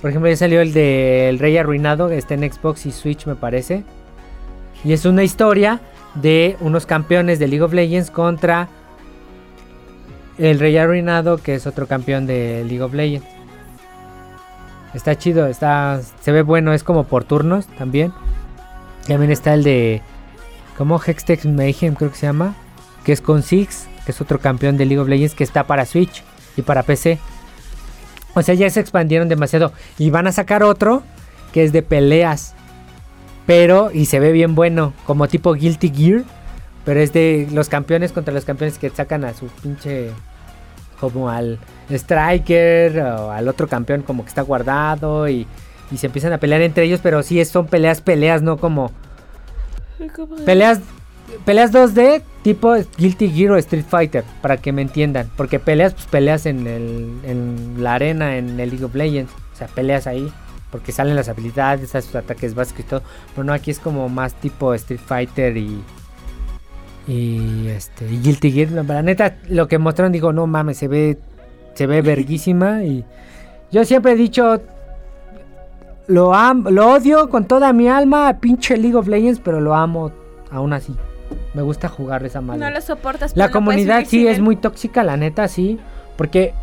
Por 0.00 0.10
ejemplo, 0.10 0.28
ya 0.28 0.36
salió 0.36 0.60
el 0.60 0.72
de 0.72 1.28
El 1.28 1.38
Rey 1.38 1.56
Arruinado. 1.56 2.08
Que 2.08 2.18
está 2.18 2.34
en 2.34 2.52
Xbox 2.52 2.86
y 2.86 2.92
Switch, 2.92 3.26
me 3.26 3.36
parece. 3.36 3.84
Y 4.84 4.92
es 4.92 5.04
una 5.04 5.22
historia 5.22 5.80
de 6.14 6.56
unos 6.60 6.86
campeones 6.86 7.38
de 7.38 7.46
League 7.46 7.62
of 7.62 7.72
Legends 7.72 8.10
contra 8.10 8.68
el 10.38 10.58
Rey 10.58 10.76
Arruinado, 10.76 11.38
que 11.38 11.54
es 11.54 11.66
otro 11.66 11.86
campeón 11.86 12.26
de 12.26 12.64
League 12.66 12.82
of 12.82 12.94
Legends. 12.94 13.26
Está 14.92 15.16
chido, 15.16 15.46
está 15.46 16.00
se 16.20 16.32
ve 16.32 16.42
bueno, 16.42 16.72
es 16.72 16.84
como 16.84 17.04
por 17.04 17.24
turnos 17.24 17.66
también. 17.66 18.12
También 19.06 19.30
está 19.30 19.54
el 19.54 19.62
de 19.62 20.02
como 20.76 21.00
Hextech 21.00 21.44
Mayhem, 21.44 21.94
creo 21.94 22.10
que 22.10 22.16
se 22.16 22.26
llama, 22.26 22.54
que 23.04 23.12
es 23.12 23.20
con 23.20 23.42
Six, 23.42 23.86
que 24.04 24.12
es 24.12 24.20
otro 24.20 24.38
campeón 24.38 24.76
de 24.76 24.86
League 24.86 25.00
of 25.00 25.08
Legends 25.08 25.34
que 25.34 25.44
está 25.44 25.64
para 25.66 25.86
Switch 25.86 26.22
y 26.56 26.62
para 26.62 26.82
PC. 26.82 27.18
O 28.34 28.42
sea, 28.42 28.54
ya 28.54 28.68
se 28.70 28.80
expandieron 28.80 29.28
demasiado 29.28 29.72
y 29.98 30.10
van 30.10 30.26
a 30.26 30.32
sacar 30.32 30.62
otro 30.62 31.02
que 31.52 31.64
es 31.64 31.72
de 31.72 31.82
peleas. 31.82 32.54
Pero, 33.46 33.90
y 33.92 34.06
se 34.06 34.20
ve 34.20 34.32
bien 34.32 34.54
bueno, 34.54 34.92
como 35.04 35.28
tipo 35.28 35.54
Guilty 35.54 35.92
Gear. 35.94 36.24
Pero 36.84 37.00
es 37.00 37.12
de 37.12 37.48
los 37.52 37.68
campeones 37.68 38.12
contra 38.12 38.34
los 38.34 38.44
campeones 38.44 38.78
que 38.78 38.90
sacan 38.90 39.24
a 39.24 39.34
su 39.34 39.46
pinche. 39.46 40.10
Como 40.98 41.28
al 41.28 41.58
Striker 41.90 43.00
o 43.00 43.30
al 43.32 43.48
otro 43.48 43.66
campeón, 43.68 44.02
como 44.02 44.22
que 44.22 44.28
está 44.28 44.42
guardado. 44.42 45.28
Y, 45.28 45.46
y 45.90 45.96
se 45.96 46.06
empiezan 46.06 46.32
a 46.32 46.38
pelear 46.38 46.62
entre 46.62 46.84
ellos. 46.84 47.00
Pero 47.02 47.22
sí 47.22 47.44
son 47.44 47.66
peleas, 47.66 48.00
peleas, 48.00 48.42
no 48.42 48.56
como. 48.56 48.90
Peleas. 50.44 50.80
Peleas 51.44 51.72
2D 51.72 52.22
tipo 52.42 52.74
Guilty 52.98 53.30
Gear 53.30 53.52
o 53.52 53.56
Street 53.56 53.84
Fighter, 53.88 54.24
para 54.42 54.56
que 54.56 54.72
me 54.72 54.82
entiendan. 54.82 55.30
Porque 55.36 55.58
peleas, 55.58 55.94
pues 55.94 56.06
peleas 56.06 56.46
en, 56.46 56.66
el, 56.66 57.10
en 57.24 57.82
la 57.82 57.94
arena, 57.94 58.36
en 58.36 58.58
el 58.60 58.70
League 58.70 58.84
of 58.84 58.94
Legends. 58.94 59.32
O 59.52 59.56
sea, 59.56 59.68
peleas 59.68 60.06
ahí. 60.06 60.32
Porque 60.70 60.90
salen 60.90 61.16
las 61.16 61.28
habilidades, 61.28 61.90
sus 61.90 62.14
ataques 62.14 62.54
básicos 62.54 62.80
y 62.80 62.88
todo. 62.88 63.02
Pero 63.34 63.44
no, 63.44 63.52
aquí 63.52 63.70
es 63.70 63.78
como 63.78 64.08
más 64.08 64.34
tipo 64.34 64.74
Street 64.74 65.00
Fighter 65.04 65.56
y. 65.56 65.82
Y 67.06 67.68
este. 67.68 68.06
Guilty 68.06 68.52
Gear. 68.52 68.70
La, 68.72 68.82
la 68.82 69.02
neta, 69.02 69.36
lo 69.48 69.68
que 69.68 69.78
mostraron, 69.78 70.12
digo, 70.12 70.32
no 70.32 70.46
mames, 70.46 70.78
se 70.78 70.88
ve. 70.88 71.18
Se 71.74 71.86
ve 71.86 72.02
verguísima. 72.02 72.84
y. 72.84 73.04
Yo 73.70 73.84
siempre 73.84 74.12
he 74.12 74.16
dicho. 74.16 74.60
Lo, 76.06 76.34
am, 76.34 76.64
lo 76.68 76.92
odio 76.92 77.28
con 77.28 77.46
toda 77.46 77.72
mi 77.72 77.88
alma 77.88 78.38
pinche 78.40 78.76
League 78.76 78.96
of 78.96 79.06
Legends, 79.06 79.40
pero 79.40 79.60
lo 79.60 79.74
amo 79.74 80.12
aún 80.50 80.72
así. 80.72 80.94
Me 81.54 81.62
gusta 81.62 81.88
jugar 81.88 82.22
de 82.22 82.28
esa 82.28 82.40
manera. 82.40 82.68
No 82.68 82.74
lo 82.74 82.80
soportas. 82.80 83.36
La 83.36 83.50
comunidad 83.50 84.04
sí 84.06 84.26
es 84.26 84.40
muy 84.40 84.56
tóxica, 84.56 85.02
la 85.02 85.16
neta, 85.16 85.48
sí. 85.48 85.78
Porque 86.16 86.54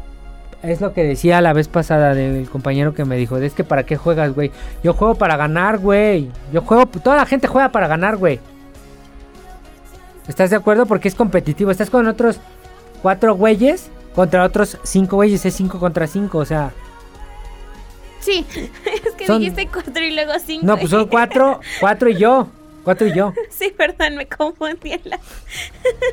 es 0.62 0.82
lo 0.82 0.94
que 0.94 1.04
decía 1.04 1.42
la 1.42 1.54
vez 1.54 1.68
pasada 1.68 2.14
del 2.14 2.50
compañero 2.50 2.94
que 2.94 3.06
me 3.06 3.16
dijo, 3.16 3.38
es 3.38 3.54
que 3.54 3.64
para 3.64 3.84
qué 3.84 3.98
juegas, 3.98 4.34
güey. 4.34 4.52
Yo 4.84 4.94
juego 4.94 5.16
para 5.16 5.38
ganar, 5.38 5.80
güey. 5.80 6.30
Yo 6.52 6.62
juego, 6.62 6.86
toda 6.86 7.16
la 7.16 7.26
gente 7.26 7.48
juega 7.48 7.70
para 7.70 7.88
ganar, 7.88 8.18
güey. 8.18 8.40
¿Estás 10.28 10.50
de 10.50 10.58
acuerdo? 10.58 10.86
Porque 10.86 11.08
es 11.08 11.16
competitivo. 11.16 11.72
Estás 11.72 11.90
con 11.90 12.08
otros 12.08 12.40
cuatro 13.02 13.36
güeyes 13.36 13.90
contra 14.14 14.44
otros 14.44 14.78
cinco 14.84 15.16
güeyes. 15.16 15.46
Es 15.46 15.56
cinco 15.56 15.80
contra 15.80 16.06
cinco, 16.08 16.40
o 16.40 16.46
sea. 16.46 16.72
Sí, 18.20 18.46
es 19.06 19.14
que 19.16 19.26
Son- 19.28 19.40
dijiste 19.40 19.68
cuatro 19.72 20.04
y 20.04 20.12
luego 20.14 20.34
cinco. 20.46 20.66
No, 20.66 20.78
pues 20.78 20.90
son 20.90 21.08
cuatro, 21.10 21.60
cuatro 21.80 22.10
y 22.10 22.18
yo. 22.18 22.48
Cuatro 22.84 23.08
y 23.08 23.14
yo. 23.14 23.34
Sí, 23.50 23.74
perdón, 23.78 24.16
me 24.16 24.26
confundí 24.28 24.94
en 24.94 25.02
la... 25.04 25.20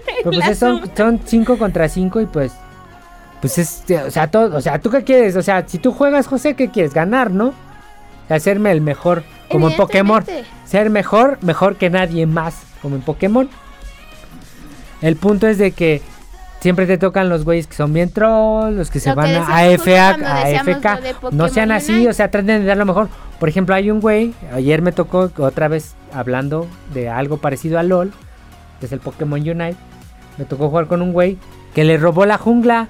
Pero 0.07 0.23
pues 0.25 0.37
La 0.39 0.47
es- 0.49 0.59
son, 0.59 0.91
son 0.97 1.21
cinco 1.25 1.57
contra 1.59 1.89
cinco 1.89 2.21
y 2.21 2.27
pues. 2.27 2.53
Pues 3.41 3.59
es. 3.59 3.85
O 4.07 4.11
sea, 4.11 4.31
todo, 4.31 4.57
o 4.57 4.61
sea, 4.61 4.81
¿tú 4.81 4.91
qué 4.91 5.05
quieres? 5.05 5.37
O 5.37 5.43
sea, 5.43 5.67
si 5.69 5.79
tú 5.79 5.93
juegas, 5.93 6.27
José, 6.27 6.55
¿qué 6.55 6.71
quieres? 6.71 6.93
Ganar, 6.95 7.31
¿no? 7.31 7.55
Hacerme 8.29 8.73
el 8.73 8.81
mejor. 8.81 9.23
Como 9.51 9.69
en 9.71 9.77
Pokémon. 9.77 10.25
Ser 10.67 10.91
mejor, 10.91 11.39
mejor 11.43 11.77
que 11.77 11.89
nadie 11.89 12.27
más. 12.27 12.57
Como 12.83 12.97
en 12.97 13.03
Pokémon. 13.03 13.49
El 15.03 15.17
punto 15.17 15.47
es 15.47 15.59
de 15.59 15.71
que 15.73 16.03
siempre 16.67 16.89
te 16.89 16.99
tocan 16.99 17.29
los 17.29 17.45
güeyes 17.45 17.69
que 17.69 17.77
son 17.77 17.93
bien 17.93 18.11
trolls, 18.11 18.77
los 18.77 18.91
que 18.91 18.99
se 18.99 19.11
Lo 19.11 19.15
van 19.15 19.37
a 19.37 19.45
cuando 19.45 19.53
a 19.53 19.63
de 19.63 21.15
No 21.31 21.49
sean 21.49 21.71
así, 21.71 22.09
o 22.09 22.13
sea, 22.13 22.29
traten 22.29 22.63
de 22.63 22.65
dar 22.65 22.77
lo 22.77 22.85
mejor. 22.85 23.09
Por 23.39 23.49
ejemplo, 23.49 23.73
hay 23.73 23.89
un 23.89 24.01
güey, 24.01 24.35
ayer 24.53 24.83
me 24.83 24.91
tocó 24.91 25.31
otra 25.39 25.69
vez 25.69 25.95
hablando 26.13 26.67
de 26.93 27.09
algo 27.09 27.37
parecido 27.37 27.79
a 27.79 27.85
LOL, 27.85 28.13
que 28.81 28.87
es 28.87 28.93
el 28.93 28.99
Pokémon 28.99 29.39
Unite. 29.39 29.77
Me 30.39 30.45
tocó 30.45 30.69
jugar 30.69 30.89
con 30.89 31.03
un 31.03 31.13
güey 31.13 31.39
que 31.73 31.85
le 31.85 31.99
robó 31.99 32.27
la 32.27 32.37
jungla 32.37 32.89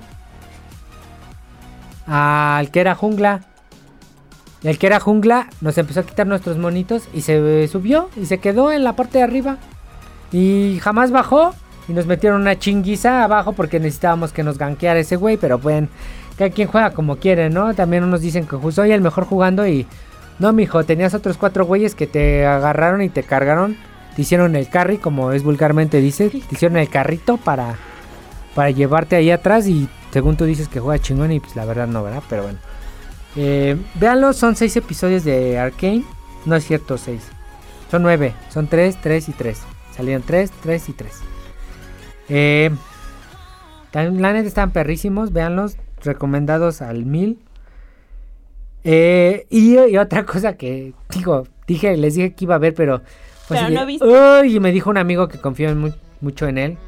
al 2.07 2.71
que 2.71 2.81
era 2.81 2.95
jungla. 2.95 3.43
Y 4.63 4.69
el 4.69 4.79
que 4.79 4.87
era 4.87 5.01
jungla 5.01 5.49
nos 5.61 5.77
empezó 5.77 6.01
a 6.01 6.05
quitar 6.05 6.27
nuestros 6.27 6.57
monitos 6.57 7.11
y 7.13 7.21
se 7.21 7.69
subió 7.69 8.09
y 8.17 8.25
se 8.25 8.39
quedó 8.39 8.73
en 8.73 8.85
la 8.85 8.95
parte 8.95 9.19
de 9.19 9.25
arriba. 9.25 9.59
Y 10.33 10.79
jamás 10.81 11.11
bajó. 11.11 11.55
Y 11.89 11.93
nos 11.93 12.07
metieron 12.07 12.41
una 12.41 12.59
chinguiza 12.59 13.25
abajo 13.25 13.53
porque 13.53 13.79
necesitábamos 13.79 14.33
que 14.33 14.43
nos 14.43 14.59
gankeara 14.59 15.01
ese 15.01 15.17
güey. 15.17 15.37
Pero 15.37 15.59
bueno, 15.59 15.89
cada 16.37 16.51
quien 16.51 16.69
juega 16.69 16.91
como 16.91 17.17
quiere, 17.17 17.51
¿no? 17.51 17.75
También 17.75 18.05
unos 18.05 18.21
dicen 18.21 18.47
que 18.47 18.73
soy 18.73 18.93
el 18.93 19.01
mejor 19.01 19.25
jugando 19.25 19.67
y 19.67 19.87
no, 20.39 20.53
mijo, 20.53 20.85
tenías 20.85 21.15
otros 21.15 21.37
cuatro 21.37 21.65
güeyes 21.65 21.95
que 21.95 22.07
te 22.07 22.45
agarraron 22.45 23.03
y 23.03 23.09
te 23.09 23.23
cargaron, 23.23 23.77
te 24.15 24.23
hicieron 24.23 24.55
el 24.55 24.69
carry, 24.69 24.99
como 24.99 25.33
es 25.33 25.43
vulgarmente 25.43 26.01
dice, 26.01 26.29
te 26.29 26.39
hicieron 26.51 26.77
el 26.77 26.91
carrito 26.91 27.39
para 27.39 27.77
para 28.57 28.71
llevarte 28.71 29.17
ahí 29.17 29.31
atrás 29.31 29.69
y 29.69 29.87
según 30.11 30.37
tú 30.37 30.47
dices 30.47 30.67
que 30.67 30.81
juega 30.81 31.01
chingón 31.01 31.31
y 31.31 31.41
pues 31.41 31.55
la 31.57 31.67
verdad 31.67 31.87
no, 31.87 32.03
¿verdad? 32.03 32.23
Pero 32.29 32.45
bueno. 32.45 32.59
Eh, 33.37 33.77
véanlo, 33.97 34.33
son 34.33 34.57
seis 34.57 34.75
episodios 34.77 35.25
de 35.25 35.59
Arkane. 35.59 36.05
No 36.47 36.57
es 36.57 36.65
cierto, 36.65 36.97
seis. 36.97 37.21
Son 37.91 38.03
nueve. 38.03 38.35
Son 38.49 38.67
tres, 38.67 38.97
tres 39.03 39.29
y 39.29 39.33
tres. 39.33 39.61
Salieron 39.95 40.23
tres, 40.23 40.51
tres 40.63 40.89
y 40.89 40.95
tres. 40.95 41.21
Eh, 42.29 42.71
la 43.93 44.33
neta 44.33 44.47
están 44.47 44.73
perrísimos. 44.73 45.33
Véanlos. 45.33 45.77
Recomendados 46.03 46.83
al 46.83 47.05
mil. 47.05 47.39
Eh, 48.89 49.47
y, 49.51 49.77
y, 49.77 49.99
otra 49.99 50.25
cosa 50.25 50.57
que 50.57 50.93
digo, 51.11 51.49
dije, 51.67 51.97
les 51.97 52.15
dije 52.15 52.35
que 52.35 52.45
iba 52.45 52.55
a 52.55 52.59
ver, 52.59 52.75
pero. 52.75 53.03
Pues 53.49 53.61
pero 53.61 53.71
no 53.71 53.85
viste. 53.85 54.07
Uy, 54.07 54.57
y 54.57 54.61
me 54.61 54.71
dijo 54.71 54.91
un 54.91 54.99
amigo 54.99 55.27
que 55.27 55.39
confío 55.39 55.71
en 55.71 55.79
mu 55.79 55.91
mucho 56.21 56.47
en 56.47 56.59
él. 56.59 56.79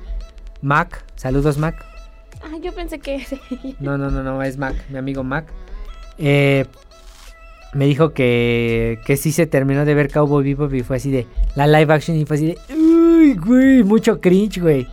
Mac, 0.62 1.04
saludos 1.16 1.58
Mac. 1.58 1.84
Ah, 2.42 2.56
yo 2.62 2.72
pensé 2.72 2.98
que... 2.98 3.24
no, 3.80 3.98
no, 3.98 4.10
no, 4.10 4.22
no, 4.22 4.42
es 4.42 4.58
Mac, 4.58 4.74
mi 4.90 4.98
amigo 4.98 5.24
Mac. 5.24 5.46
Eh, 6.18 6.66
me 7.74 7.86
dijo 7.86 8.12
que, 8.12 9.00
que 9.04 9.16
sí 9.16 9.32
se 9.32 9.46
terminó 9.46 9.84
de 9.84 9.94
ver 9.94 10.10
Cowboy 10.10 10.44
Bebop 10.44 10.72
y 10.74 10.82
fue 10.82 10.96
así 10.96 11.10
de 11.10 11.26
la 11.54 11.66
live 11.66 11.92
action 11.92 12.16
y 12.16 12.24
fue 12.24 12.36
así 12.36 12.46
de 12.46 12.58
uy, 12.74 13.34
güey, 13.34 13.82
mucho 13.82 14.20
cringe, 14.20 14.60
güey. 14.60 14.86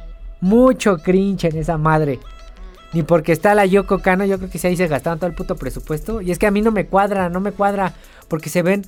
Mucho 0.45 0.99
cringe 0.99 1.45
en 1.45 1.57
esa 1.57 1.79
madre. 1.79 2.19
Ni 2.93 3.01
porque 3.01 3.31
está 3.31 3.55
la 3.55 3.65
Yoko 3.65 4.03
Kano, 4.03 4.25
yo 4.25 4.37
creo 4.37 4.47
que 4.51 4.59
sí 4.59 4.67
ahí 4.67 4.77
se 4.77 4.87
gastaron 4.87 5.17
todo 5.17 5.27
el 5.27 5.35
puto 5.35 5.55
presupuesto. 5.55 6.21
Y 6.21 6.29
es 6.29 6.37
que 6.37 6.45
a 6.45 6.51
mí 6.51 6.61
no 6.61 6.71
me 6.71 6.85
cuadra, 6.85 7.29
no 7.29 7.39
me 7.39 7.51
cuadra. 7.51 7.95
Porque 8.27 8.51
se 8.51 8.61
ven, 8.61 8.85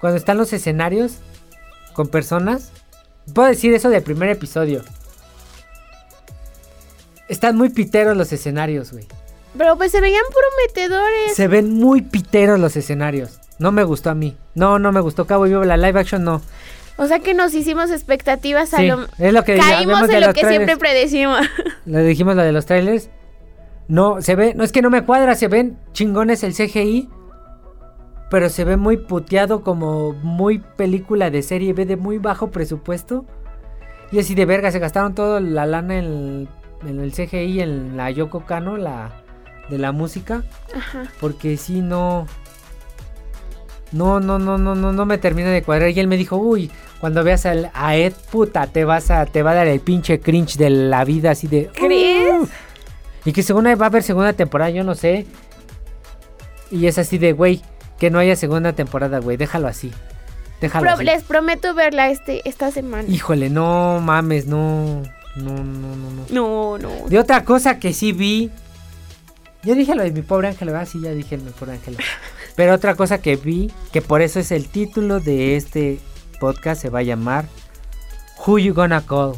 cuando 0.00 0.16
están 0.16 0.38
los 0.38 0.52
escenarios 0.52 1.14
con 1.94 2.06
personas. 2.06 2.70
Puedo 3.34 3.48
decir 3.48 3.74
eso 3.74 3.90
del 3.90 4.04
primer 4.04 4.28
episodio. 4.28 4.84
Están 7.26 7.56
muy 7.56 7.70
piteros 7.70 8.16
los 8.16 8.32
escenarios, 8.32 8.92
güey. 8.92 9.08
Pero 9.58 9.76
pues 9.76 9.90
se 9.90 10.00
veían 10.00 10.22
prometedores. 10.30 11.34
Se 11.34 11.48
ven 11.48 11.74
muy 11.74 12.02
piteros 12.02 12.60
los 12.60 12.76
escenarios. 12.76 13.40
No 13.58 13.72
me 13.72 13.82
gustó 13.82 14.10
a 14.10 14.14
mí. 14.14 14.36
No, 14.54 14.78
no 14.78 14.92
me 14.92 15.00
gustó 15.00 15.26
Cabo 15.26 15.42
Vivo. 15.42 15.64
La 15.64 15.76
live 15.76 15.98
action 15.98 16.22
no. 16.22 16.40
O 17.00 17.06
sea 17.06 17.20
que 17.20 17.32
nos 17.32 17.54
hicimos 17.54 17.90
expectativas 17.90 18.74
a 18.74 18.76
Sí, 18.76 18.86
lo... 18.88 19.06
es 19.18 19.32
lo 19.32 19.42
que 19.42 19.56
Caímos 19.56 20.10
en 20.10 20.20
lo 20.20 20.34
que 20.34 20.42
trailers. 20.42 20.48
siempre 20.48 20.76
predecimos. 20.76 21.40
Le 21.86 22.02
dijimos 22.02 22.36
lo 22.36 22.42
de 22.42 22.52
los 22.52 22.66
trailers. 22.66 23.08
No, 23.88 24.20
se 24.20 24.36
ve, 24.36 24.52
no 24.54 24.64
es 24.64 24.70
que 24.70 24.82
no 24.82 24.90
me 24.90 25.02
cuadra, 25.02 25.34
se 25.34 25.48
ven 25.48 25.78
chingones 25.92 26.44
el 26.44 26.52
CGI. 26.52 27.08
Pero 28.30 28.50
se 28.50 28.64
ve 28.64 28.76
muy 28.76 28.98
puteado 28.98 29.62
como 29.62 30.12
muy 30.12 30.58
película 30.58 31.30
de 31.30 31.42
serie 31.42 31.72
B 31.72 31.86
de 31.86 31.96
muy 31.96 32.18
bajo 32.18 32.50
presupuesto. 32.50 33.24
Y 34.12 34.18
así 34.18 34.34
de 34.34 34.44
verga, 34.44 34.70
se 34.70 34.78
gastaron 34.78 35.14
toda 35.14 35.40
la 35.40 35.64
lana 35.64 35.98
en 35.98 36.04
el, 36.04 36.48
en 36.86 37.00
el 37.00 37.12
CGI, 37.12 37.62
en 37.62 37.96
la 37.96 38.10
Yoko 38.10 38.44
Kano, 38.44 38.76
la 38.76 39.22
de 39.70 39.78
la 39.78 39.92
música. 39.92 40.42
Ajá. 40.76 41.04
Porque 41.18 41.56
si 41.56 41.80
no. 41.80 42.26
No, 43.92 44.20
no, 44.20 44.38
no, 44.38 44.56
no, 44.58 44.74
no, 44.74 44.92
no 44.92 45.06
me 45.06 45.18
termina 45.18 45.50
de 45.50 45.62
cuadrar. 45.62 45.90
Y 45.90 45.98
él 45.98 46.06
me 46.06 46.16
dijo, 46.16 46.36
uy, 46.36 46.70
cuando 47.00 47.24
veas 47.24 47.44
al, 47.46 47.70
a 47.74 47.96
Ed, 47.96 48.12
puta, 48.30 48.66
te 48.66 48.84
vas 48.84 49.10
a, 49.10 49.26
te 49.26 49.42
va 49.42 49.50
a 49.50 49.54
dar 49.54 49.66
el 49.66 49.80
pinche 49.80 50.20
cringe 50.20 50.56
de 50.56 50.70
la 50.70 51.04
vida 51.04 51.32
así 51.32 51.46
de. 51.48 51.70
¿Crees? 51.74 52.32
"Uh". 52.42 52.48
Y 53.24 53.32
que 53.32 53.42
según 53.42 53.66
va 53.66 53.70
a 53.72 53.86
haber 53.86 54.02
segunda 54.02 54.32
temporada, 54.32 54.70
yo 54.70 54.84
no 54.84 54.94
sé. 54.94 55.26
Y 56.70 56.86
es 56.86 56.98
así 56.98 57.18
de, 57.18 57.32
güey, 57.32 57.60
que 57.98 58.10
no 58.10 58.18
haya 58.18 58.36
segunda 58.36 58.72
temporada, 58.72 59.18
güey, 59.18 59.36
déjalo 59.36 59.66
así. 59.68 59.92
Déjalo 60.60 60.84
Pro- 60.84 60.94
así. 60.94 61.04
les 61.04 61.22
prometo 61.24 61.74
verla 61.74 62.10
este, 62.10 62.48
esta 62.48 62.70
semana. 62.70 63.08
Híjole, 63.08 63.50
no 63.50 63.98
mames, 64.00 64.46
no. 64.46 65.02
No, 65.36 65.52
no, 65.54 65.96
no, 65.96 66.10
no. 66.10 66.26
No, 66.30 66.78
no. 66.78 67.08
De 67.08 67.18
otra 67.18 67.44
cosa 67.44 67.78
que 67.78 67.92
sí 67.92 68.12
vi. 68.12 68.50
Yo 69.62 69.74
dije 69.74 69.94
lo 69.94 70.02
de 70.02 70.10
mi 70.12 70.22
pobre 70.22 70.48
ángel, 70.48 70.68
¿verdad? 70.68 70.88
Sí, 70.90 71.00
ya 71.02 71.10
dije 71.12 71.36
mi 71.36 71.50
pobre 71.50 71.72
ángel. 71.72 71.96
Pero 72.56 72.74
otra 72.74 72.94
cosa 72.94 73.20
que 73.20 73.36
vi, 73.36 73.70
que 73.92 74.02
por 74.02 74.22
eso 74.22 74.40
es 74.40 74.50
el 74.52 74.68
título 74.68 75.20
de 75.20 75.56
este 75.56 76.00
podcast, 76.40 76.82
se 76.82 76.90
va 76.90 77.00
a 77.00 77.02
llamar 77.02 77.46
Who 78.46 78.58
You 78.58 78.74
Gonna 78.74 79.02
Call. 79.02 79.34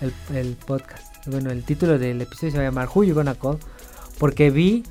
El, 0.00 0.12
el 0.36 0.56
podcast. 0.56 1.04
Bueno, 1.26 1.50
el 1.50 1.64
título 1.64 1.98
del 1.98 2.20
episodio 2.20 2.52
se 2.52 2.58
va 2.58 2.64
a 2.64 2.66
llamar 2.66 2.88
Who 2.94 3.04
You 3.04 3.14
Gonna 3.14 3.34
Call. 3.34 3.58
Porque 4.18 4.50
vi 4.50 4.84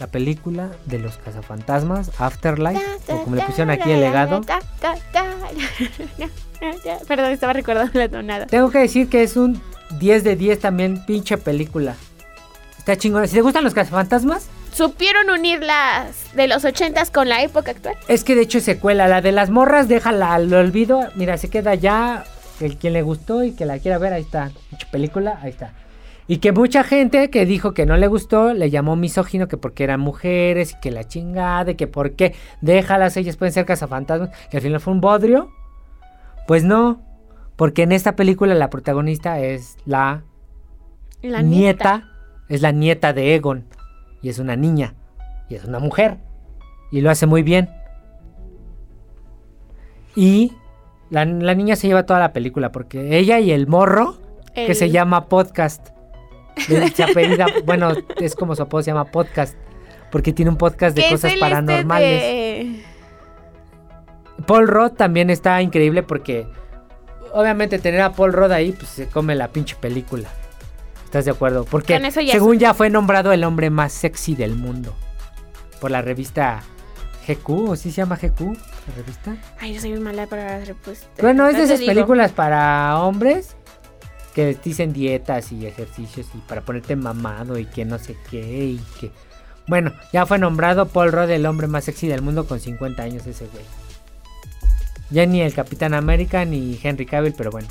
la 0.00 0.06
película 0.06 0.70
de 0.86 0.98
los 0.98 1.16
cazafantasmas, 1.18 2.12
Afterlife, 2.18 2.80
o 3.08 3.24
como 3.24 3.36
le 3.36 3.42
pusieron 3.42 3.70
aquí 3.70 3.90
el 3.90 4.00
legado. 4.00 4.40
Perdón, 7.06 7.32
estaba 7.32 7.52
recordando 7.52 7.98
la 7.98 8.08
tonada. 8.08 8.46
Tengo 8.46 8.70
que 8.70 8.78
decir 8.78 9.08
que 9.08 9.22
es 9.22 9.36
un 9.36 9.60
10 9.98 10.24
de 10.24 10.36
10 10.36 10.60
también, 10.60 11.04
pinche 11.04 11.36
película. 11.38 11.96
Está 12.78 12.96
chingona. 12.96 13.26
Si 13.26 13.34
te 13.34 13.42
gustan 13.42 13.64
los 13.64 13.74
cazafantasmas, 13.74 14.46
¿Supieron 14.78 15.28
unir 15.28 15.60
las 15.60 16.32
de 16.36 16.46
los 16.46 16.64
ochentas 16.64 17.10
con 17.10 17.28
la 17.28 17.42
época 17.42 17.72
actual? 17.72 17.96
Es 18.06 18.22
que 18.22 18.36
de 18.36 18.42
hecho 18.42 18.58
es 18.58 18.64
secuela. 18.64 19.08
La 19.08 19.20
de 19.20 19.32
las 19.32 19.50
morras, 19.50 19.88
déjala 19.88 20.34
al 20.34 20.54
olvido. 20.54 21.08
Mira, 21.16 21.36
se 21.36 21.50
queda 21.50 21.74
ya. 21.74 22.22
El 22.60 22.76
quien 22.76 22.92
le 22.92 23.02
gustó 23.02 23.42
y 23.42 23.50
que 23.50 23.66
la 23.66 23.80
quiera 23.80 23.98
ver, 23.98 24.12
ahí 24.12 24.22
está. 24.22 24.52
Mucha 24.70 24.88
película, 24.88 25.40
ahí 25.42 25.50
está. 25.50 25.72
Y 26.28 26.36
que 26.36 26.52
mucha 26.52 26.84
gente 26.84 27.28
que 27.28 27.44
dijo 27.44 27.74
que 27.74 27.86
no 27.86 27.96
le 27.96 28.06
gustó, 28.06 28.54
le 28.54 28.70
llamó 28.70 28.94
misógino, 28.94 29.48
que 29.48 29.56
porque 29.56 29.82
eran 29.82 29.98
mujeres, 29.98 30.74
y 30.74 30.80
que 30.80 30.92
la 30.92 31.02
chingada, 31.02 31.72
y 31.72 31.74
que 31.74 31.88
por 31.88 32.12
qué 32.12 32.36
déjalas, 32.60 33.16
ellas 33.16 33.36
pueden 33.36 33.52
ser 33.52 33.66
cazafantasmas, 33.66 34.30
que 34.48 34.58
al 34.58 34.62
final 34.62 34.78
fue 34.78 34.92
un 34.92 35.00
bodrio. 35.00 35.50
Pues 36.46 36.62
no, 36.62 37.02
porque 37.56 37.82
en 37.82 37.90
esta 37.90 38.14
película 38.14 38.54
la 38.54 38.70
protagonista 38.70 39.40
es 39.40 39.76
la, 39.86 40.22
La 41.20 41.42
nieta, 41.42 42.12
es 42.48 42.62
la 42.62 42.70
nieta 42.70 43.12
de 43.12 43.34
Egon, 43.34 43.64
y 44.22 44.28
es 44.28 44.38
una 44.38 44.56
niña, 44.56 44.94
y 45.48 45.54
es 45.54 45.64
una 45.64 45.78
mujer, 45.78 46.18
y 46.90 47.00
lo 47.00 47.10
hace 47.10 47.26
muy 47.26 47.42
bien. 47.42 47.68
Y 50.14 50.52
la, 51.10 51.24
la 51.24 51.54
niña 51.54 51.76
se 51.76 51.86
lleva 51.86 52.04
toda 52.06 52.20
la 52.20 52.32
película, 52.32 52.72
porque 52.72 53.18
ella 53.18 53.38
y 53.40 53.52
el 53.52 53.66
morro, 53.66 54.16
que 54.54 54.74
se 54.74 54.90
llama 54.90 55.26
podcast, 55.28 55.88
de- 56.68 56.88
se 56.90 57.04
apellida- 57.04 57.46
bueno, 57.64 57.92
es 58.20 58.34
como 58.34 58.56
su 58.56 58.62
apodo, 58.62 58.82
se 58.82 58.90
llama 58.90 59.04
podcast, 59.04 59.56
porque 60.10 60.32
tiene 60.32 60.50
un 60.50 60.56
podcast 60.56 60.96
de 60.96 61.02
cosas 61.08 61.30
este 61.32 61.40
paranormales. 61.40 62.22
de- 62.22 62.82
Paul 64.46 64.66
Rudd 64.68 64.92
también 64.92 65.30
está 65.30 65.60
increíble 65.62 66.02
porque 66.02 66.46
obviamente 67.34 67.78
tener 67.78 68.00
a 68.00 68.12
Paul 68.12 68.32
Rudd 68.32 68.52
ahí 68.52 68.72
pues 68.72 68.88
se 68.88 69.06
come 69.06 69.34
la 69.34 69.48
pinche 69.48 69.76
película. 69.76 70.28
¿Estás 71.08 71.24
de 71.24 71.30
acuerdo? 71.30 71.64
Porque 71.64 71.94
Con 71.94 72.04
eso 72.04 72.20
ya 72.20 72.34
según 72.34 72.58
ya 72.58 72.74
fue 72.74 72.90
nombrado 72.90 73.32
el 73.32 73.42
hombre 73.42 73.70
más 73.70 73.94
sexy 73.94 74.34
del 74.34 74.54
mundo 74.54 74.94
por 75.80 75.90
la 75.90 76.02
revista 76.02 76.60
GQ, 77.26 77.48
¿o 77.70 77.76
sí 77.76 77.90
se 77.90 78.02
llama 78.02 78.16
GQ? 78.16 78.40
La 78.42 78.94
revista. 78.94 79.36
Ay, 79.58 79.72
yo 79.72 79.80
soy 79.80 79.92
muy 79.92 80.00
mala 80.00 80.26
para 80.26 80.58
las 80.58 80.68
respuestas. 80.68 81.08
Bueno, 81.18 81.48
es 81.48 81.56
de 81.56 81.62
esas 81.62 81.78
digo. 81.78 81.94
películas 81.94 82.32
para 82.32 83.00
hombres 83.00 83.56
que 84.34 84.54
dicen 84.62 84.92
dietas 84.92 85.50
y 85.50 85.66
ejercicios 85.66 86.26
y 86.34 86.38
para 86.46 86.60
ponerte 86.60 86.94
mamado 86.94 87.58
y 87.58 87.64
que 87.64 87.86
no 87.86 87.98
sé 87.98 88.14
qué 88.30 88.42
y 88.66 88.80
que... 89.00 89.10
Bueno, 89.66 89.94
ya 90.12 90.26
fue 90.26 90.38
nombrado 90.38 90.88
Paul 90.88 91.10
Rudd 91.10 91.30
el 91.30 91.46
hombre 91.46 91.68
más 91.68 91.84
sexy 91.84 92.06
del 92.06 92.20
mundo 92.20 92.46
con 92.46 92.60
50 92.60 93.02
años 93.02 93.26
ese 93.26 93.46
güey. 93.46 93.64
Ya 95.08 95.24
ni 95.24 95.40
el 95.40 95.54
Capitán 95.54 95.94
América 95.94 96.44
ni 96.44 96.78
Henry 96.82 97.06
Cavill, 97.06 97.32
pero 97.34 97.50
bueno. 97.50 97.68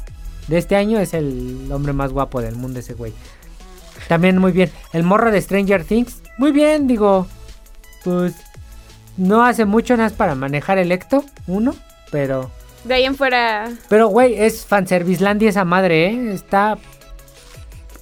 De 0.47 0.57
este 0.57 0.75
año 0.75 0.99
es 0.99 1.13
el 1.13 1.69
hombre 1.71 1.93
más 1.93 2.11
guapo 2.11 2.41
del 2.41 2.55
mundo 2.55 2.79
ese 2.79 2.93
güey. 2.93 3.13
También 4.07 4.37
muy 4.37 4.51
bien. 4.51 4.71
El 4.93 5.03
morro 5.03 5.31
de 5.31 5.41
Stranger 5.41 5.83
Things. 5.83 6.21
Muy 6.37 6.51
bien, 6.51 6.87
digo. 6.87 7.27
Pues 8.03 8.33
no 9.17 9.43
hace 9.43 9.65
mucho 9.65 9.97
nada 9.97 10.09
más 10.09 10.17
para 10.17 10.35
manejar 10.35 10.77
el 10.77 10.91
Ecto, 10.91 11.25
uno, 11.47 11.75
pero... 12.11 12.51
De 12.83 12.93
ahí 12.93 13.03
en 13.03 13.15
fuera. 13.15 13.69
Pero, 13.89 14.07
güey, 14.07 14.35
es 14.35 14.65
fanservicelandia 14.65 15.49
esa 15.49 15.65
madre, 15.65 16.07
¿eh? 16.07 16.33
Está. 16.33 16.77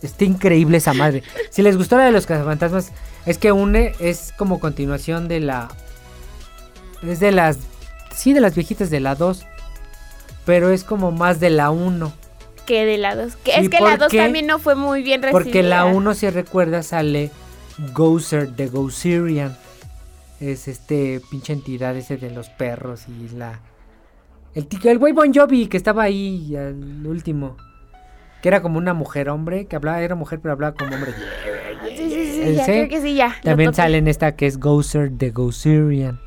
Está 0.02 0.26
increíble 0.26 0.78
esa 0.78 0.94
madre. 0.94 1.24
Si 1.50 1.64
les 1.64 1.78
gustó 1.78 1.98
la 1.98 2.04
de 2.04 2.12
los 2.12 2.28
cazafantasmas, 2.28 2.92
es 3.26 3.40
que 3.40 3.52
une, 3.52 3.94
es 4.00 4.34
como 4.38 4.60
continuación 4.60 5.28
de 5.28 5.40
la. 5.40 5.70
Es 7.02 7.20
de 7.20 7.32
las. 7.32 7.58
Sí, 8.14 8.34
de 8.34 8.42
las 8.42 8.54
viejitas 8.54 8.92
de 8.92 9.00
la 9.00 9.16
2. 9.16 9.46
Pero 10.46 10.70
es 10.70 10.84
como 10.84 11.12
más 11.12 11.40
de 11.40 11.50
la 11.50 11.72
1. 11.72 12.14
Que 12.66 12.86
de 12.86 12.98
la 12.98 13.16
2. 13.16 13.36
Que 13.38 13.52
Sí, 13.52 13.60
es 13.62 13.70
que 13.70 13.80
la 13.80 13.92
¿por 13.92 14.00
2 14.00 14.08
qué? 14.10 14.18
también 14.18 14.48
no 14.48 14.60
fue 14.60 14.76
muy 14.76 15.04
bien 15.04 15.22
recibida. 15.22 15.44
Porque 15.44 15.64
la 15.64 15.86
1, 15.86 16.14
si 16.14 16.30
recuerdas, 16.30 16.88
sale 16.88 17.32
Gozer 17.94 18.50
de 18.50 18.68
Gozerian. 18.68 19.56
Es 20.40 20.68
este 20.68 21.22
pinche 21.32 21.54
entidad 21.54 21.96
ese 21.96 22.18
de 22.18 22.32
los 22.32 22.50
perros 22.50 23.06
y 23.08 23.30
la. 23.36 23.60
El, 24.54 24.68
el 24.84 24.98
güey 25.00 25.14
Bon 25.14 25.34
Jovi 25.34 25.68
que 25.68 25.78
estaba 25.78 26.04
ahí 26.04 26.56
al 26.56 27.06
último. 27.06 27.58
que 28.42 28.48
era 28.50 28.62
como 28.62 28.78
una 28.78 28.94
mujer 28.94 29.30
hombre, 29.30 29.66
que 29.66 29.76
hablaba, 29.76 30.02
era 30.02 30.16
mujer 30.16 30.40
pero 30.42 30.54
hablaba 30.54 30.76
como 30.76 30.96
hombre. 30.96 31.14
Sí, 31.88 31.98
sí, 31.98 32.32
sí, 32.32 32.42
El 32.42 32.56
ya, 32.56 32.66
C 32.66 32.72
creo 32.72 32.90
que 32.90 33.02
sí, 33.02 33.16
ya. 33.16 33.36
También 33.44 33.74
sale 33.74 33.98
en 33.98 34.08
esta 34.08 34.36
que 34.36 34.46
es 34.48 34.60
Gozer 34.60 35.12
de 35.12 35.32
Gozerian. 35.32 36.20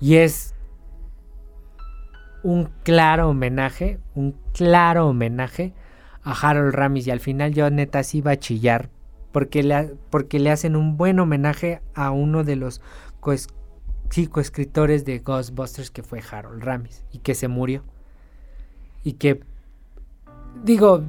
Y 0.00 0.16
es 0.16 0.54
un 2.42 2.70
claro 2.84 3.30
homenaje, 3.30 3.98
un 4.14 4.32
claro 4.56 5.08
homenaje 5.08 5.72
a 6.22 6.32
Harold 6.32 6.74
Ramis. 6.74 7.06
Y 7.06 7.10
al 7.10 7.20
final 7.20 7.52
yo 7.52 7.68
neta 7.70 8.02
sí 8.02 8.18
iba 8.18 8.32
a 8.32 8.36
chillar. 8.38 8.88
Porque 9.32 9.62
le, 9.62 9.94
porque 10.10 10.38
le 10.38 10.50
hacen 10.50 10.76
un 10.76 10.96
buen 10.96 11.18
homenaje 11.20 11.82
a 11.94 12.10
uno 12.10 12.42
de 12.42 12.56
los 12.56 12.80
coes- 13.20 13.48
sí, 14.10 14.26
coescritores 14.28 15.04
de 15.04 15.18
Ghostbusters 15.18 15.90
que 15.90 16.02
fue 16.02 16.22
Harold 16.30 16.62
Ramis. 16.62 17.04
Y 17.12 17.18
que 17.18 17.34
se 17.34 17.48
murió. 17.48 17.82
Y 19.04 19.12
que... 19.14 19.40
Digo, 20.64 21.02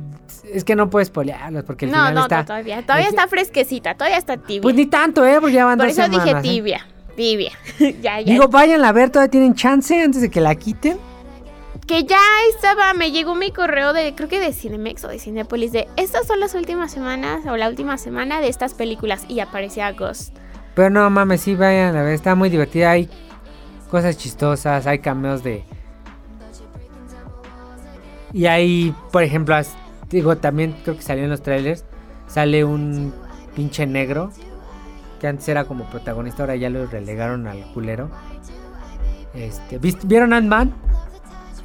es 0.53 0.65
que 0.65 0.75
no 0.75 0.89
puedes 0.89 1.09
polearlos 1.09 1.63
porque 1.63 1.85
al 1.85 1.91
No, 1.91 1.97
final 1.99 2.13
no, 2.15 2.21
está... 2.23 2.43
todavía. 2.43 2.81
Todavía 2.81 3.05
el- 3.07 3.13
está 3.13 3.27
fresquecita, 3.29 3.95
todavía 3.95 4.17
está 4.17 4.35
tibia. 4.35 4.61
Pues 4.61 4.75
ni 4.75 4.85
tanto, 4.87 5.25
¿eh? 5.25 5.37
Porque 5.39 5.53
ya 5.55 5.63
van 5.65 5.77
Por 5.77 5.87
dos 5.87 5.97
eso 5.97 6.09
dije 6.09 6.31
¿eh? 6.31 6.41
tibia. 6.41 6.85
Tibia. 7.15 7.51
ya, 8.01 8.19
ya. 8.19 8.33
Digo, 8.33 8.49
vayan 8.49 8.83
a 8.83 8.91
ver, 8.91 9.09
todavía 9.09 9.31
tienen 9.31 9.53
chance 9.55 9.99
antes 10.03 10.21
de 10.21 10.29
que 10.29 10.41
la 10.41 10.53
quiten. 10.55 10.97
Que 11.87 12.03
ya 12.03 12.19
estaba, 12.53 12.93
me 12.93 13.11
llegó 13.11 13.33
mi 13.35 13.51
correo 13.51 13.93
de, 13.93 14.13
creo 14.13 14.27
que 14.29 14.39
de 14.39 14.51
Cinemex 14.53 15.03
o 15.05 15.07
de 15.07 15.19
Cinepolis, 15.19 15.71
de 15.71 15.87
estas 15.95 16.27
son 16.27 16.39
las 16.39 16.53
últimas 16.53 16.91
semanas 16.91 17.45
o 17.45 17.55
la 17.55 17.69
última 17.69 17.97
semana 17.97 18.41
de 18.41 18.49
estas 18.49 18.73
películas 18.73 19.25
y 19.29 19.39
aparecía 19.39 19.91
Ghost. 19.93 20.35
Pero 20.75 20.89
no 20.89 21.09
mames, 21.09 21.41
sí, 21.41 21.55
vayan 21.55 21.95
a 21.95 22.03
ver, 22.03 22.13
está 22.13 22.35
muy 22.35 22.49
divertida. 22.49 22.91
Hay 22.91 23.09
cosas 23.89 24.17
chistosas, 24.17 24.85
hay 24.85 24.99
cameos 24.99 25.43
de. 25.43 25.63
Y 28.33 28.45
hay, 28.45 28.93
por 29.11 29.23
ejemplo, 29.23 29.55
as- 29.55 29.73
digo, 30.09 30.37
también 30.37 30.75
creo 30.83 30.95
que 30.97 31.01
salió 31.01 31.23
en 31.23 31.29
los 31.29 31.41
trailers. 31.41 31.85
Sale 32.27 32.63
un 32.65 33.13
pinche 33.55 33.87
negro. 33.87 34.31
Que 35.19 35.27
antes 35.27 35.47
era 35.49 35.63
como 35.63 35.85
protagonista, 35.89 36.43
ahora 36.43 36.55
ya 36.57 36.69
lo 36.69 36.85
relegaron 36.85 37.47
al 37.47 37.63
culero. 37.73 38.11
Este, 39.33 39.79
¿vist- 39.81 40.03
¿Vieron 40.03 40.31
Ant-Man? 40.33 40.75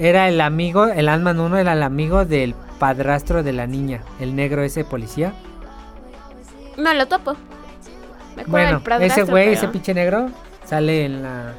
Era 0.05 0.29
el 0.29 0.41
amigo, 0.41 0.87
el 0.87 1.09
Ant-Man 1.09 1.39
1 1.39 1.59
era 1.59 1.75
el 1.75 1.83
amigo 1.85 2.25
del 2.25 2.55
padrastro 2.81 3.45
de 3.45 3.53
la 3.53 3.69
niña, 3.69 4.03
el 4.19 4.35
negro 4.35 4.63
ese 4.65 4.85
policía. 4.85 5.33
No 6.77 6.93
lo 6.93 7.07
topo. 7.07 7.37
Me 8.35 8.43
acuerdo 8.43 8.81
Bueno, 8.81 8.99
del 8.99 9.11
ese 9.11 9.23
güey, 9.23 9.45
pero 9.45 9.57
ese 9.59 9.69
pinche 9.69 9.95
negro, 9.95 10.29
sale 10.65 11.05
en 11.05 11.23
la 11.23 11.53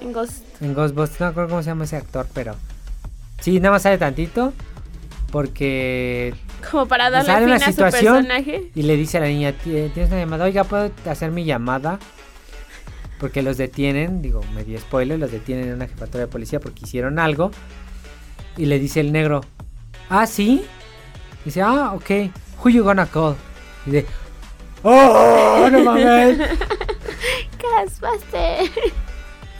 en 0.00 0.12
Ghost. 0.12 0.42
en 0.60 0.74
Ghostbusters. 0.74 1.20
No 1.20 1.26
acuerdo 1.28 1.50
cómo 1.50 1.62
se 1.62 1.68
llama 1.70 1.84
ese 1.84 1.96
actor, 1.98 2.26
pero 2.34 2.56
sí, 3.40 3.60
nada 3.60 3.70
más 3.72 3.82
sale 3.82 3.96
tantito 3.98 4.52
porque 5.30 6.34
Como 6.68 6.86
para 6.86 7.10
darle 7.10 7.26
sale 7.26 7.44
fin 7.46 7.54
una 7.54 7.56
a 7.56 7.60
su 7.60 7.70
situación 7.70 8.14
personaje. 8.26 8.70
y 8.74 8.82
le 8.82 8.96
dice 8.96 9.18
a 9.18 9.20
la 9.20 9.26
niña, 9.28 9.52
"Ti- 9.52 9.90
"Tienes 9.94 10.10
una 10.10 10.18
llamada, 10.18 10.46
oiga, 10.46 10.64
puedo 10.64 10.90
hacer 11.08 11.30
mi 11.30 11.44
llamada." 11.44 12.00
Porque 13.22 13.40
los 13.40 13.56
detienen, 13.56 14.20
digo, 14.20 14.40
medio 14.52 14.80
spoiler, 14.80 15.16
los 15.16 15.30
detienen 15.30 15.68
en 15.68 15.74
una 15.74 15.86
jefatura 15.86 16.24
de 16.24 16.26
policía 16.26 16.58
porque 16.58 16.84
hicieron 16.84 17.20
algo. 17.20 17.52
Y 18.56 18.66
le 18.66 18.80
dice 18.80 18.98
el 18.98 19.12
negro, 19.12 19.42
"Ah, 20.10 20.26
sí." 20.26 20.64
Dice, 21.44 21.62
"Ah, 21.62 21.92
ok. 21.94 22.10
Who 22.58 22.70
you 22.70 22.82
gonna 22.82 23.06
call?" 23.06 23.36
Y 23.86 23.90
de, 23.92 24.06
"Oh, 24.82 25.68
no 25.70 25.84
mames." 25.84 26.40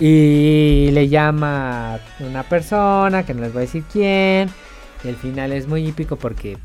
Y 0.01 0.91
le 0.91 1.09
llama 1.09 2.01
una 2.19 2.43
persona 2.43 3.25
que 3.25 3.33
no 3.33 3.43
les 3.43 3.53
voy 3.53 3.61
a 3.61 3.67
decir 3.67 3.85
quién. 3.93 4.51
Y 5.05 5.09
el 5.09 5.15
final 5.15 5.53
es 5.53 5.69
muy 5.69 5.87
hípico 5.87 6.17
porque. 6.17 6.59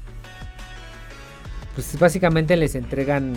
Pues 1.75 1.99
básicamente 1.99 2.57
les 2.57 2.73
entregan 2.73 3.35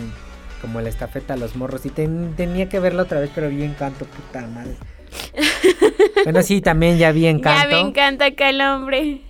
como 0.61 0.79
la 0.81 0.89
estafeta 0.89 1.33
a 1.33 1.37
los 1.37 1.55
morros. 1.55 1.85
Y 1.85 1.89
ten- 1.89 2.33
tenía 2.37 2.69
que 2.69 2.79
verlo 2.79 3.03
otra 3.03 3.19
vez, 3.19 3.31
pero 3.33 3.49
vi 3.49 3.63
encanto, 3.63 4.05
puta 4.05 4.45
madre. 4.47 4.75
bueno, 6.23 6.41
sí, 6.43 6.61
también 6.61 6.97
ya 6.97 7.11
vi 7.11 7.21
Ya 7.21 7.29
encanto. 7.29 7.67
me 7.69 7.79
encanta 7.79 8.25
acá 8.25 8.49
el 8.49 8.61
hombre. 8.61 9.21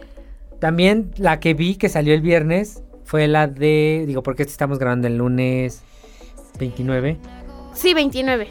También 0.60 1.12
la 1.18 1.40
que 1.40 1.54
vi 1.54 1.76
que 1.76 1.90
salió 1.90 2.14
el 2.14 2.22
viernes 2.22 2.84
fue 3.04 3.28
la 3.28 3.48
de. 3.48 4.04
Digo, 4.08 4.22
porque 4.24 4.44
estamos 4.44 4.78
grabando 4.78 5.08
el 5.08 5.18
lunes 5.18 5.82
29. 6.60 7.18
Sí, 7.74 7.94
29. 7.94 8.48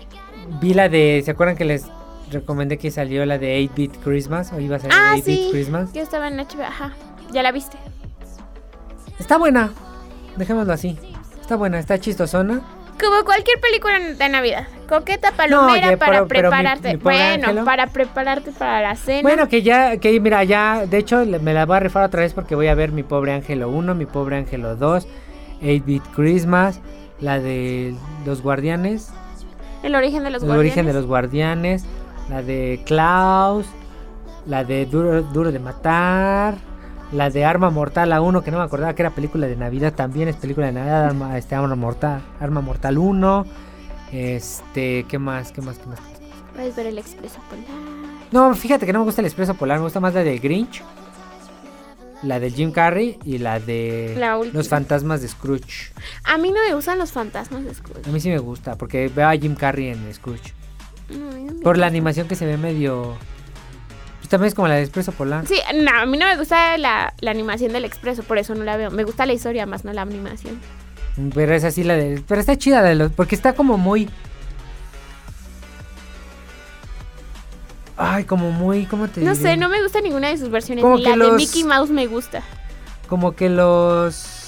Vi 0.61 0.75
la 0.75 0.89
de. 0.89 1.23
¿Se 1.25 1.31
acuerdan 1.31 1.57
que 1.57 1.65
les 1.65 1.87
recomendé 2.33 2.79
que 2.79 2.91
salió 2.91 3.25
la 3.27 3.39
de 3.39 3.61
8-Bit 3.61 3.99
Christmas? 4.03 4.53
O 4.53 4.59
iba 4.61 4.77
a 4.77 4.79
salir 4.81 4.97
Ah, 4.99 5.13
8-Bit 5.15 5.25
sí. 5.25 5.49
Christmas. 5.53 5.93
Yo 5.93 6.03
estaba 6.03 6.27
en 6.29 6.37
HBO. 6.39 6.63
Ajá. 6.65 6.95
¿Ya 7.33 7.43
la 7.45 7.53
viste? 7.53 7.77
Está 9.21 9.39
buena. 9.39 9.71
Dejémoslo 10.37 10.73
así. 10.73 10.99
Está 11.51 11.59
buena, 11.59 11.81
está 11.81 11.99
chistosona. 11.99 12.61
Como 13.01 13.25
cualquier 13.25 13.59
película 13.61 13.99
de 13.99 14.29
Navidad. 14.29 14.69
Coqueta 14.89 15.33
palomera 15.33 15.89
oye, 15.89 15.97
para 15.97 16.13
pero- 16.13 16.29
pero 16.29 16.49
mi- 16.49 16.57
prepararte. 16.57 16.91
mi 16.93 16.97
bueno, 17.03 17.45
Ángelo. 17.49 17.65
para 17.65 17.87
prepararte 17.89 18.53
para 18.53 18.81
la 18.83 18.95
cena. 18.95 19.23
Bueno, 19.23 19.49
que 19.49 19.63
ya, 19.63 19.97
que 19.97 20.21
mira, 20.21 20.45
ya, 20.45 20.87
de 20.87 20.99
hecho, 20.99 21.25
me 21.27 21.53
la 21.53 21.67
voy 21.67 21.79
a 21.79 21.81
rifar 21.81 22.05
otra 22.05 22.21
vez 22.21 22.35
porque 22.35 22.55
voy 22.55 22.69
a 22.69 22.77
ver 22.77 22.93
mi 22.93 23.03
pobre 23.03 23.33
Ángelo 23.33 23.69
1, 23.69 23.97
mi 23.97 24.07
pobre 24.07 24.37
Ángelo 24.37 24.77
2, 24.77 25.09
8-Bit 25.61 26.05
Christmas, 26.15 26.79
la 27.19 27.41
de 27.41 27.97
los 28.25 28.43
guardianes, 28.43 29.11
el 29.83 29.97
origen 29.97 30.23
de 30.23 30.31
los 30.31 30.43
el 30.45 30.47
guardianes. 30.51 30.71
origen 30.73 30.87
de 30.87 30.93
los 30.93 31.07
guardianes, 31.07 31.85
la 32.29 32.43
de 32.43 32.81
Klaus, 32.87 33.67
la 34.47 34.63
de 34.63 34.87
Duro, 34.87 35.23
Duro 35.23 35.51
de 35.51 35.59
Matar, 35.59 36.55
la 37.13 37.31
de 37.31 37.45
Arma 37.45 37.71
Mortal 37.71 38.13
a 38.13 38.21
1, 38.21 38.43
que 38.43 38.51
no 38.51 38.59
me 38.59 38.65
acordaba 38.65 38.95
que 38.95 39.03
era 39.03 39.11
película 39.11 39.47
de 39.47 39.57
Navidad 39.57 39.95
también, 39.95 40.29
es 40.29 40.37
película 40.37 40.67
de 40.67 40.73
Navidad, 40.73 41.07
Arma, 41.07 41.39
este, 41.39 41.55
Arma 41.55 41.75
Mortal, 41.75 42.23
Arma 42.41 42.61
Mortal 42.61 42.99
1, 42.99 43.47
este, 44.13 45.05
¿qué 45.09 45.19
más? 45.19 45.53
¿Qué 45.53 45.61
más? 45.61 45.79
¿Qué 45.79 45.87
más? 45.87 45.99
Puedes 46.55 46.77
ver 46.77 46.87
el 46.87 46.99
expreso 46.99 47.39
polar. 47.49 47.67
No, 48.33 48.55
fíjate 48.55 48.87
que 48.87 48.93
no 48.93 49.01
me 49.01 49.05
gusta 49.07 49.23
el 49.23 49.27
Expreso 49.27 49.55
Polar, 49.55 49.79
me 49.79 49.85
gusta 49.85 49.99
más 49.99 50.15
la 50.15 50.23
de 50.23 50.39
Grinch, 50.39 50.83
la 52.23 52.39
de 52.39 52.51
Jim 52.51 52.71
Carrey 52.71 53.19
y 53.25 53.39
la 53.39 53.59
de 53.59 54.15
La. 54.19 54.39
Los 54.53 54.69
Fantasmas 54.69 55.21
de 55.23 55.29
Scrooge. 55.29 55.93
A 56.25 56.39
mí 56.39 56.51
no 56.51 56.61
me 56.69 56.75
gustan 56.75 56.99
los 56.99 57.13
fantasmas 57.13 57.65
de 57.65 57.75
Scrooge. 57.75 58.09
A 58.09 58.13
mí 58.13 58.21
sí 58.21 58.29
me 58.29 58.39
gusta, 58.39 58.77
porque 58.77 59.09
veo 59.09 59.29
a 59.29 59.33
Jim 59.33 59.55
Carrey 59.55 59.89
en 59.89 60.15
Scrooge. 60.15 60.53
No, 61.09 61.33
no 61.33 61.61
Por 61.61 61.77
la 61.77 61.87
animación 61.87 62.29
que 62.29 62.37
se 62.37 62.47
ve 62.47 62.57
medio... 62.57 63.17
También 64.31 64.47
es 64.49 64.55
como 64.55 64.69
la 64.69 64.77
de 64.77 64.83
Expreso 64.83 65.13
Polar. 65.13 65.47
Sí, 65.47 65.61
no, 65.75 65.91
a 65.91 66.07
mí 66.07 66.17
no 66.17 66.25
me 66.25 66.37
gusta 66.39 66.79
la, 66.79 67.13
la 67.21 67.31
animación 67.33 67.73
del 67.75 67.85
expreso, 67.85 68.23
por 68.23 68.39
eso 68.39 68.55
no 68.55 68.65
la 68.65 68.77
veo. 68.79 68.91
Me 68.91 69.05
gusta 69.05 69.27
la 69.27 69.33
historia 69.35 69.67
más, 69.67 69.85
no 69.85 69.93
la 69.93 70.03
animación. 70.03 70.59
Pero 71.35 71.53
es 71.55 71.65
así 71.65 71.83
la 71.85 71.95
de... 71.95 72.23
Pero 72.27 72.41
está 72.41 72.57
chida 72.57 72.81
la 72.81 72.89
de 72.91 72.95
los... 72.95 73.13
Porque 73.13 73.35
está 73.35 73.53
como 73.55 73.77
muy... 73.77 74.09
Ay, 77.97 78.25
como 78.25 78.51
muy... 78.51 78.87
¿Cómo 78.87 79.09
te 79.09 79.21
No 79.21 79.33
diré? 79.35 79.43
sé, 79.51 79.57
no 79.57 79.69
me 79.69 79.83
gusta 79.83 80.01
ninguna 80.01 80.29
de 80.29 80.39
sus 80.39 80.49
versiones. 80.49 80.83
Como 80.83 80.97
Ni 80.97 81.03
que 81.05 81.11
la 81.11 81.17
los- 81.17 81.31
de 81.33 81.37
Mickey 81.37 81.65
Mouse 81.65 81.91
me 81.91 82.07
gusta. 82.07 82.43
Como 83.09 83.35
que 83.35 83.51
los... 83.51 84.40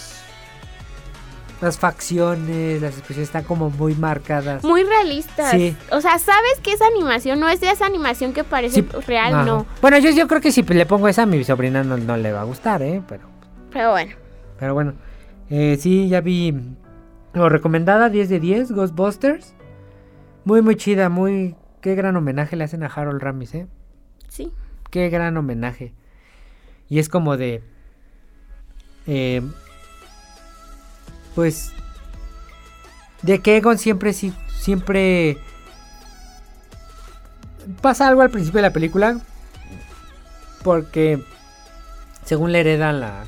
Las 1.62 1.78
facciones, 1.78 2.82
las 2.82 2.94
expresiones 2.98 3.28
están 3.28 3.44
como 3.44 3.70
muy 3.70 3.94
marcadas. 3.94 4.64
Muy 4.64 4.82
realistas. 4.82 5.52
Sí. 5.52 5.76
O 5.92 6.00
sea, 6.00 6.18
sabes 6.18 6.58
que 6.62 6.72
esa 6.72 6.86
animación 6.88 7.38
no 7.38 7.48
es 7.48 7.60
de 7.60 7.70
esa 7.70 7.86
animación 7.86 8.32
que 8.32 8.42
parece 8.44 8.82
Sí, 8.82 8.88
real, 9.06 9.32
Ajá. 9.32 9.44
no. 9.44 9.66
Bueno, 9.80 9.96
yo, 9.98 10.10
yo 10.10 10.26
creo 10.26 10.40
que 10.40 10.50
si 10.50 10.62
le 10.62 10.84
pongo 10.86 11.06
esa 11.06 11.22
a 11.22 11.26
mi 11.26 11.42
sobrina 11.44 11.84
no, 11.84 11.96
no 11.96 12.16
le 12.16 12.32
va 12.32 12.40
a 12.40 12.44
gustar, 12.44 12.82
¿eh? 12.82 13.00
Pero, 13.08 13.28
Pero 13.72 13.90
bueno. 13.92 14.12
pero 14.58 14.74
bueno. 14.74 14.94
Eh, 15.50 15.76
sí, 15.80 16.08
ya 16.08 16.20
vi. 16.20 16.52
Lo 17.32 17.48
recomendada 17.48 18.08
10 18.10 18.28
de 18.28 18.40
10, 18.40 18.72
Ghostbusters. 18.72 19.54
Muy, 20.44 20.60
muy 20.62 20.74
chida, 20.76 21.08
muy... 21.08 21.54
Qué 21.80 21.94
gran 21.94 22.16
homenaje 22.16 22.56
le 22.56 22.64
hacen 22.64 22.82
a 22.82 22.86
Harold 22.86 23.22
Ramis, 23.22 23.54
¿eh? 23.54 23.66
Sí. 24.28 24.52
Qué 24.90 25.08
gran 25.10 25.36
homenaje. 25.36 25.94
Y 26.88 26.98
es 26.98 27.08
como 27.08 27.36
de... 27.36 27.62
eh, 29.06 29.42
pues... 31.34 31.72
De 33.22 33.40
que 33.40 33.56
Egon 33.56 33.78
siempre, 33.78 34.12
sí- 34.12 34.34
siempre... 34.58 35.38
Pasa 37.80 38.08
algo 38.08 38.22
al 38.22 38.30
principio 38.30 38.58
de 38.58 38.68
la 38.68 38.72
película. 38.72 39.18
Porque... 40.62 41.22
Según 42.24 42.52
le 42.52 42.60
heredan 42.60 43.00
la, 43.00 43.24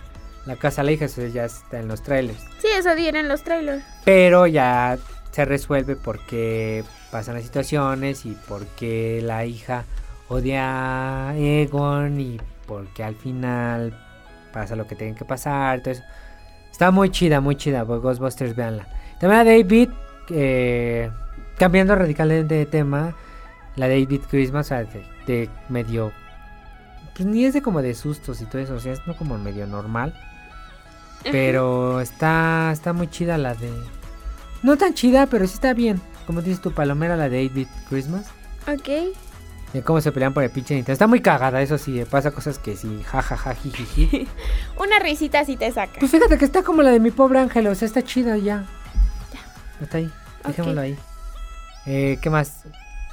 la 0.47 0.57
casa 0.57 0.81
a 0.81 0.85
la 0.85 0.93
hija, 0.93 1.07
eso 1.07 1.27
ya 1.27 1.45
está 1.45 1.81
en 1.81 1.89
los 1.89 2.03
trailers. 2.03 2.39
Sí, 2.61 2.69
eso 2.77 2.95
viene 2.95 3.21
en 3.21 3.29
los 3.29 3.43
trailers. 3.43 3.85
Pero 4.05 4.47
ya 4.47 4.99
se 5.33 5.45
resuelve 5.45 5.97
porque 5.97 6.85
pasan 7.11 7.35
las 7.35 7.43
situaciones 7.43 8.25
y 8.25 8.37
porque 8.47 9.21
la 9.23 9.45
hija 9.47 9.85
odia 10.29 11.31
a 11.31 11.37
Egon 11.37 12.21
y 12.21 12.41
porque 12.67 13.03
al 13.03 13.17
final 13.17 13.99
pasa 14.53 14.77
lo 14.77 14.87
que 14.87 14.95
tiene 14.95 15.17
que 15.17 15.25
pasar. 15.25 15.79
Entonces, 15.79 16.05
está 16.75 16.91
muy 16.91 17.09
chida, 17.09 17.41
muy 17.41 17.55
chida. 17.55 17.85
pues, 17.85 18.01
Ghostbusters, 18.01 18.57
véanla. 18.57 18.89
También 19.21 19.45
la 19.47 19.53
David, 19.53 19.91
eh, 20.31 21.09
cambiando 21.57 21.95
radicalmente 21.95 22.57
de 22.57 22.67
tema, 22.67 23.15
la 23.77 23.87
David 23.87 24.23
Christmas, 24.29 24.67
o 24.67 24.69
sea, 24.71 24.83
de, 24.83 25.07
de 25.25 25.49
medio. 25.69 26.11
Pues 27.15 27.27
ni 27.27 27.45
es 27.45 27.55
de 27.55 27.63
como 27.63 27.81
de 27.81 27.95
sustos 27.95 28.43
y 28.43 28.47
todo 28.47 28.61
eso, 28.61 28.75
o 28.75 28.81
sea, 28.81 28.93
es 28.93 29.07
no 29.07 29.17
como 29.17 29.39
medio 29.39 29.69
normal. 29.69 30.15
Pero 31.31 32.01
está, 32.01 32.71
está 32.73 32.93
muy 32.93 33.09
chida 33.09 33.39
la 33.39 33.55
de... 33.55 33.71
No 34.65 34.77
tan 34.77 34.95
chida, 34.95 35.27
pero 35.27 35.47
sí 35.47 35.55
está 35.55 35.75
bien. 35.75 36.01
Como 36.27 36.43
dices 36.43 36.61
tu 36.61 36.73
palomera, 36.73 37.17
la 37.17 37.29
de 37.29 37.45
8-Bit 37.45 37.69
Christmas. 37.89 38.27
Ok. 38.67 39.15
De 39.75 39.83
cómo 39.83 40.01
se 40.01 40.13
pelean 40.13 40.33
por 40.33 40.43
el 40.45 40.51
pinche 40.51 40.75
Nintendo. 40.75 40.93
Está 40.95 41.07
muy 41.09 41.21
cagada, 41.21 41.61
eso 41.61 41.77
sí. 41.77 42.01
eh, 42.01 42.07
Pasa 42.07 42.31
cosas 42.31 42.59
que 42.59 42.77
sí, 42.77 43.03
jajaja, 43.05 43.55
jijiji. 43.57 44.27
Una 44.79 44.99
risita 45.01 45.45
sí 45.45 45.57
te 45.57 45.71
saca. 45.73 45.99
Pues 45.99 46.11
fíjate 46.13 46.39
que 46.39 46.45
está 46.47 46.63
como 46.63 46.81
la 46.83 46.91
de 46.91 47.01
mi 47.01 47.11
pobre 47.11 47.41
ángel, 47.41 47.67
o 47.67 47.75
sea, 47.75 47.85
está 47.87 48.01
chida 48.03 48.37
ya. 48.39 48.65
Está 49.83 49.99
ahí, 49.99 50.11
dejémoslo 50.47 50.81
ahí. 50.81 50.97
Eh, 51.87 52.19
¿Qué 52.23 52.31
más? 52.31 52.63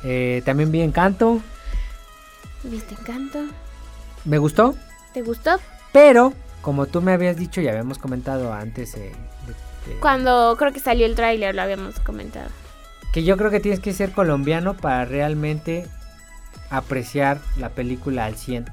Eh, 0.03 0.41
también 0.45 0.71
vi 0.71 0.81
Encanto, 0.81 1.41
¿Viste 2.63 2.93
encanto? 2.99 3.39
me 4.23 4.37
gustó, 4.37 4.75
¿Te 5.13 5.21
gustó? 5.23 5.57
pero 5.91 6.33
como 6.61 6.85
tú 6.85 7.01
me 7.01 7.11
habías 7.11 7.35
dicho 7.37 7.59
y 7.59 7.67
habíamos 7.67 7.97
comentado 7.97 8.53
antes, 8.53 8.93
eh, 8.95 9.11
de- 9.87 9.93
de- 9.93 9.99
Cuando 9.99 10.55
creo 10.57 10.71
que 10.71 10.79
salió 10.79 11.05
el 11.07 11.15
tráiler 11.15 11.53
lo 11.55 11.63
habíamos 11.63 11.99
comentado. 11.99 12.49
que 13.13 13.23
yo 13.23 13.35
creo 13.35 13.49
que 13.51 13.59
tienes 13.59 13.79
que 13.79 13.93
ser 13.93 14.11
colombiano 14.11 14.75
para 14.75 15.05
realmente 15.05 15.87
apreciar 16.71 17.39
la 17.57 17.69
película 17.69 18.25
al 18.25 18.35
100. 18.35 18.65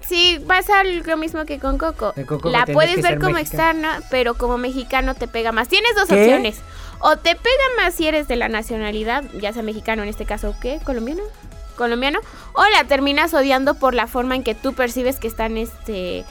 Sí, 0.00 0.40
pasa 0.46 0.84
lo 0.84 1.16
mismo 1.16 1.44
que 1.46 1.58
con 1.58 1.78
Coco. 1.78 2.14
La 2.44 2.64
puedes 2.66 3.02
ver 3.02 3.18
como 3.18 3.38
externa, 3.38 4.00
pero 4.10 4.34
como 4.34 4.56
mexicano 4.56 5.14
te 5.14 5.26
pega 5.26 5.50
más. 5.50 5.66
Tienes 5.68 5.96
dos 5.96 6.06
¿Qué? 6.08 6.22
opciones. 6.22 6.60
O 7.00 7.16
te 7.16 7.34
pega 7.34 7.64
más 7.76 7.94
si 7.94 8.06
eres 8.06 8.28
de 8.28 8.36
la 8.36 8.48
nacionalidad, 8.48 9.24
ya 9.40 9.52
sea 9.52 9.62
mexicano 9.62 10.02
en 10.02 10.08
este 10.08 10.24
caso, 10.24 10.54
¿qué? 10.60 10.78
¿Colombiano? 10.84 11.22
¿Colombiano? 11.76 12.20
O 12.54 12.62
la 12.74 12.84
terminas 12.84 13.34
odiando 13.34 13.74
por 13.74 13.94
la 13.94 14.06
forma 14.06 14.36
en 14.36 14.44
que 14.44 14.54
tú 14.54 14.74
percibes 14.74 15.18
que 15.18 15.26
están 15.26 15.56
este 15.56 16.24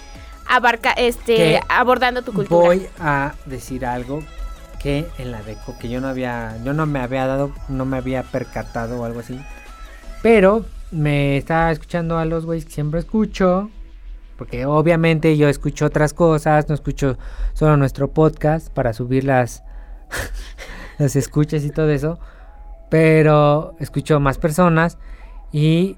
abarca 0.47 0.91
este 0.91 1.35
Que 1.35 1.59
abordando 1.67 2.21
tu 2.21 2.33
cultura. 2.33 2.65
Voy 2.65 2.87
a 2.99 3.33
decir 3.45 3.85
algo 3.85 4.23
que 4.81 5.07
en 5.17 5.31
la 5.31 5.41
de 5.43 5.57
que 5.81 5.89
yo 5.89 5.99
no 5.99 6.07
había, 6.07 6.57
yo 6.63 6.73
no 6.73 6.85
me 6.85 6.99
había 6.99 7.27
dado, 7.27 7.51
no 7.67 7.85
me 7.85 7.97
había 7.97 8.23
percatado 8.23 9.01
o 9.01 9.05
algo 9.05 9.19
así. 9.19 9.39
Pero 10.21 10.65
me 10.91 11.37
estaba 11.37 11.71
escuchando 11.71 12.17
a 12.17 12.25
los 12.25 12.45
güeyes 12.45 12.65
que 12.65 12.71
siempre 12.71 12.99
escucho. 12.99 13.69
Porque 14.37 14.65
obviamente 14.65 15.37
yo 15.37 15.47
escucho 15.47 15.85
otras 15.85 16.13
cosas, 16.13 16.67
no 16.67 16.75
escucho 16.75 17.17
solo 17.53 17.77
nuestro 17.77 18.11
podcast 18.11 18.69
para 18.69 18.91
subir 18.91 19.23
las, 19.23 19.63
las 20.97 21.15
escuchas 21.15 21.63
y 21.63 21.69
todo 21.69 21.89
eso. 21.89 22.19
Pero 22.89 23.75
escucho 23.79 24.19
más 24.19 24.37
personas 24.37 24.97
y 25.51 25.97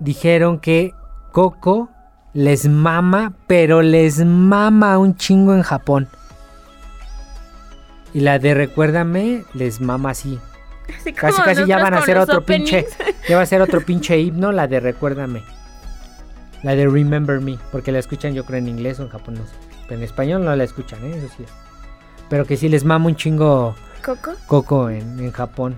dijeron 0.00 0.60
que 0.60 0.92
Coco 1.32 1.90
les 2.32 2.68
mama, 2.68 3.34
pero 3.46 3.82
les 3.82 4.24
mama 4.24 4.98
un 4.98 5.16
chingo 5.16 5.54
en 5.54 5.62
Japón. 5.62 6.08
Y 8.14 8.20
la 8.20 8.38
de 8.38 8.54
Recuérdame 8.54 9.44
les 9.52 9.80
mama 9.80 10.10
así. 10.10 10.38
Así 10.96 11.12
Casi 11.12 11.32
como 11.32 11.44
casi 11.44 11.66
ya 11.66 11.78
van 11.78 11.94
a 11.94 11.98
hacer 11.98 12.18
otro 12.18 12.44
pinche. 12.44 12.86
Ya 13.28 13.36
va 13.36 13.42
a 13.42 13.46
ser 13.46 13.60
otro 13.60 13.80
pinche 13.82 14.18
himno, 14.18 14.52
la 14.52 14.66
de 14.66 14.80
Recuérdame. 14.80 15.42
La 16.62 16.74
de 16.74 16.88
Remember 16.88 17.40
Me, 17.40 17.58
porque 17.70 17.92
la 17.92 17.98
escuchan 17.98 18.34
yo 18.34 18.44
creo 18.44 18.58
en 18.58 18.68
inglés 18.68 18.98
o 19.00 19.02
en 19.02 19.10
japonés. 19.10 19.46
Pero 19.86 19.98
en 19.98 20.04
español 20.04 20.44
no 20.44 20.54
la 20.56 20.64
escuchan, 20.64 21.04
¿eh? 21.04 21.16
eso 21.16 21.28
sí. 21.36 21.44
Pero 22.28 22.44
que 22.46 22.56
sí 22.56 22.68
les 22.68 22.84
mama 22.84 23.06
un 23.06 23.16
chingo 23.16 23.74
Coco. 24.04 24.32
Coco 24.46 24.90
en, 24.90 25.18
en 25.20 25.32
Japón. 25.32 25.76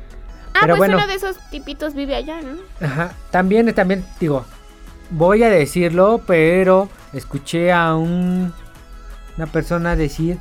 Ah, 0.55 0.59
Pero 0.63 0.77
pues 0.77 0.79
bueno. 0.79 0.97
uno 0.97 1.07
de 1.07 1.15
esos 1.15 1.37
tipitos 1.51 1.95
vive 1.95 2.15
allá, 2.15 2.41
¿no? 2.43 2.57
Ajá. 2.85 3.13
También, 3.31 3.73
también, 3.75 4.05
digo, 4.19 4.45
voy 5.11 5.43
a 5.43 5.51
decirlo, 5.51 6.21
pero 6.27 6.89
escuché 7.13 7.73
a 7.73 7.95
un, 7.95 8.53
una 9.37 9.47
persona 9.47 9.97
decir 9.97 10.39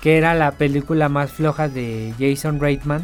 que 0.00 0.18
era 0.18 0.34
la 0.34 0.52
película 0.52 1.08
más 1.08 1.30
floja 1.32 1.68
de 1.68 2.12
Jason 2.18 2.60
Reitman, 2.60 3.02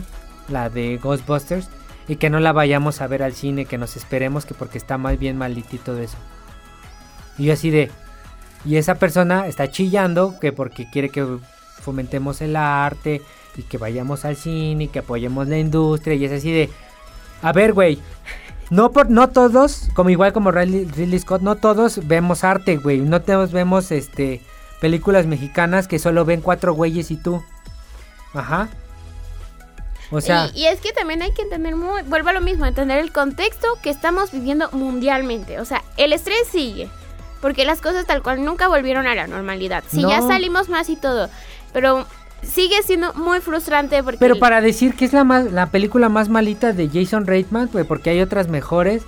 la 0.49 0.71
de 0.71 0.99
Ghostbusters, 0.99 1.69
y 2.09 2.17
que 2.17 2.31
no 2.31 2.41
la 2.41 2.53
vayamos 2.53 3.01
a 3.01 3.07
ver 3.07 3.23
al 3.23 3.35
cine, 3.35 3.67
que 3.67 3.79
nos 3.79 3.97
esperemos, 3.97 4.47
que 4.47 4.55
porque 4.55 4.79
está 4.79 4.97
más 4.99 5.19
bien 5.19 5.37
malditito 5.37 5.95
de 5.95 6.05
eso. 6.05 6.17
Y 7.37 7.51
así 7.51 7.71
de... 7.71 7.91
Y 8.65 8.77
esa 8.77 8.97
persona 8.97 9.47
está 9.47 9.71
chillando 9.71 10.39
que 10.41 10.53
porque 10.53 10.91
quiere 10.91 11.11
que 11.11 11.25
fomentemos 11.81 12.41
el 12.41 12.57
arte 12.57 13.23
y 13.57 13.63
que 13.63 13.79
vayamos 13.79 14.25
al 14.25 14.37
cine 14.37 14.85
y 14.85 14.89
que 14.89 14.99
apoyemos 14.99 15.47
la 15.47 15.59
industria 15.59 16.15
y 16.15 16.25
es 16.25 16.33
así 16.33 16.51
de... 16.51 16.71
A 17.43 17.53
ver, 17.53 17.73
güey. 17.73 18.01
No 18.71 18.91
por 18.91 19.11
no 19.11 19.29
todos, 19.29 19.89
como 19.95 20.11
igual 20.11 20.33
como 20.33 20.51
Ridley, 20.51 20.85
Ridley 20.87 21.21
Scott, 21.21 21.41
no 21.41 21.55
todos 21.57 22.07
vemos 22.07 22.45
arte, 22.45 22.77
güey. 22.77 22.99
No 22.99 23.23
todos 23.23 23.53
vemos 23.53 23.93
este 23.93 24.43
películas 24.81 25.27
mexicanas 25.27 25.89
que 25.89 25.99
solo 25.99 26.25
ven 26.25 26.41
cuatro 26.41 26.75
güeyes 26.75 27.11
y 27.11 27.17
tú. 27.17 27.43
Ajá. 28.35 28.69
O 30.11 30.21
sea, 30.21 30.51
y, 30.55 30.61
y 30.61 30.67
es 30.67 30.81
que 30.81 30.93
también 30.93 31.23
hay 31.23 31.33
que 31.33 31.43
entender 31.43 31.77
muy, 31.77 32.03
vuelvo 32.03 32.31
a 32.31 32.33
lo 32.33 32.41
mismo, 32.41 32.67
entender 32.67 32.99
el 32.99 33.13
contexto 33.13 33.67
que 33.83 33.91
estamos 33.91 34.33
viviendo 34.33 34.71
mundialmente. 34.73 35.61
O 35.61 35.65
sea, 35.65 35.83
el 35.97 36.13
estrés 36.13 36.47
sigue. 36.51 36.89
Porque 37.41 37.65
las 37.65 37.81
cosas 37.81 38.05
tal 38.07 38.23
cual 38.23 38.45
nunca 38.45 38.69
volvieron 38.69 39.07
a 39.07 39.15
la 39.15 39.27
normalidad. 39.27 39.85
Sí, 39.89 40.03
ya 40.03 40.23
salimos 40.23 40.69
más 40.69 40.89
y 40.91 40.97
todo. 40.97 41.29
Pero 41.73 42.05
sigue 42.43 42.83
siendo 42.83 43.15
muy 43.15 43.41
frustrante 43.41 44.03
porque... 44.03 44.19
pero 44.19 44.39
para 44.39 44.61
decir 44.61 44.95
que 44.95 45.05
es 45.05 45.13
la 45.13 45.25
más 45.25 45.53
la 45.53 45.67
película 45.67 46.09
más 46.09 46.29
malita 46.29 46.73
de 46.73 46.89
Jason 46.89 47.27
Reitman, 47.27 47.69
güey, 47.73 47.85
porque 47.85 48.11
hay 48.11 48.21
otras 48.21 48.49
mejores. 48.49 49.03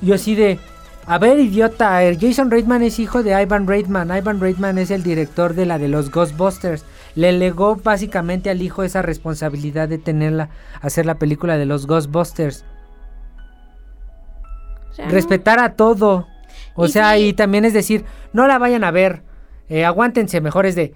Yo 0.00 0.14
así 0.14 0.34
de 0.34 0.60
a 1.06 1.18
ver, 1.18 1.40
idiota, 1.40 2.04
el 2.04 2.20
Jason 2.20 2.50
Reitman 2.50 2.82
es 2.82 2.98
hijo 3.00 3.22
de 3.22 3.40
Ivan 3.42 3.66
Reitman. 3.66 4.16
Ivan 4.16 4.38
Reitman 4.38 4.78
es 4.78 4.92
el 4.92 5.02
director 5.02 5.54
de 5.54 5.66
la 5.66 5.78
de 5.78 5.88
los 5.88 6.10
Ghostbusters. 6.10 6.84
Le 7.14 7.32
legó 7.32 7.76
básicamente 7.76 8.50
al 8.50 8.62
hijo 8.62 8.82
esa 8.84 9.02
responsabilidad 9.02 9.88
de 9.88 9.98
tenerla, 9.98 10.48
hacer 10.80 11.06
la 11.06 11.16
película 11.18 11.56
de 11.58 11.66
los 11.66 11.86
Ghostbusters. 11.86 12.64
respetar 15.08 15.58
a 15.60 15.74
todo. 15.74 16.26
O 16.74 16.86
Y 16.86 16.88
sea, 16.90 17.14
sí. 17.14 17.26
y 17.28 17.32
también 17.32 17.64
es 17.64 17.72
decir, 17.72 18.04
no 18.32 18.46
la 18.46 18.58
vayan 18.58 18.84
a 18.84 18.90
ver. 18.90 19.22
eh, 19.68 19.84
aguántense, 19.84 20.40
mejor 20.40 20.66
es 20.66 20.74
de. 20.74 20.94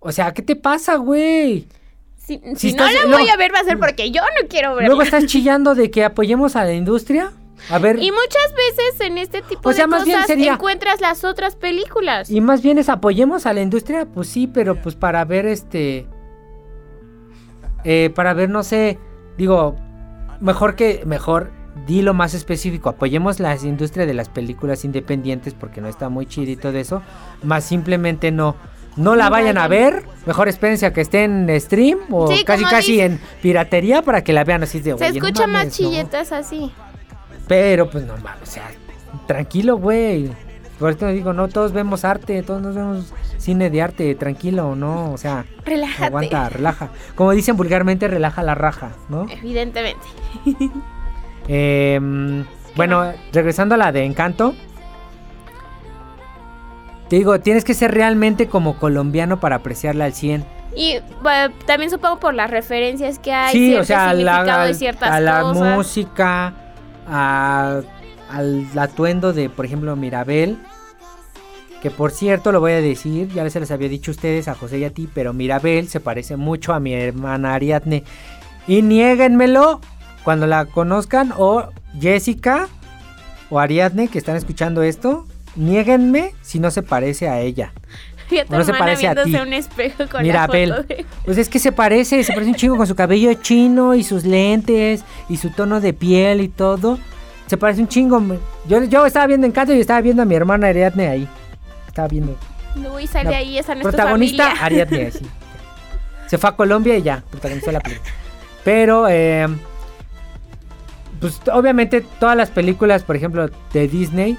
O 0.00 0.10
sea, 0.12 0.32
¿qué 0.34 0.42
te 0.42 0.56
pasa, 0.56 0.96
güey? 0.96 1.66
Si, 2.16 2.40
si 2.56 2.70
si 2.70 2.76
no 2.76 2.84
la 2.84 2.92
luego- 3.04 3.18
voy 3.18 3.28
a 3.30 3.36
ver 3.36 3.54
va 3.54 3.60
a 3.60 3.64
ser 3.64 3.78
porque 3.78 4.10
yo 4.10 4.20
no 4.22 4.48
quiero 4.48 4.74
verla. 4.74 4.88
Luego 4.88 5.02
estás 5.02 5.24
chillando 5.26 5.74
de 5.74 5.90
que 5.90 6.04
apoyemos 6.04 6.56
a 6.56 6.64
la 6.64 6.72
industria. 6.72 7.32
A 7.70 7.78
ver, 7.78 7.98
Y 8.02 8.10
muchas 8.10 8.54
veces 8.56 9.00
en 9.06 9.18
este 9.18 9.42
tipo 9.42 9.68
O 9.68 9.72
sea, 9.72 9.84
de 9.84 9.88
más 9.88 10.04
bien 10.04 10.16
cosas 10.16 10.26
sería- 10.28 10.52
encuentras 10.54 11.00
las 11.00 11.24
otras 11.24 11.56
películas. 11.56 12.30
y 12.30 12.40
más 12.40 12.62
bien 12.62 12.78
es 12.78 12.88
apoyemos 12.88 13.46
a 13.46 13.52
la 13.52 13.60
industria, 13.60 14.06
pues 14.06 14.28
sí, 14.28 14.46
pero 14.46 14.74
pues 14.76 14.94
para 14.94 15.24
ver 15.24 15.46
este. 15.46 16.06
eh, 17.84 18.10
para 18.14 18.34
ver, 18.34 18.50
no 18.50 18.62
sé. 18.62 18.98
Digo, 19.36 19.76
mejor 20.40 20.74
que. 20.76 21.02
Mejor, 21.06 21.50
dilo 21.86 22.14
más 22.14 22.34
específico. 22.34 22.88
Apoyemos 22.88 23.40
la 23.40 23.54
industria 23.56 24.06
de 24.06 24.14
las 24.14 24.28
películas 24.28 24.84
independientes 24.84 25.54
porque 25.54 25.80
no 25.80 25.88
está 25.88 26.08
muy 26.08 26.26
chido 26.26 26.50
y 26.52 26.56
todo 26.56 26.76
eso. 26.76 27.02
Más 27.42 27.64
simplemente 27.64 28.30
no. 28.30 28.56
No 28.96 29.14
la 29.14 29.26
No 29.26 29.30
vayan 29.30 29.58
a 29.58 29.68
ver. 29.68 30.04
Mejor 30.26 30.48
espérense 30.48 30.84
a 30.84 30.92
que 30.92 31.00
esté 31.02 31.22
en 31.22 31.48
stream 31.60 31.98
o 32.10 32.26
Sí, 32.32 32.42
casi 32.44 32.64
casi 32.64 32.92
dice- 32.92 33.04
en 33.04 33.20
piratería 33.40 34.02
para 34.02 34.24
que 34.24 34.32
la 34.32 34.42
vean 34.42 34.64
así 34.64 34.78
de 34.80 34.90
Se 34.98 35.04
"Oye, 35.04 35.20
no 35.20 35.26
escucha 35.26 35.46
más 35.46 35.52
mames, 35.66 35.80
no". 35.80 35.88
chilletas 35.90 36.32
así. 36.32 36.72
Pero 37.48 37.88
pues 37.90 38.04
no 38.04 38.16
mames, 38.18 38.42
o 38.42 38.46
sea, 38.46 38.70
tranquilo, 39.26 39.76
güey. 39.78 40.30
Por 40.78 40.90
eso 40.90 40.98
te 41.00 41.12
digo, 41.12 41.32
no 41.32 41.48
todos 41.48 41.72
vemos 41.72 42.04
arte, 42.04 42.42
todos 42.42 42.62
nos 42.62 42.74
vemos 42.74 43.12
cine 43.38 43.68
de 43.70 43.82
arte, 43.82 44.14
tranquilo, 44.14 44.76
¿no? 44.76 45.12
O 45.12 45.18
sea, 45.18 45.44
Relájate. 45.64 46.04
aguanta, 46.04 46.48
relaja. 46.48 46.90
Como 47.16 47.32
dicen 47.32 47.56
vulgarmente, 47.56 48.06
relaja 48.06 48.42
la 48.42 48.54
raja, 48.54 48.92
¿no? 49.08 49.26
Evidentemente. 49.28 50.06
Em, 51.50 52.44
bueno, 52.76 53.10
regresando 53.32 53.74
a 53.74 53.78
la 53.78 53.90
de 53.90 54.04
Encanto. 54.04 54.54
Te 57.08 57.16
digo, 57.16 57.40
tienes 57.40 57.64
que 57.64 57.72
ser 57.72 57.92
realmente 57.94 58.48
como 58.48 58.78
colombiano 58.78 59.40
para 59.40 59.56
apreciarla 59.56 60.04
al 60.04 60.12
100. 60.12 60.44
Y 60.76 60.98
bueno, 61.22 61.54
también 61.66 61.90
supongo 61.90 62.20
por 62.20 62.34
las 62.34 62.50
referencias 62.50 63.18
que 63.18 63.32
hay, 63.32 63.52
sí, 63.52 63.74
o 63.76 63.82
sea, 63.84 64.10
a 64.10 64.14
la, 64.14 64.66
de 64.66 64.74
ciertas 64.74 65.10
a 65.10 65.20
la 65.20 65.40
cosas. 65.40 65.74
música, 65.74 66.54
a- 67.08 67.80
al 68.30 68.66
atuendo 68.78 69.32
de, 69.32 69.48
por 69.50 69.64
ejemplo, 69.64 69.96
Mirabel. 69.96 70.58
Que 71.82 71.90
por 71.92 72.10
cierto, 72.10 72.50
lo 72.50 72.58
voy 72.58 72.72
a 72.72 72.80
decir, 72.80 73.28
ya 73.28 73.48
se 73.50 73.60
les 73.60 73.70
había 73.70 73.88
dicho 73.88 74.10
a 74.10 74.14
ustedes, 74.14 74.48
a 74.48 74.54
José 74.54 74.78
y 74.78 74.84
a 74.84 74.90
ti, 74.90 75.08
pero 75.12 75.32
Mirabel 75.32 75.88
se 75.88 76.00
parece 76.00 76.36
mucho 76.36 76.72
a 76.74 76.80
mi 76.80 76.92
hermana 76.92 77.54
Ariadne. 77.54 78.02
Y 78.66 78.82
niéguenmelo 78.82 79.80
cuando 80.24 80.46
la 80.48 80.64
conozcan, 80.66 81.32
o 81.36 81.68
Jessica 82.00 82.68
o 83.48 83.60
Ariadne 83.60 84.08
que 84.08 84.18
están 84.18 84.34
escuchando 84.36 84.82
esto, 84.82 85.24
niéguenme 85.54 86.34
si 86.42 86.58
no 86.58 86.70
se 86.72 86.82
parece 86.82 87.28
a 87.28 87.40
ella. 87.40 87.72
A 88.40 88.44
tu 88.44 88.52
no 88.56 88.64
se 88.64 88.72
parece 88.74 89.08
a 89.08 89.14
ti. 89.24 89.34
un 89.34 89.52
espejo 89.52 90.08
con 90.10 90.22
Mira, 90.22 90.40
la 90.42 90.46
foto 90.46 90.52
Abel. 90.58 90.86
de- 90.86 91.06
Pues 91.24 91.38
es 91.38 91.48
que 91.48 91.58
se 91.58 91.72
parece, 91.72 92.22
se 92.24 92.32
parece 92.32 92.50
un 92.50 92.56
chingo 92.56 92.76
con 92.76 92.86
su 92.86 92.94
cabello 92.94 93.32
chino 93.34 93.94
y 93.94 94.02
sus 94.04 94.24
lentes 94.24 95.04
y 95.28 95.36
su 95.38 95.50
tono 95.50 95.80
de 95.80 95.92
piel 95.92 96.40
y 96.40 96.48
todo. 96.48 96.98
Se 97.46 97.56
parece 97.56 97.80
un 97.80 97.88
chingo. 97.88 98.22
Yo, 98.68 98.82
yo 98.84 99.06
estaba 99.06 99.26
viendo 99.26 99.46
Encanto 99.46 99.72
y 99.74 99.80
estaba 99.80 100.00
viendo 100.02 100.22
a 100.22 100.26
mi 100.26 100.34
hermana 100.34 100.66
Ariadne 100.68 101.08
ahí. 101.08 101.28
Estaba 101.86 102.06
viendo. 102.08 102.36
Uy, 102.94 103.06
sale 103.06 103.30
La 103.30 103.36
ahí, 103.38 103.58
esa 103.58 103.74
no 103.74 103.80
es 103.80 103.86
protagonista. 103.86 104.52
Ariadne, 104.60 105.10
sí. 105.10 105.26
Se 106.26 106.36
fue 106.36 106.50
a 106.50 106.56
Colombia 106.56 106.96
y 106.98 107.02
ya, 107.02 107.22
protagonizó 107.30 107.72
la 107.72 107.80
película. 107.80 108.10
Pero, 108.64 109.08
eh, 109.08 109.48
pues 111.20 111.40
obviamente 111.52 112.02
todas 112.20 112.36
las 112.36 112.50
películas, 112.50 113.02
por 113.02 113.16
ejemplo, 113.16 113.48
de 113.72 113.88
Disney, 113.88 114.36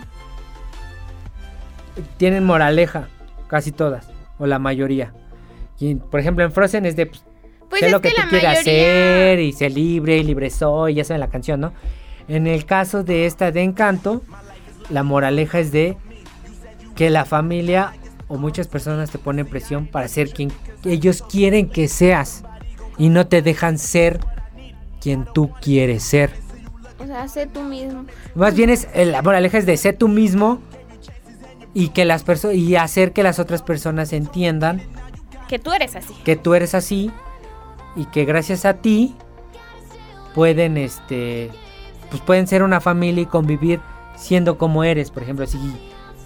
tienen 2.18 2.46
moraleja, 2.46 3.08
casi 3.50 3.74
todas, 3.74 4.08
o 4.38 4.46
la 4.46 4.60
mayoría. 4.60 5.14
Y, 5.80 5.96
por 5.96 6.22
ejemplo, 6.22 6.46
en 6.46 6.54
Frozen 6.54 6.86
es 6.86 6.96
de, 6.96 7.08
pues, 7.08 7.24
Pues 7.70 7.82
sé 7.82 7.88
es 7.88 7.92
lo 7.92 8.00
que, 8.00 8.10
que 8.10 8.22
tú 8.22 8.30
quieras 8.30 8.60
mayoría... 8.60 8.62
hacer 8.62 9.40
y 9.40 9.52
sé 9.52 9.70
libre 9.70 10.18
y 10.18 10.24
libre 10.24 10.50
soy, 10.50 10.94
ya 10.94 11.04
saben 11.04 11.20
la 11.20 11.30
canción, 11.30 11.60
¿no? 11.60 11.74
En 12.30 12.48
el 12.48 12.66
caso 12.66 13.04
de 13.04 13.26
esta 13.26 13.52
de 13.52 13.64
Encanto, 13.64 14.22
la 14.90 15.04
moraleja 15.04 15.60
es 15.60 15.72
de 15.72 15.98
que 16.96 17.10
la 17.10 17.26
familia 17.26 17.94
o 18.28 18.38
muchas 18.38 18.68
personas 18.68 19.10
te 19.10 19.18
ponen 19.18 19.48
presión 19.48 19.88
para 19.88 20.08
ser 20.08 20.30
quien 20.32 20.52
ellos 20.86 21.24
quieren 21.24 21.70
que 21.70 21.88
seas 21.88 22.44
y 22.98 23.10
no 23.10 23.26
te 23.28 23.42
dejan 23.42 23.80
ser 23.80 24.20
quien 25.02 25.26
tú 25.34 25.50
quieres 25.62 26.04
ser. 26.04 26.32
O 27.00 27.08
sea, 27.08 27.28
sé 27.28 27.48
tú 27.48 27.62
mismo. 27.62 28.06
Más 28.36 28.54
bien 28.54 28.70
es 28.70 28.88
eh, 28.94 29.06
la 29.06 29.22
moraleja 29.22 29.58
es 29.58 29.66
de 29.66 29.78
ser 29.78 29.98
tú 29.98 30.08
mismo 30.08 30.62
y 31.80 31.90
que 31.90 32.04
las 32.06 32.24
personas 32.24 32.58
y 32.58 32.76
hacer 32.76 33.14
que 33.14 33.24
las 33.24 33.40
otras 33.40 33.62
personas 33.62 34.12
entiendan 34.14 34.82
Que 35.48 35.60
tú 35.60 35.72
eres 35.72 35.96
así. 35.96 36.14
que 36.26 36.36
tú 36.36 36.54
eres 36.54 36.76
así 36.76 37.12
y 37.96 38.06
que 38.06 38.26
gracias 38.26 38.66
a 38.66 38.74
ti 38.76 39.16
pueden 40.36 40.78
este 40.78 41.50
pues 42.10 42.22
pueden 42.22 42.48
ser 42.48 42.64
una 42.64 42.82
familia 42.82 43.24
y 43.24 43.26
convivir 43.28 43.80
siendo 44.16 44.58
como 44.58 44.84
eres, 44.84 45.12
por 45.12 45.24
ejemplo, 45.24 45.46
si 45.46 45.58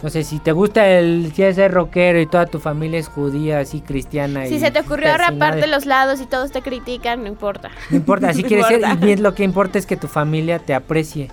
no 0.02 0.10
sé, 0.10 0.24
si 0.24 0.40
te 0.40 0.52
gusta 0.52 0.90
el 0.90 1.32
quieres 1.36 1.56
ser 1.56 1.72
rockero 1.72 2.20
y 2.20 2.26
toda 2.26 2.46
tu 2.48 2.60
familia 2.60 3.00
es 3.00 3.08
judía, 3.08 3.60
así 3.60 3.80
cristiana 3.82 4.46
Si 4.48 4.56
y 4.56 4.60
se 4.60 4.72
te 4.72 4.80
ocurrió 4.80 5.12
persinada, 5.12 5.52
raparte 5.52 5.68
los 5.68 5.86
lados 5.86 6.20
y 6.20 6.26
todos 6.26 6.52
te 6.52 6.62
critican, 6.62 7.22
no 7.22 7.28
importa. 7.30 7.70
no 7.90 7.98
importa, 7.98 8.30
así 8.30 8.42
No 8.44 8.48
quieres 8.48 8.66
ser 8.68 8.78
importa. 8.82 8.96
y 9.02 9.06
bien 9.06 9.24
lo 9.24 9.34
que 9.36 9.44
importa 9.44 9.78
es 9.78 9.86
que 9.86 9.96
tu 9.98 10.08
familia 10.08 10.60
te 10.60 10.74
aprecie. 10.74 11.30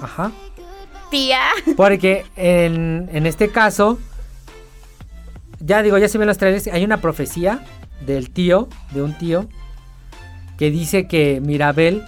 Ajá. 0.00 0.30
Tía. 1.12 1.40
Porque 1.76 2.24
en, 2.36 3.08
en 3.12 3.26
este 3.26 3.50
caso, 3.50 3.98
ya 5.60 5.82
digo, 5.82 5.98
ya 5.98 6.08
se 6.08 6.16
ven 6.18 6.26
los 6.26 6.38
trailers, 6.38 6.66
hay 6.68 6.84
una 6.84 7.00
profecía 7.02 7.64
del 8.04 8.30
tío, 8.30 8.68
de 8.92 9.02
un 9.02 9.16
tío, 9.18 9.46
que 10.58 10.70
dice 10.70 11.06
que 11.06 11.40
Mirabel 11.42 12.02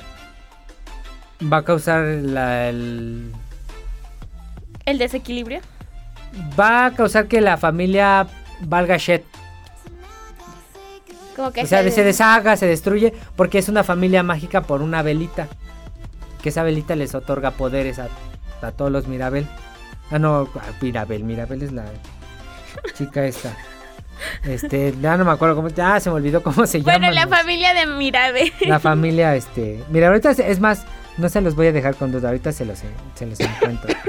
va 1.53 1.59
a 1.59 1.65
causar 1.65 2.03
la, 2.07 2.69
el- 2.71 3.31
El 4.87 4.97
desequilibrio. 4.99 5.61
va 6.59 6.87
a 6.87 6.91
causar 6.95 7.27
que 7.29 7.41
la 7.43 7.57
familia 7.59 8.27
valga 8.63 8.97
shit. 8.97 9.23
Como 11.37 11.53
que 11.53 11.63
O 11.63 11.67
sea, 11.67 11.83
se- 11.83 11.91
se 11.91 12.05
deshaga, 12.05 12.57
se 12.57 12.67
destruye, 12.67 13.13
porque 13.37 13.59
es 13.59 13.69
una 13.69 13.85
familia 13.85 14.23
mágica 14.23 14.63
por 14.63 14.81
una 14.83 15.03
velita. 15.03 15.47
Que 16.43 16.49
esa 16.49 16.63
velita 16.63 16.97
les 16.97 17.15
otorga 17.15 17.51
poderes 17.53 17.99
a, 17.99 18.09
a 18.65 18.73
todos 18.73 18.91
los 18.91 19.07
Mirabel. 19.07 19.47
Ah, 20.11 20.19
no, 20.19 20.49
Mirabel, 20.81 21.25
Mirabel 21.25 21.63
es 21.63 21.73
la 21.73 21.85
chica 22.95 23.25
esta. 23.25 23.57
Este, 24.45 24.95
ya 25.01 25.17
no 25.17 25.25
me 25.25 25.33
acuerdo 25.33 25.57
cómo, 25.57 25.69
ya 25.69 25.99
se 26.01 26.09
me 26.11 26.17
olvidó 26.17 26.43
cómo 26.43 26.67
se 26.67 26.81
llama. 26.81 26.99
Bueno, 26.99 27.11
la 27.15 27.27
familia 27.27 27.75
de 27.75 27.87
Mirabe. 27.87 28.53
La 28.67 28.79
familia, 28.81 29.35
este. 29.35 29.83
Mira, 29.91 30.09
ahorita 30.09 30.31
es- 30.31 30.39
es 30.39 30.61
más, 30.61 30.85
no 31.19 31.29
se 31.29 31.41
los 31.41 31.55
voy 31.57 31.67
a 31.69 31.73
dejar 31.73 31.97
con 31.97 32.13
duda, 32.13 32.29
ahorita 32.29 32.53
se 32.53 32.65
los, 32.65 32.83
se 33.15 33.27
los 33.27 33.41
encuentro. 33.41 33.93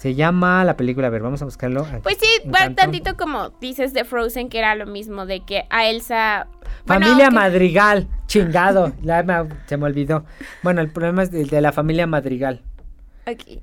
Se 0.00 0.14
llama 0.14 0.64
la 0.64 0.78
película, 0.78 1.08
a 1.08 1.10
ver, 1.10 1.20
vamos 1.20 1.42
a 1.42 1.44
buscarlo. 1.44 1.82
aquí. 1.84 1.98
Pues 2.02 2.16
sí, 2.18 2.48
va 2.48 2.70
tantito 2.74 3.18
como 3.18 3.50
dices 3.60 3.92
de 3.92 4.06
Frozen, 4.06 4.48
que 4.48 4.58
era 4.58 4.74
lo 4.74 4.86
mismo, 4.86 5.26
de 5.26 5.40
que 5.44 5.64
a 5.68 5.84
Elsa... 5.88 6.46
bueno, 6.86 7.04
Familia 7.04 7.26
aunque- 7.26 7.34
Madrigal, 7.38 8.08
chingado, 8.26 8.94
me- 9.02 9.48
se 9.66 9.76
me 9.76 9.84
olvidó. 9.84 10.24
Bueno, 10.62 10.80
el 10.80 10.88
problema 10.88 11.24
es 11.24 11.34
el 11.34 11.48
de 11.50 11.60
la 11.60 11.72
familia 11.72 12.06
Madrigal. 12.06 12.62
Ok. 13.26 13.60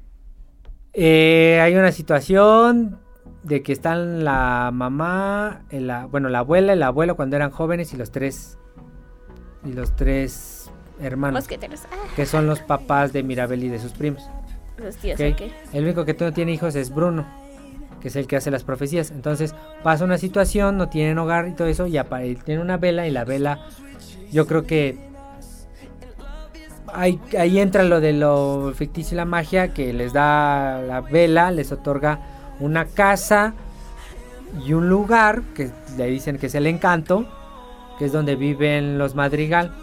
Eh, 1.00 1.60
hay 1.62 1.76
una 1.76 1.92
situación 1.92 2.98
de 3.44 3.62
que 3.62 3.72
están 3.72 4.26
la 4.26 4.72
mamá, 4.74 5.62
eh, 5.70 5.80
la, 5.80 6.08
bueno, 6.08 6.28
la 6.28 6.40
abuela 6.40 6.74
y 6.74 6.76
el 6.76 6.82
abuelo 6.82 7.16
cuando 7.16 7.36
eran 7.36 7.52
jóvenes 7.52 7.94
y 7.94 7.98
los 7.98 8.10
tres 8.10 8.58
y 9.64 9.74
los 9.74 9.96
tres 9.96 10.72
hermanos 11.00 11.42
Mosqueteros. 11.42 11.82
Ah, 11.92 12.08
que 12.16 12.26
son 12.26 12.48
los 12.48 12.62
papás 12.62 13.14
de 13.14 13.22
Mirabel 13.22 13.64
y 13.64 13.70
de 13.70 13.78
sus 13.78 13.92
primos. 13.92 14.28
los 14.80 14.96
tíos, 14.96 15.20
¿ok? 15.20 15.34
ok. 15.34 15.52
El 15.72 15.84
único 15.84 16.04
que 16.04 16.16
no 16.16 16.34
tiene 16.34 16.52
hijos 16.54 16.76
es 16.76 16.92
Bruno, 16.92 17.28
que 18.02 18.08
es 18.08 18.16
el 18.16 18.26
que 18.26 18.38
hace 18.38 18.50
las 18.50 18.64
profecías. 18.64 19.12
Entonces 19.12 19.54
pasa 19.84 20.04
una 20.04 20.18
situación, 20.18 20.78
no 20.78 20.90
tienen 20.90 21.20
hogar 21.20 21.48
y 21.48 21.54
todo 21.54 21.68
eso, 21.68 21.86
y 21.86 21.94
tiene 22.44 22.60
una 22.60 22.78
vela 22.78 23.08
y 23.08 23.12
la 23.12 23.24
vela, 23.24 23.68
yo 24.32 24.48
creo 24.48 24.66
que 24.66 24.98
ahí, 26.94 27.20
ahí 27.38 27.60
entra 27.60 27.84
lo 27.84 28.00
de 28.00 28.14
lo 28.14 28.74
ficticio 28.76 29.16
y 29.16 29.18
la 29.18 29.26
magia, 29.26 29.74
que 29.74 29.94
les 29.94 30.14
da 30.14 30.82
la 30.82 31.02
vela, 31.02 31.52
les 31.52 31.72
otorga 31.72 32.20
una 32.60 32.86
casa 32.86 33.54
y 34.66 34.74
un 34.74 34.90
lugar, 34.90 35.42
que 35.56 35.72
le 35.98 36.08
dicen 36.08 36.38
que 36.38 36.48
es 36.48 36.56
el 36.56 36.68
encanto, 36.68 37.26
que 38.00 38.06
es 38.06 38.12
donde 38.12 38.36
viven 38.36 38.98
los 38.98 39.16
madrigal. 39.16 39.74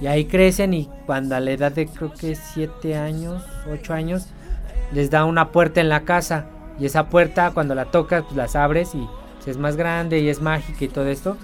Y 0.00 0.06
ahí 0.06 0.24
crecen 0.24 0.72
y 0.72 0.88
cuando 1.06 1.36
a 1.36 1.40
la 1.40 1.50
edad 1.50 1.72
de 1.72 1.86
creo 1.86 2.12
que 2.12 2.34
7 2.34 2.96
años, 2.96 3.44
8 3.70 3.92
años, 3.92 4.26
les 4.92 5.10
da 5.10 5.24
una 5.24 5.50
puerta 5.50 5.80
en 5.80 5.88
la 5.88 6.02
casa. 6.02 6.46
Y 6.78 6.86
esa 6.86 7.08
puerta 7.08 7.50
cuando 7.52 7.74
la 7.74 7.86
tocas, 7.86 8.22
pues 8.24 8.36
las 8.36 8.56
abres 8.56 8.94
y 8.94 9.06
pues, 9.36 9.48
es 9.48 9.58
más 9.58 9.76
grande 9.76 10.20
y 10.20 10.28
es 10.30 10.40
mágica 10.40 10.84
y 10.84 10.88
todo 10.88 11.06
esto. 11.06 11.36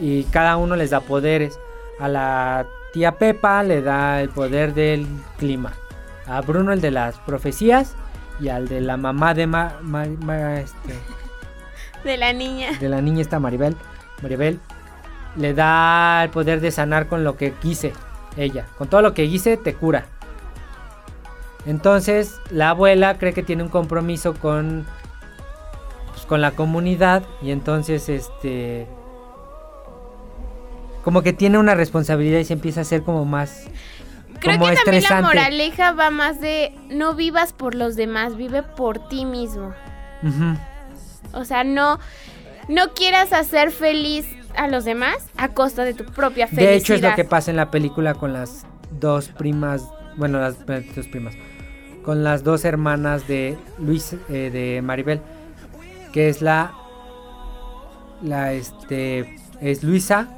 Y 0.00 0.24
cada 0.24 0.56
uno 0.56 0.74
les 0.74 0.90
da 0.90 1.00
poderes. 1.00 1.58
A 2.00 2.08
la 2.08 2.66
tía 2.94 3.12
Pepa 3.18 3.62
le 3.62 3.82
da 3.82 4.22
el 4.22 4.30
poder 4.30 4.72
del 4.72 5.06
clima. 5.36 5.74
A 6.26 6.40
Bruno 6.40 6.72
el 6.72 6.80
de 6.80 6.90
las 6.92 7.18
profecías. 7.18 7.94
Y 8.40 8.48
al 8.48 8.66
de 8.66 8.80
la 8.80 8.96
mamá 8.96 9.34
de, 9.34 9.46
Ma- 9.46 9.74
Ma- 9.82 10.06
Ma- 10.20 10.58
este, 10.60 10.94
De 12.04 12.16
la 12.16 12.32
niña. 12.32 12.70
de 12.80 12.88
la 12.88 13.00
niña 13.00 13.20
esta 13.20 13.38
Maribel, 13.38 13.76
Maribel, 14.22 14.58
le 15.36 15.54
da 15.54 16.24
el 16.24 16.30
poder 16.30 16.60
de 16.60 16.70
sanar 16.70 17.06
con 17.08 17.22
lo 17.24 17.36
que 17.36 17.52
quise 17.52 17.92
ella. 18.36 18.66
Con 18.78 18.88
todo 18.88 19.02
lo 19.02 19.12
que 19.14 19.28
quise 19.28 19.56
te 19.56 19.74
cura. 19.74 20.06
Entonces 21.66 22.40
la 22.50 22.70
abuela 22.70 23.18
cree 23.18 23.32
que 23.32 23.42
tiene 23.42 23.62
un 23.62 23.68
compromiso 23.68 24.34
con 24.34 24.84
pues, 26.12 26.26
con 26.26 26.40
la 26.40 26.50
comunidad 26.50 27.22
y 27.40 27.50
entonces 27.52 28.08
este 28.08 28.86
como 31.04 31.22
que 31.22 31.32
tiene 31.32 31.58
una 31.58 31.74
responsabilidad 31.74 32.40
y 32.40 32.44
se 32.44 32.54
empieza 32.54 32.80
a 32.80 32.82
hacer 32.82 33.02
como 33.02 33.24
más 33.24 33.66
Creo 34.40 34.58
como 34.58 34.70
que 34.70 34.76
también 34.76 35.04
la 35.08 35.22
moraleja 35.22 35.92
va 35.92 36.10
más 36.10 36.40
de 36.40 36.74
no 36.90 37.14
vivas 37.14 37.52
por 37.52 37.74
los 37.74 37.96
demás, 37.96 38.36
vive 38.36 38.62
por 38.62 39.08
ti 39.08 39.24
mismo. 39.24 39.72
O 41.32 41.44
sea, 41.44 41.64
no, 41.64 41.98
no 42.68 42.92
quieras 42.94 43.32
hacer 43.32 43.70
feliz 43.70 44.26
a 44.56 44.68
los 44.68 44.84
demás 44.84 45.16
a 45.36 45.48
costa 45.48 45.84
de 45.84 45.94
tu 45.94 46.04
propia 46.04 46.46
felicidad. 46.46 46.70
De 46.70 46.76
hecho 46.76 46.94
es 46.94 47.02
lo 47.02 47.14
que 47.14 47.24
pasa 47.24 47.50
en 47.50 47.56
la 47.56 47.70
película 47.70 48.14
con 48.14 48.32
las 48.32 48.66
dos 48.98 49.28
primas, 49.28 49.82
bueno, 50.16 50.40
las 50.40 50.56
eh, 50.68 50.90
dos 50.94 51.08
primas, 51.08 51.34
con 52.02 52.24
las 52.24 52.44
dos 52.44 52.64
hermanas 52.64 53.26
de 53.28 53.56
Luis, 53.78 54.14
eh, 54.28 54.50
de 54.50 54.80
Maribel, 54.82 55.20
que 56.12 56.28
es 56.28 56.40
la, 56.40 56.72
la, 58.22 58.52
este, 58.52 59.36
es 59.60 59.82
Luisa, 59.82 60.28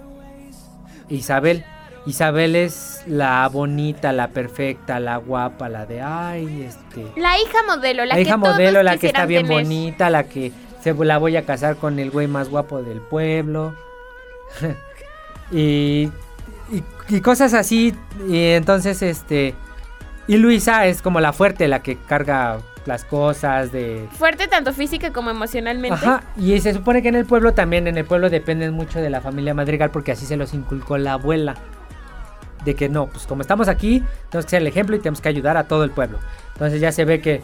Isabel. 1.08 1.64
Isabel 2.06 2.54
es 2.54 3.02
la 3.06 3.48
bonita, 3.48 4.12
la 4.12 4.28
perfecta, 4.28 5.00
la 5.00 5.16
guapa, 5.16 5.68
la 5.68 5.86
de, 5.86 6.00
ay, 6.00 6.62
este, 6.62 7.04
La 7.20 7.36
hija 7.38 7.58
modelo, 7.66 8.04
la, 8.04 8.14
la, 8.14 8.20
hija 8.20 8.36
que 8.36 8.40
todos 8.40 8.54
modelo, 8.54 8.82
la 8.84 8.96
que 8.96 9.08
está 9.08 9.26
bien 9.26 9.46
tener. 9.46 9.64
bonita, 9.64 10.08
la 10.08 10.24
que 10.24 10.52
se 10.80 10.94
la 10.94 11.18
voy 11.18 11.36
a 11.36 11.44
casar 11.44 11.76
con 11.76 11.98
el 11.98 12.12
güey 12.12 12.28
más 12.28 12.48
guapo 12.48 12.80
del 12.82 13.00
pueblo. 13.00 13.74
y, 15.50 16.08
y, 16.70 16.84
y 17.08 17.20
cosas 17.20 17.54
así. 17.54 17.92
Y 18.28 18.50
entonces, 18.50 19.02
este. 19.02 19.54
Y 20.28 20.36
Luisa 20.36 20.86
es 20.86 21.02
como 21.02 21.20
la 21.20 21.32
fuerte, 21.32 21.66
la 21.66 21.82
que 21.82 21.96
carga 21.96 22.60
las 22.86 23.04
cosas 23.04 23.72
de. 23.72 24.08
Fuerte 24.12 24.48
tanto 24.48 24.72
física 24.72 25.12
como 25.12 25.30
emocionalmente. 25.30 25.94
Ajá, 25.94 26.22
y 26.36 26.58
se 26.60 26.72
supone 26.72 27.02
que 27.02 27.08
en 27.08 27.16
el 27.16 27.26
pueblo 27.26 27.54
también, 27.54 27.86
en 27.86 27.96
el 27.96 28.04
pueblo 28.04 28.30
dependen 28.30 28.72
mucho 28.72 29.00
de 29.00 29.10
la 29.10 29.20
familia 29.20 29.54
Madrigal 29.54 29.90
porque 29.90 30.12
así 30.12 30.26
se 30.26 30.36
los 30.36 30.54
inculcó 30.54 30.98
la 30.98 31.14
abuela. 31.14 31.54
De 32.64 32.74
que 32.74 32.88
no, 32.88 33.06
pues 33.06 33.26
como 33.26 33.42
estamos 33.42 33.68
aquí, 33.68 34.02
tenemos 34.30 34.46
que 34.46 34.50
ser 34.50 34.62
el 34.62 34.66
ejemplo 34.66 34.96
y 34.96 34.98
tenemos 34.98 35.20
que 35.20 35.28
ayudar 35.28 35.56
a 35.56 35.64
todo 35.64 35.84
el 35.84 35.90
pueblo. 35.90 36.18
Entonces 36.54 36.80
ya 36.80 36.90
se 36.90 37.04
ve 37.04 37.20
que, 37.20 37.40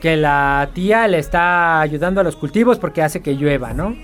que 0.00 0.16
la 0.16 0.70
tía 0.72 1.06
le 1.08 1.18
está 1.18 1.80
ayudando 1.80 2.20
a 2.20 2.24
los 2.24 2.36
cultivos 2.36 2.78
porque 2.78 3.02
hace 3.02 3.20
que 3.20 3.34
llueva, 3.34 3.74
¿no? 3.74 3.94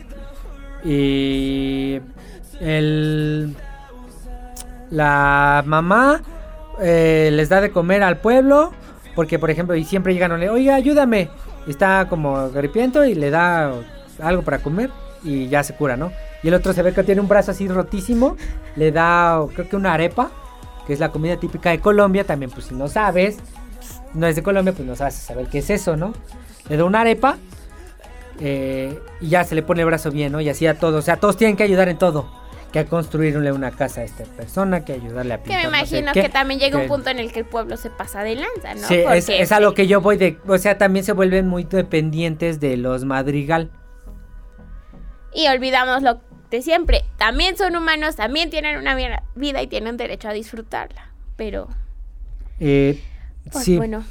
Y 0.84 2.00
el, 2.60 3.56
la 4.90 5.62
mamá 5.64 6.20
eh, 6.80 7.30
les 7.32 7.48
da 7.48 7.60
de 7.60 7.70
comer 7.70 8.02
al 8.02 8.18
pueblo 8.18 8.72
porque, 9.14 9.38
por 9.38 9.50
ejemplo, 9.50 9.74
y 9.76 9.84
siempre 9.84 10.14
llegan, 10.14 10.32
oiga, 10.32 10.74
ayúdame. 10.74 11.28
Está 11.66 12.08
como 12.08 12.50
gripiento 12.50 13.04
y 13.04 13.14
le 13.14 13.30
da 13.30 13.72
algo 14.20 14.42
para 14.42 14.58
comer 14.58 14.90
y 15.22 15.48
ya 15.48 15.62
se 15.62 15.74
cura, 15.74 15.96
¿no? 15.96 16.12
Y 16.42 16.48
el 16.48 16.54
otro 16.54 16.72
se 16.72 16.82
ve 16.82 16.92
que 16.92 17.04
tiene 17.04 17.20
un 17.20 17.28
brazo 17.28 17.52
así 17.52 17.68
rotísimo, 17.68 18.36
le 18.74 18.90
da 18.90 19.40
creo 19.54 19.68
que 19.68 19.76
una 19.76 19.94
arepa, 19.94 20.30
que 20.86 20.92
es 20.92 21.00
la 21.00 21.10
comida 21.10 21.36
típica 21.36 21.70
de 21.70 21.78
Colombia, 21.78 22.24
también 22.24 22.50
pues 22.50 22.66
si 22.66 22.74
no 22.74 22.88
sabes, 22.88 23.38
no 24.14 24.26
es 24.26 24.34
de 24.34 24.42
Colombia, 24.42 24.72
pues 24.72 24.86
no 24.86 24.96
sabes 24.96 25.14
saber 25.14 25.46
qué 25.46 25.58
es 25.58 25.70
eso, 25.70 25.96
¿no? 25.96 26.12
Le 26.68 26.76
da 26.76 26.84
una 26.84 27.02
arepa 27.02 27.36
eh, 28.40 28.98
y 29.20 29.28
ya 29.28 29.44
se 29.44 29.54
le 29.54 29.62
pone 29.62 29.82
el 29.82 29.86
brazo 29.86 30.10
bien, 30.10 30.32
¿no? 30.32 30.40
Y 30.40 30.48
así 30.48 30.66
a 30.66 30.78
todos, 30.78 30.96
o 30.96 31.02
sea, 31.02 31.18
todos 31.18 31.36
tienen 31.36 31.56
que 31.56 31.62
ayudar 31.62 31.88
en 31.88 31.98
todo. 31.98 32.41
Que 32.72 32.78
a 32.78 32.86
construirle 32.86 33.52
una 33.52 33.70
casa 33.70 34.00
a 34.00 34.04
esta 34.04 34.24
persona, 34.24 34.82
que 34.84 34.94
ayudarle 34.94 35.34
a 35.34 35.38
Que 35.38 35.44
pintar. 35.50 35.70
me 35.70 35.78
no 35.78 35.86
sé 35.86 35.98
imagino 35.98 36.12
que 36.14 36.28
también 36.30 36.58
llega 36.58 36.76
un 36.78 36.82
que- 36.84 36.88
punto 36.88 37.10
en 37.10 37.18
el 37.18 37.30
que 37.32 37.40
el 37.40 37.44
pueblo 37.44 37.76
se 37.76 37.90
pasa 37.90 38.22
de 38.22 38.34
lanza, 38.36 38.74
¿no? 38.74 38.88
Sí, 38.88 38.94
es, 38.94 39.04
Porque 39.26 39.42
es 39.42 39.52
a 39.52 39.60
lo 39.60 39.74
que 39.74 39.86
yo 39.86 40.00
voy 40.00 40.16
de. 40.16 40.38
O 40.48 40.56
sea, 40.56 40.78
también 40.78 41.04
se 41.04 41.12
vuelven 41.12 41.46
muy 41.48 41.64
dependientes 41.64 42.60
de 42.60 42.76
los 42.78 43.04
madrigal. 43.04 43.70
Y 45.34 45.48
olvidamos 45.48 46.02
lo 46.02 46.20
de 46.50 46.62
siempre. 46.62 47.04
También 47.18 47.56
son 47.56 47.76
humanos, 47.76 48.16
también 48.16 48.50
tienen 48.50 48.78
una 48.78 48.94
vi- 48.94 49.04
vida 49.34 49.62
y 49.62 49.66
tienen 49.66 49.96
derecho 49.96 50.28
a 50.28 50.32
disfrutarla. 50.32 51.10
Pero, 51.36 51.68
Eh, 52.60 53.02
pues 53.50 53.64
sí. 53.64 53.76
bueno. 53.76 54.04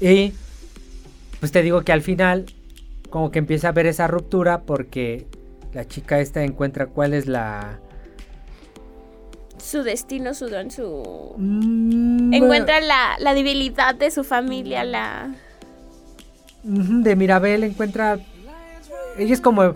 Y 0.00 0.32
pues 1.40 1.52
te 1.52 1.62
digo 1.62 1.82
que 1.82 1.92
al 1.92 2.02
final, 2.02 2.46
como 3.10 3.30
que 3.30 3.38
empieza 3.38 3.68
a 3.68 3.70
haber 3.70 3.86
esa 3.86 4.06
ruptura 4.06 4.62
porque 4.62 5.26
la 5.72 5.86
chica 5.86 6.18
esta 6.20 6.42
encuentra 6.44 6.86
cuál 6.86 7.12
es 7.14 7.26
la. 7.26 7.80
Su 9.66 9.82
destino, 9.82 10.32
su 10.32 10.48
don, 10.48 10.70
su... 10.70 11.34
Mm, 11.36 12.32
Encuentra 12.32 12.80
la, 12.80 13.16
la 13.18 13.34
debilidad 13.34 13.96
de 13.96 14.12
su 14.12 14.22
familia, 14.22 14.84
la... 14.84 15.34
De 16.62 17.16
Mirabel 17.16 17.64
encuentra 17.64 18.18
ella 19.18 19.32
es 19.32 19.40
como 19.40 19.74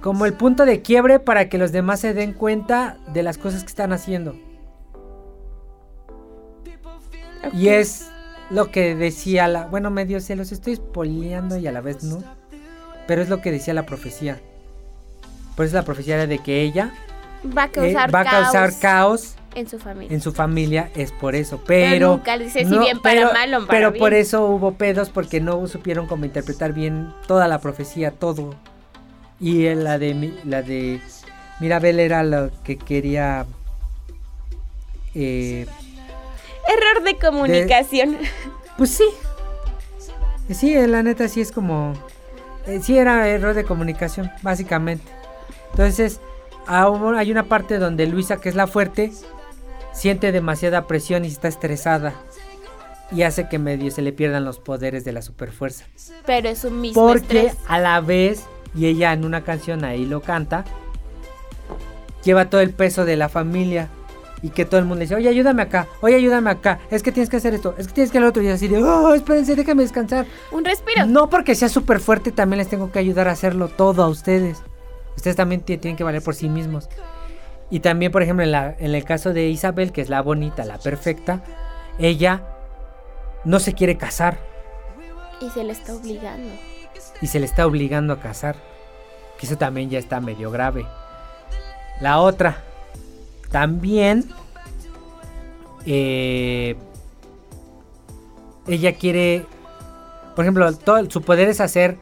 como 0.00 0.24
el 0.26 0.34
punto 0.34 0.64
de 0.66 0.82
quiebre 0.82 1.18
para 1.20 1.48
que 1.48 1.58
los 1.58 1.72
demás 1.72 2.00
se 2.00 2.14
den 2.14 2.32
cuenta 2.32 2.96
de 3.12 3.22
las 3.22 3.38
cosas 3.38 3.62
que 3.62 3.68
están 3.68 3.92
haciendo. 3.92 4.34
Y 7.52 7.68
es 7.68 8.08
lo 8.50 8.70
que 8.70 8.94
decía 8.94 9.46
la 9.46 9.66
bueno 9.66 9.90
medio 9.90 10.20
se 10.20 10.36
los 10.36 10.52
estoy 10.52 10.76
spoileando 10.76 11.56
y 11.56 11.66
a 11.66 11.72
la 11.72 11.80
vez 11.80 12.02
no 12.02 12.22
pero 13.06 13.22
es 13.22 13.28
lo 13.28 13.40
que 13.40 13.50
decía 13.50 13.74
la 13.74 13.86
profecía. 13.86 14.40
Por 15.56 15.66
eso 15.66 15.74
la 15.74 15.84
profecía 15.84 16.14
era 16.14 16.28
de 16.28 16.38
que 16.38 16.62
ella 16.62 16.92
Va 17.46 17.62
a 17.62 17.66
eh, 17.66 17.70
causar, 17.70 18.14
va 18.14 18.20
a 18.20 18.24
causar 18.24 18.70
caos 18.78 18.80
caos 18.80 19.36
en 19.54 19.68
su 19.68 19.78
familia. 19.78 20.14
en 20.14 20.20
su 20.20 20.32
familia 20.32 20.90
es 20.94 21.10
por 21.12 21.34
eso, 21.34 21.60
Pero 21.66 21.90
pero... 21.90 22.08
nunca 22.10 22.38
dice 22.38 22.64
si 22.64 22.78
bien 22.78 23.00
para 23.00 23.32
mal 23.32 23.54
o 23.54 23.66
para 23.66 23.78
Pero 23.78 23.90
bien. 23.92 24.00
por 24.00 24.14
eso 24.14 24.46
hubo 24.46 24.74
pedos 24.74 25.10
porque 25.10 25.40
no 25.40 25.66
supieron 25.66 26.06
cómo 26.06 26.24
interpretar 26.24 26.72
bien 26.72 27.12
toda 27.26 27.48
la 27.48 27.58
profecía, 27.60 28.10
todo. 28.12 28.54
Y 29.40 29.64
eh, 29.66 29.74
la 29.74 29.98
de, 29.98 30.34
la 30.44 30.62
de 30.62 31.00
Mirabel 31.60 31.98
era 31.98 32.22
lo 32.22 32.50
que 32.62 32.76
quería... 32.76 33.46
eh, 35.14 35.66
Error 36.68 37.02
de 37.04 37.16
comunicación. 37.18 38.18
pues 38.76 38.90
sí. 38.90 39.04
Sí, 40.52 40.74
eh, 40.74 40.86
la 40.86 41.02
neta 41.02 41.26
sí 41.28 41.40
es 41.40 41.52
como... 41.52 41.94
eh, 42.66 42.80
sí 42.82 42.98
era 42.98 43.26
error 43.28 43.54
de 43.54 43.64
comunicación, 43.64 44.30
básicamente. 44.42 45.04
Entonces, 45.70 46.20
aún 46.66 47.14
hay 47.16 47.30
una 47.30 47.44
parte 47.44 47.78
donde 47.78 48.06
Luisa, 48.06 48.36
que 48.38 48.48
es 48.48 48.54
la 48.54 48.66
fuerte, 48.66 49.12
siente 49.92 50.32
demasiada 50.32 50.86
presión 50.86 51.24
y 51.24 51.28
está 51.28 51.48
estresada. 51.48 52.14
Y 53.12 53.22
hace 53.22 53.48
que 53.48 53.58
medio 53.58 53.90
se 53.90 54.02
le 54.02 54.12
pierdan 54.12 54.44
los 54.44 54.60
poderes 54.60 55.04
de 55.04 55.12
la 55.12 55.22
superfuerza. 55.22 55.84
Pero 56.26 56.48
es 56.48 56.64
un 56.64 56.80
mismo 56.80 57.06
Porque 57.06 57.46
estrés. 57.46 57.56
a 57.66 57.80
la 57.80 58.00
vez, 58.00 58.44
y 58.74 58.86
ella 58.86 59.12
en 59.12 59.24
una 59.24 59.42
canción 59.42 59.84
ahí 59.84 60.06
lo 60.06 60.20
canta, 60.20 60.64
lleva 62.22 62.48
todo 62.50 62.60
el 62.60 62.70
peso 62.72 63.04
de 63.04 63.16
la 63.16 63.28
familia. 63.28 63.88
Y 64.42 64.48
que 64.50 64.64
todo 64.64 64.78
el 64.78 64.86
mundo 64.86 65.00
le 65.00 65.04
dice, 65.04 65.14
oye, 65.16 65.28
ayúdame 65.28 65.60
acá, 65.60 65.86
oye, 66.00 66.14
ayúdame 66.14 66.48
acá, 66.48 66.78
es 66.90 67.02
que 67.02 67.12
tienes 67.12 67.28
que 67.28 67.36
hacer 67.36 67.52
esto, 67.52 67.74
es 67.76 67.88
que 67.88 67.92
tienes 67.92 68.10
que 68.10 68.16
hacer 68.16 68.22
lo 68.22 68.28
otro. 68.30 68.42
Y 68.42 68.48
así 68.48 68.68
de, 68.68 68.82
oh, 68.82 69.12
espérense, 69.12 69.54
déjame 69.54 69.82
descansar. 69.82 70.24
Un 70.50 70.64
respiro. 70.64 71.04
No 71.04 71.28
porque 71.28 71.54
sea 71.54 71.68
súper 71.68 72.00
fuerte, 72.00 72.32
también 72.32 72.56
les 72.56 72.68
tengo 72.68 72.90
que 72.90 72.98
ayudar 72.98 73.28
a 73.28 73.32
hacerlo 73.32 73.68
todo 73.68 74.02
a 74.02 74.08
ustedes. 74.08 74.62
Ustedes 75.20 75.36
también 75.36 75.60
ti- 75.60 75.76
tienen 75.76 75.96
que 75.98 76.04
valer 76.04 76.22
por 76.22 76.34
sí 76.34 76.48
mismos. 76.48 76.88
Y 77.68 77.80
también, 77.80 78.10
por 78.10 78.22
ejemplo, 78.22 78.42
en, 78.42 78.52
la- 78.52 78.74
en 78.78 78.94
el 78.94 79.04
caso 79.04 79.34
de 79.34 79.48
Isabel, 79.50 79.92
que 79.92 80.00
es 80.00 80.08
la 80.08 80.22
bonita, 80.22 80.64
la 80.64 80.78
perfecta, 80.78 81.42
ella 81.98 82.42
no 83.44 83.60
se 83.60 83.74
quiere 83.74 83.98
casar 83.98 84.38
Y 85.42 85.50
se 85.50 85.62
le 85.62 85.72
está 85.72 85.94
obligando. 85.94 86.50
y 87.20 87.26
se 87.26 87.38
le 87.38 87.44
está 87.46 87.66
obligando 87.66 88.14
a 88.14 88.20
casar. 88.20 88.56
Que 89.38 89.44
eso 89.46 89.56
también 89.58 89.90
ya 89.90 89.98
está 89.98 90.20
medio 90.20 90.50
grave. 90.50 90.86
La 92.00 92.18
otra, 92.20 92.62
también, 93.50 94.24
eh, 95.84 96.76
ella 98.66 98.94
quiere, 98.94 99.44
por 100.34 100.44
ejemplo, 100.46 100.72
todo, 100.76 101.10
su 101.10 101.20
poder 101.22 101.48
es 101.48 101.60
hacer 101.60 101.98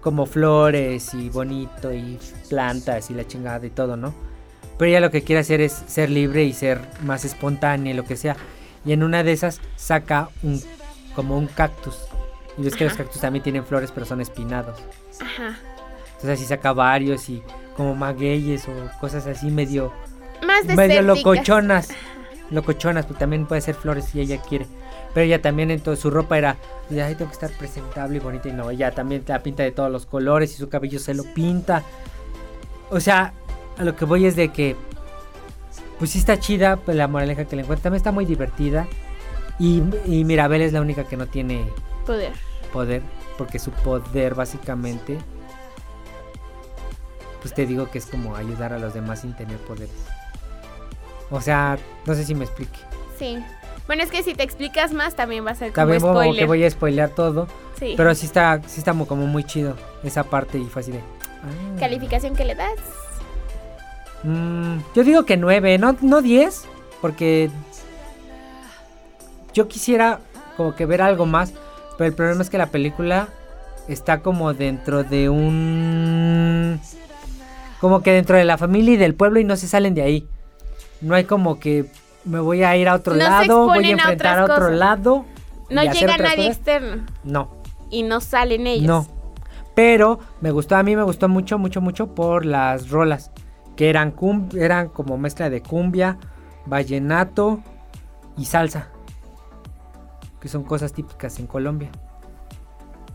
como 0.00 0.26
flores 0.26 1.14
y 1.14 1.28
bonito 1.28 1.92
y 1.92 2.18
plantas 2.48 3.10
y 3.10 3.14
la 3.14 3.26
chingada 3.26 3.66
y 3.66 3.70
todo, 3.70 3.96
¿no? 3.96 4.14
Pero 4.78 4.90
ella 4.90 5.00
lo 5.00 5.10
que 5.10 5.22
quiere 5.22 5.40
hacer 5.40 5.60
es 5.60 5.72
ser 5.72 6.08
libre 6.08 6.44
y 6.44 6.52
ser 6.52 6.80
más 7.04 7.24
espontánea 7.24 7.92
y 7.92 7.96
lo 7.96 8.04
que 8.04 8.16
sea. 8.16 8.36
Y 8.84 8.92
en 8.92 9.02
una 9.02 9.22
de 9.22 9.32
esas 9.32 9.60
saca 9.76 10.30
un 10.42 10.60
como 11.14 11.36
un 11.36 11.46
cactus. 11.48 11.98
Y 12.56 12.62
ves 12.62 12.76
que 12.76 12.84
los 12.84 12.94
cactus 12.94 13.20
también 13.20 13.42
tienen 13.42 13.64
flores, 13.64 13.90
pero 13.92 14.06
son 14.06 14.20
espinados. 14.20 14.78
Ajá. 15.20 15.58
Entonces 16.06 16.30
así 16.38 16.44
saca 16.44 16.72
varios 16.72 17.28
y 17.28 17.42
como 17.76 17.94
magueyes 17.94 18.66
o 18.68 18.72
cosas 19.00 19.26
así 19.26 19.50
medio 19.50 19.92
Más 20.46 20.66
de 20.66 20.76
medio 20.76 21.02
locochonas. 21.02 21.88
Locochonas, 22.50 23.06
pues 23.06 23.18
también 23.18 23.46
puede 23.46 23.60
ser 23.60 23.74
flores 23.74 24.06
si 24.06 24.20
ella 24.20 24.40
quiere. 24.40 24.66
Pero 25.14 25.24
ella 25.26 25.42
también 25.42 25.70
en 25.70 25.80
toda 25.80 25.96
su 25.96 26.10
ropa 26.10 26.38
era, 26.38 26.56
de, 26.88 27.02
ay, 27.02 27.14
tengo 27.14 27.30
que 27.30 27.34
estar 27.34 27.50
presentable 27.58 28.16
y 28.16 28.20
bonita. 28.20 28.48
Y 28.48 28.52
no, 28.52 28.70
ella 28.70 28.92
también 28.92 29.24
la 29.26 29.42
pinta 29.42 29.62
de 29.62 29.72
todos 29.72 29.90
los 29.90 30.06
colores 30.06 30.52
y 30.52 30.56
su 30.56 30.68
cabello 30.68 30.98
se 30.98 31.14
lo 31.14 31.24
pinta. 31.24 31.82
O 32.90 33.00
sea, 33.00 33.32
a 33.78 33.84
lo 33.84 33.96
que 33.96 34.04
voy 34.04 34.26
es 34.26 34.36
de 34.36 34.50
que, 34.50 34.76
pues 35.98 36.10
sí 36.10 36.18
está 36.18 36.38
chida, 36.38 36.76
pues 36.76 36.96
la 36.96 37.08
moraleja 37.08 37.44
que 37.44 37.56
le 37.56 37.62
encuentra. 37.62 37.84
También 37.84 37.98
está 37.98 38.12
muy 38.12 38.24
divertida. 38.24 38.86
Y, 39.58 39.82
y 40.06 40.24
Mirabel 40.24 40.62
es 40.62 40.72
la 40.72 40.80
única 40.80 41.04
que 41.04 41.16
no 41.16 41.26
tiene 41.26 41.64
Poder. 42.06 42.32
poder, 42.72 43.02
porque 43.36 43.58
su 43.58 43.70
poder 43.72 44.34
básicamente, 44.34 45.18
pues 47.42 47.52
te 47.52 47.66
digo 47.66 47.90
que 47.90 47.98
es 47.98 48.06
como 48.06 48.36
ayudar 48.36 48.72
a 48.72 48.78
los 48.78 48.94
demás 48.94 49.20
sin 49.20 49.34
tener 49.34 49.58
poderes. 49.58 49.90
O 51.30 51.40
sea, 51.40 51.78
no 52.06 52.14
sé 52.14 52.24
si 52.24 52.34
me 52.34 52.44
explique. 52.44 52.78
Sí. 53.18 53.38
Bueno, 53.90 54.04
es 54.04 54.10
que 54.12 54.22
si 54.22 54.34
te 54.34 54.44
explicas 54.44 54.92
más 54.92 55.16
también 55.16 55.44
va 55.44 55.50
a 55.50 55.54
ser 55.56 55.72
como 55.72 55.74
También 55.74 56.00
spoiler. 56.00 56.36
que 56.38 56.44
voy 56.46 56.62
a 56.64 56.70
spoilear 56.70 57.08
todo, 57.08 57.48
Sí. 57.76 57.94
pero 57.96 58.14
sí 58.14 58.24
está, 58.26 58.60
sí 58.68 58.78
está 58.78 58.92
mo- 58.92 59.04
como 59.08 59.26
muy 59.26 59.42
chido 59.42 59.74
esa 60.04 60.22
parte 60.22 60.58
y 60.58 60.64
fue 60.66 60.82
así 60.82 60.92
de... 60.92 60.98
ah. 61.00 61.76
¿Calificación 61.80 62.36
que 62.36 62.44
le 62.44 62.54
das? 62.54 62.70
Mm, 64.22 64.76
yo 64.94 65.02
digo 65.02 65.24
que 65.24 65.36
9, 65.36 65.78
no, 65.78 65.96
no 66.02 66.22
10, 66.22 66.66
porque 67.00 67.50
yo 69.54 69.66
quisiera 69.66 70.20
como 70.56 70.76
que 70.76 70.86
ver 70.86 71.02
algo 71.02 71.26
más, 71.26 71.52
pero 71.98 72.06
el 72.06 72.14
problema 72.14 72.42
es 72.42 72.48
que 72.48 72.58
la 72.58 72.66
película 72.66 73.26
está 73.88 74.20
como 74.20 74.54
dentro 74.54 75.02
de 75.02 75.28
un... 75.30 76.80
Como 77.80 78.04
que 78.04 78.12
dentro 78.12 78.36
de 78.36 78.44
la 78.44 78.56
familia 78.56 78.94
y 78.94 78.98
del 78.98 79.16
pueblo 79.16 79.40
y 79.40 79.44
no 79.44 79.56
se 79.56 79.66
salen 79.66 79.94
de 79.96 80.02
ahí. 80.02 80.28
No 81.00 81.16
hay 81.16 81.24
como 81.24 81.58
que 81.58 81.86
me 82.24 82.40
voy 82.40 82.62
a 82.62 82.76
ir 82.76 82.88
a 82.88 82.94
otro 82.94 83.14
No 83.14 83.20
lado, 83.20 83.66
voy 83.66 83.84
a 83.84 83.90
enfrentar 83.90 84.38
a, 84.38 84.44
otro 84.44 84.70
lado. 84.70 85.24
No 85.70 85.82
llega 85.84 86.16
nadie 86.18 86.36
cosas. 86.36 86.56
externo. 86.56 87.06
No, 87.24 87.50
Y 87.90 88.02
no 88.02 88.20
salen 88.20 88.66
ellos. 88.66 88.86
no. 88.86 89.06
Pero 89.74 90.18
me 90.40 90.50
gustó, 90.50 90.76
a 90.76 90.82
mí 90.82 90.96
me 90.96 91.02
gustó 91.04 91.28
mucho, 91.28 91.56
mucho, 91.58 91.80
mucho 91.80 92.14
por 92.14 92.44
las 92.44 92.90
rolas. 92.90 93.30
Que 93.76 93.88
eran, 93.88 94.10
cum- 94.10 94.48
eran 94.58 94.88
como 94.88 95.16
mezcla 95.16 95.48
de 95.48 95.62
cumbia, 95.62 96.18
vallenato 96.66 97.60
y 98.36 98.44
salsa. 98.44 98.88
Que 100.40 100.48
son 100.48 100.64
cosas 100.64 100.92
típicas 100.92 101.38
en 101.38 101.46
Colombia. 101.46 101.88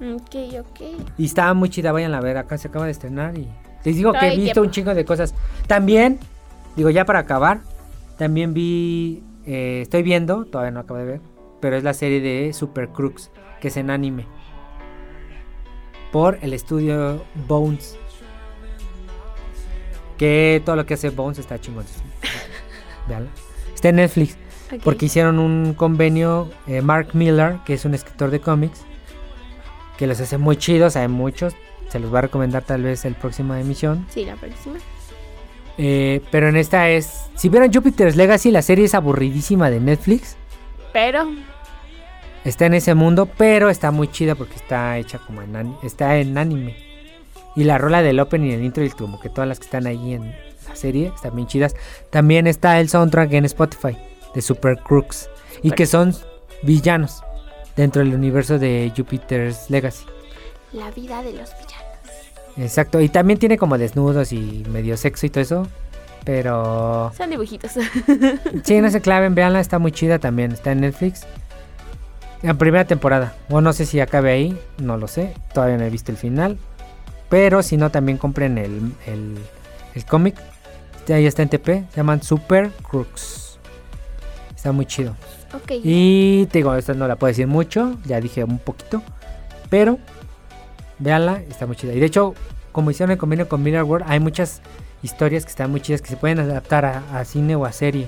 Ok, 0.01 0.35
ok. 0.59 0.81
Y 1.17 1.25
estaba 1.25 1.53
muy 1.53 1.69
chida, 1.69 1.91
vayan 1.91 2.13
a 2.15 2.21
ver, 2.21 2.37
acá 2.37 2.57
se 2.57 2.67
acaba 2.69 2.85
de 2.85 2.91
estrenar 2.91 3.37
y 3.37 3.47
les 3.83 3.95
digo 3.95 4.11
que 4.13 4.27
he 4.27 4.29
visto 4.37 4.53
tiempo. 4.53 4.61
un 4.61 4.71
chingo 4.71 4.95
de 4.95 5.05
cosas. 5.05 5.33
También, 5.67 6.19
digo 6.75 6.89
ya 6.89 7.05
para 7.05 7.19
acabar, 7.19 7.59
también 8.17 8.53
vi, 8.53 9.23
eh, 9.45 9.81
estoy 9.81 10.03
viendo, 10.03 10.45
todavía 10.45 10.71
no 10.71 10.79
acabo 10.81 10.99
de 10.99 11.05
ver, 11.05 11.21
pero 11.61 11.75
es 11.75 11.83
la 11.83 11.93
serie 11.93 12.21
de 12.21 12.53
Super 12.53 12.89
Crooks, 12.89 13.31
que 13.59 13.69
es 13.69 13.77
en 13.77 13.89
anime. 13.89 14.25
Por 16.11 16.37
el 16.41 16.53
estudio 16.53 17.23
Bones. 17.47 17.97
Que 20.17 20.61
todo 20.63 20.75
lo 20.75 20.85
que 20.85 20.93
hace 20.93 21.09
Bones 21.09 21.39
está 21.39 21.59
chingón. 21.59 21.85
Está 23.75 23.89
en 23.89 23.97
Netflix. 23.97 24.37
Porque 24.83 25.05
hicieron 25.05 25.37
un 25.37 25.73
convenio, 25.75 26.49
eh, 26.65 26.81
Mark 26.81 27.09
Miller, 27.13 27.59
que 27.65 27.75
es 27.75 27.85
un 27.85 27.93
escritor 27.93 28.31
de 28.31 28.39
cómics, 28.39 28.81
que 29.97 30.07
los 30.07 30.19
hace 30.19 30.37
muy 30.37 30.57
chidos, 30.57 30.95
hay 30.95 31.07
muchos. 31.07 31.53
Se 31.89 31.99
los 31.99 32.13
va 32.13 32.19
a 32.19 32.21
recomendar 32.23 32.63
tal 32.63 32.81
vez 32.81 33.05
el 33.05 33.13
próxima 33.13 33.59
emisión. 33.59 34.05
Sí, 34.09 34.25
la 34.25 34.35
próxima. 34.35 34.77
Eh, 35.77 36.21
pero 36.31 36.49
en 36.49 36.55
esta 36.55 36.89
es. 36.89 37.25
Si 37.35 37.49
vieron 37.49 37.73
Jupiter's 37.73 38.15
Legacy, 38.15 38.51
la 38.51 38.61
serie 38.61 38.85
es 38.85 38.93
aburridísima 38.93 39.69
de 39.69 39.79
Netflix. 39.79 40.37
Pero 40.93 41.27
Está 42.45 42.67
en 42.67 42.75
ese 42.75 42.93
mundo, 42.93 43.25
pero 43.25 43.71
está 43.71 43.89
muy 43.89 44.07
chida 44.07 44.35
porque 44.35 44.55
está 44.55 44.99
hecha 44.99 45.17
como 45.17 45.41
en, 45.41 45.75
está 45.81 46.17
en 46.17 46.37
anime. 46.37 46.77
Y 47.55 47.63
la 47.63 47.79
rola 47.79 48.03
del 48.03 48.19
opening 48.19 48.51
y 48.51 48.53
el 48.53 48.63
intro 48.63 48.85
y 48.85 48.91
como 48.91 49.19
que 49.19 49.29
todas 49.29 49.47
las 49.47 49.57
que 49.57 49.65
están 49.65 49.87
ahí 49.87 50.13
en 50.13 50.35
la 50.69 50.75
serie 50.75 51.11
están 51.15 51.35
bien 51.35 51.47
chidas. 51.47 51.75
También 52.11 52.45
está 52.45 52.79
el 52.79 52.87
soundtrack 52.87 53.33
en 53.33 53.45
Spotify 53.45 53.97
de 54.35 54.41
Super 54.43 54.77
Crooks. 54.77 55.27
Y 55.63 55.71
que 55.71 55.87
son 55.87 56.15
villanos 56.61 57.23
dentro 57.75 58.03
del 58.03 58.13
universo 58.13 58.59
de 58.59 58.93
Jupiter's 58.95 59.71
Legacy. 59.71 60.05
la 60.71 60.91
vida 60.91 61.23
de 61.23 61.33
los 61.33 61.49
villanos. 61.49 61.64
Exacto. 62.57 63.01
Y 63.01 63.09
también 63.09 63.39
tiene 63.39 63.57
como 63.57 63.77
desnudos 63.77 64.31
y 64.31 64.63
medio 64.69 64.97
sexo 64.97 65.25
y 65.25 65.29
todo 65.29 65.41
eso. 65.41 65.67
Pero... 66.23 67.11
Son 67.15 67.29
dibujitos. 67.29 67.73
Sí, 68.63 68.81
no 68.81 68.89
se 68.89 69.01
claven, 69.01 69.35
véanla, 69.35 69.59
está 69.59 69.77
muy 69.77 69.91
chida 69.91 70.19
también. 70.19 70.51
Está 70.51 70.71
en 70.71 70.81
Netflix. 70.81 71.25
En 72.41 72.57
primera 72.57 72.85
temporada. 72.85 73.35
O 73.49 73.61
no 73.61 73.73
sé 73.73 73.85
si 73.85 73.99
acabe 73.99 74.31
ahí, 74.31 74.59
no 74.77 74.97
lo 74.97 75.07
sé. 75.07 75.33
Todavía 75.53 75.77
no 75.77 75.83
he 75.83 75.89
visto 75.89 76.11
el 76.11 76.17
final. 76.17 76.57
Pero 77.29 77.61
si 77.63 77.77
no, 77.77 77.91
también 77.91 78.17
compren 78.17 78.57
el, 78.57 78.91
el, 79.05 79.37
el 79.93 80.05
cómic. 80.05 80.35
Ahí 81.09 81.25
está 81.25 81.43
en 81.43 81.49
TP. 81.49 81.85
Se 81.91 81.97
llaman 81.97 82.23
Super 82.23 82.71
Crooks. 82.89 83.59
Está 84.55 84.71
muy 84.71 84.85
chido. 84.85 85.15
ok. 85.53 85.73
Y 85.83 86.47
te 86.47 86.59
digo, 86.59 86.73
esta 86.75 86.93
no 86.95 87.07
la 87.07 87.17
puedo 87.17 87.29
decir 87.29 87.47
mucho. 87.47 87.97
Ya 88.05 88.19
dije 88.19 88.43
un 88.43 88.57
poquito. 88.57 89.03
Pero 89.69 89.99
véanla, 90.99 91.41
está 91.49 91.65
muy 91.65 91.75
chida. 91.75 91.93
Y 91.93 91.99
de 91.99 92.05
hecho, 92.05 92.33
como 92.71 92.91
hicieron 92.91 93.11
el 93.11 93.17
convenio 93.17 93.47
con 93.49 93.63
Mirror 93.63 93.83
World, 93.83 94.05
hay 94.09 94.19
muchas 94.19 94.61
historias 95.03 95.43
que 95.45 95.49
están 95.49 95.71
muy 95.71 95.81
chidas 95.81 96.01
que 96.01 96.09
se 96.09 96.17
pueden 96.17 96.39
adaptar 96.39 96.85
a, 96.85 97.03
a 97.19 97.25
cine 97.25 97.55
o 97.55 97.65
a 97.65 97.71
serie. 97.71 98.07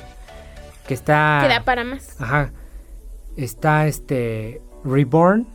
Que 0.87 0.93
está. 0.93 1.39
Queda 1.47 1.63
para 1.63 1.83
más. 1.83 2.19
Ajá. 2.19 2.51
Está 3.35 3.87
este. 3.87 4.61
Reborn. 4.83 5.45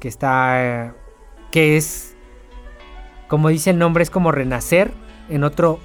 Que 0.00 0.08
está. 0.08 0.94
que 1.50 1.76
es. 1.76 2.14
Como 3.28 3.48
dice 3.48 3.70
el 3.70 3.78
nombre, 3.78 4.02
es 4.02 4.10
como 4.10 4.32
renacer 4.32 4.92
en 5.28 5.44
otro 5.44 5.80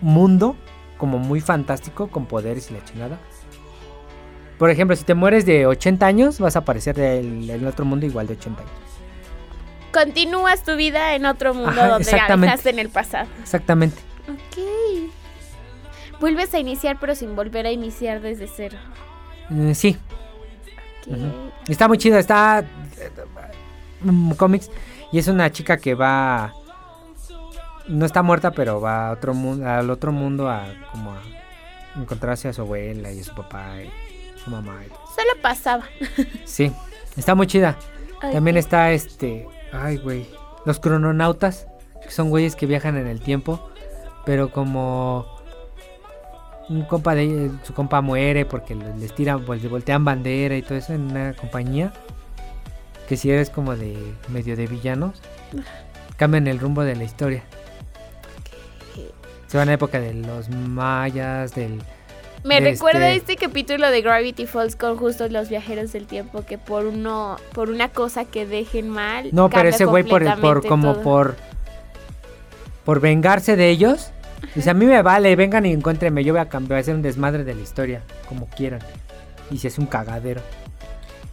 mundo. 0.00 0.56
Como 0.96 1.18
muy 1.18 1.40
fantástico, 1.40 2.08
con 2.08 2.26
poderes 2.26 2.70
y 2.70 2.74
la 2.74 2.84
chingada. 2.84 3.18
Por 4.58 4.70
ejemplo, 4.70 4.96
si 4.96 5.04
te 5.04 5.14
mueres 5.14 5.46
de 5.46 5.66
80 5.66 6.04
años, 6.06 6.40
vas 6.40 6.56
a 6.56 6.60
aparecer 6.60 6.96
del- 6.96 7.48
en 7.48 7.64
otro 7.66 7.84
mundo 7.84 8.04
igual 8.06 8.26
de 8.26 8.32
80 8.34 8.62
años. 8.62 8.72
Continúas 9.92 10.62
tu 10.62 10.76
vida 10.76 11.14
en 11.14 11.26
otro 11.26 11.54
mundo 11.54 11.70
Ajá, 11.70 11.88
donde 11.88 12.12
la 12.12 12.36
dejaste 12.36 12.70
en 12.70 12.78
el 12.78 12.88
pasado. 12.88 13.28
Exactamente. 13.40 13.96
Ok. 14.28 14.58
Vuelves 16.20 16.52
a 16.54 16.58
iniciar, 16.58 16.98
pero 17.00 17.14
sin 17.14 17.36
volver 17.36 17.66
a 17.66 17.70
iniciar 17.70 18.20
desde 18.20 18.48
cero. 18.48 18.78
Eh, 19.50 19.74
sí. 19.74 19.96
Está 21.68 21.88
muy 21.88 21.96
chido, 21.96 22.18
está 22.18 22.64
mm, 24.00 24.32
cómics 24.32 24.70
y 25.10 25.18
es 25.18 25.28
una 25.28 25.50
chica 25.50 25.78
que 25.78 25.94
va 25.94 26.52
no 27.88 28.04
está 28.04 28.22
muerta, 28.22 28.50
pero 28.50 28.80
va 28.80 29.08
a 29.08 29.12
otro 29.12 29.34
mundo, 29.34 29.66
al 29.66 29.90
otro 29.90 30.12
mundo 30.12 30.48
a 30.48 30.66
como 30.92 31.12
a 31.12 31.22
encontrarse 31.96 32.48
a 32.48 32.52
su 32.52 32.60
abuela 32.60 33.10
y 33.10 33.20
a 33.20 33.24
su 33.24 33.34
papá 33.34 33.82
y 33.82 33.90
su 34.38 34.50
mamá. 34.50 34.80
y. 34.84 34.88
Solo 34.88 35.42
pasaba. 35.42 35.84
Sí, 36.44 36.70
está 37.16 37.34
muy 37.34 37.46
chida. 37.46 37.78
También 38.20 38.56
está 38.56 38.92
este, 38.92 39.46
ay 39.72 39.96
güey, 39.98 40.26
los 40.64 40.78
crononautas, 40.80 41.66
que 42.02 42.10
son 42.10 42.30
güeyes 42.30 42.56
que 42.56 42.66
viajan 42.66 42.96
en 42.96 43.06
el 43.06 43.20
tiempo, 43.20 43.60
pero 44.24 44.50
como 44.50 45.26
un 46.68 46.82
compa 46.84 47.14
de 47.14 47.50
su 47.62 47.72
compa 47.74 48.00
muere 48.02 48.44
porque 48.44 48.74
le- 48.74 48.96
les 48.96 49.14
tiran, 49.14 49.44
pues, 49.44 49.62
le 49.62 49.68
voltean 49.68 50.04
bandera 50.04 50.54
y 50.56 50.62
todo 50.62 50.76
eso 50.76 50.92
en 50.92 51.10
una 51.10 51.32
compañía. 51.34 51.92
Que 53.08 53.16
si 53.16 53.30
eres 53.30 53.48
como 53.48 53.74
de 53.74 53.96
medio 54.28 54.54
de 54.54 54.66
villanos, 54.66 55.22
cambian 56.18 56.46
el 56.46 56.58
rumbo 56.58 56.82
de 56.84 56.94
la 56.94 57.04
historia. 57.04 57.42
Se 59.46 59.56
van 59.56 59.68
a 59.68 59.70
la 59.70 59.74
época 59.76 59.98
de 59.98 60.12
los 60.12 60.50
mayas, 60.50 61.54
del 61.54 61.80
Me 62.44 62.60
de 62.60 62.70
recuerda 62.70 63.10
este- 63.12 63.32
este 63.34 63.46
capítulo 63.46 63.90
de 63.90 64.00
Gravity 64.02 64.46
Falls 64.46 64.76
con 64.76 64.96
justo 64.96 65.28
los 65.28 65.48
viajeros 65.48 65.92
del 65.92 66.06
tiempo 66.06 66.44
que 66.46 66.56
por 66.58 66.86
uno 66.86 67.36
por 67.52 67.68
una 67.70 67.88
cosa 67.88 68.24
que 68.24 68.46
dejen 68.46 68.88
mal. 68.88 69.28
No, 69.32 69.50
pero 69.50 69.68
ese 69.68 69.84
güey 69.84 70.04
por, 70.04 70.22
por 70.40 70.66
como 70.66 70.94
todo. 70.94 71.02
por 71.02 71.36
por 72.84 73.00
vengarse 73.00 73.56
de 73.56 73.68
ellos. 73.70 74.10
Dice, 74.54 74.70
a 74.70 74.74
mí 74.74 74.86
me 74.86 75.02
vale, 75.02 75.34
vengan 75.36 75.66
y 75.66 75.72
encuéntrenme, 75.72 76.22
yo 76.24 76.32
voy 76.32 76.40
a 76.40 76.48
cambiar, 76.48 76.68
voy 76.68 76.76
a 76.76 76.80
hacer 76.80 76.94
un 76.94 77.02
desmadre 77.02 77.42
de 77.44 77.54
la 77.54 77.60
historia, 77.60 78.02
como 78.28 78.46
quieran. 78.46 78.80
Y 79.50 79.58
se 79.58 79.68
hace 79.68 79.80
un 79.80 79.88
cagadero. 79.88 80.40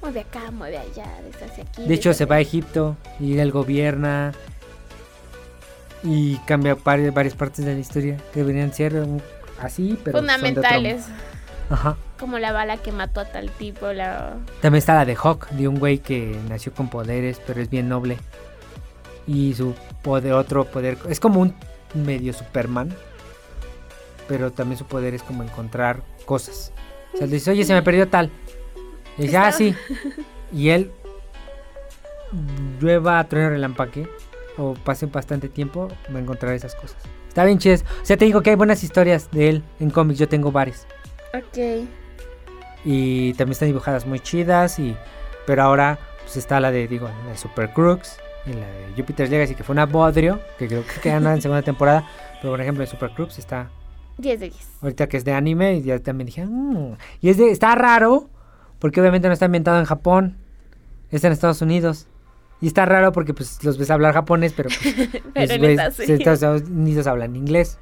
Mueve 0.02 0.22
acá, 0.22 0.52
mueve 0.52 0.78
allá, 0.80 1.06
deshace 1.32 1.62
aquí. 1.62 1.86
De 1.86 1.94
hecho, 1.94 2.10
deshace 2.10 2.18
se 2.18 2.26
va 2.26 2.36
a. 2.38 2.40
Egipto 2.42 2.98
y 3.20 3.38
él 3.38 3.52
gobierna 3.52 4.34
y 6.04 6.38
cambia 6.40 6.76
vari- 6.76 7.14
varias 7.14 7.36
partes 7.36 7.64
de 7.66 7.74
la 7.74 7.80
historia 7.80 8.18
que 8.34 8.40
deberían 8.42 8.74
ser 8.74 9.06
así, 9.60 9.98
pero 10.04 10.18
son 10.18 10.28
de 10.28 10.34
otro- 10.34 10.46
fundamentales. 10.48 11.06
Ajá. 11.70 11.98
Como 12.20 12.38
la 12.40 12.52
bala 12.52 12.78
que 12.78 12.92
mató 12.92 13.20
a 13.22 13.26
tal 13.26 13.50
tipo, 13.52 13.92
la... 13.92 14.36
También 14.62 14.80
está 14.80 14.94
la 14.94 15.06
de 15.06 15.16
Hawk, 15.16 15.50
de 15.50 15.68
un 15.68 15.80
güey 15.80 15.98
que 15.98 16.38
nació 16.48 16.72
con 16.74 16.90
poderes, 16.90 17.42
pero 17.46 17.60
es 17.62 17.70
bien 17.70 17.90
noble. 17.90 18.18
Y 19.28 19.54
su 19.56 19.74
poder, 20.04 20.34
otro 20.34 20.66
poder, 20.66 20.98
es 21.10 21.20
como 21.20 21.40
un 21.42 21.56
medio 21.96 22.32
Superman, 22.34 22.94
pero 24.28 24.52
también 24.52 24.78
su 24.78 24.86
poder 24.86 25.16
es 25.16 25.24
como 25.24 25.42
encontrar 25.44 26.04
cosas. 26.26 26.72
O 27.14 27.18
sea, 27.18 27.26
le 27.28 27.34
dice, 27.34 27.50
oye, 27.52 27.66
se 27.66 27.74
me 27.74 27.82
perdió 27.82 28.08
tal. 28.08 28.30
Y 29.18 29.24
dice, 29.24 29.38
ah, 29.38 29.52
sí. 29.52 29.76
Y 30.54 30.70
él 30.70 30.92
llueva, 32.80 33.24
trueno, 33.26 33.50
relampaque, 33.50 34.08
o 34.58 34.74
pase 34.74 35.06
bastante 35.08 35.50
tiempo, 35.50 35.88
va 36.14 36.20
a 36.20 36.22
encontrar 36.22 36.54
esas 36.54 36.76
cosas. 36.76 36.98
Está 37.36 37.44
bien 37.44 37.58
chido. 37.60 37.76
O 37.76 38.06
sea, 38.06 38.16
te 38.16 38.24
digo 38.24 38.42
que 38.42 38.52
hay 38.52 38.56
buenas 38.56 38.82
historias 38.82 39.30
de 39.32 39.50
él 39.50 39.64
en 39.82 39.90
cómics, 39.90 40.18
yo 40.18 40.30
tengo 40.30 40.54
varias. 40.54 40.88
Ok. 41.34 41.86
Y 42.86 43.34
también 43.34 43.52
están 43.52 43.68
dibujadas 43.68 44.06
muy 44.06 44.22
chidas. 44.22 44.80
Y, 44.80 44.96
pero 45.46 45.64
ahora 45.64 46.00
pues 46.24 46.38
está 46.38 46.62
la 46.62 46.72
de, 46.72 46.88
digo, 46.88 47.10
la 47.26 47.32
de 47.32 47.38
Super 47.38 47.74
Crooks. 47.74 48.20
Y 48.46 48.54
la 48.54 48.66
de 48.66 48.94
Jupiter's 48.96 49.30
Legacy, 49.30 49.54
que 49.54 49.66
fue 49.66 49.74
una 49.74 49.86
bodrio. 49.86 50.40
Que 50.58 50.70
creo 50.70 50.86
que 51.04 51.12
anda 51.12 51.34
en 51.34 51.42
segunda 51.42 51.62
temporada. 51.62 52.08
Pero 52.40 52.54
por 52.54 52.62
ejemplo, 52.62 52.86
en 52.86 52.90
Super 52.90 53.10
Crooks 53.12 53.38
está 53.38 53.70
10 54.18 54.40
de 54.40 54.50
10. 54.52 54.68
ahorita 54.84 55.10
que 55.10 55.18
es 55.18 55.26
de 55.26 55.34
anime. 55.34 55.76
Y 55.76 55.82
ya 55.82 56.00
también 56.00 56.28
dije, 56.28 56.46
"Mm". 56.46 56.94
Y 57.20 57.28
es 57.32 57.36
de, 57.36 57.52
está 57.52 57.76
raro. 57.76 58.30
Porque 58.80 59.02
obviamente 59.02 59.28
no 59.28 59.34
está 59.34 59.48
ambientado 59.48 59.78
en 59.78 59.84
Japón. 59.86 60.38
Está 61.12 61.28
en 61.28 61.34
Estados 61.34 61.62
Unidos. 61.62 62.08
Y 62.62 62.68
está 62.68 62.86
raro 62.86 63.12
porque 63.12 63.34
pues 63.34 63.64
los 63.64 63.78
ves 63.78 63.92
hablar 63.92 64.14
japonés, 64.14 64.54
pero 64.54 64.70
pues, 64.70 65.22
Pero 65.34 65.58
los 65.58 65.70
esta 65.70 65.92
sí. 65.92 66.12
Estados 66.12 66.64
Unidos 66.64 67.08
hablan 67.08 67.36
inglés. 67.36 67.78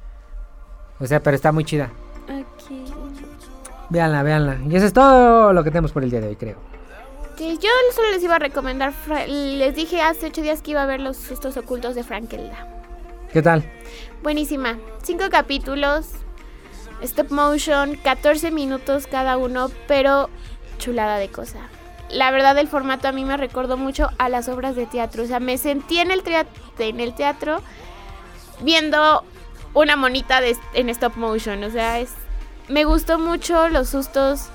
O 1.00 1.06
sea, 1.06 1.20
pero 1.20 1.36
está 1.36 1.52
muy 1.52 1.64
chida. 1.64 1.90
Ok. 2.28 2.72
Véanla, 3.90 4.22
véanla. 4.22 4.58
Y 4.68 4.76
eso 4.76 4.86
es 4.86 4.92
todo 4.92 5.52
lo 5.52 5.62
que 5.62 5.70
tenemos 5.70 5.92
por 5.92 6.02
el 6.02 6.10
día 6.10 6.20
de 6.20 6.28
hoy, 6.28 6.36
creo. 6.36 6.56
Sí, 7.36 7.58
yo 7.60 7.68
solo 7.94 8.10
les 8.12 8.22
iba 8.22 8.36
a 8.36 8.38
recomendar, 8.38 8.92
les 9.28 9.74
dije 9.74 10.00
hace 10.00 10.26
8 10.26 10.42
días 10.42 10.62
que 10.62 10.70
iba 10.70 10.82
a 10.82 10.86
ver 10.86 11.00
los 11.00 11.16
sustos 11.16 11.56
ocultos 11.56 11.94
de 11.94 12.04
Frankelda. 12.04 12.68
¿Qué 13.32 13.42
tal? 13.42 13.64
Buenísima. 14.22 14.78
Cinco 15.02 15.24
capítulos, 15.30 16.10
stop 17.02 17.32
motion, 17.32 17.96
14 17.96 18.52
minutos 18.52 19.08
cada 19.08 19.36
uno, 19.36 19.68
pero 19.88 20.30
chulada 20.78 21.18
de 21.18 21.28
cosa. 21.28 21.58
La 22.10 22.30
verdad 22.30 22.56
el 22.58 22.68
formato 22.68 23.08
a 23.08 23.12
mí 23.12 23.24
me 23.24 23.36
recordó 23.36 23.76
mucho 23.76 24.10
a 24.18 24.28
las 24.28 24.48
obras 24.48 24.76
de 24.76 24.86
teatro. 24.86 25.22
O 25.22 25.26
sea, 25.26 25.40
me 25.40 25.58
sentí 25.58 25.98
en 25.98 26.10
el, 26.10 26.22
trea- 26.22 26.46
en 26.78 27.00
el 27.00 27.14
teatro 27.14 27.60
viendo 28.60 29.24
una 29.72 29.96
monita 29.96 30.40
de, 30.40 30.56
en 30.74 30.88
stop 30.90 31.16
motion. 31.16 31.64
O 31.64 31.70
sea, 31.70 31.98
es, 32.00 32.10
me 32.68 32.84
gustó 32.84 33.18
mucho 33.18 33.68
los 33.68 33.88
sustos. 33.88 34.48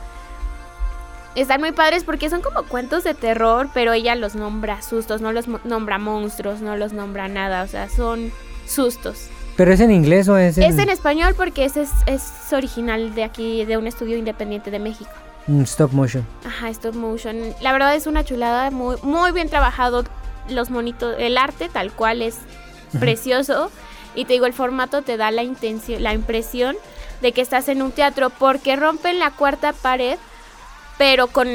Están 1.36 1.60
muy 1.62 1.72
padres 1.72 2.04
porque 2.04 2.30
son 2.30 2.42
como 2.42 2.64
cuentos 2.64 3.04
de 3.04 3.14
terror, 3.14 3.70
pero 3.74 3.94
ella 3.94 4.16
los 4.16 4.36
nombra 4.36 4.82
sustos, 4.82 5.22
no 5.22 5.32
los 5.32 5.48
mo- 5.48 5.60
nombra 5.64 5.98
monstruos, 5.98 6.62
no 6.62 6.76
los 6.76 6.92
nombra 6.94 7.28
nada. 7.28 7.64
O 7.64 7.68
sea, 7.68 7.88
son 7.90 8.32
sustos. 8.66 9.28
¿Pero 9.56 9.74
es 9.74 9.80
en 9.82 9.92
inglés 9.92 10.28
o 10.30 10.38
es 10.38 10.58
en...? 10.58 10.64
Es 10.64 10.78
en 10.80 10.90
español 10.90 11.34
porque 11.36 11.66
ese 11.66 11.82
es, 11.82 11.90
es 12.06 12.54
original 12.54 13.14
de 13.14 13.24
aquí, 13.26 13.66
de 13.66 13.78
un 13.78 13.88
estudio 13.88 14.18
independiente 14.18 14.72
de 14.72 14.80
México. 14.80 15.12
Stop 15.48 15.94
motion. 15.94 16.26
Ajá, 16.46 16.70
stop 16.70 16.96
motion. 16.96 17.54
La 17.62 17.72
verdad 17.72 17.96
es 17.96 18.06
una 18.08 18.24
chulada, 18.24 18.70
muy, 18.72 18.98
muy 19.02 19.32
bien 19.32 19.50
trabajado. 19.50 20.04
Los 20.48 20.70
monitos, 20.70 21.16
el 21.20 21.38
arte 21.38 21.70
tal 21.70 21.92
cual 21.92 22.22
es 22.22 22.38
precioso. 23.00 23.72
Y 24.16 24.26
te 24.26 24.34
digo, 24.34 24.46
el 24.46 24.54
formato 24.54 25.02
te 25.02 25.18
da 25.18 25.32
la 25.32 25.44
intención, 25.44 26.02
la 26.04 26.14
impresión 26.14 26.76
de 27.22 27.32
que 27.32 27.42
estás 27.42 27.68
en 27.68 27.82
un 27.82 27.92
teatro 27.92 28.30
porque 28.30 28.76
rompen 28.76 29.20
la 29.20 29.32
cuarta 29.32 29.74
pared, 29.74 30.18
pero 30.98 31.28
con 31.28 31.48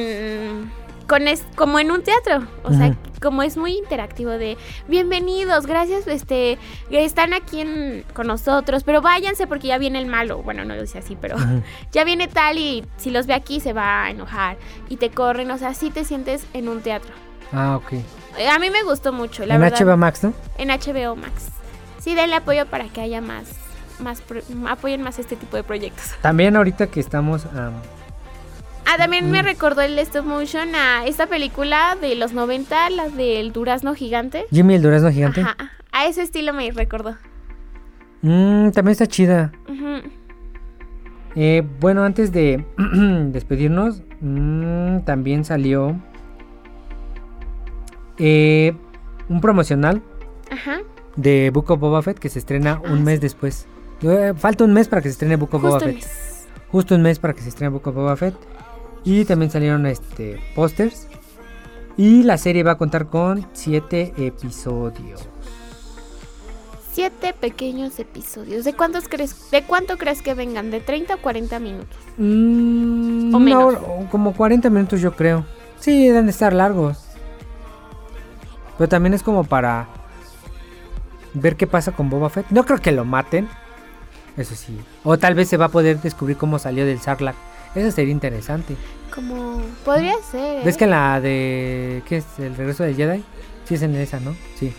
con 1.09 1.29
es, 1.29 1.45
como 1.57 1.79
en 1.79 1.91
un 1.91 2.03
teatro, 2.03 2.47
o 2.63 2.73
sea, 2.73 2.95
como 3.21 3.43
es 3.43 3.57
muy 3.57 3.73
interactivo 3.77 4.31
de 4.31 4.57
bienvenidos, 4.89 5.67
gracias, 5.67 6.07
este, 6.07 6.59
están 6.91 7.33
aquí 7.35 7.61
en- 7.61 8.05
con 8.15 8.27
nosotros, 8.27 8.85
pero 8.85 9.03
váyanse 9.03 9.47
porque 9.47 9.69
ya 9.69 9.79
viene 9.79 9.99
el 9.99 10.07
malo, 10.07 10.43
bueno, 10.43 10.65
no 10.65 10.75
lo 10.75 10.83
dice 10.83 10.99
así, 10.99 11.17
pero 11.21 11.37
ya 11.93 12.05
viene 12.05 12.29
tal 12.29 12.59
y 12.59 12.85
si 12.97 13.11
los 13.11 13.27
ve 13.27 13.35
aquí 13.35 13.61
se 13.61 13.73
va 13.73 14.05
a 14.05 14.11
enojar 14.11 14.57
y 14.89 14.97
te 14.97 15.11
corren, 15.11 15.51
o 15.51 15.59
sea, 15.59 15.75
sí 15.75 15.91
te 15.91 16.05
sientes 16.05 16.47
en 16.53 16.69
un 16.69 16.81
teatro. 16.81 17.13
Ah, 17.53 17.77
ok. 17.77 17.93
Eh, 18.39 18.49
A 18.49 18.59
mí 18.59 18.71
me 18.71 18.83
gustó 18.83 19.13
mucho, 19.13 19.45
la 19.47 19.55
en 19.57 19.61
verdad. 19.61 19.79
HBO 19.87 19.97
Max, 19.97 20.25
¿no? 20.25 20.33
En 20.59 20.69
HBO 20.71 21.17
Max. 21.17 21.49
Sí, 22.01 22.15
denle 22.15 22.37
apoyo 22.37 22.67
para 22.67 22.87
que 22.89 23.01
haya 23.01 23.21
más, 23.21 23.45
más, 24.01 24.21
pro- 24.23 24.41
apoyen 24.69 25.03
más 25.03 25.19
este 25.19 25.37
tipo 25.37 25.57
de 25.57 25.63
proyectos. 25.63 26.13
También 26.21 26.57
ahorita 26.57 26.89
que 26.89 27.01
estamos... 27.01 27.47
am, 27.47 27.75
Ah, 28.87 28.97
también 28.99 29.31
me 29.31 29.43
recordó 29.43 29.81
el 29.83 29.99
stop 30.01 30.25
motion 30.27 30.75
a 30.75 31.07
esta 31.07 31.27
película 31.27 31.97
de 32.01 32.15
los 32.17 32.33
90, 32.33 32.91
la 32.91 33.09
del 33.09 33.53
durazno 33.53 33.95
gigante. 33.95 34.45
Jimmy 34.51 34.75
el 34.75 34.83
Durazno 34.83 35.11
Gigante. 35.11 35.41
Ajá, 35.41 35.57
a 35.93 36.07
ese 36.07 36.23
estilo 36.23 36.53
me 36.53 36.71
recordó. 36.71 37.17
Mm, 38.23 38.71
también 38.71 38.93
está 38.93 39.07
chida. 39.07 39.53
Eh, 41.37 41.63
bueno, 41.81 42.05
antes 42.05 42.31
de 42.31 42.65
despedirnos, 43.33 44.03
mm, 44.21 45.01
también 45.01 45.45
salió 45.45 45.97
eh, 48.19 48.77
un 49.29 49.41
promocional 49.41 50.03
Ajá. 50.51 50.79
de 51.17 51.51
Book 51.53 51.71
of 51.71 51.81
Boba 51.81 52.03
Fett 52.03 52.19
que 52.19 52.29
se 52.29 52.39
estrena 52.39 52.81
Ah, 52.85 52.93
un 52.93 53.03
mes 53.03 53.17
sí. 53.17 53.23
después. 53.23 53.67
Eh, 54.03 54.35
falta 54.37 54.65
un 54.65 54.73
mes 54.73 54.87
para 54.89 55.03
que 55.03 55.09
se 55.09 55.13
estrene 55.13 55.37
Book 55.37 55.55
of 55.55 55.63
Boba 55.63 55.81
Fett. 55.81 55.93
en 55.93 55.99
es- 55.99 56.31
Justo 56.71 56.95
un 56.95 57.03
mes 57.03 57.19
para 57.19 57.35
que 57.35 57.41
se 57.41 57.49
estrene 57.49 57.71
Book 57.71 57.87
of 57.89 57.95
Boba 57.95 58.17
Fett. 58.17 58.35
Y 59.05 59.25
también 59.25 59.51
salieron 59.51 59.87
este 59.87 60.41
pósters. 60.55 61.07
Y 61.97 62.23
la 62.25 62.39
serie 62.39 62.63
va 62.63 62.73
a 62.73 62.79
contar 62.79 63.07
con 63.07 63.47
siete 63.53 64.13
episodios. 64.17 65.29
Siete 66.93 67.33
pequeños 67.39 67.99
episodios. 67.99 68.65
¿De 68.65 68.73
cuántos 68.75 69.09
crees, 69.09 69.51
de 69.51 69.63
cuánto 69.65 69.97
crees 69.99 70.23
que 70.23 70.35
vengan? 70.35 70.71
¿De 70.71 70.81
30 70.81 71.17
o 71.17 71.19
40 71.19 71.59
minutos? 71.59 71.97
Mm, 72.19 73.35
O 73.35 73.39
menos. 73.41 73.65
hora- 73.65 73.81
como 74.11 74.33
40 74.33 74.71
minutos 74.71 75.01
yo 75.01 75.15
creo. 75.17 75.45
Sí, 75.81 76.07
deben 76.07 76.27
de 76.27 76.31
estar 76.31 76.53
largos. 76.53 76.99
Pero 78.79 78.89
también 78.89 79.15
es 79.15 79.23
como 79.23 79.45
para 79.45 79.87
ver 81.35 81.57
qué 81.57 81.67
pasa 81.67 81.93
con 81.93 82.11
Boba 82.11 82.31
Fett. 82.31 82.47
No 82.51 82.65
creo 82.65 82.81
que 82.81 82.93
lo 82.93 83.05
maten. 83.05 83.49
Eso 84.37 84.55
sí. 84.55 84.79
O 85.05 85.17
tal 85.19 85.35
vez 85.35 85.49
se 85.49 85.57
va 85.57 85.67
a 85.67 85.71
poder 85.71 86.01
descubrir 86.01 86.37
cómo 86.37 86.59
salió 86.59 86.87
del 86.87 87.01
Sarlacc. 87.01 87.37
Eso 87.75 87.91
sería 87.91 88.13
interesante. 88.13 88.77
Como 89.15 89.61
podría 89.85 90.15
ser. 90.31 90.59
¿eh? 90.59 90.63
¿Ves 90.65 90.77
que 90.77 90.85
en 90.85 90.91
la 90.91 91.21
de... 91.21 92.03
¿Qué 92.09 92.19
es? 92.19 92.25
¿El 92.39 92.57
regreso 92.57 92.85
del 92.85 92.97
Jedi? 92.97 93.23
Sí, 93.65 93.75
es 93.75 93.83
en 93.83 93.95
esa, 93.97 94.21
¿no? 94.21 94.35
Sí. 94.59 94.73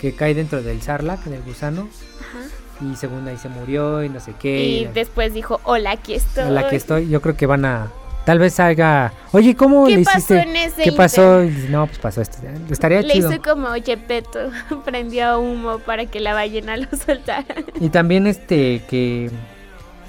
Que 0.00 0.14
cae 0.14 0.34
dentro 0.34 0.62
del 0.62 0.80
Sarlacc, 0.82 1.24
del 1.24 1.42
gusano. 1.42 1.88
Ajá. 2.20 2.86
Y 2.92 2.96
según 2.96 3.28
ahí 3.28 3.36
se 3.36 3.48
murió 3.48 4.02
y 4.02 4.08
no 4.08 4.20
sé 4.20 4.32
qué. 4.40 4.64
Y 4.64 4.78
y- 4.78 4.86
después 4.86 5.34
dijo, 5.34 5.60
hola, 5.64 5.92
aquí 5.92 6.14
estoy. 6.14 6.44
en 6.44 6.54
la 6.54 6.68
que 6.68 6.76
estoy, 6.76 7.08
yo 7.08 7.20
creo 7.20 7.36
que 7.36 7.46
van 7.46 7.64
a. 7.64 7.88
Tal 8.24 8.38
vez 8.38 8.54
salga. 8.54 9.12
Oye, 9.32 9.54
¿cómo 9.56 9.86
¿Qué 9.86 9.96
le 9.96 10.04
pasó 10.04 10.18
hiciste? 10.18 10.40
en 10.42 10.56
ese 10.56 10.82
¿Qué 10.84 10.92
pasó? 10.92 11.42
inter? 11.42 11.70
No, 11.70 11.86
pues 11.86 11.98
pasó 11.98 12.20
esto. 12.20 12.38
Estaría 12.70 13.00
Le 13.02 13.14
chido. 13.14 13.32
hizo 13.32 13.42
como 13.42 13.68
Gepetto, 13.82 14.50
prendió 14.84 15.40
humo 15.40 15.78
para 15.80 16.06
que 16.06 16.20
la 16.20 16.32
ballena 16.34 16.76
lo 16.76 16.86
soltara. 17.06 17.44
Y 17.80 17.88
también 17.88 18.26
este 18.26 18.82
que 18.88 19.30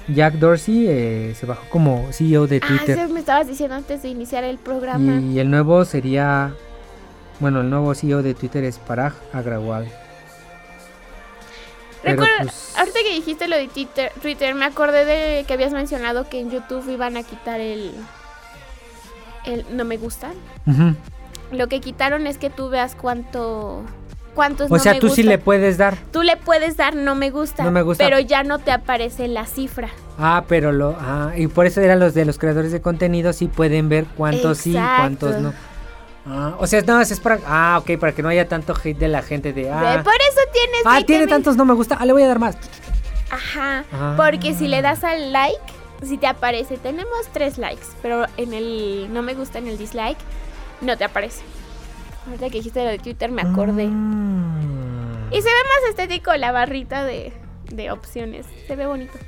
Jack 0.08 0.34
Dorsey 0.34 0.86
eh, 0.88 1.34
se 1.38 1.46
bajó 1.46 1.64
como 1.68 2.08
CEO 2.12 2.46
de 2.46 2.60
Ah, 2.62 2.66
Twitter. 2.66 2.98
eso 2.98 3.12
me 3.12 3.20
estabas 3.20 3.46
diciendo 3.46 3.76
antes 3.76 4.02
de 4.02 4.08
iniciar 4.08 4.44
el 4.44 4.58
programa. 4.58 5.20
y 5.20 5.38
el 5.38 5.50
nuevo 5.50 5.84
sería. 5.84 6.52
Bueno, 7.40 7.60
el 7.60 7.70
nuevo 7.70 7.94
CEO 7.94 8.22
de 8.22 8.34
Twitter 8.34 8.62
es 8.64 8.78
Parag 8.78 9.14
Agrawal. 9.32 9.88
Recuerda, 12.04 12.32
pues. 12.42 12.74
ahorita 12.76 12.98
que 13.04 13.14
dijiste 13.14 13.46
lo 13.48 13.56
de 13.56 13.68
Twitter, 13.68 14.10
Twitter, 14.20 14.54
me 14.56 14.64
acordé 14.64 15.04
de 15.04 15.44
que 15.44 15.52
habías 15.52 15.72
mencionado 15.72 16.28
que 16.28 16.40
en 16.40 16.50
YouTube 16.50 16.88
iban 16.90 17.16
a 17.16 17.22
quitar 17.22 17.60
el, 17.60 17.92
el 19.46 19.64
no 19.76 19.84
me 19.84 19.96
gusta. 19.98 20.32
ujú. 20.66 20.94
Lo 21.52 21.68
que 21.68 21.80
quitaron 21.80 22.26
es 22.26 22.38
que 22.38 22.48
tú 22.50 22.70
veas 22.70 22.94
cuánto 22.96 23.82
cuántos 24.34 24.70
O 24.70 24.74
no 24.74 24.80
sea, 24.80 24.94
me 24.94 25.00
tú 25.00 25.08
sí 25.10 25.22
le 25.22 25.38
puedes 25.38 25.78
dar. 25.78 25.96
Tú 26.12 26.22
le 26.22 26.36
puedes 26.36 26.76
dar 26.76 26.94
no 26.94 27.14
me 27.14 27.30
gusta, 27.30 27.64
No 27.64 27.70
me 27.70 27.82
gusta. 27.82 28.02
pero 28.04 28.18
ya 28.20 28.42
no 28.44 28.58
te 28.58 28.70
aparece 28.72 29.28
la 29.28 29.46
cifra. 29.46 29.88
Ah, 30.18 30.44
pero 30.48 30.72
lo. 30.72 30.96
Ah, 31.00 31.32
y 31.36 31.46
por 31.46 31.66
eso 31.66 31.80
eran 31.80 31.98
los 32.00 32.14
de 32.14 32.24
los 32.24 32.38
creadores 32.38 32.72
de 32.72 32.80
contenido, 32.80 33.32
sí 33.32 33.46
pueden 33.48 33.88
ver 33.88 34.04
cuántos 34.16 34.58
sí, 34.58 34.72
cuántos 34.72 35.38
no. 35.40 35.52
Ah, 36.26 36.54
o 36.58 36.66
sea, 36.68 36.82
más 36.86 37.10
es 37.10 37.18
para. 37.20 37.38
Ah, 37.46 37.78
ok, 37.82 37.98
para 37.98 38.12
que 38.12 38.22
no 38.22 38.28
haya 38.28 38.46
tanto 38.48 38.74
hate 38.74 38.96
de 38.98 39.08
la 39.08 39.22
gente 39.22 39.52
de. 39.52 39.70
Ah, 39.70 40.00
Por 40.04 40.14
eso 40.14 40.40
tienes 40.52 40.82
ah 40.84 40.92
20 40.92 41.06
tiene 41.06 41.24
mil- 41.26 41.30
tantos 41.30 41.56
no 41.56 41.64
me 41.64 41.74
gusta. 41.74 41.96
Ah, 41.98 42.06
le 42.06 42.12
voy 42.12 42.22
a 42.22 42.28
dar 42.28 42.38
más. 42.38 42.56
Ajá, 43.30 43.84
Ah. 43.92 44.14
porque 44.16 44.54
si 44.54 44.68
le 44.68 44.82
das 44.82 45.04
al 45.04 45.32
like, 45.32 45.56
si 46.06 46.18
te 46.18 46.26
aparece, 46.26 46.76
tenemos 46.76 47.26
tres 47.32 47.58
likes, 47.58 47.86
pero 48.02 48.26
en 48.36 48.52
el 48.52 49.08
no 49.12 49.22
me 49.22 49.34
gusta, 49.34 49.58
en 49.58 49.68
el 49.68 49.78
dislike, 49.78 50.18
no 50.80 50.96
te 50.96 51.04
aparece. 51.04 51.42
Ahorita 52.26 52.46
que 52.46 52.58
dijiste 52.58 52.84
lo 52.84 52.90
de 52.90 52.98
Twitter 52.98 53.30
me 53.30 53.42
acordé. 53.42 53.88
Mm. 53.88 55.32
Y 55.32 55.36
se 55.36 55.48
ve 55.48 55.54
más 55.54 55.90
estético 55.90 56.34
la 56.36 56.52
barrita 56.52 57.04
de, 57.04 57.32
de 57.72 57.90
opciones. 57.90 58.46
Se 58.66 58.76
ve 58.76 58.86
bonito. 58.86 59.18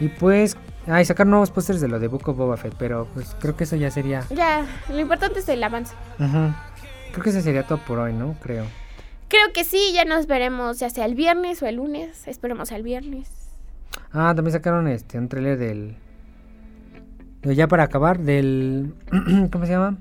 Y 0.00 0.08
pues. 0.08 0.56
Ay, 0.88 1.04
sacar 1.04 1.26
nuevos 1.26 1.50
pósters 1.50 1.80
de 1.80 1.88
lo 1.88 1.98
de 1.98 2.06
Book 2.06 2.28
of 2.28 2.36
Boba 2.36 2.56
Fett, 2.56 2.74
pero 2.78 3.08
pues 3.12 3.34
creo 3.40 3.56
que 3.56 3.64
eso 3.64 3.74
ya 3.74 3.90
sería. 3.90 4.22
Ya, 4.30 4.64
lo 4.88 5.00
importante 5.00 5.40
es 5.40 5.48
el 5.48 5.64
avance. 5.64 5.94
Ujú. 6.20 6.54
Creo 7.10 7.24
que 7.24 7.30
eso 7.30 7.40
sería 7.40 7.64
todo 7.64 7.78
por 7.78 7.98
hoy, 7.98 8.12
¿no? 8.12 8.36
Creo. 8.40 8.66
Creo 9.28 9.52
que 9.52 9.64
sí, 9.64 9.92
ya 9.92 10.04
nos 10.04 10.28
veremos 10.28 10.78
ya 10.78 10.88
sea 10.90 11.04
el 11.04 11.16
viernes 11.16 11.60
o 11.62 11.66
el 11.66 11.76
lunes. 11.76 12.28
Esperemos 12.28 12.70
al 12.70 12.84
viernes. 12.84 13.28
Ah, 14.12 14.32
también 14.36 14.52
sacaron 14.52 14.86
este 14.86 15.18
un 15.18 15.28
tráiler 15.28 15.58
del. 15.58 15.96
de 17.42 17.54
Ya 17.56 17.66
para 17.66 17.82
acabar, 17.82 18.20
del. 18.20 18.94
¿Cómo 19.50 19.66
se 19.66 19.72
llama? 19.72 19.98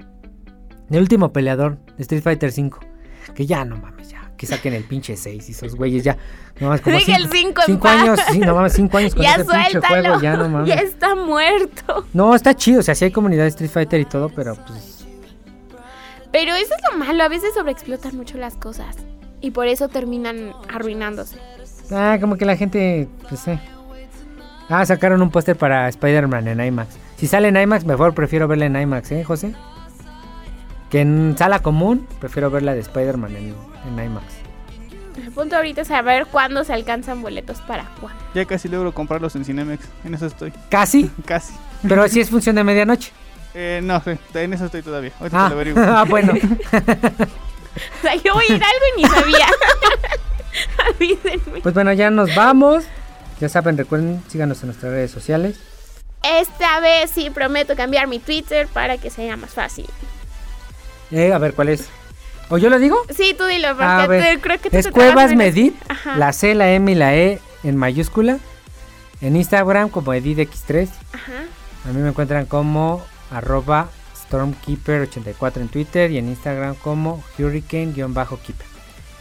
Del 0.89 1.01
último 1.01 1.33
peleador 1.33 1.77
de 1.97 2.03
Street 2.03 2.23
Fighter 2.23 2.51
V. 2.51 2.71
Que 3.33 3.45
ya 3.45 3.65
no 3.65 3.77
mames, 3.77 4.09
ya. 4.09 4.31
Que 4.37 4.45
saquen 4.45 4.73
el 4.73 4.83
pinche 4.83 5.15
6 5.15 5.49
y 5.49 5.51
esos 5.51 5.75
güeyes 5.75 6.03
ya. 6.03 6.17
No 6.59 6.67
mames, 6.67 6.81
como 6.81 6.97
Deja 6.97 7.15
el 7.15 7.29
cinco, 7.29 7.31
cinco 7.31 7.61
en 7.61 7.65
cinco 7.65 7.87
años, 7.87 8.19
sí, 8.31 8.39
no 8.39 8.55
mames, 8.55 8.73
cinco 8.73 8.97
años 8.97 9.15
con 9.15 9.23
ya 9.23 9.35
ese 9.35 9.45
pinche 9.45 9.87
juego, 9.87 10.21
ya 10.21 10.37
no 10.37 10.49
mames. 10.49 10.67
Ya 10.67 10.75
está 10.75 11.15
muerto. 11.15 12.05
No, 12.13 12.35
está 12.35 12.53
chido, 12.53 12.81
o 12.81 12.83
sea, 12.83 12.95
sí 12.95 13.05
hay 13.05 13.11
comunidad 13.11 13.43
de 13.43 13.49
Street 13.49 13.71
Fighter 13.71 13.99
y 13.99 14.05
todo, 14.05 14.29
pero 14.29 14.55
pues. 14.55 15.05
Pero 16.31 16.53
eso 16.53 16.73
es 16.75 16.91
lo 16.91 16.97
malo. 16.97 17.23
A 17.23 17.29
veces 17.29 17.53
sobreexplotan 17.53 18.15
mucho 18.17 18.37
las 18.37 18.55
cosas. 18.55 18.97
Y 19.39 19.51
por 19.51 19.67
eso 19.67 19.87
terminan 19.87 20.51
arruinándose. 20.67 21.37
Ah, 21.91 22.17
como 22.19 22.35
que 22.35 22.45
la 22.45 22.57
gente, 22.57 23.07
pues 23.29 23.47
eh. 23.47 23.59
Ah, 24.67 24.85
sacaron 24.85 25.21
un 25.21 25.29
póster 25.29 25.55
para 25.55 25.87
Spider-Man 25.87 26.47
en 26.47 26.59
IMAX. 26.59 26.97
Si 27.17 27.27
sale 27.27 27.47
en 27.47 27.57
IMAX, 27.57 27.85
mejor 27.85 28.13
prefiero 28.13 28.47
verla 28.47 28.65
en 28.65 28.75
IMAX, 28.75 29.11
¿eh, 29.11 29.23
José? 29.23 29.53
Que 30.95 31.01
en 31.01 31.35
sala 31.37 31.59
común, 31.59 32.07
prefiero 32.21 32.49
verla 32.49 32.73
de 32.73 32.79
Spider-Man 32.79 33.35
en, 33.35 33.53
en 33.85 34.05
IMAX. 34.05 34.23
El 35.21 35.29
punto 35.33 35.57
ahorita 35.57 35.81
es 35.81 35.89
saber 35.89 36.25
cuándo 36.27 36.63
se 36.63 36.71
alcanzan 36.71 37.21
boletos 37.21 37.57
para 37.67 37.83
cuándo. 37.99 38.17
Ya 38.33 38.45
casi 38.45 38.69
logro 38.69 38.93
comprarlos 38.93 39.35
en 39.35 39.43
Cinemex. 39.43 39.83
En 40.05 40.13
eso 40.13 40.25
estoy. 40.27 40.53
Casi, 40.69 41.11
Casi. 41.25 41.53
pero 41.85 42.07
sí 42.07 42.21
es 42.21 42.29
función 42.29 42.55
de 42.55 42.63
medianoche. 42.63 43.11
Eh, 43.53 43.81
no, 43.83 44.01
en 44.35 44.53
eso 44.53 44.63
estoy 44.67 44.83
todavía. 44.83 45.11
Ahorita 45.19 45.37
Ah, 45.37 45.49
te 45.49 45.55
lo 45.55 45.55
averiguo. 45.59 45.83
ah, 45.85 46.05
bueno. 46.07 46.31
O 47.99 48.01
sea, 48.01 48.15
yo 48.15 48.33
voy 48.33 48.45
a 48.49 48.55
ir 48.55 48.63
a 48.63 48.67
algo 48.67 48.85
y 48.97 49.01
ni 49.01 49.09
sabía. 49.09 49.47
Avísenme. 50.87 51.59
Pues 51.61 51.73
bueno, 51.73 51.91
ya 51.91 52.09
nos 52.09 52.33
vamos. 52.33 52.85
Ya 53.41 53.49
saben, 53.49 53.77
recuerden, 53.77 54.23
síganos 54.29 54.61
en 54.63 54.67
nuestras 54.67 54.93
redes 54.93 55.11
sociales. 55.11 55.59
Esta 56.23 56.79
vez 56.79 57.11
sí 57.11 57.29
prometo 57.31 57.75
cambiar 57.75 58.07
mi 58.07 58.19
Twitter 58.19 58.67
para 58.69 58.97
que 58.97 59.09
sea 59.09 59.35
más 59.35 59.53
fácil. 59.53 59.87
Eh, 61.11 61.31
a 61.33 61.37
ver, 61.37 61.53
¿cuál 61.53 61.69
es? 61.69 61.87
¿O 62.49 62.57
yo 62.57 62.69
lo 62.69 62.77
digo? 62.79 62.97
Sí, 63.15 63.33
tú 63.37 63.45
dilo, 63.45 63.69
porque 63.69 63.83
A 63.83 64.07
ver, 64.07 64.23
te- 64.35 64.41
creo 64.41 64.59
que 64.61 64.69
tú 64.69 64.77
es 64.77 64.85
te 64.85 64.91
Cuevas. 64.91 65.33
Medit, 65.35 65.75
Ajá. 65.87 66.15
la 66.17 66.31
C, 66.33 66.53
la 66.53 66.71
M 66.71 66.91
y 66.91 66.95
la 66.95 67.15
E 67.15 67.39
en 67.63 67.75
mayúscula. 67.75 68.37
En 69.21 69.35
Instagram 69.35 69.89
como 69.89 70.13
EditX3. 70.13 70.89
Ajá. 71.13 71.31
A 71.89 71.93
mí 71.93 72.01
me 72.01 72.09
encuentran 72.09 72.45
como 72.45 73.03
arroba 73.31 73.89
Stormkeeper84 74.29 75.57
en 75.57 75.67
Twitter 75.69 76.11
y 76.11 76.17
en 76.17 76.27
Instagram 76.29 76.75
como 76.75 77.23
Hurricane-Keeper. 77.39 78.65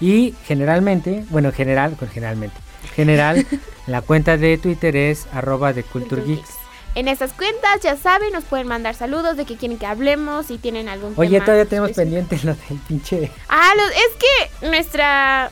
Y 0.01 0.35
generalmente, 0.47 1.25
bueno, 1.31 1.49
en 1.49 1.55
general, 1.55 1.97
con 1.97 2.09
generalmente, 2.09 2.57
general, 2.95 3.47
la 3.87 4.03
cuenta 4.03 4.37
de 4.37 4.59
Twitter 4.59 4.97
es 4.97 5.27
arroba 5.33 5.73
de 5.73 5.83
Culture 5.85 6.23
Geeks. 6.25 6.51
En 6.95 7.09
estas 7.09 7.33
cuentas, 7.33 7.81
ya 7.83 7.97
saben, 7.97 8.33
nos 8.33 8.45
pueden 8.45 8.69
mandar 8.69 8.95
saludos 8.95 9.37
de 9.37 9.45
que 9.45 9.57
quieren 9.57 9.79
que 9.79 9.87
hablemos, 9.87 10.47
si 10.47 10.59
tienen 10.59 10.89
algún 10.89 11.13
Oye, 11.17 11.31
tema 11.31 11.45
todavía 11.45 11.65
tenemos 11.67 11.91
específico. 11.91 12.27
pendiente 12.29 12.47
lo 12.47 12.55
del 12.69 12.79
pinche... 12.87 13.31
Ah, 13.49 13.73
los- 13.77 13.91
es 13.91 14.61
que 14.61 14.69
nuestra 14.71 15.51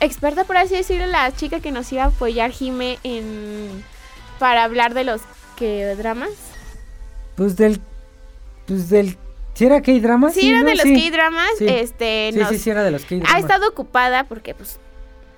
experta, 0.00 0.44
por 0.44 0.56
así 0.56 0.76
decirlo, 0.76 1.06
la 1.06 1.32
chica 1.34 1.58
que 1.60 1.72
nos 1.72 1.92
iba 1.92 2.04
a 2.04 2.06
apoyar, 2.06 2.50
Jime, 2.52 2.98
en 3.02 3.84
para 4.38 4.64
hablar 4.64 4.94
de 4.94 5.04
los 5.04 5.20
que 5.56 5.94
dramas. 5.96 6.30
Pues 7.36 7.56
del... 7.56 7.80
Pues 8.66 8.88
del 8.88 9.16
¿Sí 9.54 9.66
era 9.66 9.82
K-drama? 9.82 10.30
Sí, 10.30 10.48
era 10.50 10.60
¿no? 10.60 10.66
de 10.66 10.74
los 10.74 10.82
Sí. 10.82 10.94
K-dramas. 11.10 11.50
Sí. 11.58 11.66
Este, 11.68 12.30
Sí, 12.32 12.38
nos- 12.38 12.48
sí, 12.50 12.58
sí, 12.58 12.70
era 12.70 12.82
de 12.82 12.90
los 12.90 13.04
K-dramas. 13.04 13.32
ha 13.34 13.38
estado 13.38 13.68
ocupada 13.68 14.24
porque 14.24 14.54
pues 14.54 14.78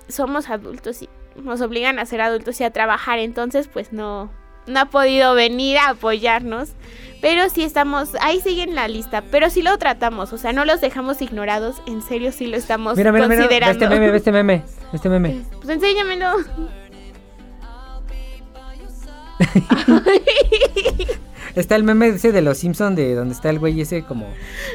somos 0.09 0.49
adultos 0.49 1.01
y 1.03 1.09
nos 1.35 1.61
obligan 1.61 1.99
a 1.99 2.05
ser 2.05 2.21
adultos 2.21 2.59
y 2.61 2.63
a 2.63 2.71
trabajar, 2.71 3.19
entonces 3.19 3.67
pues 3.71 3.93
no, 3.93 4.31
no 4.67 4.79
ha 4.79 4.85
podido 4.85 5.33
venir 5.33 5.77
a 5.77 5.89
apoyarnos. 5.89 6.69
Pero 7.19 7.49
sí 7.49 7.63
estamos, 7.63 8.09
ahí 8.21 8.39
sigue 8.41 8.61
en 8.61 8.75
la 8.75 8.87
lista, 8.87 9.23
pero 9.31 9.49
sí 9.49 9.63
lo 9.63 9.75
tratamos, 9.79 10.33
o 10.33 10.37
sea, 10.37 10.53
no 10.53 10.65
los 10.65 10.81
dejamos 10.81 11.19
ignorados, 11.19 11.77
en 11.87 12.03
serio 12.03 12.31
sí 12.31 12.45
lo 12.45 12.57
estamos 12.57 12.95
Mira, 12.95 13.11
mira, 13.11 13.27
mira, 13.27 13.41
ve 13.41 13.43
considerando. 13.47 13.85
este 13.85 13.99
meme, 13.99 14.15
este 14.15 14.31
meme, 14.31 14.63
este 14.93 15.09
meme. 15.39 15.41
Pues 15.59 15.69
enséñamelo. 15.69 16.31
Está 21.57 21.75
el 21.75 21.83
meme 21.83 22.09
ese 22.09 22.31
de 22.31 22.43
los 22.43 22.59
Simpson 22.59 22.93
de 22.93 23.15
donde 23.15 23.33
está 23.33 23.49
el 23.49 23.57
güey 23.57 23.81
ese 23.81 24.03
como, 24.03 24.27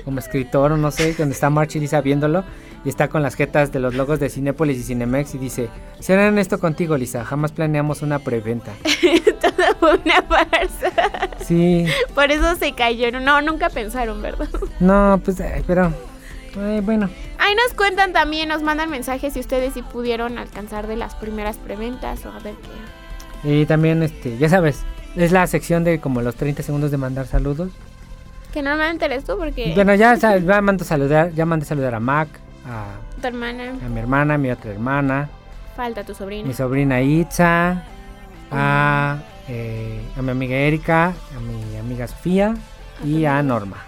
como 0.04 0.18
escritor 0.18 0.72
o 0.72 0.76
no 0.76 0.90
sé, 0.90 1.14
donde 1.14 1.32
está 1.32 1.48
March 1.48 1.76
y 1.76 1.80
Lisa 1.80 2.00
viéndolo 2.00 2.42
y 2.84 2.88
está 2.88 3.06
con 3.06 3.22
las 3.22 3.36
jetas 3.36 3.70
de 3.70 3.78
los 3.78 3.94
logos 3.94 4.18
de 4.18 4.28
Cinépolis 4.28 4.78
y 4.78 4.82
Cinemex 4.82 5.36
y 5.36 5.38
dice, 5.38 5.68
será 6.00 6.28
esto 6.40 6.58
contigo 6.58 6.96
Lisa, 6.96 7.24
jamás 7.24 7.52
planeamos 7.52 8.02
una 8.02 8.18
preventa. 8.18 8.72
Todo 9.40 9.76
fue 9.78 9.94
una 10.04 10.22
farsa. 10.22 10.90
Sí, 11.46 11.86
Por 12.16 12.32
eso 12.32 12.56
se 12.56 12.72
cayeron. 12.72 13.24
No, 13.24 13.40
nunca 13.42 13.70
pensaron, 13.70 14.20
¿verdad? 14.20 14.48
no, 14.80 15.20
pues, 15.24 15.36
pero, 15.68 15.92
bueno. 16.82 17.08
Ahí 17.38 17.54
nos 17.54 17.74
cuentan 17.76 18.12
también, 18.12 18.48
nos 18.48 18.64
mandan 18.64 18.90
mensajes 18.90 19.34
si 19.34 19.38
ustedes 19.38 19.74
sí 19.74 19.82
pudieron 19.82 20.36
alcanzar 20.36 20.88
de 20.88 20.96
las 20.96 21.14
primeras 21.14 21.58
preventas 21.58 22.26
o 22.26 22.32
a 22.32 22.40
ver 22.40 22.54
qué. 23.42 23.60
Y 23.60 23.66
también, 23.66 24.02
este, 24.02 24.36
ya 24.36 24.48
sabes, 24.48 24.84
es 25.16 25.32
la 25.32 25.46
sección 25.46 25.84
de 25.84 26.00
como 26.00 26.22
los 26.22 26.34
30 26.36 26.62
segundos 26.62 26.90
de 26.90 26.96
mandar 26.96 27.26
saludos. 27.26 27.70
Que 28.52 28.62
normalmente 28.62 29.04
eres 29.06 29.24
tú 29.24 29.36
porque 29.38 29.72
Bueno, 29.74 29.94
ya, 29.94 30.14
ya 30.38 30.60
mando 30.60 30.84
saludar, 30.84 31.32
ya 31.32 31.46
mandé 31.46 31.64
saludar 31.64 31.94
a 31.94 32.00
Mac, 32.00 32.28
a, 32.66 33.20
tu 33.20 33.26
hermana 33.26 33.70
a 33.70 33.88
mi 33.88 34.00
hermana, 34.00 34.34
a 34.34 34.38
mi 34.38 34.50
otra 34.50 34.72
hermana, 34.72 35.28
falta 35.76 36.04
tu 36.04 36.14
sobrina. 36.14 36.46
mi 36.46 36.54
sobrina 36.54 37.00
Itza, 37.00 37.82
a, 38.50 39.18
eh, 39.48 40.00
a 40.16 40.22
mi 40.22 40.30
amiga 40.30 40.56
Erika, 40.56 41.06
a 41.06 41.40
mi 41.40 41.76
amiga 41.76 42.06
Sofía 42.06 42.54
y 43.04 43.24
a 43.24 43.42
Norma. 43.42 43.78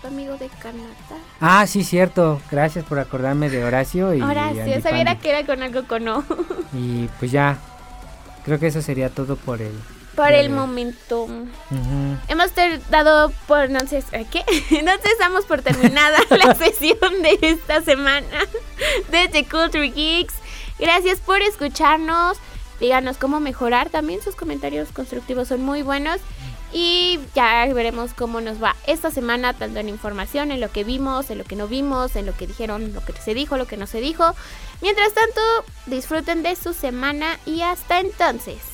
Tu 0.00 0.08
amigo 0.08 0.36
de 0.36 0.48
Canadá. 0.60 0.94
Ah, 1.40 1.66
sí, 1.66 1.82
cierto. 1.82 2.40
Gracias 2.50 2.84
por 2.84 2.98
acordarme 2.98 3.48
de 3.48 3.64
Horacio 3.64 4.14
y 4.14 4.20
sabía 4.20 5.04
Pandy. 5.04 5.16
que 5.16 5.30
era 5.30 5.46
con 5.46 5.62
algo 5.62 5.84
con 5.86 6.04
no. 6.04 6.24
Y 6.74 7.08
pues 7.18 7.32
ya, 7.32 7.56
creo 8.44 8.58
que 8.58 8.66
eso 8.66 8.82
sería 8.82 9.08
todo 9.08 9.36
por 9.36 9.62
el... 9.62 9.72
Por 10.14 10.32
el 10.32 10.50
momento. 10.50 11.26
Hemos 12.28 12.50
dado 12.90 13.32
por, 13.46 13.70
no 13.70 13.80
sé, 13.86 14.02
¿qué? 14.30 14.44
Entonces 14.70 15.16
damos 15.18 15.44
por 15.44 15.62
terminada 15.62 16.18
la 16.30 16.54
sesión 16.54 17.22
de 17.22 17.38
esta 17.42 17.82
semana 17.82 18.26
de 19.10 19.28
The 19.28 19.44
Culture 19.44 19.90
Geeks. 19.90 20.34
Gracias 20.78 21.20
por 21.20 21.42
escucharnos. 21.42 22.38
Díganos 22.80 23.16
cómo 23.16 23.40
mejorar 23.40 23.90
también. 23.90 24.22
Sus 24.22 24.34
comentarios 24.34 24.90
constructivos 24.92 25.48
son 25.48 25.62
muy 25.62 25.82
buenos. 25.82 26.20
Y 26.72 27.20
ya 27.36 27.72
veremos 27.72 28.14
cómo 28.14 28.40
nos 28.40 28.60
va 28.60 28.74
esta 28.88 29.12
semana, 29.12 29.54
tanto 29.54 29.78
en 29.78 29.88
información, 29.88 30.50
en 30.50 30.60
lo 30.60 30.72
que 30.72 30.82
vimos, 30.82 31.30
en 31.30 31.38
lo 31.38 31.44
que 31.44 31.54
no 31.54 31.68
vimos, 31.68 32.16
en 32.16 32.26
lo 32.26 32.36
que 32.36 32.48
dijeron, 32.48 32.92
lo 32.92 33.04
que 33.04 33.12
se 33.12 33.32
dijo, 33.32 33.56
lo 33.56 33.68
que 33.68 33.76
no 33.76 33.86
se 33.86 34.00
dijo. 34.00 34.34
Mientras 34.82 35.14
tanto, 35.14 35.40
disfruten 35.86 36.42
de 36.42 36.56
su 36.56 36.74
semana 36.74 37.38
y 37.46 37.62
hasta 37.62 38.00
entonces. 38.00 38.73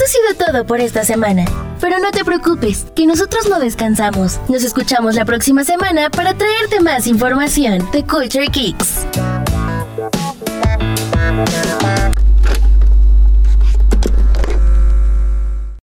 Esto 0.00 0.18
ha 0.18 0.34
sido 0.34 0.46
todo 0.46 0.64
por 0.64 0.80
esta 0.80 1.04
semana. 1.04 1.44
Pero 1.78 1.98
no 1.98 2.10
te 2.10 2.24
preocupes, 2.24 2.86
que 2.94 3.04
nosotros 3.04 3.50
no 3.50 3.60
descansamos. 3.60 4.40
Nos 4.48 4.62
escuchamos 4.62 5.14
la 5.14 5.26
próxima 5.26 5.62
semana 5.62 6.08
para 6.08 6.32
traerte 6.32 6.80
más 6.80 7.06
información 7.06 7.86
de 7.92 8.06
Culture 8.06 8.48
Kicks. 8.48 9.04